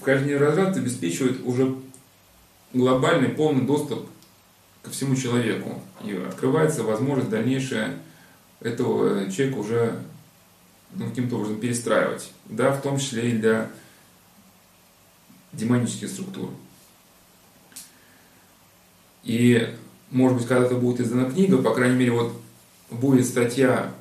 вхождение 0.00 0.38
в 0.38 0.42
разврат 0.42 0.76
обеспечивает 0.76 1.40
уже 1.44 1.74
глобальный 2.72 3.28
полный 3.28 3.64
доступ 3.64 4.08
ко 4.82 4.90
всему 4.90 5.16
человеку. 5.16 5.80
И 6.04 6.12
открывается 6.12 6.82
возможность 6.82 7.30
дальнейшая 7.30 7.98
этого 8.60 9.30
человека 9.30 9.58
уже 9.58 10.02
ну, 10.94 11.08
каким-то 11.08 11.36
образом 11.36 11.60
перестраивать. 11.60 12.30
Да, 12.46 12.72
в 12.72 12.82
том 12.82 12.98
числе 12.98 13.30
и 13.30 13.38
для 13.38 13.70
демонических 15.52 16.08
структур. 16.08 16.50
И, 19.24 19.74
может 20.10 20.38
быть, 20.38 20.46
когда-то 20.46 20.76
будет 20.76 21.00
издана 21.00 21.28
книга, 21.30 21.58
по 21.58 21.74
крайней 21.74 21.96
мере, 21.96 22.12
вот 22.12 22.40
будет 22.90 23.26
статья 23.26 23.92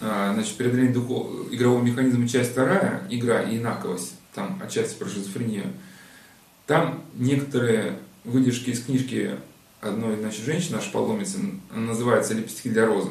а, 0.00 0.32
значит, 0.34 0.56
преодоление 0.56 0.92
духов... 0.92 1.52
игрового 1.52 1.82
механизма, 1.82 2.28
часть 2.28 2.52
вторая, 2.52 3.06
игра 3.10 3.42
и 3.42 3.58
инаковость, 3.58 4.14
там 4.34 4.60
отчасти 4.62 4.96
про 4.96 5.08
шизофрению. 5.08 5.72
Там 6.66 7.02
некоторые 7.14 7.98
выдержки 8.24 8.70
из 8.70 8.84
книжки 8.84 9.36
одной 9.80 10.16
значит, 10.16 10.44
женщины, 10.44 10.76
наша 10.76 10.90
паломницы, 10.92 11.38
называется 11.72 12.34
«Лепестки 12.34 12.68
для 12.68 12.86
розы». 12.86 13.10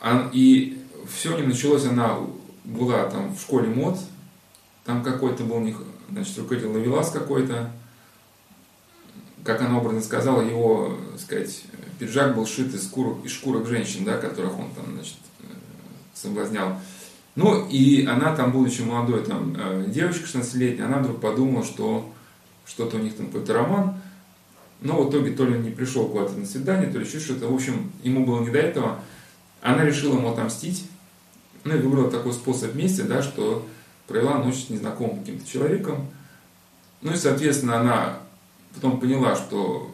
А, 0.00 0.28
и 0.32 0.82
все 1.08 1.36
не 1.36 1.46
началось, 1.46 1.84
она 1.84 2.18
была 2.64 3.04
там 3.08 3.34
в 3.34 3.40
школе 3.40 3.68
мод, 3.68 3.98
там 4.84 5.02
какой-то 5.04 5.44
был 5.44 5.60
них, 5.60 5.82
значит, 6.10 6.36
руководитель 6.38 6.70
Лавелас 6.70 7.10
какой-то, 7.10 7.70
как 9.44 9.60
она 9.60 9.78
образно 9.78 10.02
сказала, 10.02 10.42
его, 10.42 10.98
так 11.12 11.20
сказать, 11.20 11.64
пиджак 12.00 12.34
был 12.34 12.46
шит 12.46 12.74
из, 12.74 12.84
шкурок, 12.84 13.24
из 13.24 13.32
шкурок 13.32 13.68
женщин, 13.68 14.04
да, 14.04 14.16
которых 14.16 14.58
он 14.58 14.70
там, 14.74 14.86
значит, 14.94 15.16
соблазнял. 16.14 16.78
Ну, 17.36 17.68
и 17.68 18.06
она 18.06 18.34
там, 18.34 18.52
будучи 18.52 18.80
молодой 18.80 19.22
там, 19.22 19.54
э, 19.56 19.84
девочка 19.88 20.24
16-летняя, 20.26 20.86
она 20.86 20.98
вдруг 20.98 21.20
подумала, 21.20 21.62
что 21.62 22.10
что-то 22.66 22.96
у 22.96 23.00
них 23.00 23.16
там 23.16 23.26
какой-то 23.26 23.52
роман, 23.52 24.00
но 24.80 25.02
в 25.02 25.10
итоге 25.10 25.32
то 25.32 25.44
ли 25.44 25.56
он 25.56 25.62
не 25.62 25.70
пришел 25.70 26.08
куда-то 26.08 26.32
на 26.32 26.46
свидание, 26.46 26.90
то 26.90 26.98
ли 26.98 27.06
еще 27.06 27.20
что-то. 27.20 27.48
В 27.48 27.54
общем, 27.54 27.92
ему 28.02 28.24
было 28.24 28.40
не 28.40 28.50
до 28.50 28.58
этого. 28.58 29.00
Она 29.60 29.84
решила 29.84 30.16
ему 30.16 30.30
отомстить, 30.30 30.88
ну 31.64 31.76
и 31.76 31.78
выбрала 31.78 32.10
такой 32.10 32.32
способ 32.32 32.72
вместе, 32.72 33.02
да, 33.02 33.22
что 33.22 33.66
провела 34.06 34.38
ночь 34.38 34.64
с 34.64 34.70
незнакомым 34.70 35.20
каким-то 35.20 35.46
человеком. 35.46 36.08
Ну 37.02 37.12
и, 37.12 37.16
соответственно, 37.16 37.78
она 37.78 38.18
потом 38.74 38.98
поняла, 38.98 39.36
что 39.36 39.90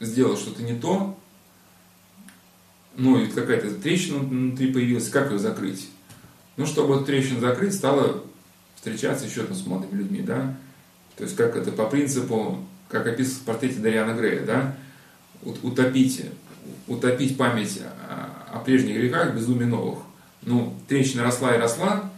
сделала 0.00 0.36
что-то 0.36 0.62
не 0.62 0.74
то, 0.74 1.17
ну 2.98 3.16
и 3.16 3.28
какая-то 3.28 3.70
трещина 3.76 4.18
внутри 4.18 4.72
появилась, 4.72 5.08
как 5.08 5.30
ее 5.30 5.38
закрыть? 5.38 5.88
Ну, 6.56 6.66
чтобы 6.66 6.96
эту 6.96 7.04
трещину 7.04 7.40
закрыть, 7.40 7.72
стала 7.72 8.24
встречаться 8.74 9.24
еще 9.24 9.44
там 9.44 9.56
с 9.56 9.64
молодыми 9.64 10.00
людьми, 10.00 10.20
да, 10.20 10.56
то 11.16 11.22
есть 11.22 11.36
как 11.36 11.56
это 11.56 11.70
по 11.70 11.86
принципу, 11.86 12.58
как 12.88 13.06
описано 13.06 13.36
в 13.36 13.42
портрете 13.42 13.78
Дариана 13.78 14.18
Грея, 14.18 14.44
да, 14.44 14.76
утопить, 15.42 16.26
утопить 16.88 17.38
память 17.38 17.80
о 18.52 18.58
прежних 18.58 18.96
грехах, 18.96 19.32
безумие 19.32 19.68
новых. 19.68 20.00
Ну, 20.42 20.74
трещина 20.88 21.22
росла 21.22 21.54
и 21.54 21.58
росла, 21.58 22.10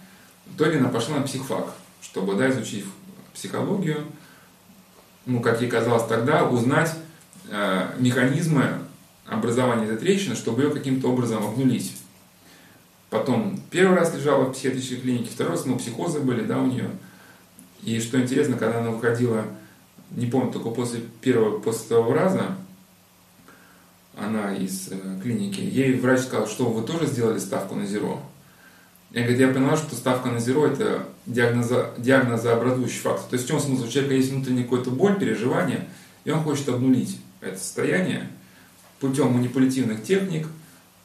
в 0.46 0.56
итоге 0.56 0.78
она 0.78 0.88
пошла 0.88 1.18
на 1.18 1.22
психфак, 1.22 1.74
чтобы 2.00 2.36
да, 2.36 2.50
изучить 2.50 2.86
психологию, 3.34 4.06
ну, 5.26 5.40
как 5.40 5.60
ей 5.60 5.70
казалось 5.70 6.06
тогда, 6.06 6.44
узнать 6.44 6.94
э, 7.50 7.90
механизмы 7.98 8.78
образования 9.30 9.86
этой 9.86 9.96
трещины, 9.96 10.34
чтобы 10.34 10.62
ее 10.62 10.70
каким-то 10.70 11.08
образом 11.08 11.44
обнулить. 11.44 11.94
Потом 13.08 13.60
первый 13.70 13.96
раз 13.96 14.14
лежала 14.14 14.44
в 14.44 14.52
психиатрической 14.52 14.98
клинике, 14.98 15.30
второй 15.30 15.52
раз, 15.52 15.64
ну, 15.64 15.78
психозы 15.78 16.20
были, 16.20 16.42
да, 16.42 16.58
у 16.58 16.66
нее. 16.66 16.90
И 17.82 17.98
что 18.00 18.20
интересно, 18.20 18.56
когда 18.56 18.80
она 18.80 18.90
выходила, 18.90 19.44
не 20.10 20.26
помню, 20.26 20.52
только 20.52 20.70
после 20.70 21.00
первого, 21.20 21.58
после 21.58 21.86
второго 21.86 22.14
раза, 22.14 22.56
она 24.16 24.54
из 24.54 24.88
э, 24.90 24.96
клиники, 25.22 25.60
ей 25.60 25.94
врач 25.94 26.20
сказал, 26.20 26.46
что 26.46 26.68
вы 26.68 26.86
тоже 26.86 27.06
сделали 27.06 27.38
ставку 27.38 27.74
на 27.74 27.86
зеро. 27.86 28.20
Я, 29.12 29.22
говорю, 29.22 29.38
я 29.38 29.52
поняла, 29.52 29.76
что 29.76 29.94
ставка 29.94 30.28
на 30.28 30.40
зеро 30.40 30.66
это 30.66 31.06
диагноза, 31.26 31.94
диагнозообразующий 31.98 33.00
фактор. 33.00 33.24
То 33.30 33.34
есть 33.34 33.46
в 33.46 33.48
чем 33.48 33.60
смысл? 33.60 33.84
У 33.84 33.88
человека 33.88 34.14
есть 34.14 34.30
внутренняя 34.30 34.64
какая-то 34.64 34.90
боль, 34.90 35.18
переживание, 35.18 35.88
и 36.24 36.30
он 36.30 36.42
хочет 36.42 36.68
обнулить 36.68 37.18
это 37.40 37.58
состояние 37.58 38.28
путем 39.00 39.32
манипулятивных 39.32 40.02
техник, 40.02 40.46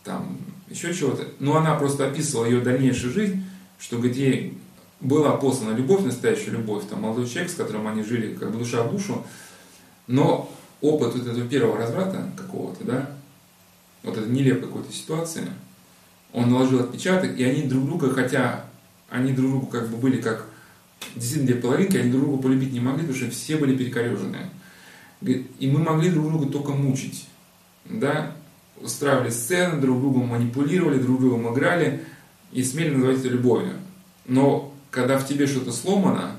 там, 0.03 0.37
еще 0.69 0.93
чего-то. 0.93 1.27
Но 1.39 1.57
она 1.57 1.75
просто 1.75 2.07
описывала 2.07 2.45
ее 2.45 2.61
дальнейшую 2.61 3.13
жизнь, 3.13 3.43
что, 3.79 3.97
ей 4.03 4.57
была 4.99 5.31
послана 5.37 5.75
любовь, 5.75 6.03
настоящая 6.03 6.51
любовь, 6.51 6.83
там, 6.89 7.01
молодой 7.01 7.27
человек, 7.27 7.51
с 7.51 7.55
которым 7.55 7.87
они 7.87 8.03
жили 8.03 8.35
как 8.35 8.51
бы 8.51 8.59
душа 8.59 8.83
в 8.83 8.91
душу, 8.91 9.25
но 10.07 10.51
опыт 10.81 11.15
вот 11.15 11.27
этого 11.27 11.47
первого 11.47 11.77
разврата 11.77 12.29
какого-то, 12.37 12.83
да, 12.83 13.11
вот 14.03 14.17
этой 14.17 14.31
нелепой 14.31 14.67
какой-то 14.67 14.93
ситуации, 14.93 15.47
он 16.33 16.49
наложил 16.49 16.81
отпечаток, 16.81 17.37
и 17.37 17.43
они 17.43 17.63
друг 17.63 17.85
друга, 17.85 18.13
хотя 18.13 18.65
они 19.09 19.31
друг 19.33 19.51
другу 19.51 19.67
как 19.67 19.89
бы 19.89 19.97
были 19.97 20.21
как 20.21 20.45
действительно 21.15 21.51
две 21.51 21.61
половинки, 21.61 21.97
они 21.97 22.11
друг 22.11 22.23
друга 22.23 22.43
полюбить 22.43 22.73
не 22.73 22.79
могли, 22.79 23.01
потому 23.01 23.17
что 23.17 23.29
все 23.29 23.57
были 23.57 23.77
перекорежены. 23.77 24.49
И 25.21 25.69
мы 25.71 25.79
могли 25.79 26.09
друг 26.09 26.27
друга 26.27 26.51
только 26.51 26.71
мучить, 26.71 27.27
да, 27.85 28.35
устраивали 28.77 29.29
сцены, 29.29 29.79
друг 29.79 29.99
другом 29.99 30.27
манипулировали, 30.27 30.99
друг 30.99 31.21
другом 31.21 31.53
играли 31.53 32.03
и 32.51 32.63
смели 32.63 32.93
называть 32.93 33.19
это 33.19 33.29
любовью. 33.29 33.73
Но 34.25 34.73
когда 34.91 35.17
в 35.17 35.27
тебе 35.27 35.47
что-то 35.47 35.71
сломано, 35.71 36.37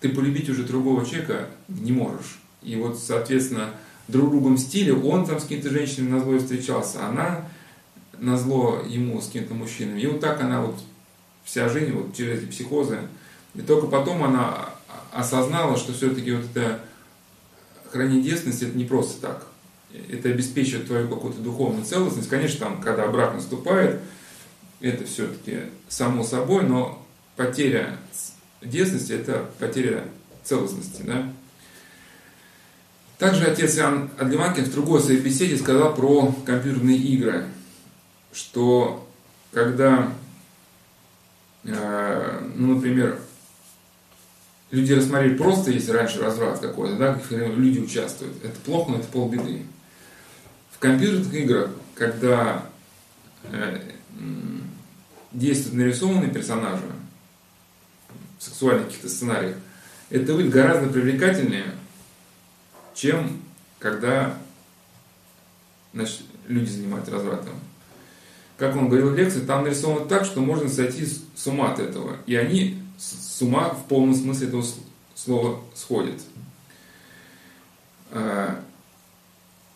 ты 0.00 0.08
полюбить 0.08 0.48
уже 0.48 0.64
другого 0.64 1.04
человека 1.04 1.48
не 1.68 1.92
можешь. 1.92 2.38
И 2.62 2.76
вот, 2.76 2.98
соответственно, 2.98 3.70
друг 4.06 4.30
другом 4.30 4.56
стиле, 4.58 4.94
он 4.94 5.26
там 5.26 5.38
с 5.38 5.42
какими-то 5.42 5.70
женщинами 5.70 6.10
на 6.10 6.20
зло 6.20 6.38
встречался, 6.38 7.06
она 7.06 7.48
на 8.18 8.36
зло 8.36 8.82
ему 8.86 9.20
с 9.20 9.26
какими-то 9.26 9.54
мужчинами. 9.54 10.00
И 10.00 10.06
вот 10.06 10.20
так 10.20 10.40
она 10.40 10.62
вот 10.62 10.78
вся 11.44 11.68
жизнь 11.68 11.92
вот 11.92 12.14
через 12.14 12.42
эти 12.42 12.50
психозы. 12.50 12.98
И 13.54 13.62
только 13.62 13.86
потом 13.86 14.24
она 14.24 14.70
осознала, 15.12 15.76
что 15.76 15.92
все-таки 15.92 16.32
вот 16.32 16.44
это 16.54 16.80
хранение 17.90 18.22
девственности 18.22 18.64
это 18.64 18.76
не 18.76 18.84
просто 18.84 19.20
так. 19.20 19.46
Это 19.92 20.28
обеспечивает 20.28 20.86
твою 20.86 21.08
какую-то 21.08 21.40
духовную 21.40 21.84
целостность. 21.84 22.28
Конечно, 22.28 22.60
там, 22.60 22.80
когда 22.80 23.06
брак 23.06 23.34
наступает, 23.34 24.00
это 24.80 25.04
все-таки 25.04 25.62
само 25.88 26.24
собой, 26.24 26.64
но 26.64 27.04
потеря 27.36 27.96
девственности 28.60 29.12
это 29.12 29.50
потеря 29.58 30.04
целостности. 30.44 31.02
Да? 31.02 31.32
Также 33.18 33.46
отец 33.46 33.76
Иоанн 33.78 34.10
Адливанкин 34.18 34.64
в 34.64 34.72
другой 34.72 35.00
своей 35.00 35.20
беседе 35.20 35.56
сказал 35.56 35.94
про 35.94 36.32
компьютерные 36.44 36.98
игры, 36.98 37.46
что 38.32 39.08
когда, 39.52 40.12
э, 41.64 42.50
ну, 42.54 42.74
например, 42.76 43.18
люди 44.70 44.92
рассмотрели 44.92 45.36
просто, 45.36 45.72
если 45.72 45.90
раньше 45.90 46.20
разврат 46.20 46.60
какой-то, 46.60 46.96
да, 46.96 47.20
люди 47.30 47.80
участвуют, 47.80 48.44
это 48.44 48.58
плохо, 48.60 48.92
но 48.92 48.98
это 48.98 49.08
полбеды. 49.08 49.62
Компьютерных 50.78 51.34
играх, 51.34 51.70
когда 51.94 52.66
э, 53.44 53.80
действуют 55.32 55.76
нарисованные 55.76 56.30
персонажи 56.30 56.84
в 58.38 58.42
сексуальных 58.42 58.86
каких-то 58.86 59.08
сценариях, 59.08 59.56
это 60.10 60.32
выглядит 60.32 60.54
гораздо 60.54 60.88
привлекательнее, 60.88 61.74
чем 62.94 63.42
когда 63.78 64.38
значит, 65.92 66.22
люди 66.46 66.70
занимаются 66.70 67.12
развратом. 67.12 67.54
Как 68.56 68.74
он 68.74 68.88
говорил 68.88 69.10
в 69.10 69.16
лекции, 69.16 69.40
там 69.40 69.64
нарисовано 69.64 70.06
так, 70.06 70.24
что 70.24 70.40
можно 70.40 70.68
сойти 70.68 71.06
с 71.06 71.46
ума 71.46 71.72
от 71.72 71.78
этого. 71.78 72.16
И 72.26 72.34
они 72.34 72.82
с 72.98 73.40
ума 73.40 73.70
в 73.70 73.86
полном 73.86 74.14
смысле 74.14 74.48
этого 74.48 74.64
слова 75.14 75.60
сходят. 75.74 76.20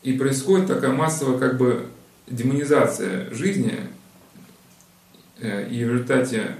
И 0.02 0.14
происходит 0.14 0.66
такая 0.66 0.92
массовая 0.92 1.38
как 1.38 1.58
бы 1.58 1.86
демонизация 2.26 3.32
жизни, 3.32 3.78
э, 5.38 5.68
и 5.68 5.84
в 5.84 5.92
результате 5.92 6.56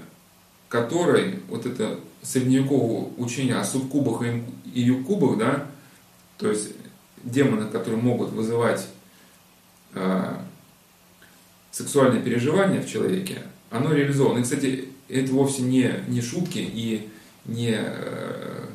которой 0.69 1.39
вот 1.49 1.65
это 1.65 1.99
средневековое 2.21 3.09
учение 3.17 3.57
о 3.57 3.63
субкубах 3.63 4.23
и 4.23 4.81
юбкубах, 4.81 5.37
да, 5.37 5.67
то 6.37 6.49
есть 6.49 6.71
демоны, 7.23 7.67
которые 7.67 8.01
могут 8.01 8.31
вызывать 8.31 8.87
э, 9.93 10.35
сексуальные 11.71 12.21
переживания 12.21 12.81
в 12.81 12.89
человеке, 12.89 13.43
оно 13.69 13.93
реализовано. 13.93 14.39
И, 14.39 14.43
кстати, 14.43 14.89
это 15.09 15.31
вовсе 15.33 15.63
не, 15.63 15.91
не 16.07 16.21
шутки 16.21 16.59
и 16.59 17.09
не, 17.45 17.75
э, 17.75 18.67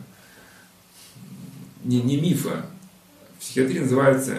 не, 1.84 2.02
не 2.02 2.20
мифы. 2.20 2.50
В 3.38 3.40
психиатрии 3.40 3.80
называется 3.80 4.36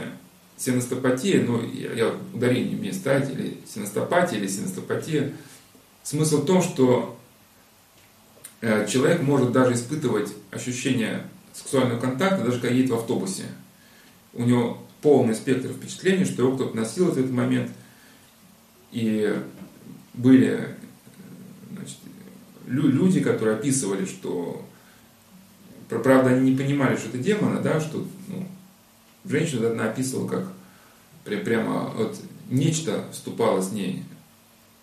синостопатия, 0.59 1.43
ну, 1.43 1.63
я, 1.63 1.93
я 1.93 2.15
ударение 2.33 2.77
мне 2.77 2.91
ставить, 2.91 3.31
или 3.31 3.57
синостопатия, 3.65 4.37
или 4.37 4.47
синостопатия. 4.47 5.33
Смысл 6.03 6.41
в 6.41 6.45
том, 6.45 6.61
что 6.61 7.17
э, 8.61 8.85
человек 8.87 9.21
может 9.21 9.51
даже 9.53 9.73
испытывать 9.73 10.33
ощущение 10.51 11.25
сексуального 11.53 11.99
контакта, 11.99 12.43
даже 12.43 12.59
когда 12.59 12.75
едет 12.75 12.91
в 12.91 12.95
автобусе. 12.95 13.43
У 14.33 14.43
него 14.43 14.83
полный 15.01 15.33
спектр 15.33 15.69
впечатлений, 15.69 16.25
что 16.25 16.43
его 16.43 16.55
кто-то 16.55 16.75
насилует 16.75 17.15
в 17.15 17.19
этот 17.19 17.31
момент. 17.31 17.71
И 18.91 19.41
были 20.13 20.75
значит, 21.71 21.97
люди, 22.67 23.21
которые 23.21 23.57
описывали, 23.57 24.05
что 24.05 24.65
правда 25.87 26.31
они 26.31 26.51
не 26.51 26.57
понимали, 26.57 26.97
что 26.97 27.09
это 27.09 27.17
демона, 27.17 27.61
да, 27.61 27.79
что 27.79 28.05
ну, 28.27 28.45
женщина 29.29 29.69
одна 29.69 29.85
описывала, 29.85 30.27
как 30.27 30.47
прямо 31.23 31.91
вот 31.95 32.19
нечто 32.49 33.05
вступало 33.11 33.61
с 33.61 33.71
ней 33.71 34.03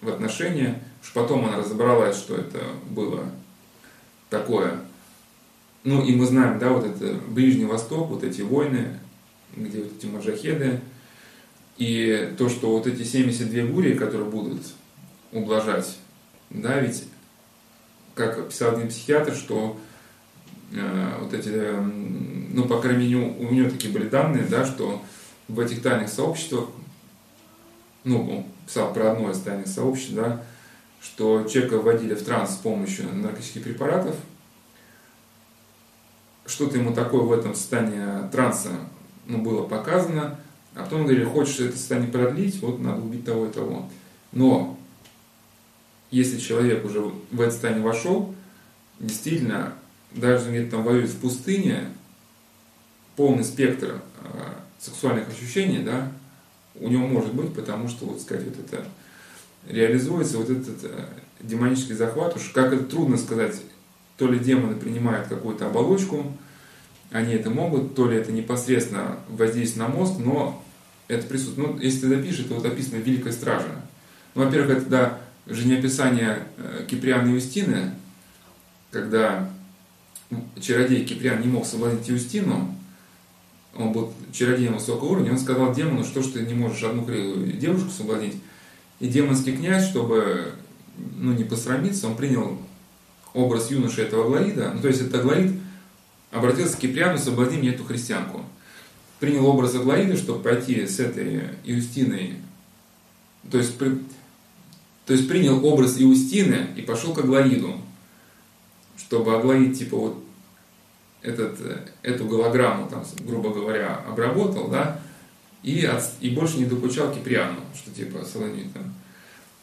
в 0.00 0.08
отношения, 0.08 0.82
уж 1.02 1.12
потом 1.12 1.44
она 1.44 1.58
разобралась, 1.58 2.16
что 2.16 2.36
это 2.36 2.60
было 2.88 3.24
такое. 4.30 4.80
Ну 5.84 6.04
и 6.04 6.14
мы 6.14 6.26
знаем, 6.26 6.58
да, 6.58 6.70
вот 6.70 6.86
это 6.86 7.14
Ближний 7.28 7.64
Восток, 7.64 8.08
вот 8.08 8.24
эти 8.24 8.42
войны, 8.42 8.98
где 9.54 9.82
вот 9.82 9.92
эти 9.98 10.06
маджахеды, 10.06 10.80
и 11.78 12.34
то, 12.38 12.48
что 12.48 12.70
вот 12.70 12.86
эти 12.86 13.02
72 13.02 13.66
бури, 13.66 13.94
которые 13.94 14.28
будут 14.28 14.62
ублажать, 15.32 15.96
да, 16.50 16.80
ведь, 16.80 17.04
как 18.14 18.48
писал 18.48 18.76
один 18.76 18.88
психиатр, 18.88 19.34
что 19.34 19.78
э, 20.72 21.18
вот 21.20 21.34
эти, 21.34 21.50
э, 21.52 21.90
ну, 22.56 22.64
по 22.64 22.80
крайней 22.80 23.08
мере, 23.08 23.36
у, 23.38 23.52
него 23.52 23.68
такие 23.68 23.92
были 23.92 24.08
данные, 24.08 24.44
да, 24.44 24.64
что 24.64 25.02
в 25.46 25.60
этих 25.60 25.82
тайных 25.82 26.08
сообществах, 26.08 26.70
ну, 28.02 28.38
он 28.38 28.44
писал 28.66 28.94
про 28.94 29.12
одно 29.12 29.30
из 29.30 29.40
тайных 29.40 29.66
сообществ, 29.66 30.14
да, 30.14 30.42
что 31.02 31.44
человека 31.44 31.78
вводили 31.78 32.14
в 32.14 32.24
транс 32.24 32.52
с 32.52 32.56
помощью 32.56 33.14
наркотических 33.14 33.62
препаратов, 33.62 34.16
что-то 36.46 36.78
ему 36.78 36.94
такое 36.94 37.20
в 37.20 37.32
этом 37.34 37.54
состоянии 37.54 38.26
транса 38.30 38.70
ну, 39.26 39.42
было 39.42 39.64
показано, 39.64 40.40
а 40.74 40.84
потом 40.84 41.02
говорили, 41.02 41.24
хочешь 41.24 41.60
это 41.60 41.76
состояние 41.76 42.10
продлить, 42.10 42.62
вот 42.62 42.80
надо 42.80 43.02
убить 43.02 43.26
того 43.26 43.44
и 43.44 43.52
того. 43.52 43.86
Но 44.32 44.78
если 46.10 46.38
человек 46.38 46.86
уже 46.86 47.00
в 47.02 47.38
это 47.38 47.50
состояние 47.50 47.84
вошел, 47.84 48.34
действительно, 48.98 49.74
даже 50.12 50.48
где-то 50.48 50.70
там 50.70 50.84
воюет 50.84 51.10
в 51.10 51.18
пустыне, 51.18 51.90
полный 53.16 53.44
спектр 53.44 54.00
э, 54.22 54.28
сексуальных 54.78 55.28
ощущений, 55.28 55.82
да, 55.82 56.12
у 56.78 56.88
него 56.88 57.06
может 57.06 57.34
быть, 57.34 57.54
потому 57.54 57.88
что, 57.88 58.04
вот 58.06 58.20
сказать, 58.20 58.44
вот 58.44 58.58
это 58.58 58.84
реализуется, 59.68 60.38
вот 60.38 60.50
этот 60.50 60.84
э, 60.84 61.06
демонический 61.40 61.94
захват, 61.94 62.36
уж 62.36 62.50
как 62.50 62.72
это 62.72 62.84
трудно 62.84 63.16
сказать, 63.16 63.60
то 64.16 64.28
ли 64.28 64.38
демоны 64.38 64.76
принимают 64.76 65.28
какую-то 65.28 65.66
оболочку, 65.66 66.32
они 67.10 67.34
это 67.34 67.50
могут, 67.50 67.94
то 67.94 68.08
ли 68.10 68.16
это 68.16 68.32
непосредственно 68.32 69.16
воздействие 69.28 69.86
на 69.86 69.92
мозг, 69.92 70.14
но 70.18 70.62
это 71.08 71.26
присутствует. 71.26 71.74
Ну, 71.74 71.80
если 71.80 72.00
ты 72.00 72.08
запишешь, 72.08 72.46
это 72.46 72.54
вот 72.54 72.66
описано 72.66 72.96
Великая 72.96 73.32
Стража. 73.32 73.68
Ну, 74.34 74.44
во-первых, 74.44 74.78
это 74.78 74.86
да, 74.86 75.18
жизнеописание 75.46 76.42
э, 76.56 76.84
Киприана 76.88 77.28
Юстины, 77.28 77.92
когда 78.90 79.48
чародей 80.60 81.04
Киприан 81.04 81.40
не 81.40 81.46
мог 81.46 81.66
соблазнить 81.66 82.08
Юстину, 82.08 82.75
он 83.78 83.92
был 83.92 84.12
чародеем 84.32 84.74
высокого 84.74 85.10
уровня, 85.10 85.32
он 85.32 85.38
сказал 85.38 85.74
демону, 85.74 86.04
что 86.04 86.22
ж 86.22 86.26
ты 86.26 86.40
не 86.40 86.54
можешь 86.54 86.82
одну 86.82 87.04
девушку 87.06 87.90
соблазнить. 87.90 88.36
И 89.00 89.08
демонский 89.08 89.56
князь, 89.56 89.88
чтобы 89.88 90.52
ну, 91.16 91.32
не 91.32 91.44
посрамиться, 91.44 92.06
он 92.06 92.16
принял 92.16 92.58
образ 93.34 93.70
юноши 93.70 94.02
этого 94.02 94.24
Аглаида, 94.24 94.72
ну, 94.74 94.80
то 94.80 94.88
есть 94.88 95.02
это 95.02 95.20
Аглаид 95.20 95.52
обратился 96.30 96.76
к 96.76 96.80
Киприану, 96.80 97.18
соблазни 97.18 97.58
мне 97.58 97.70
эту 97.70 97.84
христианку. 97.84 98.42
Принял 99.20 99.46
образ 99.46 99.74
Аглаида, 99.74 100.16
чтобы 100.16 100.42
пойти 100.42 100.86
с 100.86 100.98
этой 101.00 101.42
Иустиной, 101.64 102.34
то 103.50 103.58
есть, 103.58 103.76
при, 103.78 103.98
то 105.06 105.12
есть 105.12 105.28
принял 105.28 105.64
образ 105.64 105.96
Иустины 106.00 106.68
и 106.76 106.82
пошел 106.82 107.14
к 107.14 107.18
Аглаиду, 107.18 107.80
чтобы 108.96 109.34
Аглаид, 109.34 109.78
типа, 109.78 109.96
вот 109.96 110.25
этот, 111.26 111.58
эту 112.02 112.24
голограмму, 112.24 112.88
там, 112.88 113.04
грубо 113.20 113.52
говоря, 113.52 113.96
обработал, 114.08 114.68
да, 114.68 115.00
и, 115.62 115.84
от, 115.84 116.04
и 116.20 116.30
больше 116.30 116.58
не 116.58 116.66
докучал 116.66 117.12
Киприану, 117.12 117.58
что 117.74 117.90
типа 117.90 118.24
Соломит 118.24 118.72
там. 118.72 118.94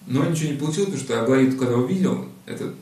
Но 0.06 0.26
ничего 0.26 0.52
не 0.52 0.58
получилось, 0.58 0.90
потому 0.90 1.04
что 1.04 1.22
Аглаид, 1.22 1.58
когда 1.58 1.78
увидел 1.78 2.28
этот, 2.46 2.76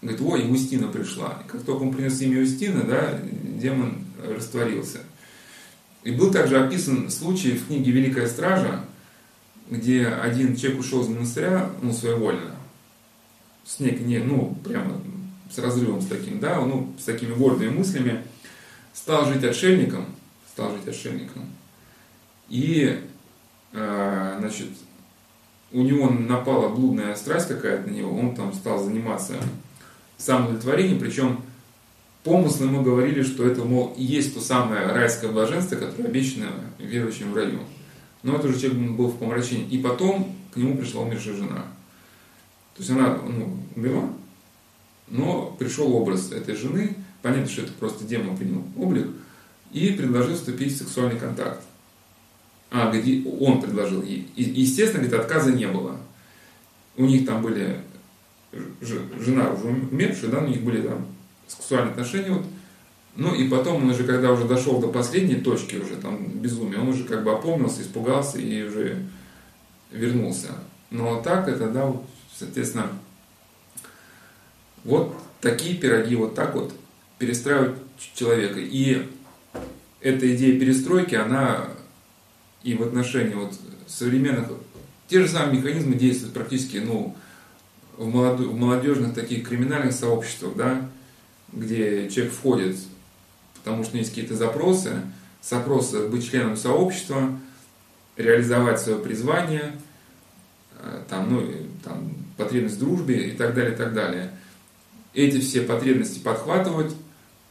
говорит, 0.00 0.20
ой, 0.20 0.52
Устина 0.52 0.86
пришла. 0.86 1.42
И 1.44 1.50
как 1.50 1.64
только 1.64 1.82
он 1.82 1.92
принес 1.92 2.20
имя 2.20 2.42
Устина, 2.42 2.84
да, 2.84 3.20
демон 3.24 4.04
растворился. 4.24 5.00
И 6.04 6.12
был 6.12 6.30
также 6.30 6.64
описан 6.64 7.10
случай 7.10 7.52
в 7.52 7.66
книге 7.66 7.90
«Великая 7.90 8.28
стража», 8.28 8.84
где 9.68 10.06
один 10.06 10.54
человек 10.54 10.80
ушел 10.80 11.02
из 11.02 11.08
монастыря, 11.08 11.70
ну, 11.80 11.92
своевольно, 11.92 12.54
с 13.64 13.80
некой, 13.80 14.04
не, 14.04 14.18
ну, 14.18 14.56
прямо 14.64 15.00
с 15.52 15.58
разрывом 15.58 16.00
с 16.00 16.06
таким, 16.06 16.40
да, 16.40 16.60
ну, 16.60 16.92
с 16.98 17.04
такими 17.04 17.34
гордыми 17.34 17.70
мыслями, 17.70 18.22
стал 18.92 19.26
жить 19.26 19.44
отшельником, 19.44 20.06
стал 20.52 20.72
жить 20.72 20.88
отшельником, 20.88 21.46
и, 22.48 23.00
э, 23.72 24.36
значит, 24.38 24.68
у 25.72 25.82
него 25.82 26.10
напала 26.10 26.68
блудная 26.68 27.14
страсть 27.14 27.48
какая-то 27.48 27.88
на 27.88 27.94
него, 27.94 28.16
он 28.16 28.34
там 28.34 28.52
стал 28.52 28.82
заниматься 28.82 29.34
самоудовлетворением, 30.18 30.98
причем 30.98 31.40
помыслы 32.24 32.66
мы 32.66 32.82
говорили, 32.82 33.22
что 33.22 33.46
это, 33.46 33.64
мол, 33.64 33.94
есть 33.96 34.34
то 34.34 34.40
самое 34.40 34.86
райское 34.86 35.30
блаженство, 35.30 35.76
которое 35.76 36.08
обещано 36.08 36.48
верующим 36.78 37.32
в 37.32 37.36
раю. 37.36 37.60
Но 38.22 38.36
это 38.36 38.48
уже 38.48 38.60
человек 38.60 38.90
был 38.90 39.08
в 39.08 39.18
помрачении. 39.18 39.66
И 39.66 39.78
потом 39.78 40.36
к 40.52 40.56
нему 40.56 40.76
пришла 40.76 41.02
умершая 41.02 41.34
жена. 41.34 41.64
То 42.76 42.82
есть 42.82 42.90
она 42.90 43.18
ну, 43.26 43.58
умерла, 43.74 44.08
но 45.08 45.54
пришел 45.58 45.94
образ 45.94 46.32
этой 46.32 46.56
жены, 46.56 46.96
понятно, 47.22 47.48
что 47.48 47.62
это 47.62 47.72
просто 47.72 48.04
демон 48.04 48.36
принял 48.36 48.64
облик, 48.76 49.08
и 49.72 49.90
предложил 49.90 50.34
вступить 50.34 50.72
в 50.72 50.78
сексуальный 50.78 51.18
контакт. 51.18 51.62
А, 52.70 52.90
где 52.90 53.22
он 53.28 53.60
предложил 53.60 54.02
ей. 54.02 54.30
И, 54.34 54.42
естественно, 54.42 55.04
говорит, 55.04 55.20
отказа 55.20 55.52
не 55.52 55.66
было. 55.66 55.98
У 56.96 57.04
них 57.04 57.26
там 57.26 57.42
были 57.42 57.82
жена 58.80 59.50
уже 59.50 59.68
умершая, 59.68 60.30
да, 60.30 60.38
у 60.38 60.46
них 60.46 60.62
были 60.62 60.82
там 60.82 61.06
сексуальные 61.46 61.92
отношения, 61.92 62.30
вот. 62.30 62.46
Ну 63.14 63.34
и 63.34 63.48
потом 63.48 63.82
он 63.82 63.90
уже, 63.90 64.04
когда 64.04 64.32
уже 64.32 64.44
дошел 64.44 64.80
до 64.80 64.88
последней 64.88 65.36
точки 65.36 65.76
уже 65.76 65.96
там 65.96 66.24
безумия, 66.40 66.78
он 66.78 66.88
уже 66.88 67.04
как 67.04 67.24
бы 67.24 67.32
опомнился, 67.32 67.82
испугался 67.82 68.38
и 68.38 68.62
уже 68.62 69.02
вернулся. 69.90 70.48
Но 70.90 71.20
так 71.20 71.46
это, 71.48 71.68
да, 71.68 71.92
соответственно, 72.34 72.88
вот 74.84 75.16
такие 75.40 75.76
пироги, 75.76 76.16
вот 76.16 76.34
так 76.34 76.54
вот 76.54 76.74
перестраивать 77.18 77.78
человека. 78.14 78.58
И 78.58 79.08
эта 80.00 80.34
идея 80.34 80.58
перестройки, 80.58 81.14
она 81.14 81.68
и 82.62 82.74
в 82.74 82.82
отношении 82.82 83.34
вот 83.34 83.54
современных, 83.86 84.48
те 85.08 85.20
же 85.20 85.28
самые 85.28 85.58
механизмы 85.58 85.94
действуют 85.94 86.34
практически, 86.34 86.78
ну, 86.78 87.16
в, 87.96 88.06
молодо, 88.08 88.44
в 88.44 88.58
молодежных 88.58 89.14
таких 89.14 89.48
криминальных 89.48 89.92
сообществах, 89.92 90.54
да, 90.56 90.88
где 91.52 92.08
человек 92.08 92.32
входит, 92.32 92.76
потому 93.54 93.84
что 93.84 93.98
есть 93.98 94.10
какие-то 94.10 94.34
запросы, 94.34 95.02
запросы 95.42 96.08
быть 96.08 96.28
членом 96.28 96.56
сообщества, 96.56 97.38
реализовать 98.16 98.80
свое 98.80 98.98
призвание, 98.98 99.72
э, 100.78 101.02
там, 101.08 101.32
ну, 101.32 101.48
там, 101.84 102.14
потребность 102.36 102.76
в 102.76 102.80
дружбе 102.80 103.28
и 103.28 103.30
так 103.32 103.54
далее, 103.54 103.74
и 103.74 103.76
так 103.76 103.92
далее. 103.92 104.32
Эти 105.14 105.40
все 105.40 105.62
потребности 105.62 106.18
подхватывать, 106.18 106.94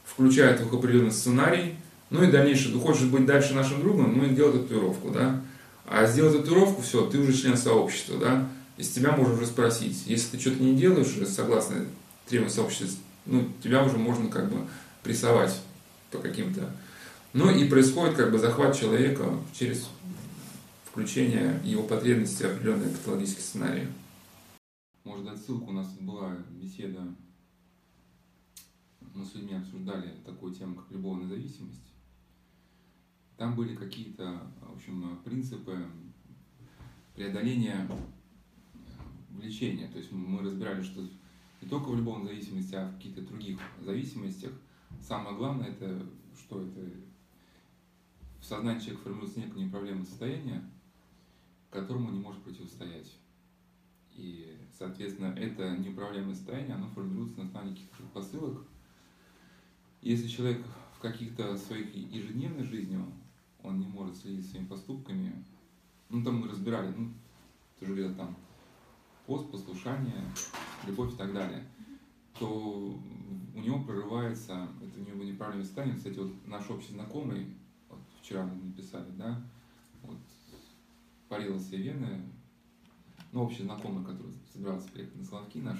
включают 0.04 0.60
в 0.60 0.66
их 0.66 0.72
определенный 0.72 1.12
сценарий, 1.12 1.76
ну 2.10 2.22
и 2.22 2.30
дальнейшее, 2.30 2.74
ты 2.74 2.80
хочешь 2.80 3.04
быть 3.04 3.24
дальше 3.24 3.54
нашим 3.54 3.80
другом, 3.80 4.18
ну 4.18 4.24
и 4.24 4.34
делай 4.34 4.58
татуировку, 4.58 5.10
да. 5.10 5.42
А 5.86 6.06
сделать 6.06 6.36
татуировку, 6.36 6.82
все, 6.82 7.06
ты 7.06 7.18
уже 7.18 7.32
член 7.32 7.56
сообщества, 7.56 8.18
да. 8.18 8.48
Из 8.76 8.88
тебя 8.90 9.12
можно 9.12 9.34
уже 9.34 9.46
спросить. 9.46 10.04
Если 10.06 10.36
ты 10.36 10.40
что-то 10.40 10.62
не 10.62 10.76
делаешь, 10.76 11.14
согласно 11.28 11.86
требованиям 12.26 12.54
сообщества, 12.54 13.02
ну, 13.26 13.48
тебя 13.62 13.84
уже 13.84 13.96
можно 13.96 14.28
как 14.28 14.50
бы 14.50 14.66
прессовать 15.02 15.58
по 16.10 16.18
каким-то. 16.18 16.70
Ну 17.32 17.50
и 17.50 17.68
происходит 17.68 18.16
как 18.16 18.30
бы 18.30 18.38
захват 18.38 18.78
человека 18.78 19.24
через 19.58 19.88
включение 20.84 21.60
его 21.64 21.82
потребностей 21.82 22.44
в 22.44 22.50
определенные 22.50 22.90
патологические 22.90 23.42
сценарии. 23.42 23.88
Можно 25.04 25.30
дать 25.30 25.40
ссылку, 25.42 25.70
у 25.70 25.72
нас 25.72 25.86
была 25.98 26.36
беседа, 26.50 27.00
мы 29.22 29.28
с 29.28 29.34
людьми 29.36 29.54
обсуждали 29.54 30.16
такую 30.24 30.52
тему, 30.52 30.74
как 30.74 30.90
любовная 30.90 31.28
зависимость. 31.28 31.92
Там 33.36 33.54
были 33.54 33.76
какие-то, 33.76 34.50
в 34.60 34.74
общем, 34.74 35.16
принципы 35.24 35.86
преодоления 37.14 37.88
влечения. 39.30 39.88
То 39.88 39.98
есть 39.98 40.10
мы 40.10 40.40
разбирали, 40.40 40.82
что 40.82 41.02
не 41.60 41.68
только 41.68 41.90
в 41.90 41.96
любовной 41.96 42.34
зависимости, 42.34 42.74
а 42.74 42.88
в 42.88 42.96
каких-то 42.96 43.22
других 43.22 43.60
зависимостях 43.80 44.52
самое 45.00 45.36
главное 45.36 45.68
это, 45.68 46.04
что 46.36 46.60
это 46.60 46.80
в 48.40 48.44
сознании 48.44 48.80
человека 48.80 49.04
формируется 49.04 49.38
некое 49.38 49.60
неуправляемое 49.60 50.04
состояние, 50.04 50.68
которому 51.70 52.10
не 52.10 52.18
может 52.18 52.42
противостоять. 52.42 53.16
И, 54.16 54.58
соответственно, 54.76 55.32
это 55.38 55.76
неуправляемое 55.76 56.34
состояние, 56.34 56.74
оно 56.74 56.88
формируется 56.88 57.38
на 57.38 57.44
основании 57.44 57.74
каких-то 57.74 58.02
посылок. 58.12 58.66
Если 60.02 60.26
человек 60.26 60.60
в 60.96 61.00
каких-то 61.00 61.56
своих 61.56 61.94
ежедневной 61.94 62.64
жизни, 62.64 62.98
он 63.62 63.78
не 63.78 63.86
может 63.86 64.16
следить 64.16 64.50
своими 64.50 64.66
поступками, 64.66 65.44
ну 66.08 66.24
там 66.24 66.40
мы 66.40 66.48
разбирали, 66.48 66.92
ну, 66.96 67.12
тоже 67.78 67.94
говорят 67.94 68.16
там, 68.16 68.36
пост, 69.26 69.48
послушание, 69.52 70.24
любовь 70.86 71.14
и 71.14 71.16
так 71.16 71.32
далее, 71.32 71.64
то 72.36 73.00
у 73.54 73.60
него 73.60 73.84
прорывается, 73.84 74.68
это 74.82 75.00
у 75.00 75.04
него 75.04 75.22
неправильное 75.22 75.64
состояние. 75.64 75.96
Кстати, 75.96 76.18
вот 76.18 76.32
наш 76.48 76.68
общий 76.68 76.92
знакомый, 76.92 77.56
вот 77.88 78.00
вчера 78.20 78.44
мы 78.44 78.56
написали, 78.56 79.10
да, 79.12 79.40
вот 80.02 80.18
парила 81.28 81.60
все 81.60 81.76
вены, 81.76 82.22
ну, 83.30 83.44
общий 83.44 83.62
знакомый, 83.62 84.04
который 84.04 84.34
собирался 84.52 84.88
приехать 84.88 85.16
на 85.16 85.24
Соловки 85.24 85.58
наш, 85.58 85.78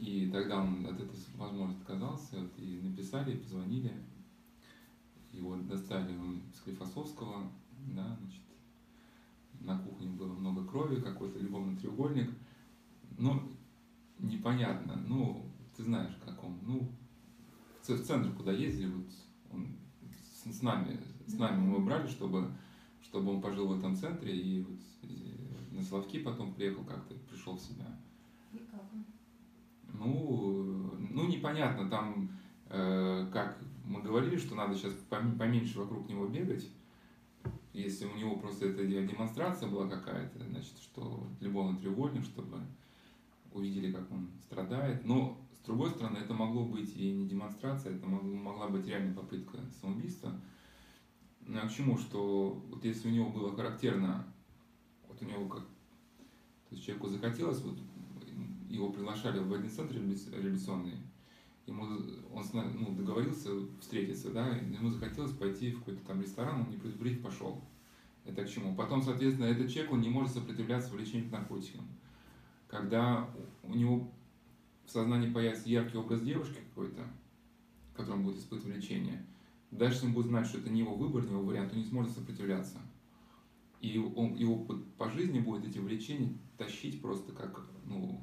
и 0.00 0.30
тогда 0.30 0.62
он 0.62 0.86
от 0.86 0.98
этой 0.98 1.18
возможности 1.36 1.82
отказался, 1.82 2.40
вот, 2.40 2.58
и 2.58 2.80
написали, 2.82 3.36
позвонили, 3.36 3.92
его 5.30 5.56
достали 5.56 6.16
с 6.54 6.60
Клифосовского, 6.62 7.50
да, 7.94 8.16
значит, 8.18 8.40
на 9.60 9.78
кухне 9.78 10.08
было 10.08 10.32
много 10.32 10.64
крови, 10.64 11.02
какой-то 11.02 11.38
любовный 11.38 11.76
треугольник. 11.76 12.30
Ну, 13.18 13.42
непонятно. 14.18 14.96
Ну, 15.06 15.46
ты 15.76 15.84
знаешь, 15.84 16.16
как 16.24 16.42
он. 16.42 16.58
Ну, 16.62 16.90
в 17.82 18.02
центр, 18.02 18.32
куда 18.32 18.52
ездили, 18.52 18.90
вот 18.90 19.06
он 19.52 19.76
с, 20.32 20.50
с 20.50 20.62
нами, 20.62 20.98
с 21.26 21.34
нами 21.34 21.60
мы 21.60 21.80
брали, 21.80 22.08
чтобы, 22.08 22.50
чтобы 23.02 23.32
он 23.32 23.42
пожил 23.42 23.68
в 23.68 23.78
этом 23.78 23.94
центре 23.94 24.34
и 24.34 24.62
вот 24.62 24.80
на 25.72 25.82
Славки 25.82 26.20
потом 26.20 26.54
приехал 26.54 26.84
как-то, 26.84 27.14
пришел 27.28 27.56
в 27.56 27.60
себя. 27.60 27.86
Ну, 30.00 30.94
ну, 31.10 31.26
непонятно, 31.28 31.90
там, 31.90 32.30
э, 32.70 33.26
как 33.30 33.58
мы 33.84 34.00
говорили, 34.00 34.38
что 34.38 34.54
надо 34.54 34.74
сейчас 34.74 34.94
поменьше 35.10 35.78
вокруг 35.78 36.08
него 36.08 36.26
бегать, 36.26 36.66
если 37.74 38.06
у 38.06 38.16
него 38.16 38.36
просто 38.36 38.68
эта 38.68 38.86
демонстрация 38.86 39.68
была 39.68 39.88
какая-то, 39.88 40.42
значит, 40.42 40.78
что 40.78 41.26
любовный 41.40 41.78
треугольник, 41.78 42.24
чтобы 42.24 42.58
увидели, 43.52 43.92
как 43.92 44.10
он 44.10 44.30
страдает. 44.46 45.04
Но, 45.04 45.38
с 45.52 45.66
другой 45.66 45.90
стороны, 45.90 46.16
это 46.16 46.32
могло 46.32 46.64
быть 46.64 46.96
и 46.96 47.12
не 47.12 47.28
демонстрация, 47.28 47.94
это 47.94 48.06
могла 48.06 48.68
быть 48.68 48.86
реальная 48.86 49.14
попытка 49.14 49.58
самоубийства. 49.82 50.30
Но 51.42 51.54
ну, 51.54 51.60
а 51.62 51.68
к 51.68 51.72
чему, 51.72 51.98
что 51.98 52.62
вот 52.70 52.82
если 52.84 53.08
у 53.08 53.12
него 53.12 53.28
было 53.28 53.54
характерно, 53.54 54.26
вот 55.06 55.20
у 55.20 55.26
него 55.26 55.46
как, 55.46 55.64
то 55.64 56.74
есть 56.74 56.86
человеку 56.86 57.08
захотелось, 57.08 57.60
вот 57.60 57.76
его 58.70 58.90
приглашали 58.90 59.40
в 59.40 59.52
один 59.52 59.70
центр 59.70 59.96
реабилитационный, 59.96 60.96
ему, 61.66 61.84
он 62.32 62.44
ну, 62.74 62.94
договорился 62.94 63.50
встретиться, 63.80 64.30
да, 64.30 64.48
ему 64.48 64.90
захотелось 64.90 65.32
пойти 65.32 65.72
в 65.72 65.80
какой-то 65.80 66.04
там 66.06 66.22
ресторан, 66.22 66.62
он 66.62 66.70
не 66.70 66.76
предупредив 66.76 67.22
пошел. 67.22 67.62
Это 68.24 68.44
к 68.44 68.48
чему? 68.48 68.74
Потом, 68.74 69.02
соответственно, 69.02 69.46
этот 69.46 69.70
человек, 69.70 69.92
он 69.92 70.00
не 70.00 70.08
может 70.08 70.32
сопротивляться 70.32 70.92
влечению 70.92 71.28
к 71.28 71.32
наркотикам. 71.32 71.86
Когда 72.68 73.28
у 73.62 73.74
него 73.74 74.12
в 74.84 74.90
сознании 74.90 75.32
появится 75.32 75.68
яркий 75.68 75.98
образ 75.98 76.20
девушки 76.22 76.58
какой-то, 76.68 77.02
которым 77.94 78.22
будет 78.22 78.38
испытывать 78.38 78.74
влечение, 78.74 79.24
дальше 79.70 80.06
он 80.06 80.12
будет 80.12 80.26
знать, 80.26 80.46
что 80.46 80.58
это 80.58 80.70
не 80.70 80.80
его 80.80 80.94
выбор, 80.94 81.24
не 81.24 81.30
его 81.30 81.42
вариант, 81.42 81.72
он 81.72 81.78
не 81.78 81.84
сможет 81.84 82.12
сопротивляться. 82.12 82.78
И 83.80 83.98
он, 83.98 84.34
его 84.34 84.66
по, 84.98 85.10
жизни 85.10 85.40
будет 85.40 85.66
эти 85.66 85.78
влечения 85.78 86.36
тащить 86.58 87.00
просто 87.00 87.32
как 87.32 87.66
ну, 87.86 88.20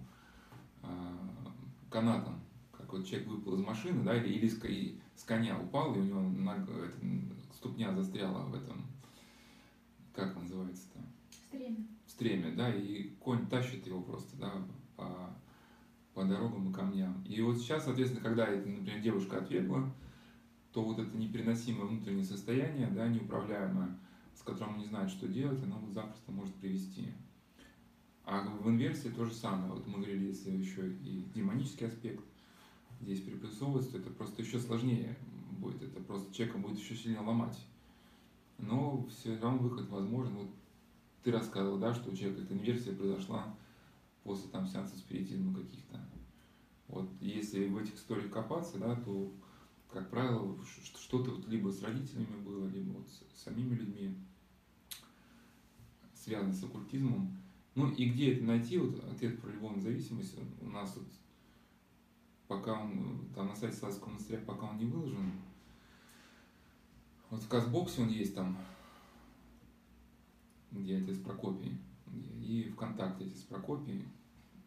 канатом. 1.89 2.39
Как 2.71 2.91
вот 2.93 3.05
человек 3.05 3.27
выпал 3.27 3.55
из 3.55 3.61
машины, 3.61 4.03
да, 4.03 4.15
или, 4.15 4.33
или 4.33 4.47
с, 4.47 4.63
и 4.65 4.99
с 5.15 5.23
коня 5.23 5.59
упал, 5.59 5.95
и 5.95 5.99
у 5.99 6.03
него 6.03 6.21
нога, 6.21 6.73
это, 6.85 6.97
ступня 7.53 7.93
застряла 7.93 8.45
в 8.45 8.55
этом, 8.55 8.85
как 10.13 10.35
называется-то? 10.35 10.99
В 12.05 12.11
стреме, 12.11 12.51
да, 12.51 12.73
и 12.73 13.09
конь 13.19 13.47
тащит 13.47 13.85
его 13.87 14.01
просто, 14.01 14.37
да, 14.37 14.53
по, 14.95 15.35
по 16.13 16.23
дорогам 16.23 16.69
и 16.69 16.73
камням. 16.73 17.23
И 17.23 17.41
вот 17.41 17.57
сейчас, 17.57 17.85
соответственно, 17.85 18.23
когда, 18.23 18.45
например, 18.45 19.01
девушка 19.01 19.39
отвергла, 19.39 19.91
то 20.71 20.83
вот 20.83 20.99
это 20.99 21.17
непереносимое 21.17 21.85
внутреннее 21.87 22.25
состояние, 22.25 22.87
да, 22.87 23.07
неуправляемое, 23.07 23.97
с 24.35 24.43
которым 24.43 24.75
он 24.75 24.79
не 24.79 24.85
знает, 24.85 25.09
что 25.09 25.27
делать, 25.27 25.61
оно 25.63 25.79
вот 25.79 25.93
запросто 25.93 26.31
может 26.31 26.53
привести. 26.55 27.13
А 28.27 28.41
в 28.41 28.69
инверсии 28.69 29.07
то 29.07 29.23
же 29.23 29.33
самое. 29.33 29.71
Вот 29.71 29.87
мы 29.87 29.99
говорили, 29.99 30.25
если 30.25 30.51
еще 30.51 30.91
и 30.91 31.23
демонический 31.33 31.87
аспект 31.87 32.25
здесь 32.99 33.21
приплюсовывается, 33.21 33.93
то 33.93 33.99
это 33.99 34.09
просто 34.09 34.41
еще 34.41 34.59
сложнее 34.59 35.15
будет. 35.51 35.81
Это 35.81 36.01
просто 36.01 36.33
человека 36.35 36.57
будет 36.57 36.77
еще 36.77 36.93
сильнее 36.93 37.21
ломать. 37.21 37.57
Но 38.57 39.07
все 39.07 39.37
равно 39.37 39.59
выход 39.59 39.87
возможен. 39.87 40.35
Вот 40.35 40.49
ты 41.23 41.31
рассказывал, 41.31 41.77
да, 41.77 41.93
что 41.93 42.11
у 42.11 42.15
человека 42.17 42.41
эта 42.41 42.53
инверсия 42.53 42.93
произошла 42.93 43.55
после 44.25 44.49
там 44.49 44.67
сеанса 44.67 44.97
спиритизма 44.97 45.55
каких-то. 45.55 46.05
Вот 46.89 47.09
если 47.21 47.69
в 47.69 47.77
этих 47.77 47.95
историях 47.95 48.29
копаться, 48.29 48.77
да, 48.77 48.93
то, 48.97 49.31
как 49.89 50.09
правило, 50.09 50.57
что-то 50.99 51.31
вот 51.31 51.47
либо 51.47 51.69
с 51.69 51.81
родителями 51.81 52.43
было, 52.43 52.67
либо 52.67 52.89
вот 52.89 53.07
с 53.07 53.43
самими 53.43 53.73
людьми 53.75 54.17
связано 56.13 56.53
с 56.53 56.61
оккультизмом. 56.61 57.46
Ну 57.77 57.91
и 57.91 58.09
где 58.09 58.33
это 58.33 58.43
найти, 58.43 58.79
вот 58.79 59.03
ответ 59.03 59.39
про 59.39 59.51
любовную 59.51 59.83
зависимость 59.83 60.35
у 60.61 60.65
нас 60.65 60.95
вот 60.95 61.05
пока 62.47 62.73
он 62.73 63.29
там 63.35 63.49
на 63.49 63.55
сайте 63.55 63.77
Славского 63.77 64.09
монастыря, 64.09 64.39
пока 64.47 64.65
он 64.65 64.79
не 64.79 64.85
выложен. 64.85 65.31
Вот 67.29 67.43
в 67.43 67.47
Казбоксе 67.47 68.01
он 68.01 68.09
есть 68.09 68.33
там, 68.33 68.57
где 70.71 70.97
отец 70.97 71.19
Прокопий, 71.19 71.77
и 72.41 72.71
ВКонтакте 72.73 73.25
отец 73.25 73.41
Прокопий, 73.41 74.07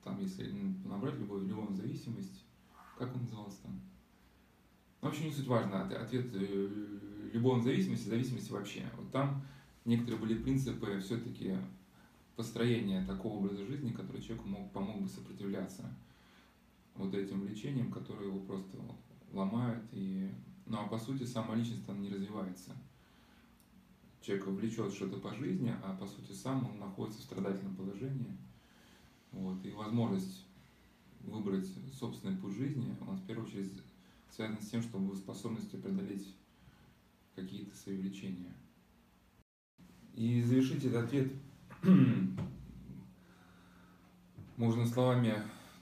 там 0.05 0.21
если 0.21 0.49
набрать 0.85 1.19
любовь, 1.19 1.43
любовную 1.43 1.75
зависимость, 1.75 2.45
как 2.97 3.13
он 3.13 3.23
назывался 3.23 3.61
там? 3.65 3.81
Ну, 5.03 5.09
вообще 5.09 5.25
не 5.25 5.33
суть 5.33 5.49
важно, 5.49 5.83
ответ 5.83 6.31
э, 6.33 6.99
любовной 7.33 7.65
зависимости, 7.65 8.09
зависимости 8.09 8.53
вообще. 8.53 8.89
Вот 8.97 9.11
там 9.11 9.43
некоторые 9.85 10.21
были 10.21 10.41
принципы 10.41 11.01
все-таки 11.01 11.57
построения 12.41 13.05
такого 13.05 13.35
образа 13.35 13.67
жизни, 13.67 13.91
который 13.91 14.23
человеку 14.23 14.49
мог, 14.49 14.73
помог 14.73 15.03
бы 15.03 15.09
сопротивляться 15.11 15.95
вот 16.95 17.15
этим 17.15 17.43
влечениям, 17.43 17.93
которые 17.93 18.29
его 18.29 18.41
просто 18.41 18.79
ломают. 19.31 19.85
И... 19.93 20.31
Ну 20.65 20.79
а 20.79 20.89
по 20.89 20.99
сути 20.99 21.25
сама 21.25 21.55
личность 21.55 21.87
она 21.87 21.99
не 21.99 22.09
развивается. 22.09 22.71
Человек 24.23 24.47
влечет 24.47 24.91
что-то 24.95 25.19
по 25.19 25.35
жизни, 25.35 25.75
а 25.85 25.95
по 25.95 26.07
сути 26.07 26.33
сам 26.33 26.67
он 26.67 26.79
находится 26.79 27.21
в 27.21 27.25
страдательном 27.25 27.77
положении. 27.77 28.35
Вот. 29.33 29.63
И 29.67 29.71
возможность 29.73 30.47
выбрать 31.21 31.69
собственный 31.93 32.39
путь 32.39 32.55
жизни, 32.55 32.97
он 33.07 33.17
в 33.17 33.27
первую 33.27 33.47
очередь 33.47 33.71
связан 34.31 34.63
с 34.63 34.71
тем, 34.71 34.81
чтобы 34.81 35.15
способностью 35.15 35.79
преодолеть 35.79 36.35
какие-то 37.35 37.77
свои 37.77 37.99
влечения. 37.99 38.55
И 40.15 40.43
завершить 40.43 40.87
этот 40.87 41.05
ответ 41.05 41.31
можно 44.57 44.87
словами 44.87 45.35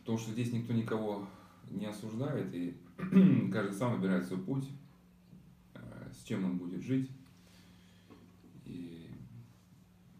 то, 0.05 0.17
что 0.17 0.33
здесь 0.33 0.53
никто 0.53 0.73
никого 0.73 1.29
не 1.71 1.87
осуждает, 1.87 2.55
и 2.55 2.77
каждый 3.53 3.73
сам 3.73 3.97
выбирает 3.97 4.27
свой 4.27 4.41
путь, 4.41 4.69
э, 5.75 6.11
с 6.13 6.25
чем 6.25 6.45
он 6.45 6.59
будет 6.59 6.83
жить. 6.83 7.11
И... 8.65 9.11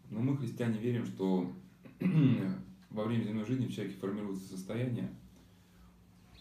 Но 0.09 0.19
мы, 0.19 0.37
христиане, 0.37 0.79
верим, 0.79 1.05
что 1.05 1.51
во 2.89 3.05
время 3.05 3.23
земной 3.23 3.45
жизни 3.45 3.67
в 3.67 3.73
человеке 3.73 3.97
формируется 3.99 4.47
состояние, 4.47 5.09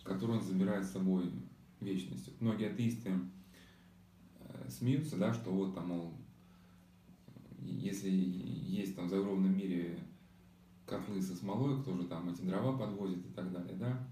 которое 0.02 0.38
он 0.38 0.42
забирает 0.42 0.84
с 0.84 0.92
собой 0.92 1.30
вечность. 1.80 2.30
Многие 2.40 2.70
атеисты 2.70 3.12
э, 4.40 4.68
смеются, 4.70 5.16
да, 5.16 5.32
что 5.32 5.50
вот 5.50 5.74
там, 5.74 5.88
мол, 5.88 6.14
если 7.68 8.10
есть 8.10 8.96
там 8.96 9.06
в 9.06 9.10
загробном 9.10 9.56
мире 9.56 9.98
котлы 10.86 11.20
со 11.20 11.34
смолой, 11.34 11.80
кто 11.80 11.96
же 11.96 12.04
там 12.04 12.28
эти 12.28 12.42
дрова 12.42 12.76
подвозит 12.76 13.24
и 13.24 13.32
так 13.32 13.52
далее, 13.52 13.76
да. 13.76 14.06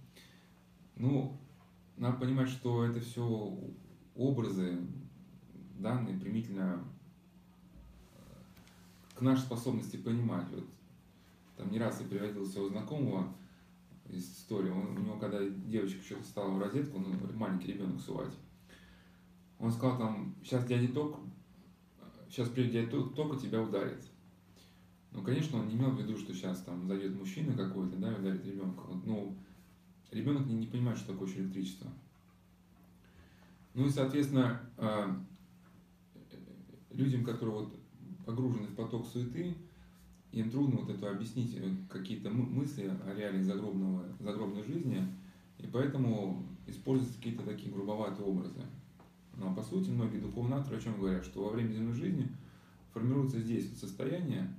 Ну, 0.97 1.37
надо 1.97 2.19
понимать, 2.19 2.49
что 2.49 2.85
это 2.85 3.01
все 3.01 3.59
образы, 4.15 4.79
данные 5.79 6.19
примительно 6.19 6.85
э, 8.15 9.15
к 9.15 9.21
нашей 9.21 9.43
способности 9.43 9.97
понимать. 9.97 10.49
Вот 10.51 10.65
там 11.57 11.71
не 11.71 11.79
раз 11.79 12.01
я 12.01 12.07
приводил 12.07 12.47
своего 12.47 12.69
знакомого 12.69 13.35
из 14.09 14.25
истории, 14.25 14.71
он, 14.71 14.97
у 14.97 15.01
него 15.01 15.19
когда 15.19 15.41
девочка 15.49 16.03
что-то 16.03 16.25
стала 16.25 16.51
в 16.51 16.61
розетку, 16.61 16.99
ну, 16.99 17.15
маленький 17.35 17.73
ребенок 17.73 18.01
сувать, 18.01 18.33
он 19.59 19.73
сказал 19.73 19.99
там, 19.99 20.35
сейчас 20.45 20.65
дядя 20.67 20.93
ток 20.93 21.19
сейчас 22.37 22.51
придет 22.51 22.91
только 22.91 23.37
тебя 23.39 23.63
ударит. 23.63 24.05
Ну, 25.11 25.23
конечно, 25.23 25.59
он 25.59 25.69
не 25.69 25.75
имел 25.75 25.91
в 25.93 25.99
виду, 25.99 26.19
что 26.19 26.35
сейчас 26.35 26.61
там 26.61 26.87
зайдет 26.87 27.19
мужчина 27.19 27.57
какой-то, 27.57 27.97
да, 27.97 28.13
и 28.13 28.21
ударит 28.21 28.45
ребенка. 28.45 28.83
Вот, 28.83 29.07
ну, 29.07 29.35
ребенок 30.11 30.47
не, 30.47 30.57
не 30.57 30.67
понимает, 30.67 30.99
что 30.99 31.15
такое 31.15 31.29
электричество. 31.29 31.91
Ну 33.73 33.87
и, 33.87 33.91
соответственно, 33.91 34.61
а, 34.77 35.19
людям, 36.91 37.25
которые 37.25 37.55
вот 37.55 37.75
погружены 38.27 38.67
в 38.67 38.75
поток 38.75 39.07
суеты, 39.07 39.55
им 40.33 40.51
трудно 40.51 40.81
вот 40.81 40.91
это 40.91 41.11
объяснить 41.11 41.55
э, 41.57 41.75
какие-то 41.89 42.29
мысли 42.29 42.93
о 43.07 43.15
реалиях 43.15 43.45
загробного, 43.45 44.05
загробной 44.21 44.65
жизни, 44.65 45.03
и 45.59 45.67
поэтому 45.67 46.47
используются 46.67 47.17
какие-то 47.17 47.45
такие 47.45 47.73
грубоватые 47.73 48.27
образы. 48.27 48.61
Но 49.37 49.55
по 49.55 49.63
сути 49.63 49.91
многие 49.91 50.19
духовные 50.19 50.59
авторы 50.59 50.79
о 50.79 50.81
чем 50.81 50.99
говорят, 50.99 51.25
что 51.25 51.45
во 51.45 51.51
время 51.51 51.73
земной 51.73 51.95
жизни 51.95 52.29
формируется 52.93 53.41
здесь 53.41 53.69
вот 53.69 53.79
состояние, 53.79 54.55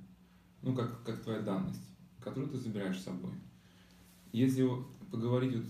ну 0.62 0.74
как, 0.74 1.02
как 1.02 1.22
твоя 1.22 1.40
данность, 1.40 1.82
которую 2.20 2.50
ты 2.50 2.58
забираешь 2.58 2.98
с 2.98 3.04
собой. 3.04 3.32
Если 4.32 4.68
поговорить 5.10 5.56
вот 5.56 5.64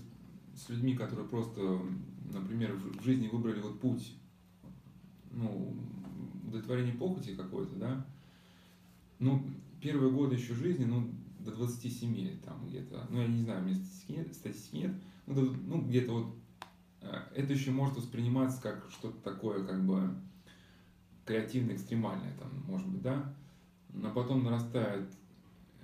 с 0.55 0.69
людьми, 0.69 0.95
которые 0.95 1.27
просто, 1.27 1.79
например, 2.31 2.75
в 2.75 3.03
жизни 3.03 3.27
выбрали 3.27 3.61
вот 3.61 3.79
путь, 3.79 4.13
ну, 5.31 5.75
удовлетворение 6.45 6.93
похоти 6.93 7.35
какой-то, 7.35 7.75
да, 7.75 8.05
ну, 9.19 9.43
первые 9.81 10.11
годы 10.11 10.35
еще 10.35 10.53
жизни, 10.53 10.85
ну, 10.85 11.09
до 11.39 11.51
27 11.51 12.39
там 12.41 12.67
где-то, 12.67 13.07
ну, 13.09 13.21
я 13.21 13.27
не 13.27 13.41
знаю, 13.41 13.63
у 13.63 13.65
меня 13.65 13.75
статистики 13.75 14.11
нет, 14.11 14.33
статистики 14.33 14.75
нет 14.75 14.91
ну, 15.29 15.35
до, 15.35 15.41
ну 15.41 15.81
где-то 15.81 16.11
вот 16.11 16.35
это 17.01 17.53
еще 17.53 17.71
может 17.71 17.97
восприниматься 17.97 18.61
как 18.61 18.87
что-то 18.91 19.17
такое, 19.21 19.65
как 19.65 19.85
бы 19.85 20.09
креативно 21.25 21.73
экстремальное, 21.73 22.33
там, 22.37 22.49
может 22.67 22.87
быть, 22.87 23.01
да, 23.01 23.33
но 23.93 24.11
потом 24.11 24.43
нарастает 24.43 25.07
э, 25.79 25.83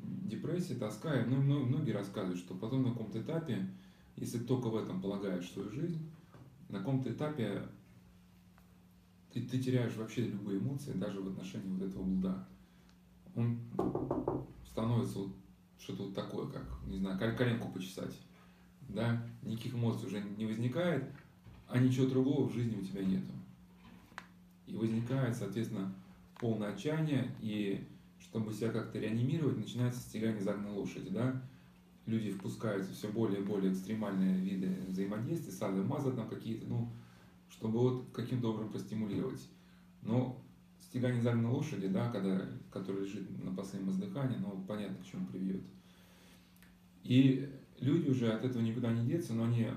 депрессия, 0.00 0.74
тоска, 0.76 1.20
и 1.20 1.24
многие 1.24 1.92
рассказывают, 1.92 2.38
что 2.38 2.54
потом 2.54 2.84
на 2.84 2.90
каком-то 2.90 3.20
этапе, 3.20 3.68
если 4.16 4.38
только 4.38 4.68
в 4.68 4.76
этом 4.76 5.00
полагаешь 5.00 5.50
свою 5.50 5.70
жизнь, 5.70 6.10
на 6.68 6.78
каком-то 6.78 7.12
этапе 7.12 7.62
ты, 9.32 9.42
ты 9.42 9.58
теряешь 9.58 9.96
вообще 9.96 10.26
любые 10.26 10.58
эмоции, 10.58 10.92
даже 10.92 11.20
в 11.20 11.28
отношении 11.28 11.70
вот 11.70 11.88
этого 11.88 12.02
блуда. 12.02 12.46
Он 13.34 13.58
становится 14.66 15.18
вот 15.18 15.36
что-то 15.78 16.04
вот 16.04 16.14
такое, 16.14 16.48
как, 16.48 16.64
не 16.86 16.98
знаю, 16.98 17.18
коленку 17.18 17.70
почесать 17.70 18.14
да, 18.88 19.22
никаких 19.42 19.74
эмоций 19.74 20.06
уже 20.06 20.20
не 20.20 20.46
возникает, 20.46 21.04
а 21.68 21.78
ничего 21.78 22.06
другого 22.06 22.48
в 22.48 22.54
жизни 22.54 22.76
у 22.76 22.84
тебя 22.84 23.04
нету. 23.04 23.32
И 24.66 24.74
возникает, 24.74 25.36
соответственно, 25.36 25.92
полное 26.38 26.72
отчаяние, 26.72 27.30
и 27.40 27.86
чтобы 28.20 28.52
себя 28.52 28.70
как-то 28.70 28.98
реанимировать, 28.98 29.58
начинается 29.58 30.00
стягание 30.00 30.42
загнанной 30.42 30.72
лошади, 30.72 31.10
да. 31.10 31.40
люди 32.06 32.32
впускаются 32.32 32.92
все 32.92 33.08
более 33.08 33.40
и 33.40 33.44
более 33.44 33.72
экстремальные 33.72 34.38
виды 34.38 34.74
взаимодействия, 34.88 35.52
сады 35.52 35.82
маза 35.82 36.12
там 36.12 36.28
какие-то, 36.28 36.66
ну, 36.66 36.90
чтобы 37.50 37.78
вот 37.78 38.06
каким-то 38.12 38.50
образом 38.50 38.70
простимулировать. 38.70 39.48
Но 40.02 40.42
стегание 40.80 41.22
загнанной 41.22 41.50
лошади, 41.50 41.88
да, 41.88 42.10
когда, 42.10 42.46
который 42.70 43.04
лежит 43.04 43.44
на 43.44 43.54
последнем 43.54 43.90
издыхании, 43.90 44.36
ну, 44.38 44.64
понятно, 44.66 44.96
к 45.02 45.06
чему 45.06 45.26
приведет. 45.26 45.62
И 47.02 47.50
люди 47.80 48.08
уже 48.08 48.32
от 48.32 48.44
этого 48.44 48.62
никуда 48.62 48.92
не 48.92 49.06
деться, 49.06 49.34
но 49.34 49.44
они 49.44 49.68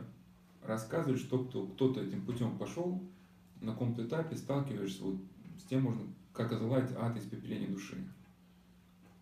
рассказывают, 0.62 1.20
что 1.20 1.44
кто, 1.44 1.68
кто-то 1.68 2.02
этим 2.02 2.26
путем 2.26 2.58
пошел, 2.58 3.02
на 3.60 3.74
каком-то 3.74 4.06
этапе 4.06 4.36
сталкиваешься 4.36 5.04
вот 5.04 5.18
с 5.60 5.64
тем, 5.64 5.84
можно, 5.84 6.02
как 6.34 6.52
озлать 6.52 6.92
ад 6.98 7.18
испепеления 7.18 7.68
души. 7.68 7.98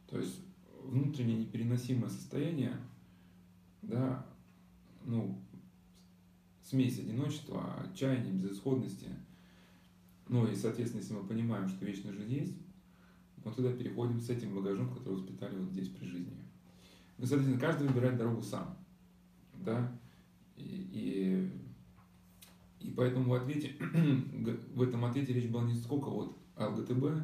То 0.08 0.20
есть 0.20 0.42
внутреннее 0.84 1.38
непереносимое 1.38 2.10
состояние, 2.10 2.76
да, 3.82 4.26
ну, 5.06 5.40
смесь 6.64 7.00
одиночества, 7.00 7.82
отчаяния, 7.82 8.32
безысходности. 8.32 9.08
Ну 10.28 10.48
и, 10.48 10.56
соответственно, 10.56 11.02
если 11.02 11.14
мы 11.14 11.24
понимаем, 11.24 11.68
что 11.68 11.86
вечная 11.86 12.14
жизнь 12.14 12.34
есть, 12.34 12.56
мы 13.44 13.52
туда 13.52 13.74
переходим 13.74 14.20
с 14.20 14.30
этим 14.30 14.54
багажом, 14.54 14.94
который 14.94 15.16
воспитали 15.16 15.58
вот 15.58 15.72
здесь 15.72 15.90
при 15.90 16.06
жизни. 16.06 16.38
Ну, 17.20 17.26
соответственно, 17.26 17.60
каждый 17.60 17.88
выбирает 17.88 18.18
дорогу 18.18 18.42
сам. 18.42 18.78
Да? 19.54 19.92
И, 20.56 21.52
и, 22.82 22.88
и 22.88 22.92
поэтому 22.92 23.30
в 23.30 23.34
ответе, 23.34 23.76
в 24.74 24.82
этом 24.82 25.04
ответе 25.04 25.34
речь 25.34 25.50
была 25.50 25.64
не 25.64 25.76
сколько 25.76 26.10
вот 26.10 26.38
ЛГТБ 26.56 27.22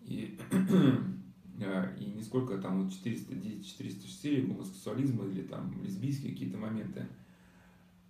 и, 0.00 0.36
и 1.96 2.04
не 2.06 2.22
сколько 2.22 2.58
там 2.58 2.82
вот 2.82 2.92
410, 2.92 3.64
404 3.64 4.42
гомосексуализма 4.42 5.26
или 5.26 5.42
там 5.42 5.80
лесбийские 5.80 6.32
какие-то 6.32 6.58
моменты. 6.58 7.06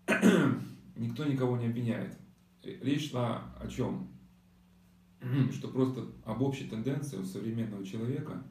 Никто 0.96 1.26
никого 1.26 1.58
не 1.58 1.66
обвиняет. 1.66 2.16
Речь 2.62 3.10
шла 3.10 3.54
о 3.60 3.68
чем? 3.68 4.08
Что 5.52 5.68
просто 5.68 6.06
об 6.24 6.40
общей 6.40 6.66
тенденции 6.66 7.18
у 7.18 7.24
современного 7.24 7.84
человека, 7.84 8.42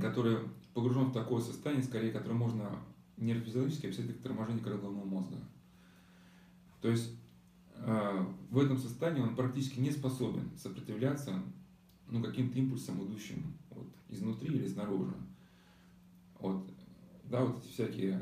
который 0.00 0.38
погружен 0.74 1.06
в 1.06 1.12
такое 1.12 1.40
состояние, 1.40 1.84
скорее, 1.84 2.12
которое 2.12 2.34
можно 2.34 2.82
нейрофизиологически 3.16 3.86
описать 3.86 4.08
как 4.08 4.18
торможение 4.18 4.62
коры 4.62 4.78
головного 4.78 5.04
мозга. 5.04 5.36
То 6.80 6.88
есть 6.88 7.14
э, 7.76 8.26
в 8.50 8.58
этом 8.58 8.78
состоянии 8.78 9.20
он 9.20 9.36
практически 9.36 9.80
не 9.80 9.90
способен 9.90 10.50
сопротивляться 10.56 11.42
ну, 12.08 12.22
каким-то 12.22 12.58
импульсам, 12.58 13.04
идущим 13.06 13.54
вот, 13.70 13.88
изнутри 14.08 14.54
или 14.54 14.66
снаружи. 14.66 15.14
Вот, 16.40 16.68
да, 17.24 17.44
вот 17.44 17.62
эти 17.62 17.72
всякие 17.72 18.20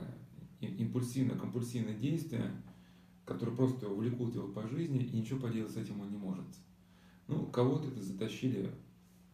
импульсивно-компульсивные 0.60 1.98
действия, 1.98 2.50
которые 3.24 3.56
просто 3.56 3.88
увлекут 3.88 4.34
его 4.34 4.48
по 4.48 4.66
жизни, 4.68 5.02
и 5.02 5.16
ничего 5.16 5.40
поделать 5.40 5.72
с 5.72 5.76
этим 5.76 6.00
он 6.00 6.10
не 6.10 6.18
может. 6.18 6.44
Ну, 7.28 7.46
кого-то 7.46 7.88
это 7.88 8.02
затащили, 8.02 8.70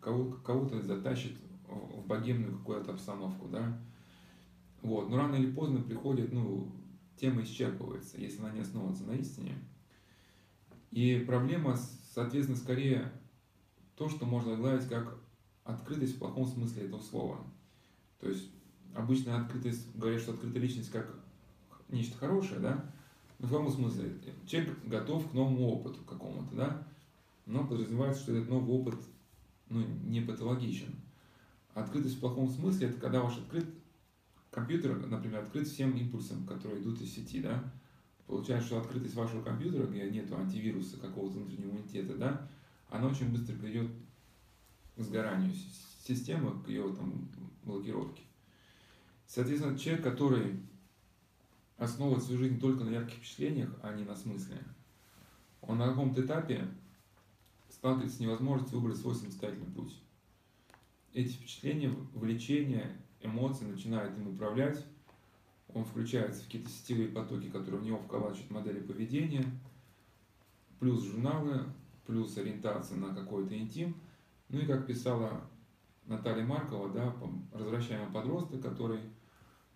кого- 0.01 0.33
кого-то 0.33 0.81
затащит 0.83 1.37
в 1.69 2.07
богемную 2.07 2.59
какую-то 2.59 2.93
обстановку, 2.93 3.49
да. 3.49 3.79
Вот. 4.83 5.09
Но 5.09 5.17
рано 5.17 5.37
или 5.37 5.51
поздно 5.51 5.81
приходит, 5.81 6.33
ну, 6.33 6.71
тема 7.17 7.43
исчерпывается, 7.43 8.21
если 8.21 8.41
она 8.41 8.51
не 8.51 8.61
основывается 8.61 9.05
на 9.05 9.13
истине. 9.13 9.55
И 10.91 11.25
проблема, 11.27 11.77
соответственно, 12.15 12.57
скорее 12.57 13.13
то, 13.97 14.09
что 14.09 14.27
можно 14.27 14.57
гладить 14.57 14.89
как 14.89 15.19
открытость 15.65 16.17
в 16.17 16.19
плохом 16.19 16.47
смысле 16.47 16.85
этого 16.85 17.01
слова. 17.01 17.39
То 18.21 18.29
есть 18.29 18.51
обычно 18.95 19.41
открытость, 19.41 19.95
говорят, 19.97 20.21
что 20.21 20.33
открытая 20.33 20.63
личность 20.63 20.91
как 20.91 21.19
нечто 21.89 22.17
хорошее, 22.19 22.61
да, 22.61 22.93
но 23.39 23.47
в 23.47 23.51
каком 23.51 23.71
смысле? 23.71 24.15
Человек 24.47 24.79
готов 24.85 25.31
к 25.31 25.35
новому 25.35 25.69
опыту 25.69 26.03
какому-то, 26.05 26.55
да, 26.55 26.89
но 27.45 27.67
подразумевается, 27.67 28.23
что 28.23 28.33
этот 28.33 28.49
новый 28.49 28.75
опыт 28.75 28.99
ну, 29.69 29.85
не 30.05 30.21
патологичен. 30.21 30.95
Открытость 31.77 32.17
в 32.17 32.21
плохом 32.21 32.49
смысле– 32.49 32.89
это 32.89 32.99
когда 32.99 33.21
ваш 33.21 33.37
открыт 33.37 33.67
компьютер, 34.51 34.97
например, 34.97 35.41
открыт 35.41 35.69
всем 35.69 35.95
импульсам, 35.95 36.47
которые 36.47 36.81
идут 36.81 37.03
из 37.03 37.15
сети, 37.15 37.43
да, 37.43 37.71
получается, 38.27 38.69
что 38.69 38.81
открытость 38.81 39.15
вашего 39.15 39.43
компьютера, 39.43 39.87
где 39.87 40.11
нет 40.11 40.33
антивируса, 40.33 40.97
какого-то 40.97 41.37
внутреннего 41.37 41.73
иммунитета, 41.73 42.17
да, 42.17 42.49
она 42.89 43.09
очень 43.09 43.29
быстро 43.29 43.57
приведет 43.57 43.91
к 44.97 45.03
сгоранию 45.03 45.53
системы, 46.03 46.59
к 46.63 46.69
ее 46.69 46.95
там, 46.95 47.29
блокировке. 47.63 48.23
Соответственно, 49.27 49.79
человек, 49.79 50.03
который 50.03 50.59
основывает 51.77 52.25
свою 52.25 52.39
жизнь 52.39 52.59
только 52.59 52.85
на 52.85 52.89
ярких 52.89 53.17
впечатлениях, 53.17 53.71
а 53.83 53.93
не 53.93 54.05
на 54.05 54.17
смысле, 54.17 54.63
он 55.61 55.77
на 55.77 55.89
каком-то 55.89 56.23
этапе 56.23 56.67
сталкивается 57.69 58.17
с 58.17 58.21
невозможностью 58.21 58.81
выбрать 58.81 58.99
свой 58.99 59.15
самостоятельный 59.15 59.71
путь 59.75 59.95
эти 61.17 61.33
впечатления, 61.33 61.89
влечения, 62.13 62.95
эмоции 63.23 63.65
начинают 63.65 64.17
им 64.19 64.29
управлять, 64.29 64.85
он 65.73 65.85
включается 65.87 66.43
в 66.43 66.45
какие-то 66.45 66.69
сетевые 66.69 67.09
потоки, 67.09 67.49
которые 67.49 67.81
в 67.81 67.85
него 67.85 67.99
вколачивают 67.99 68.51
модели 68.51 68.81
поведения, 68.81 69.45
плюс 70.79 71.05
журналы, 71.05 71.65
плюс 72.07 72.37
ориентация 72.37 72.99
на 72.99 73.15
какой-то 73.15 73.59
интим. 73.59 73.97
Ну 74.51 74.61
и 74.61 74.67
как 74.67 74.87
писала 74.87 75.49
Наталья 76.05 76.45
Маркова, 76.45 76.93
да, 76.93 77.17
развращаемый 77.53 78.13
подросток, 78.13 78.61
который 78.61 79.01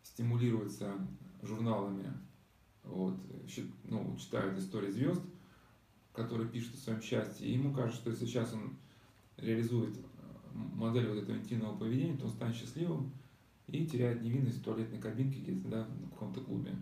стимулируется 0.02 0.94
журналами, 1.42 2.12
вот, 2.84 3.16
ну, 3.84 4.14
читает 4.18 4.58
истории 4.58 4.90
звезд, 4.90 5.22
которые 6.12 6.50
пишут 6.50 6.74
о 6.74 6.78
своем 6.78 7.00
счастье, 7.00 7.46
и 7.46 7.54
ему 7.54 7.72
кажется, 7.74 8.00
что 8.00 8.10
если 8.10 8.26
сейчас 8.26 8.52
он 8.52 8.76
реализует 9.38 9.96
модель 10.74 11.09
вот 11.09 11.19
этого 11.19 11.37
интимного 11.37 11.77
поведения, 11.77 12.16
то 12.16 12.24
он 12.24 12.31
станет 12.31 12.57
счастливым 12.57 13.12
и 13.66 13.87
теряет 13.87 14.23
невинность 14.23 14.59
в 14.59 14.62
туалетной 14.62 14.99
кабинке 14.99 15.41
где-то, 15.41 15.69
да, 15.69 15.85
в 15.85 16.11
каком-то 16.11 16.41
клубе. 16.41 16.74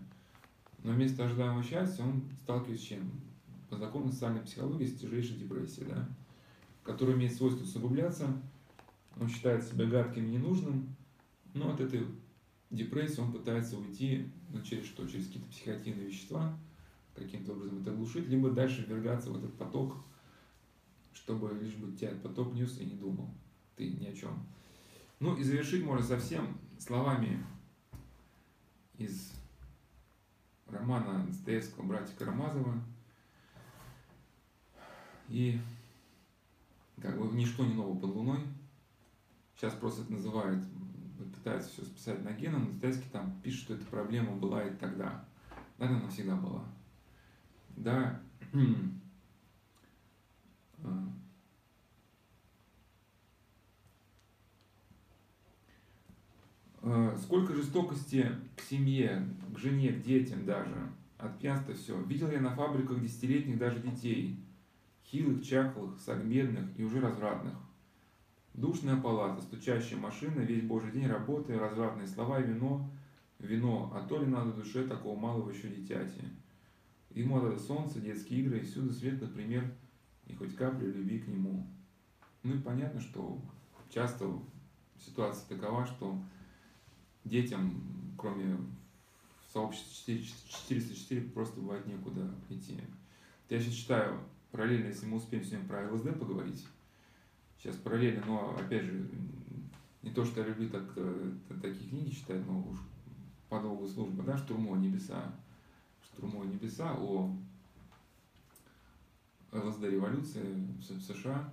Но 0.83 0.93
вместо 0.93 1.25
ожидаемого 1.25 1.63
счастья 1.63 2.03
он 2.03 2.23
сталкивается 2.41 2.85
с 2.85 2.87
чем? 2.87 3.11
По 3.69 3.77
закону 3.77 4.11
социальной 4.11 4.41
психологии 4.41 4.85
с 4.85 4.99
тяжелейшей 4.99 5.37
депрессией, 5.37 5.87
да, 5.87 6.09
которая 6.83 7.15
имеет 7.15 7.33
свойство 7.33 7.63
усугубляться, 7.63 8.41
он 9.19 9.27
считает 9.27 9.63
себя 9.63 9.85
гадким 9.85 10.25
и 10.25 10.31
ненужным, 10.31 10.95
но 11.53 11.71
от 11.71 11.79
этой 11.79 12.05
депрессии 12.71 13.19
он 13.19 13.31
пытается 13.31 13.77
уйти, 13.77 14.31
ну, 14.49 14.61
через 14.61 14.85
что? 14.85 15.07
Через 15.07 15.27
какие-то 15.27 15.49
психоактивные 15.49 16.07
вещества, 16.07 16.57
каким-то 17.13 17.51
образом 17.51 17.81
это 17.81 17.91
глушить, 17.91 18.27
либо 18.27 18.49
дальше 18.49 18.85
ввергаться 18.87 19.29
в 19.29 19.37
этот 19.37 19.53
поток, 19.55 19.97
чтобы 21.13 21.53
лишь 21.61 21.75
бы 21.75 21.95
тебя 21.95 22.11
поток 22.23 22.53
нес 22.53 22.79
и 22.79 22.85
не 22.85 22.95
думал 22.95 23.29
ты 23.79 23.89
ни 23.89 24.07
о 24.07 24.13
чем. 24.13 24.37
Ну 25.21 25.37
и 25.37 25.43
завершить 25.43 25.85
можно 25.85 26.05
совсем 26.05 26.57
словами 26.77 27.43
из 28.97 29.31
романа 30.67 31.25
Достоевского 31.25 31.85
«Братья 31.85 32.13
Карамазова». 32.17 32.75
И 35.29 35.59
как 37.01 37.17
бы 37.17 37.33
ничто 37.33 37.65
не 37.65 37.73
ново 37.73 37.97
под 37.97 38.09
луной. 38.09 38.39
Сейчас 39.55 39.73
просто 39.75 40.01
это 40.01 40.11
называют, 40.11 40.61
пытаются 41.35 41.69
все 41.69 41.83
списать 41.83 42.23
на 42.23 42.33
геном, 42.33 42.65
но 42.65 42.71
Достоевский 42.71 43.09
там 43.11 43.39
пишет, 43.41 43.61
что 43.61 43.73
эта 43.75 43.85
проблема 43.85 44.35
была 44.35 44.65
и 44.65 44.75
тогда. 44.75 45.25
Наверное, 45.77 46.01
она 46.01 46.11
всегда 46.11 46.35
была. 46.35 46.65
Да, 47.77 48.21
а, 50.83 50.89
Э, 50.89 51.17
сколько 57.17 57.53
жестокости 57.53 58.27
к 58.55 58.61
семье, 58.61 59.27
к 59.53 59.57
жене, 59.57 59.91
к 59.91 60.01
детям 60.01 60.45
даже, 60.45 60.75
от 61.17 61.37
пьянства 61.39 61.73
все. 61.73 62.01
Видел 62.03 62.31
я 62.31 62.39
на 62.39 62.55
фабриках 62.55 63.01
десятилетних 63.01 63.57
даже 63.57 63.79
детей, 63.79 64.39
хилых, 65.05 65.43
чахлых, 65.43 65.99
сагмедных 65.99 66.67
и 66.77 66.83
уже 66.83 67.01
развратных. 67.01 67.55
Душная 68.53 68.97
палата, 68.97 69.41
стучащая 69.41 69.99
машина, 69.99 70.41
весь 70.41 70.63
божий 70.63 70.91
день 70.91 71.07
работы, 71.07 71.57
развратные 71.57 72.07
слова 72.07 72.39
и 72.39 72.47
вино, 72.47 72.89
вино, 73.39 73.91
а 73.93 74.05
то 74.07 74.19
ли 74.19 74.25
надо 74.25 74.53
душе 74.53 74.85
такого 74.85 75.17
малого 75.17 75.49
еще 75.49 75.69
дитяти. 75.69 76.21
Ему 77.11 77.41
надо 77.41 77.57
солнце, 77.57 77.99
детские 77.99 78.41
игры, 78.41 78.59
и 78.59 78.63
всюду 78.63 78.91
свет, 78.91 79.21
например, 79.21 79.71
и 80.27 80.33
хоть 80.35 80.55
капля 80.55 80.87
любви 80.87 81.19
к 81.19 81.27
нему. 81.27 81.65
Ну 82.43 82.55
и 82.55 82.59
понятно, 82.59 83.01
что 83.01 83.41
часто 83.89 84.31
ситуация 84.97 85.57
такова, 85.57 85.85
что 85.85 86.21
детям, 87.25 87.81
кроме 88.17 88.57
сообщества 89.51 90.13
404, 90.13 91.21
просто 91.29 91.59
бывает 91.59 91.85
некуда 91.87 92.29
идти. 92.49 92.77
Я 93.49 93.59
сейчас 93.59 93.73
читаю 93.73 94.19
параллельно, 94.51 94.87
если 94.87 95.05
мы 95.05 95.17
успеем 95.17 95.43
сегодня 95.43 95.67
про 95.67 95.91
ЛСД 95.91 96.19
поговорить, 96.19 96.65
сейчас 97.57 97.75
параллельно, 97.77 98.23
но 98.25 98.55
опять 98.59 98.83
же, 98.83 99.09
не 100.01 100.11
то, 100.11 100.23
что 100.23 100.41
я 100.41 100.47
люблю 100.47 100.69
так, 100.69 100.83
э, 100.95 101.31
такие 101.61 101.89
книги 101.89 102.11
читать, 102.11 102.45
но 102.47 102.59
уж 102.59 102.77
по 103.49 103.59
долгу 103.59 103.87
службы, 103.87 104.23
да, 104.23 104.37
«Штурмо 104.37 104.77
небеса», 104.77 105.33
«Штурмо 106.03 106.45
небеса» 106.45 106.93
о 106.93 107.35
ЛСД 109.51 109.83
революции 109.83 110.67
в 110.77 111.01
США. 111.01 111.51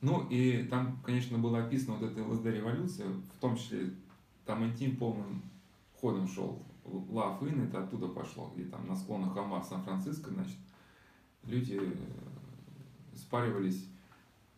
Ну 0.00 0.28
и 0.28 0.64
там, 0.64 1.00
конечно, 1.02 1.38
было 1.38 1.64
описано 1.64 1.96
вот 1.96 2.10
эта 2.10 2.22
ЛСД 2.22 2.46
революция, 2.46 3.08
в 3.08 3.40
том 3.40 3.56
числе 3.56 3.94
там 4.44 4.64
интим 4.64 4.96
полным 4.96 5.42
ходом 5.94 6.28
шел. 6.28 6.62
Love 6.84 7.40
In, 7.40 7.66
это 7.66 7.82
оттуда 7.82 8.08
пошло, 8.08 8.52
где 8.54 8.64
там 8.64 8.86
на 8.86 8.94
склонах 8.94 9.32
холма 9.32 9.60
в 9.60 9.64
Сан-Франциско, 9.64 10.30
значит, 10.30 10.58
люди 11.44 11.80
э, 11.80 13.16
спаривались 13.16 13.88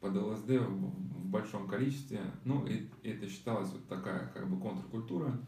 под 0.01 0.17
ЛСД 0.17 0.49
в 0.49 1.27
большом 1.29 1.69
количестве. 1.69 2.21
Ну, 2.45 2.67
и 2.67 2.89
это 3.03 3.29
считалось 3.29 3.71
вот 3.71 3.87
такая 3.89 4.29
как 4.29 4.49
бы 4.49 4.61
контркультура. 4.61 5.39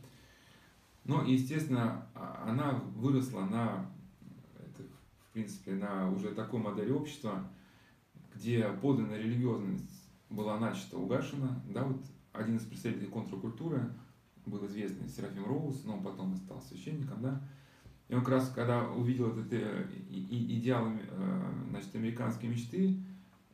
Но, 1.05 1.23
естественно, 1.23 2.06
а, 2.15 2.44
она 2.48 2.73
выросла 2.94 3.40
на, 3.40 3.90
это, 4.59 4.82
в 4.82 5.32
принципе, 5.32 5.73
на 5.73 6.10
уже 6.10 6.35
такой 6.35 6.60
модели 6.60 6.93
общества, 6.93 7.51
где 8.35 8.69
подлинная 8.69 9.19
религиозность 9.19 10.10
была 10.31 10.59
начата 10.59 10.98
угашена. 10.98 11.62
Да, 11.69 11.85
вот 11.85 12.05
один 12.32 12.56
из 12.56 12.65
представителей 12.65 13.09
контркультуры 13.09 13.90
был 14.48 14.66
известный 14.66 15.08
Серафим 15.08 15.46
Роуз, 15.46 15.84
но 15.84 15.94
он 15.94 16.02
потом 16.02 16.34
стал 16.36 16.60
священником, 16.62 17.22
да, 17.22 17.42
и 18.08 18.14
он 18.14 18.20
как 18.20 18.30
раз, 18.30 18.50
когда 18.54 18.88
увидел 18.88 19.36
этот 19.36 19.52
идеал 20.10 20.88
э, 20.88 21.52
значит, 21.70 21.94
американской 21.94 22.48
мечты, 22.48 22.96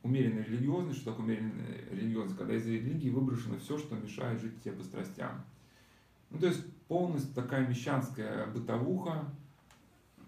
умеренной 0.01 0.43
религиозность, 0.43 0.99
что 0.99 1.11
такое 1.11 1.25
умеренная 1.25 1.81
религиозность, 1.91 2.37
когда 2.37 2.55
из 2.55 2.65
религии 2.65 3.09
выброшено 3.09 3.57
все, 3.57 3.77
что 3.77 3.95
мешает 3.95 4.39
жить 4.39 4.61
тебе 4.61 4.75
по 4.75 4.83
страстям. 4.83 5.43
Ну, 6.29 6.39
то 6.39 6.47
есть 6.47 6.65
полностью 6.87 7.33
такая 7.33 7.67
мещанская 7.67 8.47
бытовуха, 8.47 9.25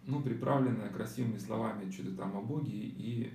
ну, 0.05 0.21
приправленная 0.21 0.89
красивыми 0.89 1.37
словами 1.37 1.89
что-то 1.91 2.15
там 2.15 2.35
о 2.35 2.41
Боге 2.41 2.71
и 2.71 3.33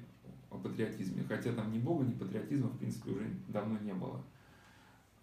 о 0.50 0.58
патриотизме. 0.58 1.22
Хотя 1.28 1.52
там 1.52 1.72
ни 1.72 1.78
Бога, 1.78 2.04
ни 2.04 2.12
патриотизма, 2.12 2.68
в 2.68 2.78
принципе, 2.78 3.12
уже 3.12 3.30
давно 3.48 3.78
не 3.78 3.94
было. 3.94 4.22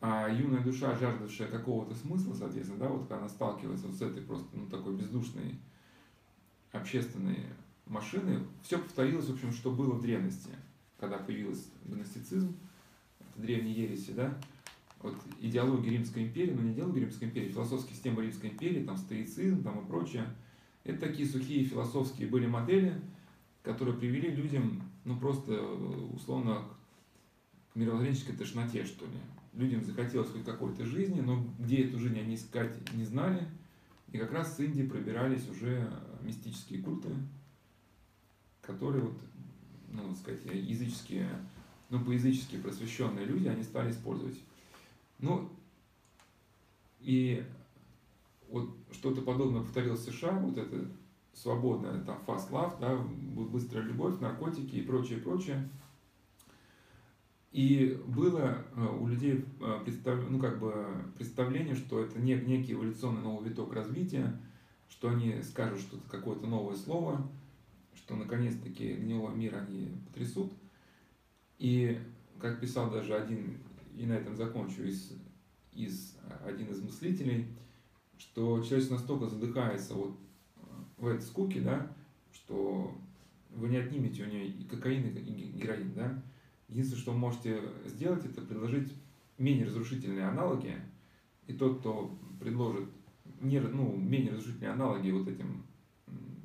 А 0.01 0.29
юная 0.29 0.63
душа, 0.63 0.95
жаждавшая 0.95 1.49
какого-то 1.49 1.93
смысла, 1.93 2.33
соответственно, 2.33 2.79
да, 2.79 2.87
вот 2.87 3.01
когда 3.01 3.17
она 3.17 3.29
сталкивается 3.29 3.87
вот 3.87 3.95
с 3.95 4.01
этой 4.01 4.23
просто, 4.23 4.47
ну, 4.53 4.65
такой 4.67 4.95
бездушной 4.95 5.59
общественной 6.71 7.45
машиной, 7.85 8.45
все 8.63 8.77
повторилось, 8.77 9.27
в 9.27 9.33
общем, 9.33 9.51
что 9.51 9.71
было 9.71 9.93
в 9.93 10.01
древности– 10.01 10.51
когда 10.99 11.17
появился 11.17 11.69
гностицизм, 11.85 12.55
древние 13.35 13.73
ереси, 13.73 14.11
да, 14.11 14.37
вот 15.01 15.15
идеология 15.39 15.91
Римской 15.91 16.23
империи, 16.23 16.51
но 16.51 16.61
не 16.61 16.73
идеология 16.73 17.03
Римской 17.03 17.29
империи, 17.29 17.49
философская 17.49 17.93
система 17.93 18.21
Римской 18.21 18.49
империи, 18.49 18.83
там 18.83 18.97
стоицизм 18.97 19.63
там 19.63 19.79
и 19.79 19.87
прочее, 19.87 20.25
это 20.83 21.07
такие 21.07 21.27
сухие 21.27 21.63
философские 21.63 22.27
были 22.27 22.47
модели, 22.47 22.99
которые 23.63 23.97
привели 23.97 24.29
людям, 24.29 24.83
ну 25.05 25.17
просто 25.17 25.61
условно 26.13 26.63
к 27.71 27.75
мировоззренческой 27.75 28.35
тошноте, 28.35 28.83
что 28.83 29.05
ли. 29.05 29.11
Людям 29.59 29.83
захотелось 29.83 30.31
хоть 30.31 30.45
какой-то 30.45 30.85
жизни, 30.85 31.19
но 31.19 31.45
где 31.59 31.83
эту 31.83 31.99
жизнь 31.99 32.17
они 32.17 32.35
искать 32.35 32.71
не 32.93 33.03
знали. 33.03 33.45
И 34.13 34.17
как 34.17 34.31
раз 34.31 34.55
с 34.55 34.59
Индии 34.61 34.83
пробирались 34.83 35.49
уже 35.49 35.91
мистические 36.23 36.81
культы, 36.81 37.09
которые 38.61 39.03
вот 39.03 39.19
ну, 39.91 40.15
сказать, 40.15 40.39
языческие, 40.45 41.27
ну, 41.89 41.99
по-язычески 42.05 42.55
просвещенные 42.55 43.25
люди, 43.25 43.49
они 43.49 43.63
стали 43.63 43.91
использовать. 43.91 44.39
Ну, 45.19 45.49
и 47.01 47.45
вот 48.47 48.69
что-то 48.93 49.21
подобное 49.21 49.61
повторилось 49.61 50.07
в 50.07 50.13
США, 50.13 50.39
вот 50.39 50.57
это 50.57 50.85
свободная 51.33 52.01
там 52.05 52.23
fast 52.25 52.49
love, 52.51 52.79
да, 52.79 52.95
быстрая 52.95 53.83
любовь, 53.83 54.21
наркотики 54.21 54.77
и 54.77 54.83
прочее, 54.83 55.19
прочее. 55.19 55.69
И 57.51 57.99
было 58.05 58.63
э, 58.75 58.97
у 58.99 59.07
людей 59.07 59.43
э, 59.59 59.79
представ... 59.83 60.19
ну, 60.29 60.39
как 60.39 60.59
бы 60.59 60.85
представление, 61.17 61.75
что 61.75 61.99
это 61.99 62.19
не, 62.19 62.35
некий 62.35 62.73
эволюционный 62.73 63.23
новый 63.23 63.49
виток 63.49 63.73
развития, 63.73 64.39
что 64.87 65.09
они 65.09 65.41
скажут 65.41 65.79
что-то, 65.79 66.07
какое-то 66.09 66.45
новое 66.45 66.75
слово, 66.75 67.27
что 67.95 68.15
наконец-таки 68.15 68.93
гнилой 68.93 69.35
мир 69.35 69.55
они 69.55 69.91
потрясут. 70.07 70.53
И, 71.57 71.99
как 72.39 72.61
писал 72.61 72.91
даже 72.91 73.15
один, 73.15 73.57
и 73.95 74.05
на 74.05 74.13
этом 74.13 74.35
закончу, 74.35 74.83
из, 74.83 75.13
из, 75.73 76.17
один 76.45 76.67
из 76.67 76.81
мыслителей, 76.81 77.47
что 78.17 78.61
человек 78.63 78.91
настолько 78.91 79.27
задыхается 79.27 79.95
вот 79.95 80.17
в 80.97 81.07
этой 81.07 81.21
скуке, 81.21 81.61
да, 81.61 81.91
что 82.31 82.95
вы 83.49 83.69
не 83.69 83.77
отнимете 83.77 84.23
у 84.23 84.27
нее 84.27 84.47
и 84.47 84.63
кокаин, 84.65 85.07
и 85.07 85.51
героин, 85.57 85.93
да. 85.95 86.21
Единственное, 86.69 87.01
что 87.01 87.11
вы 87.11 87.17
можете 87.17 87.61
сделать, 87.85 88.25
это 88.25 88.41
предложить 88.41 88.93
менее 89.37 89.65
разрушительные 89.65 90.27
аналоги, 90.27 90.75
и 91.47 91.53
тот, 91.53 91.79
кто 91.79 92.17
предложит 92.39 92.89
не, 93.41 93.59
ну, 93.59 93.95
менее 93.95 94.33
разрушительные 94.33 94.71
аналоги 94.71 95.11
вот 95.11 95.27
этим, 95.27 95.63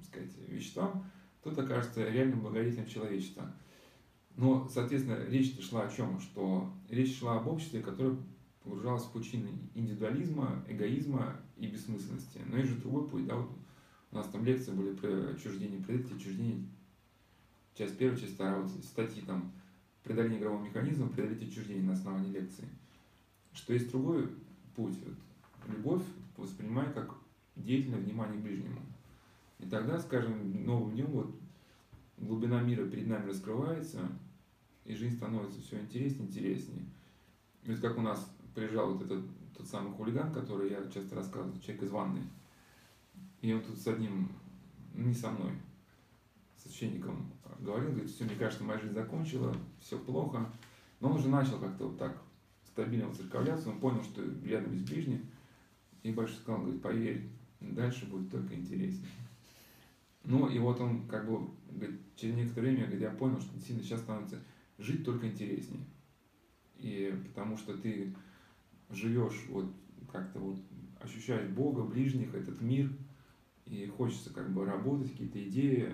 сказать, 0.06 0.30
веществам, 0.48 1.04
тот 1.42 1.58
окажется 1.58 2.08
реальным 2.08 2.40
благодетелем 2.40 2.86
человечества. 2.86 3.52
Но, 4.36 4.68
соответственно, 4.68 5.24
речь 5.28 5.60
шла 5.60 5.82
о 5.82 5.90
чем? 5.90 6.18
Что 6.20 6.72
речь 6.88 7.18
шла 7.18 7.36
об 7.38 7.46
обществе, 7.46 7.82
которое 7.82 8.16
погружалось 8.62 9.04
в 9.04 9.12
пучины 9.12 9.50
индивидуализма, 9.74 10.64
эгоизма 10.66 11.36
и 11.56 11.66
бессмысленности. 11.66 12.40
Но 12.46 12.56
есть 12.56 12.70
же 12.70 12.76
другой 12.76 13.08
путь, 13.08 13.26
да, 13.26 13.36
вот 13.36 13.50
у 14.10 14.16
нас 14.16 14.26
там 14.28 14.44
лекции 14.44 14.72
были 14.72 14.94
про 14.94 15.32
отчуждение, 15.32 15.82
преодоление 15.82 16.16
отчуждение, 16.16 16.66
часть 17.74 17.98
первая, 17.98 18.18
часть 18.18 18.34
вторая, 18.34 18.60
вот 18.60 18.70
статьи 18.84 19.22
там 19.22 19.52
преодоление 20.04 20.38
игрового 20.38 20.62
механизма, 20.62 21.08
преодолеть 21.08 21.48
отчуждение 21.48 21.82
на 21.82 21.94
основании 21.94 22.30
лекции. 22.30 22.68
Что 23.52 23.72
есть 23.72 23.90
другой 23.90 24.28
путь, 24.76 24.96
вот, 25.04 25.14
любовь 25.68 26.02
воспринимай 26.36 26.92
как 26.92 27.14
деятельное 27.56 28.00
внимание 28.00 28.38
к 28.38 28.42
ближнему. 28.42 28.80
И 29.58 29.66
тогда, 29.66 29.98
скажем, 29.98 30.64
новым 30.64 30.92
днем 30.92 31.06
вот 31.06 31.34
глубина 32.18 32.60
мира 32.60 32.86
перед 32.86 33.06
нами 33.06 33.28
раскрывается, 33.28 34.08
и 34.84 34.94
жизнь 34.94 35.16
становится 35.16 35.60
все 35.60 35.80
интереснее, 35.80 36.28
интереснее. 36.28 36.84
И 37.62 37.70
вот 37.70 37.80
как 37.80 37.96
у 37.96 38.02
нас 38.02 38.28
приезжал 38.54 38.94
вот 38.94 39.02
этот 39.04 39.24
тот 39.56 39.66
самый 39.66 39.92
хулиган, 39.94 40.32
который 40.32 40.70
я 40.70 40.84
часто 40.90 41.16
рассказываю, 41.16 41.60
человек 41.60 41.84
из 41.84 41.90
ванны. 41.90 42.22
И 43.40 43.52
он 43.52 43.62
тут 43.62 43.78
с 43.78 43.86
одним, 43.86 44.28
ну, 44.94 45.06
не 45.06 45.14
со 45.14 45.30
мной, 45.30 45.52
с 46.56 46.64
священником 46.64 47.30
говорил, 47.60 47.90
говорит, 47.90 48.10
все, 48.10 48.24
мне 48.24 48.36
кажется, 48.36 48.64
моя 48.64 48.80
жизнь 48.80 48.94
закончила, 48.94 49.54
все 49.80 49.98
плохо. 49.98 50.50
Но 51.00 51.10
он 51.10 51.16
уже 51.16 51.28
начал 51.28 51.58
как-то 51.58 51.88
вот 51.88 51.98
так 51.98 52.22
стабильно 52.66 53.12
церковляться, 53.14 53.70
он 53.70 53.78
понял, 53.78 54.02
что 54.02 54.22
рядом 54.44 54.72
есть 54.72 54.88
ближний, 54.90 55.20
и 56.02 56.12
больше 56.12 56.36
сказал, 56.36 56.62
говорит, 56.62 56.82
поверь, 56.82 57.28
дальше 57.60 58.06
будет 58.06 58.30
только 58.30 58.54
интереснее. 58.54 59.08
Ну, 60.24 60.48
и 60.48 60.58
вот 60.58 60.80
он 60.80 61.06
как 61.06 61.28
бы 61.28 61.50
говорит, 61.70 62.00
через 62.16 62.34
некоторое 62.34 62.70
время 62.70 62.84
говорит, 62.84 63.02
я 63.02 63.10
понял, 63.10 63.40
что 63.40 63.52
действительно 63.54 63.84
сейчас 63.84 64.00
становится 64.00 64.38
жить 64.78 65.04
только 65.04 65.28
интереснее. 65.28 65.84
И 66.78 67.14
потому 67.28 67.56
что 67.56 67.76
ты 67.76 68.14
живешь, 68.90 69.44
вот 69.48 69.66
как-то 70.10 70.38
вот 70.38 70.58
ощущаешь 71.00 71.48
Бога, 71.50 71.82
ближних, 71.82 72.34
этот 72.34 72.60
мир, 72.60 72.90
и 73.66 73.86
хочется 73.86 74.32
как 74.32 74.52
бы 74.52 74.64
работать, 74.64 75.10
какие-то 75.10 75.42
идеи 75.48 75.92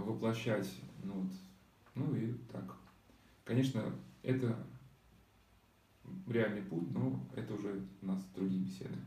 воплощать. 0.00 0.70
Ну, 1.02 1.14
вот. 1.14 1.32
ну 1.94 2.14
и 2.14 2.32
так. 2.52 2.76
Конечно, 3.44 3.92
это 4.22 4.56
реальный 6.26 6.62
путь, 6.62 6.90
но 6.92 7.18
это 7.34 7.54
уже 7.54 7.82
у 8.02 8.06
нас 8.06 8.24
другие 8.34 8.64
беседы. 8.64 8.98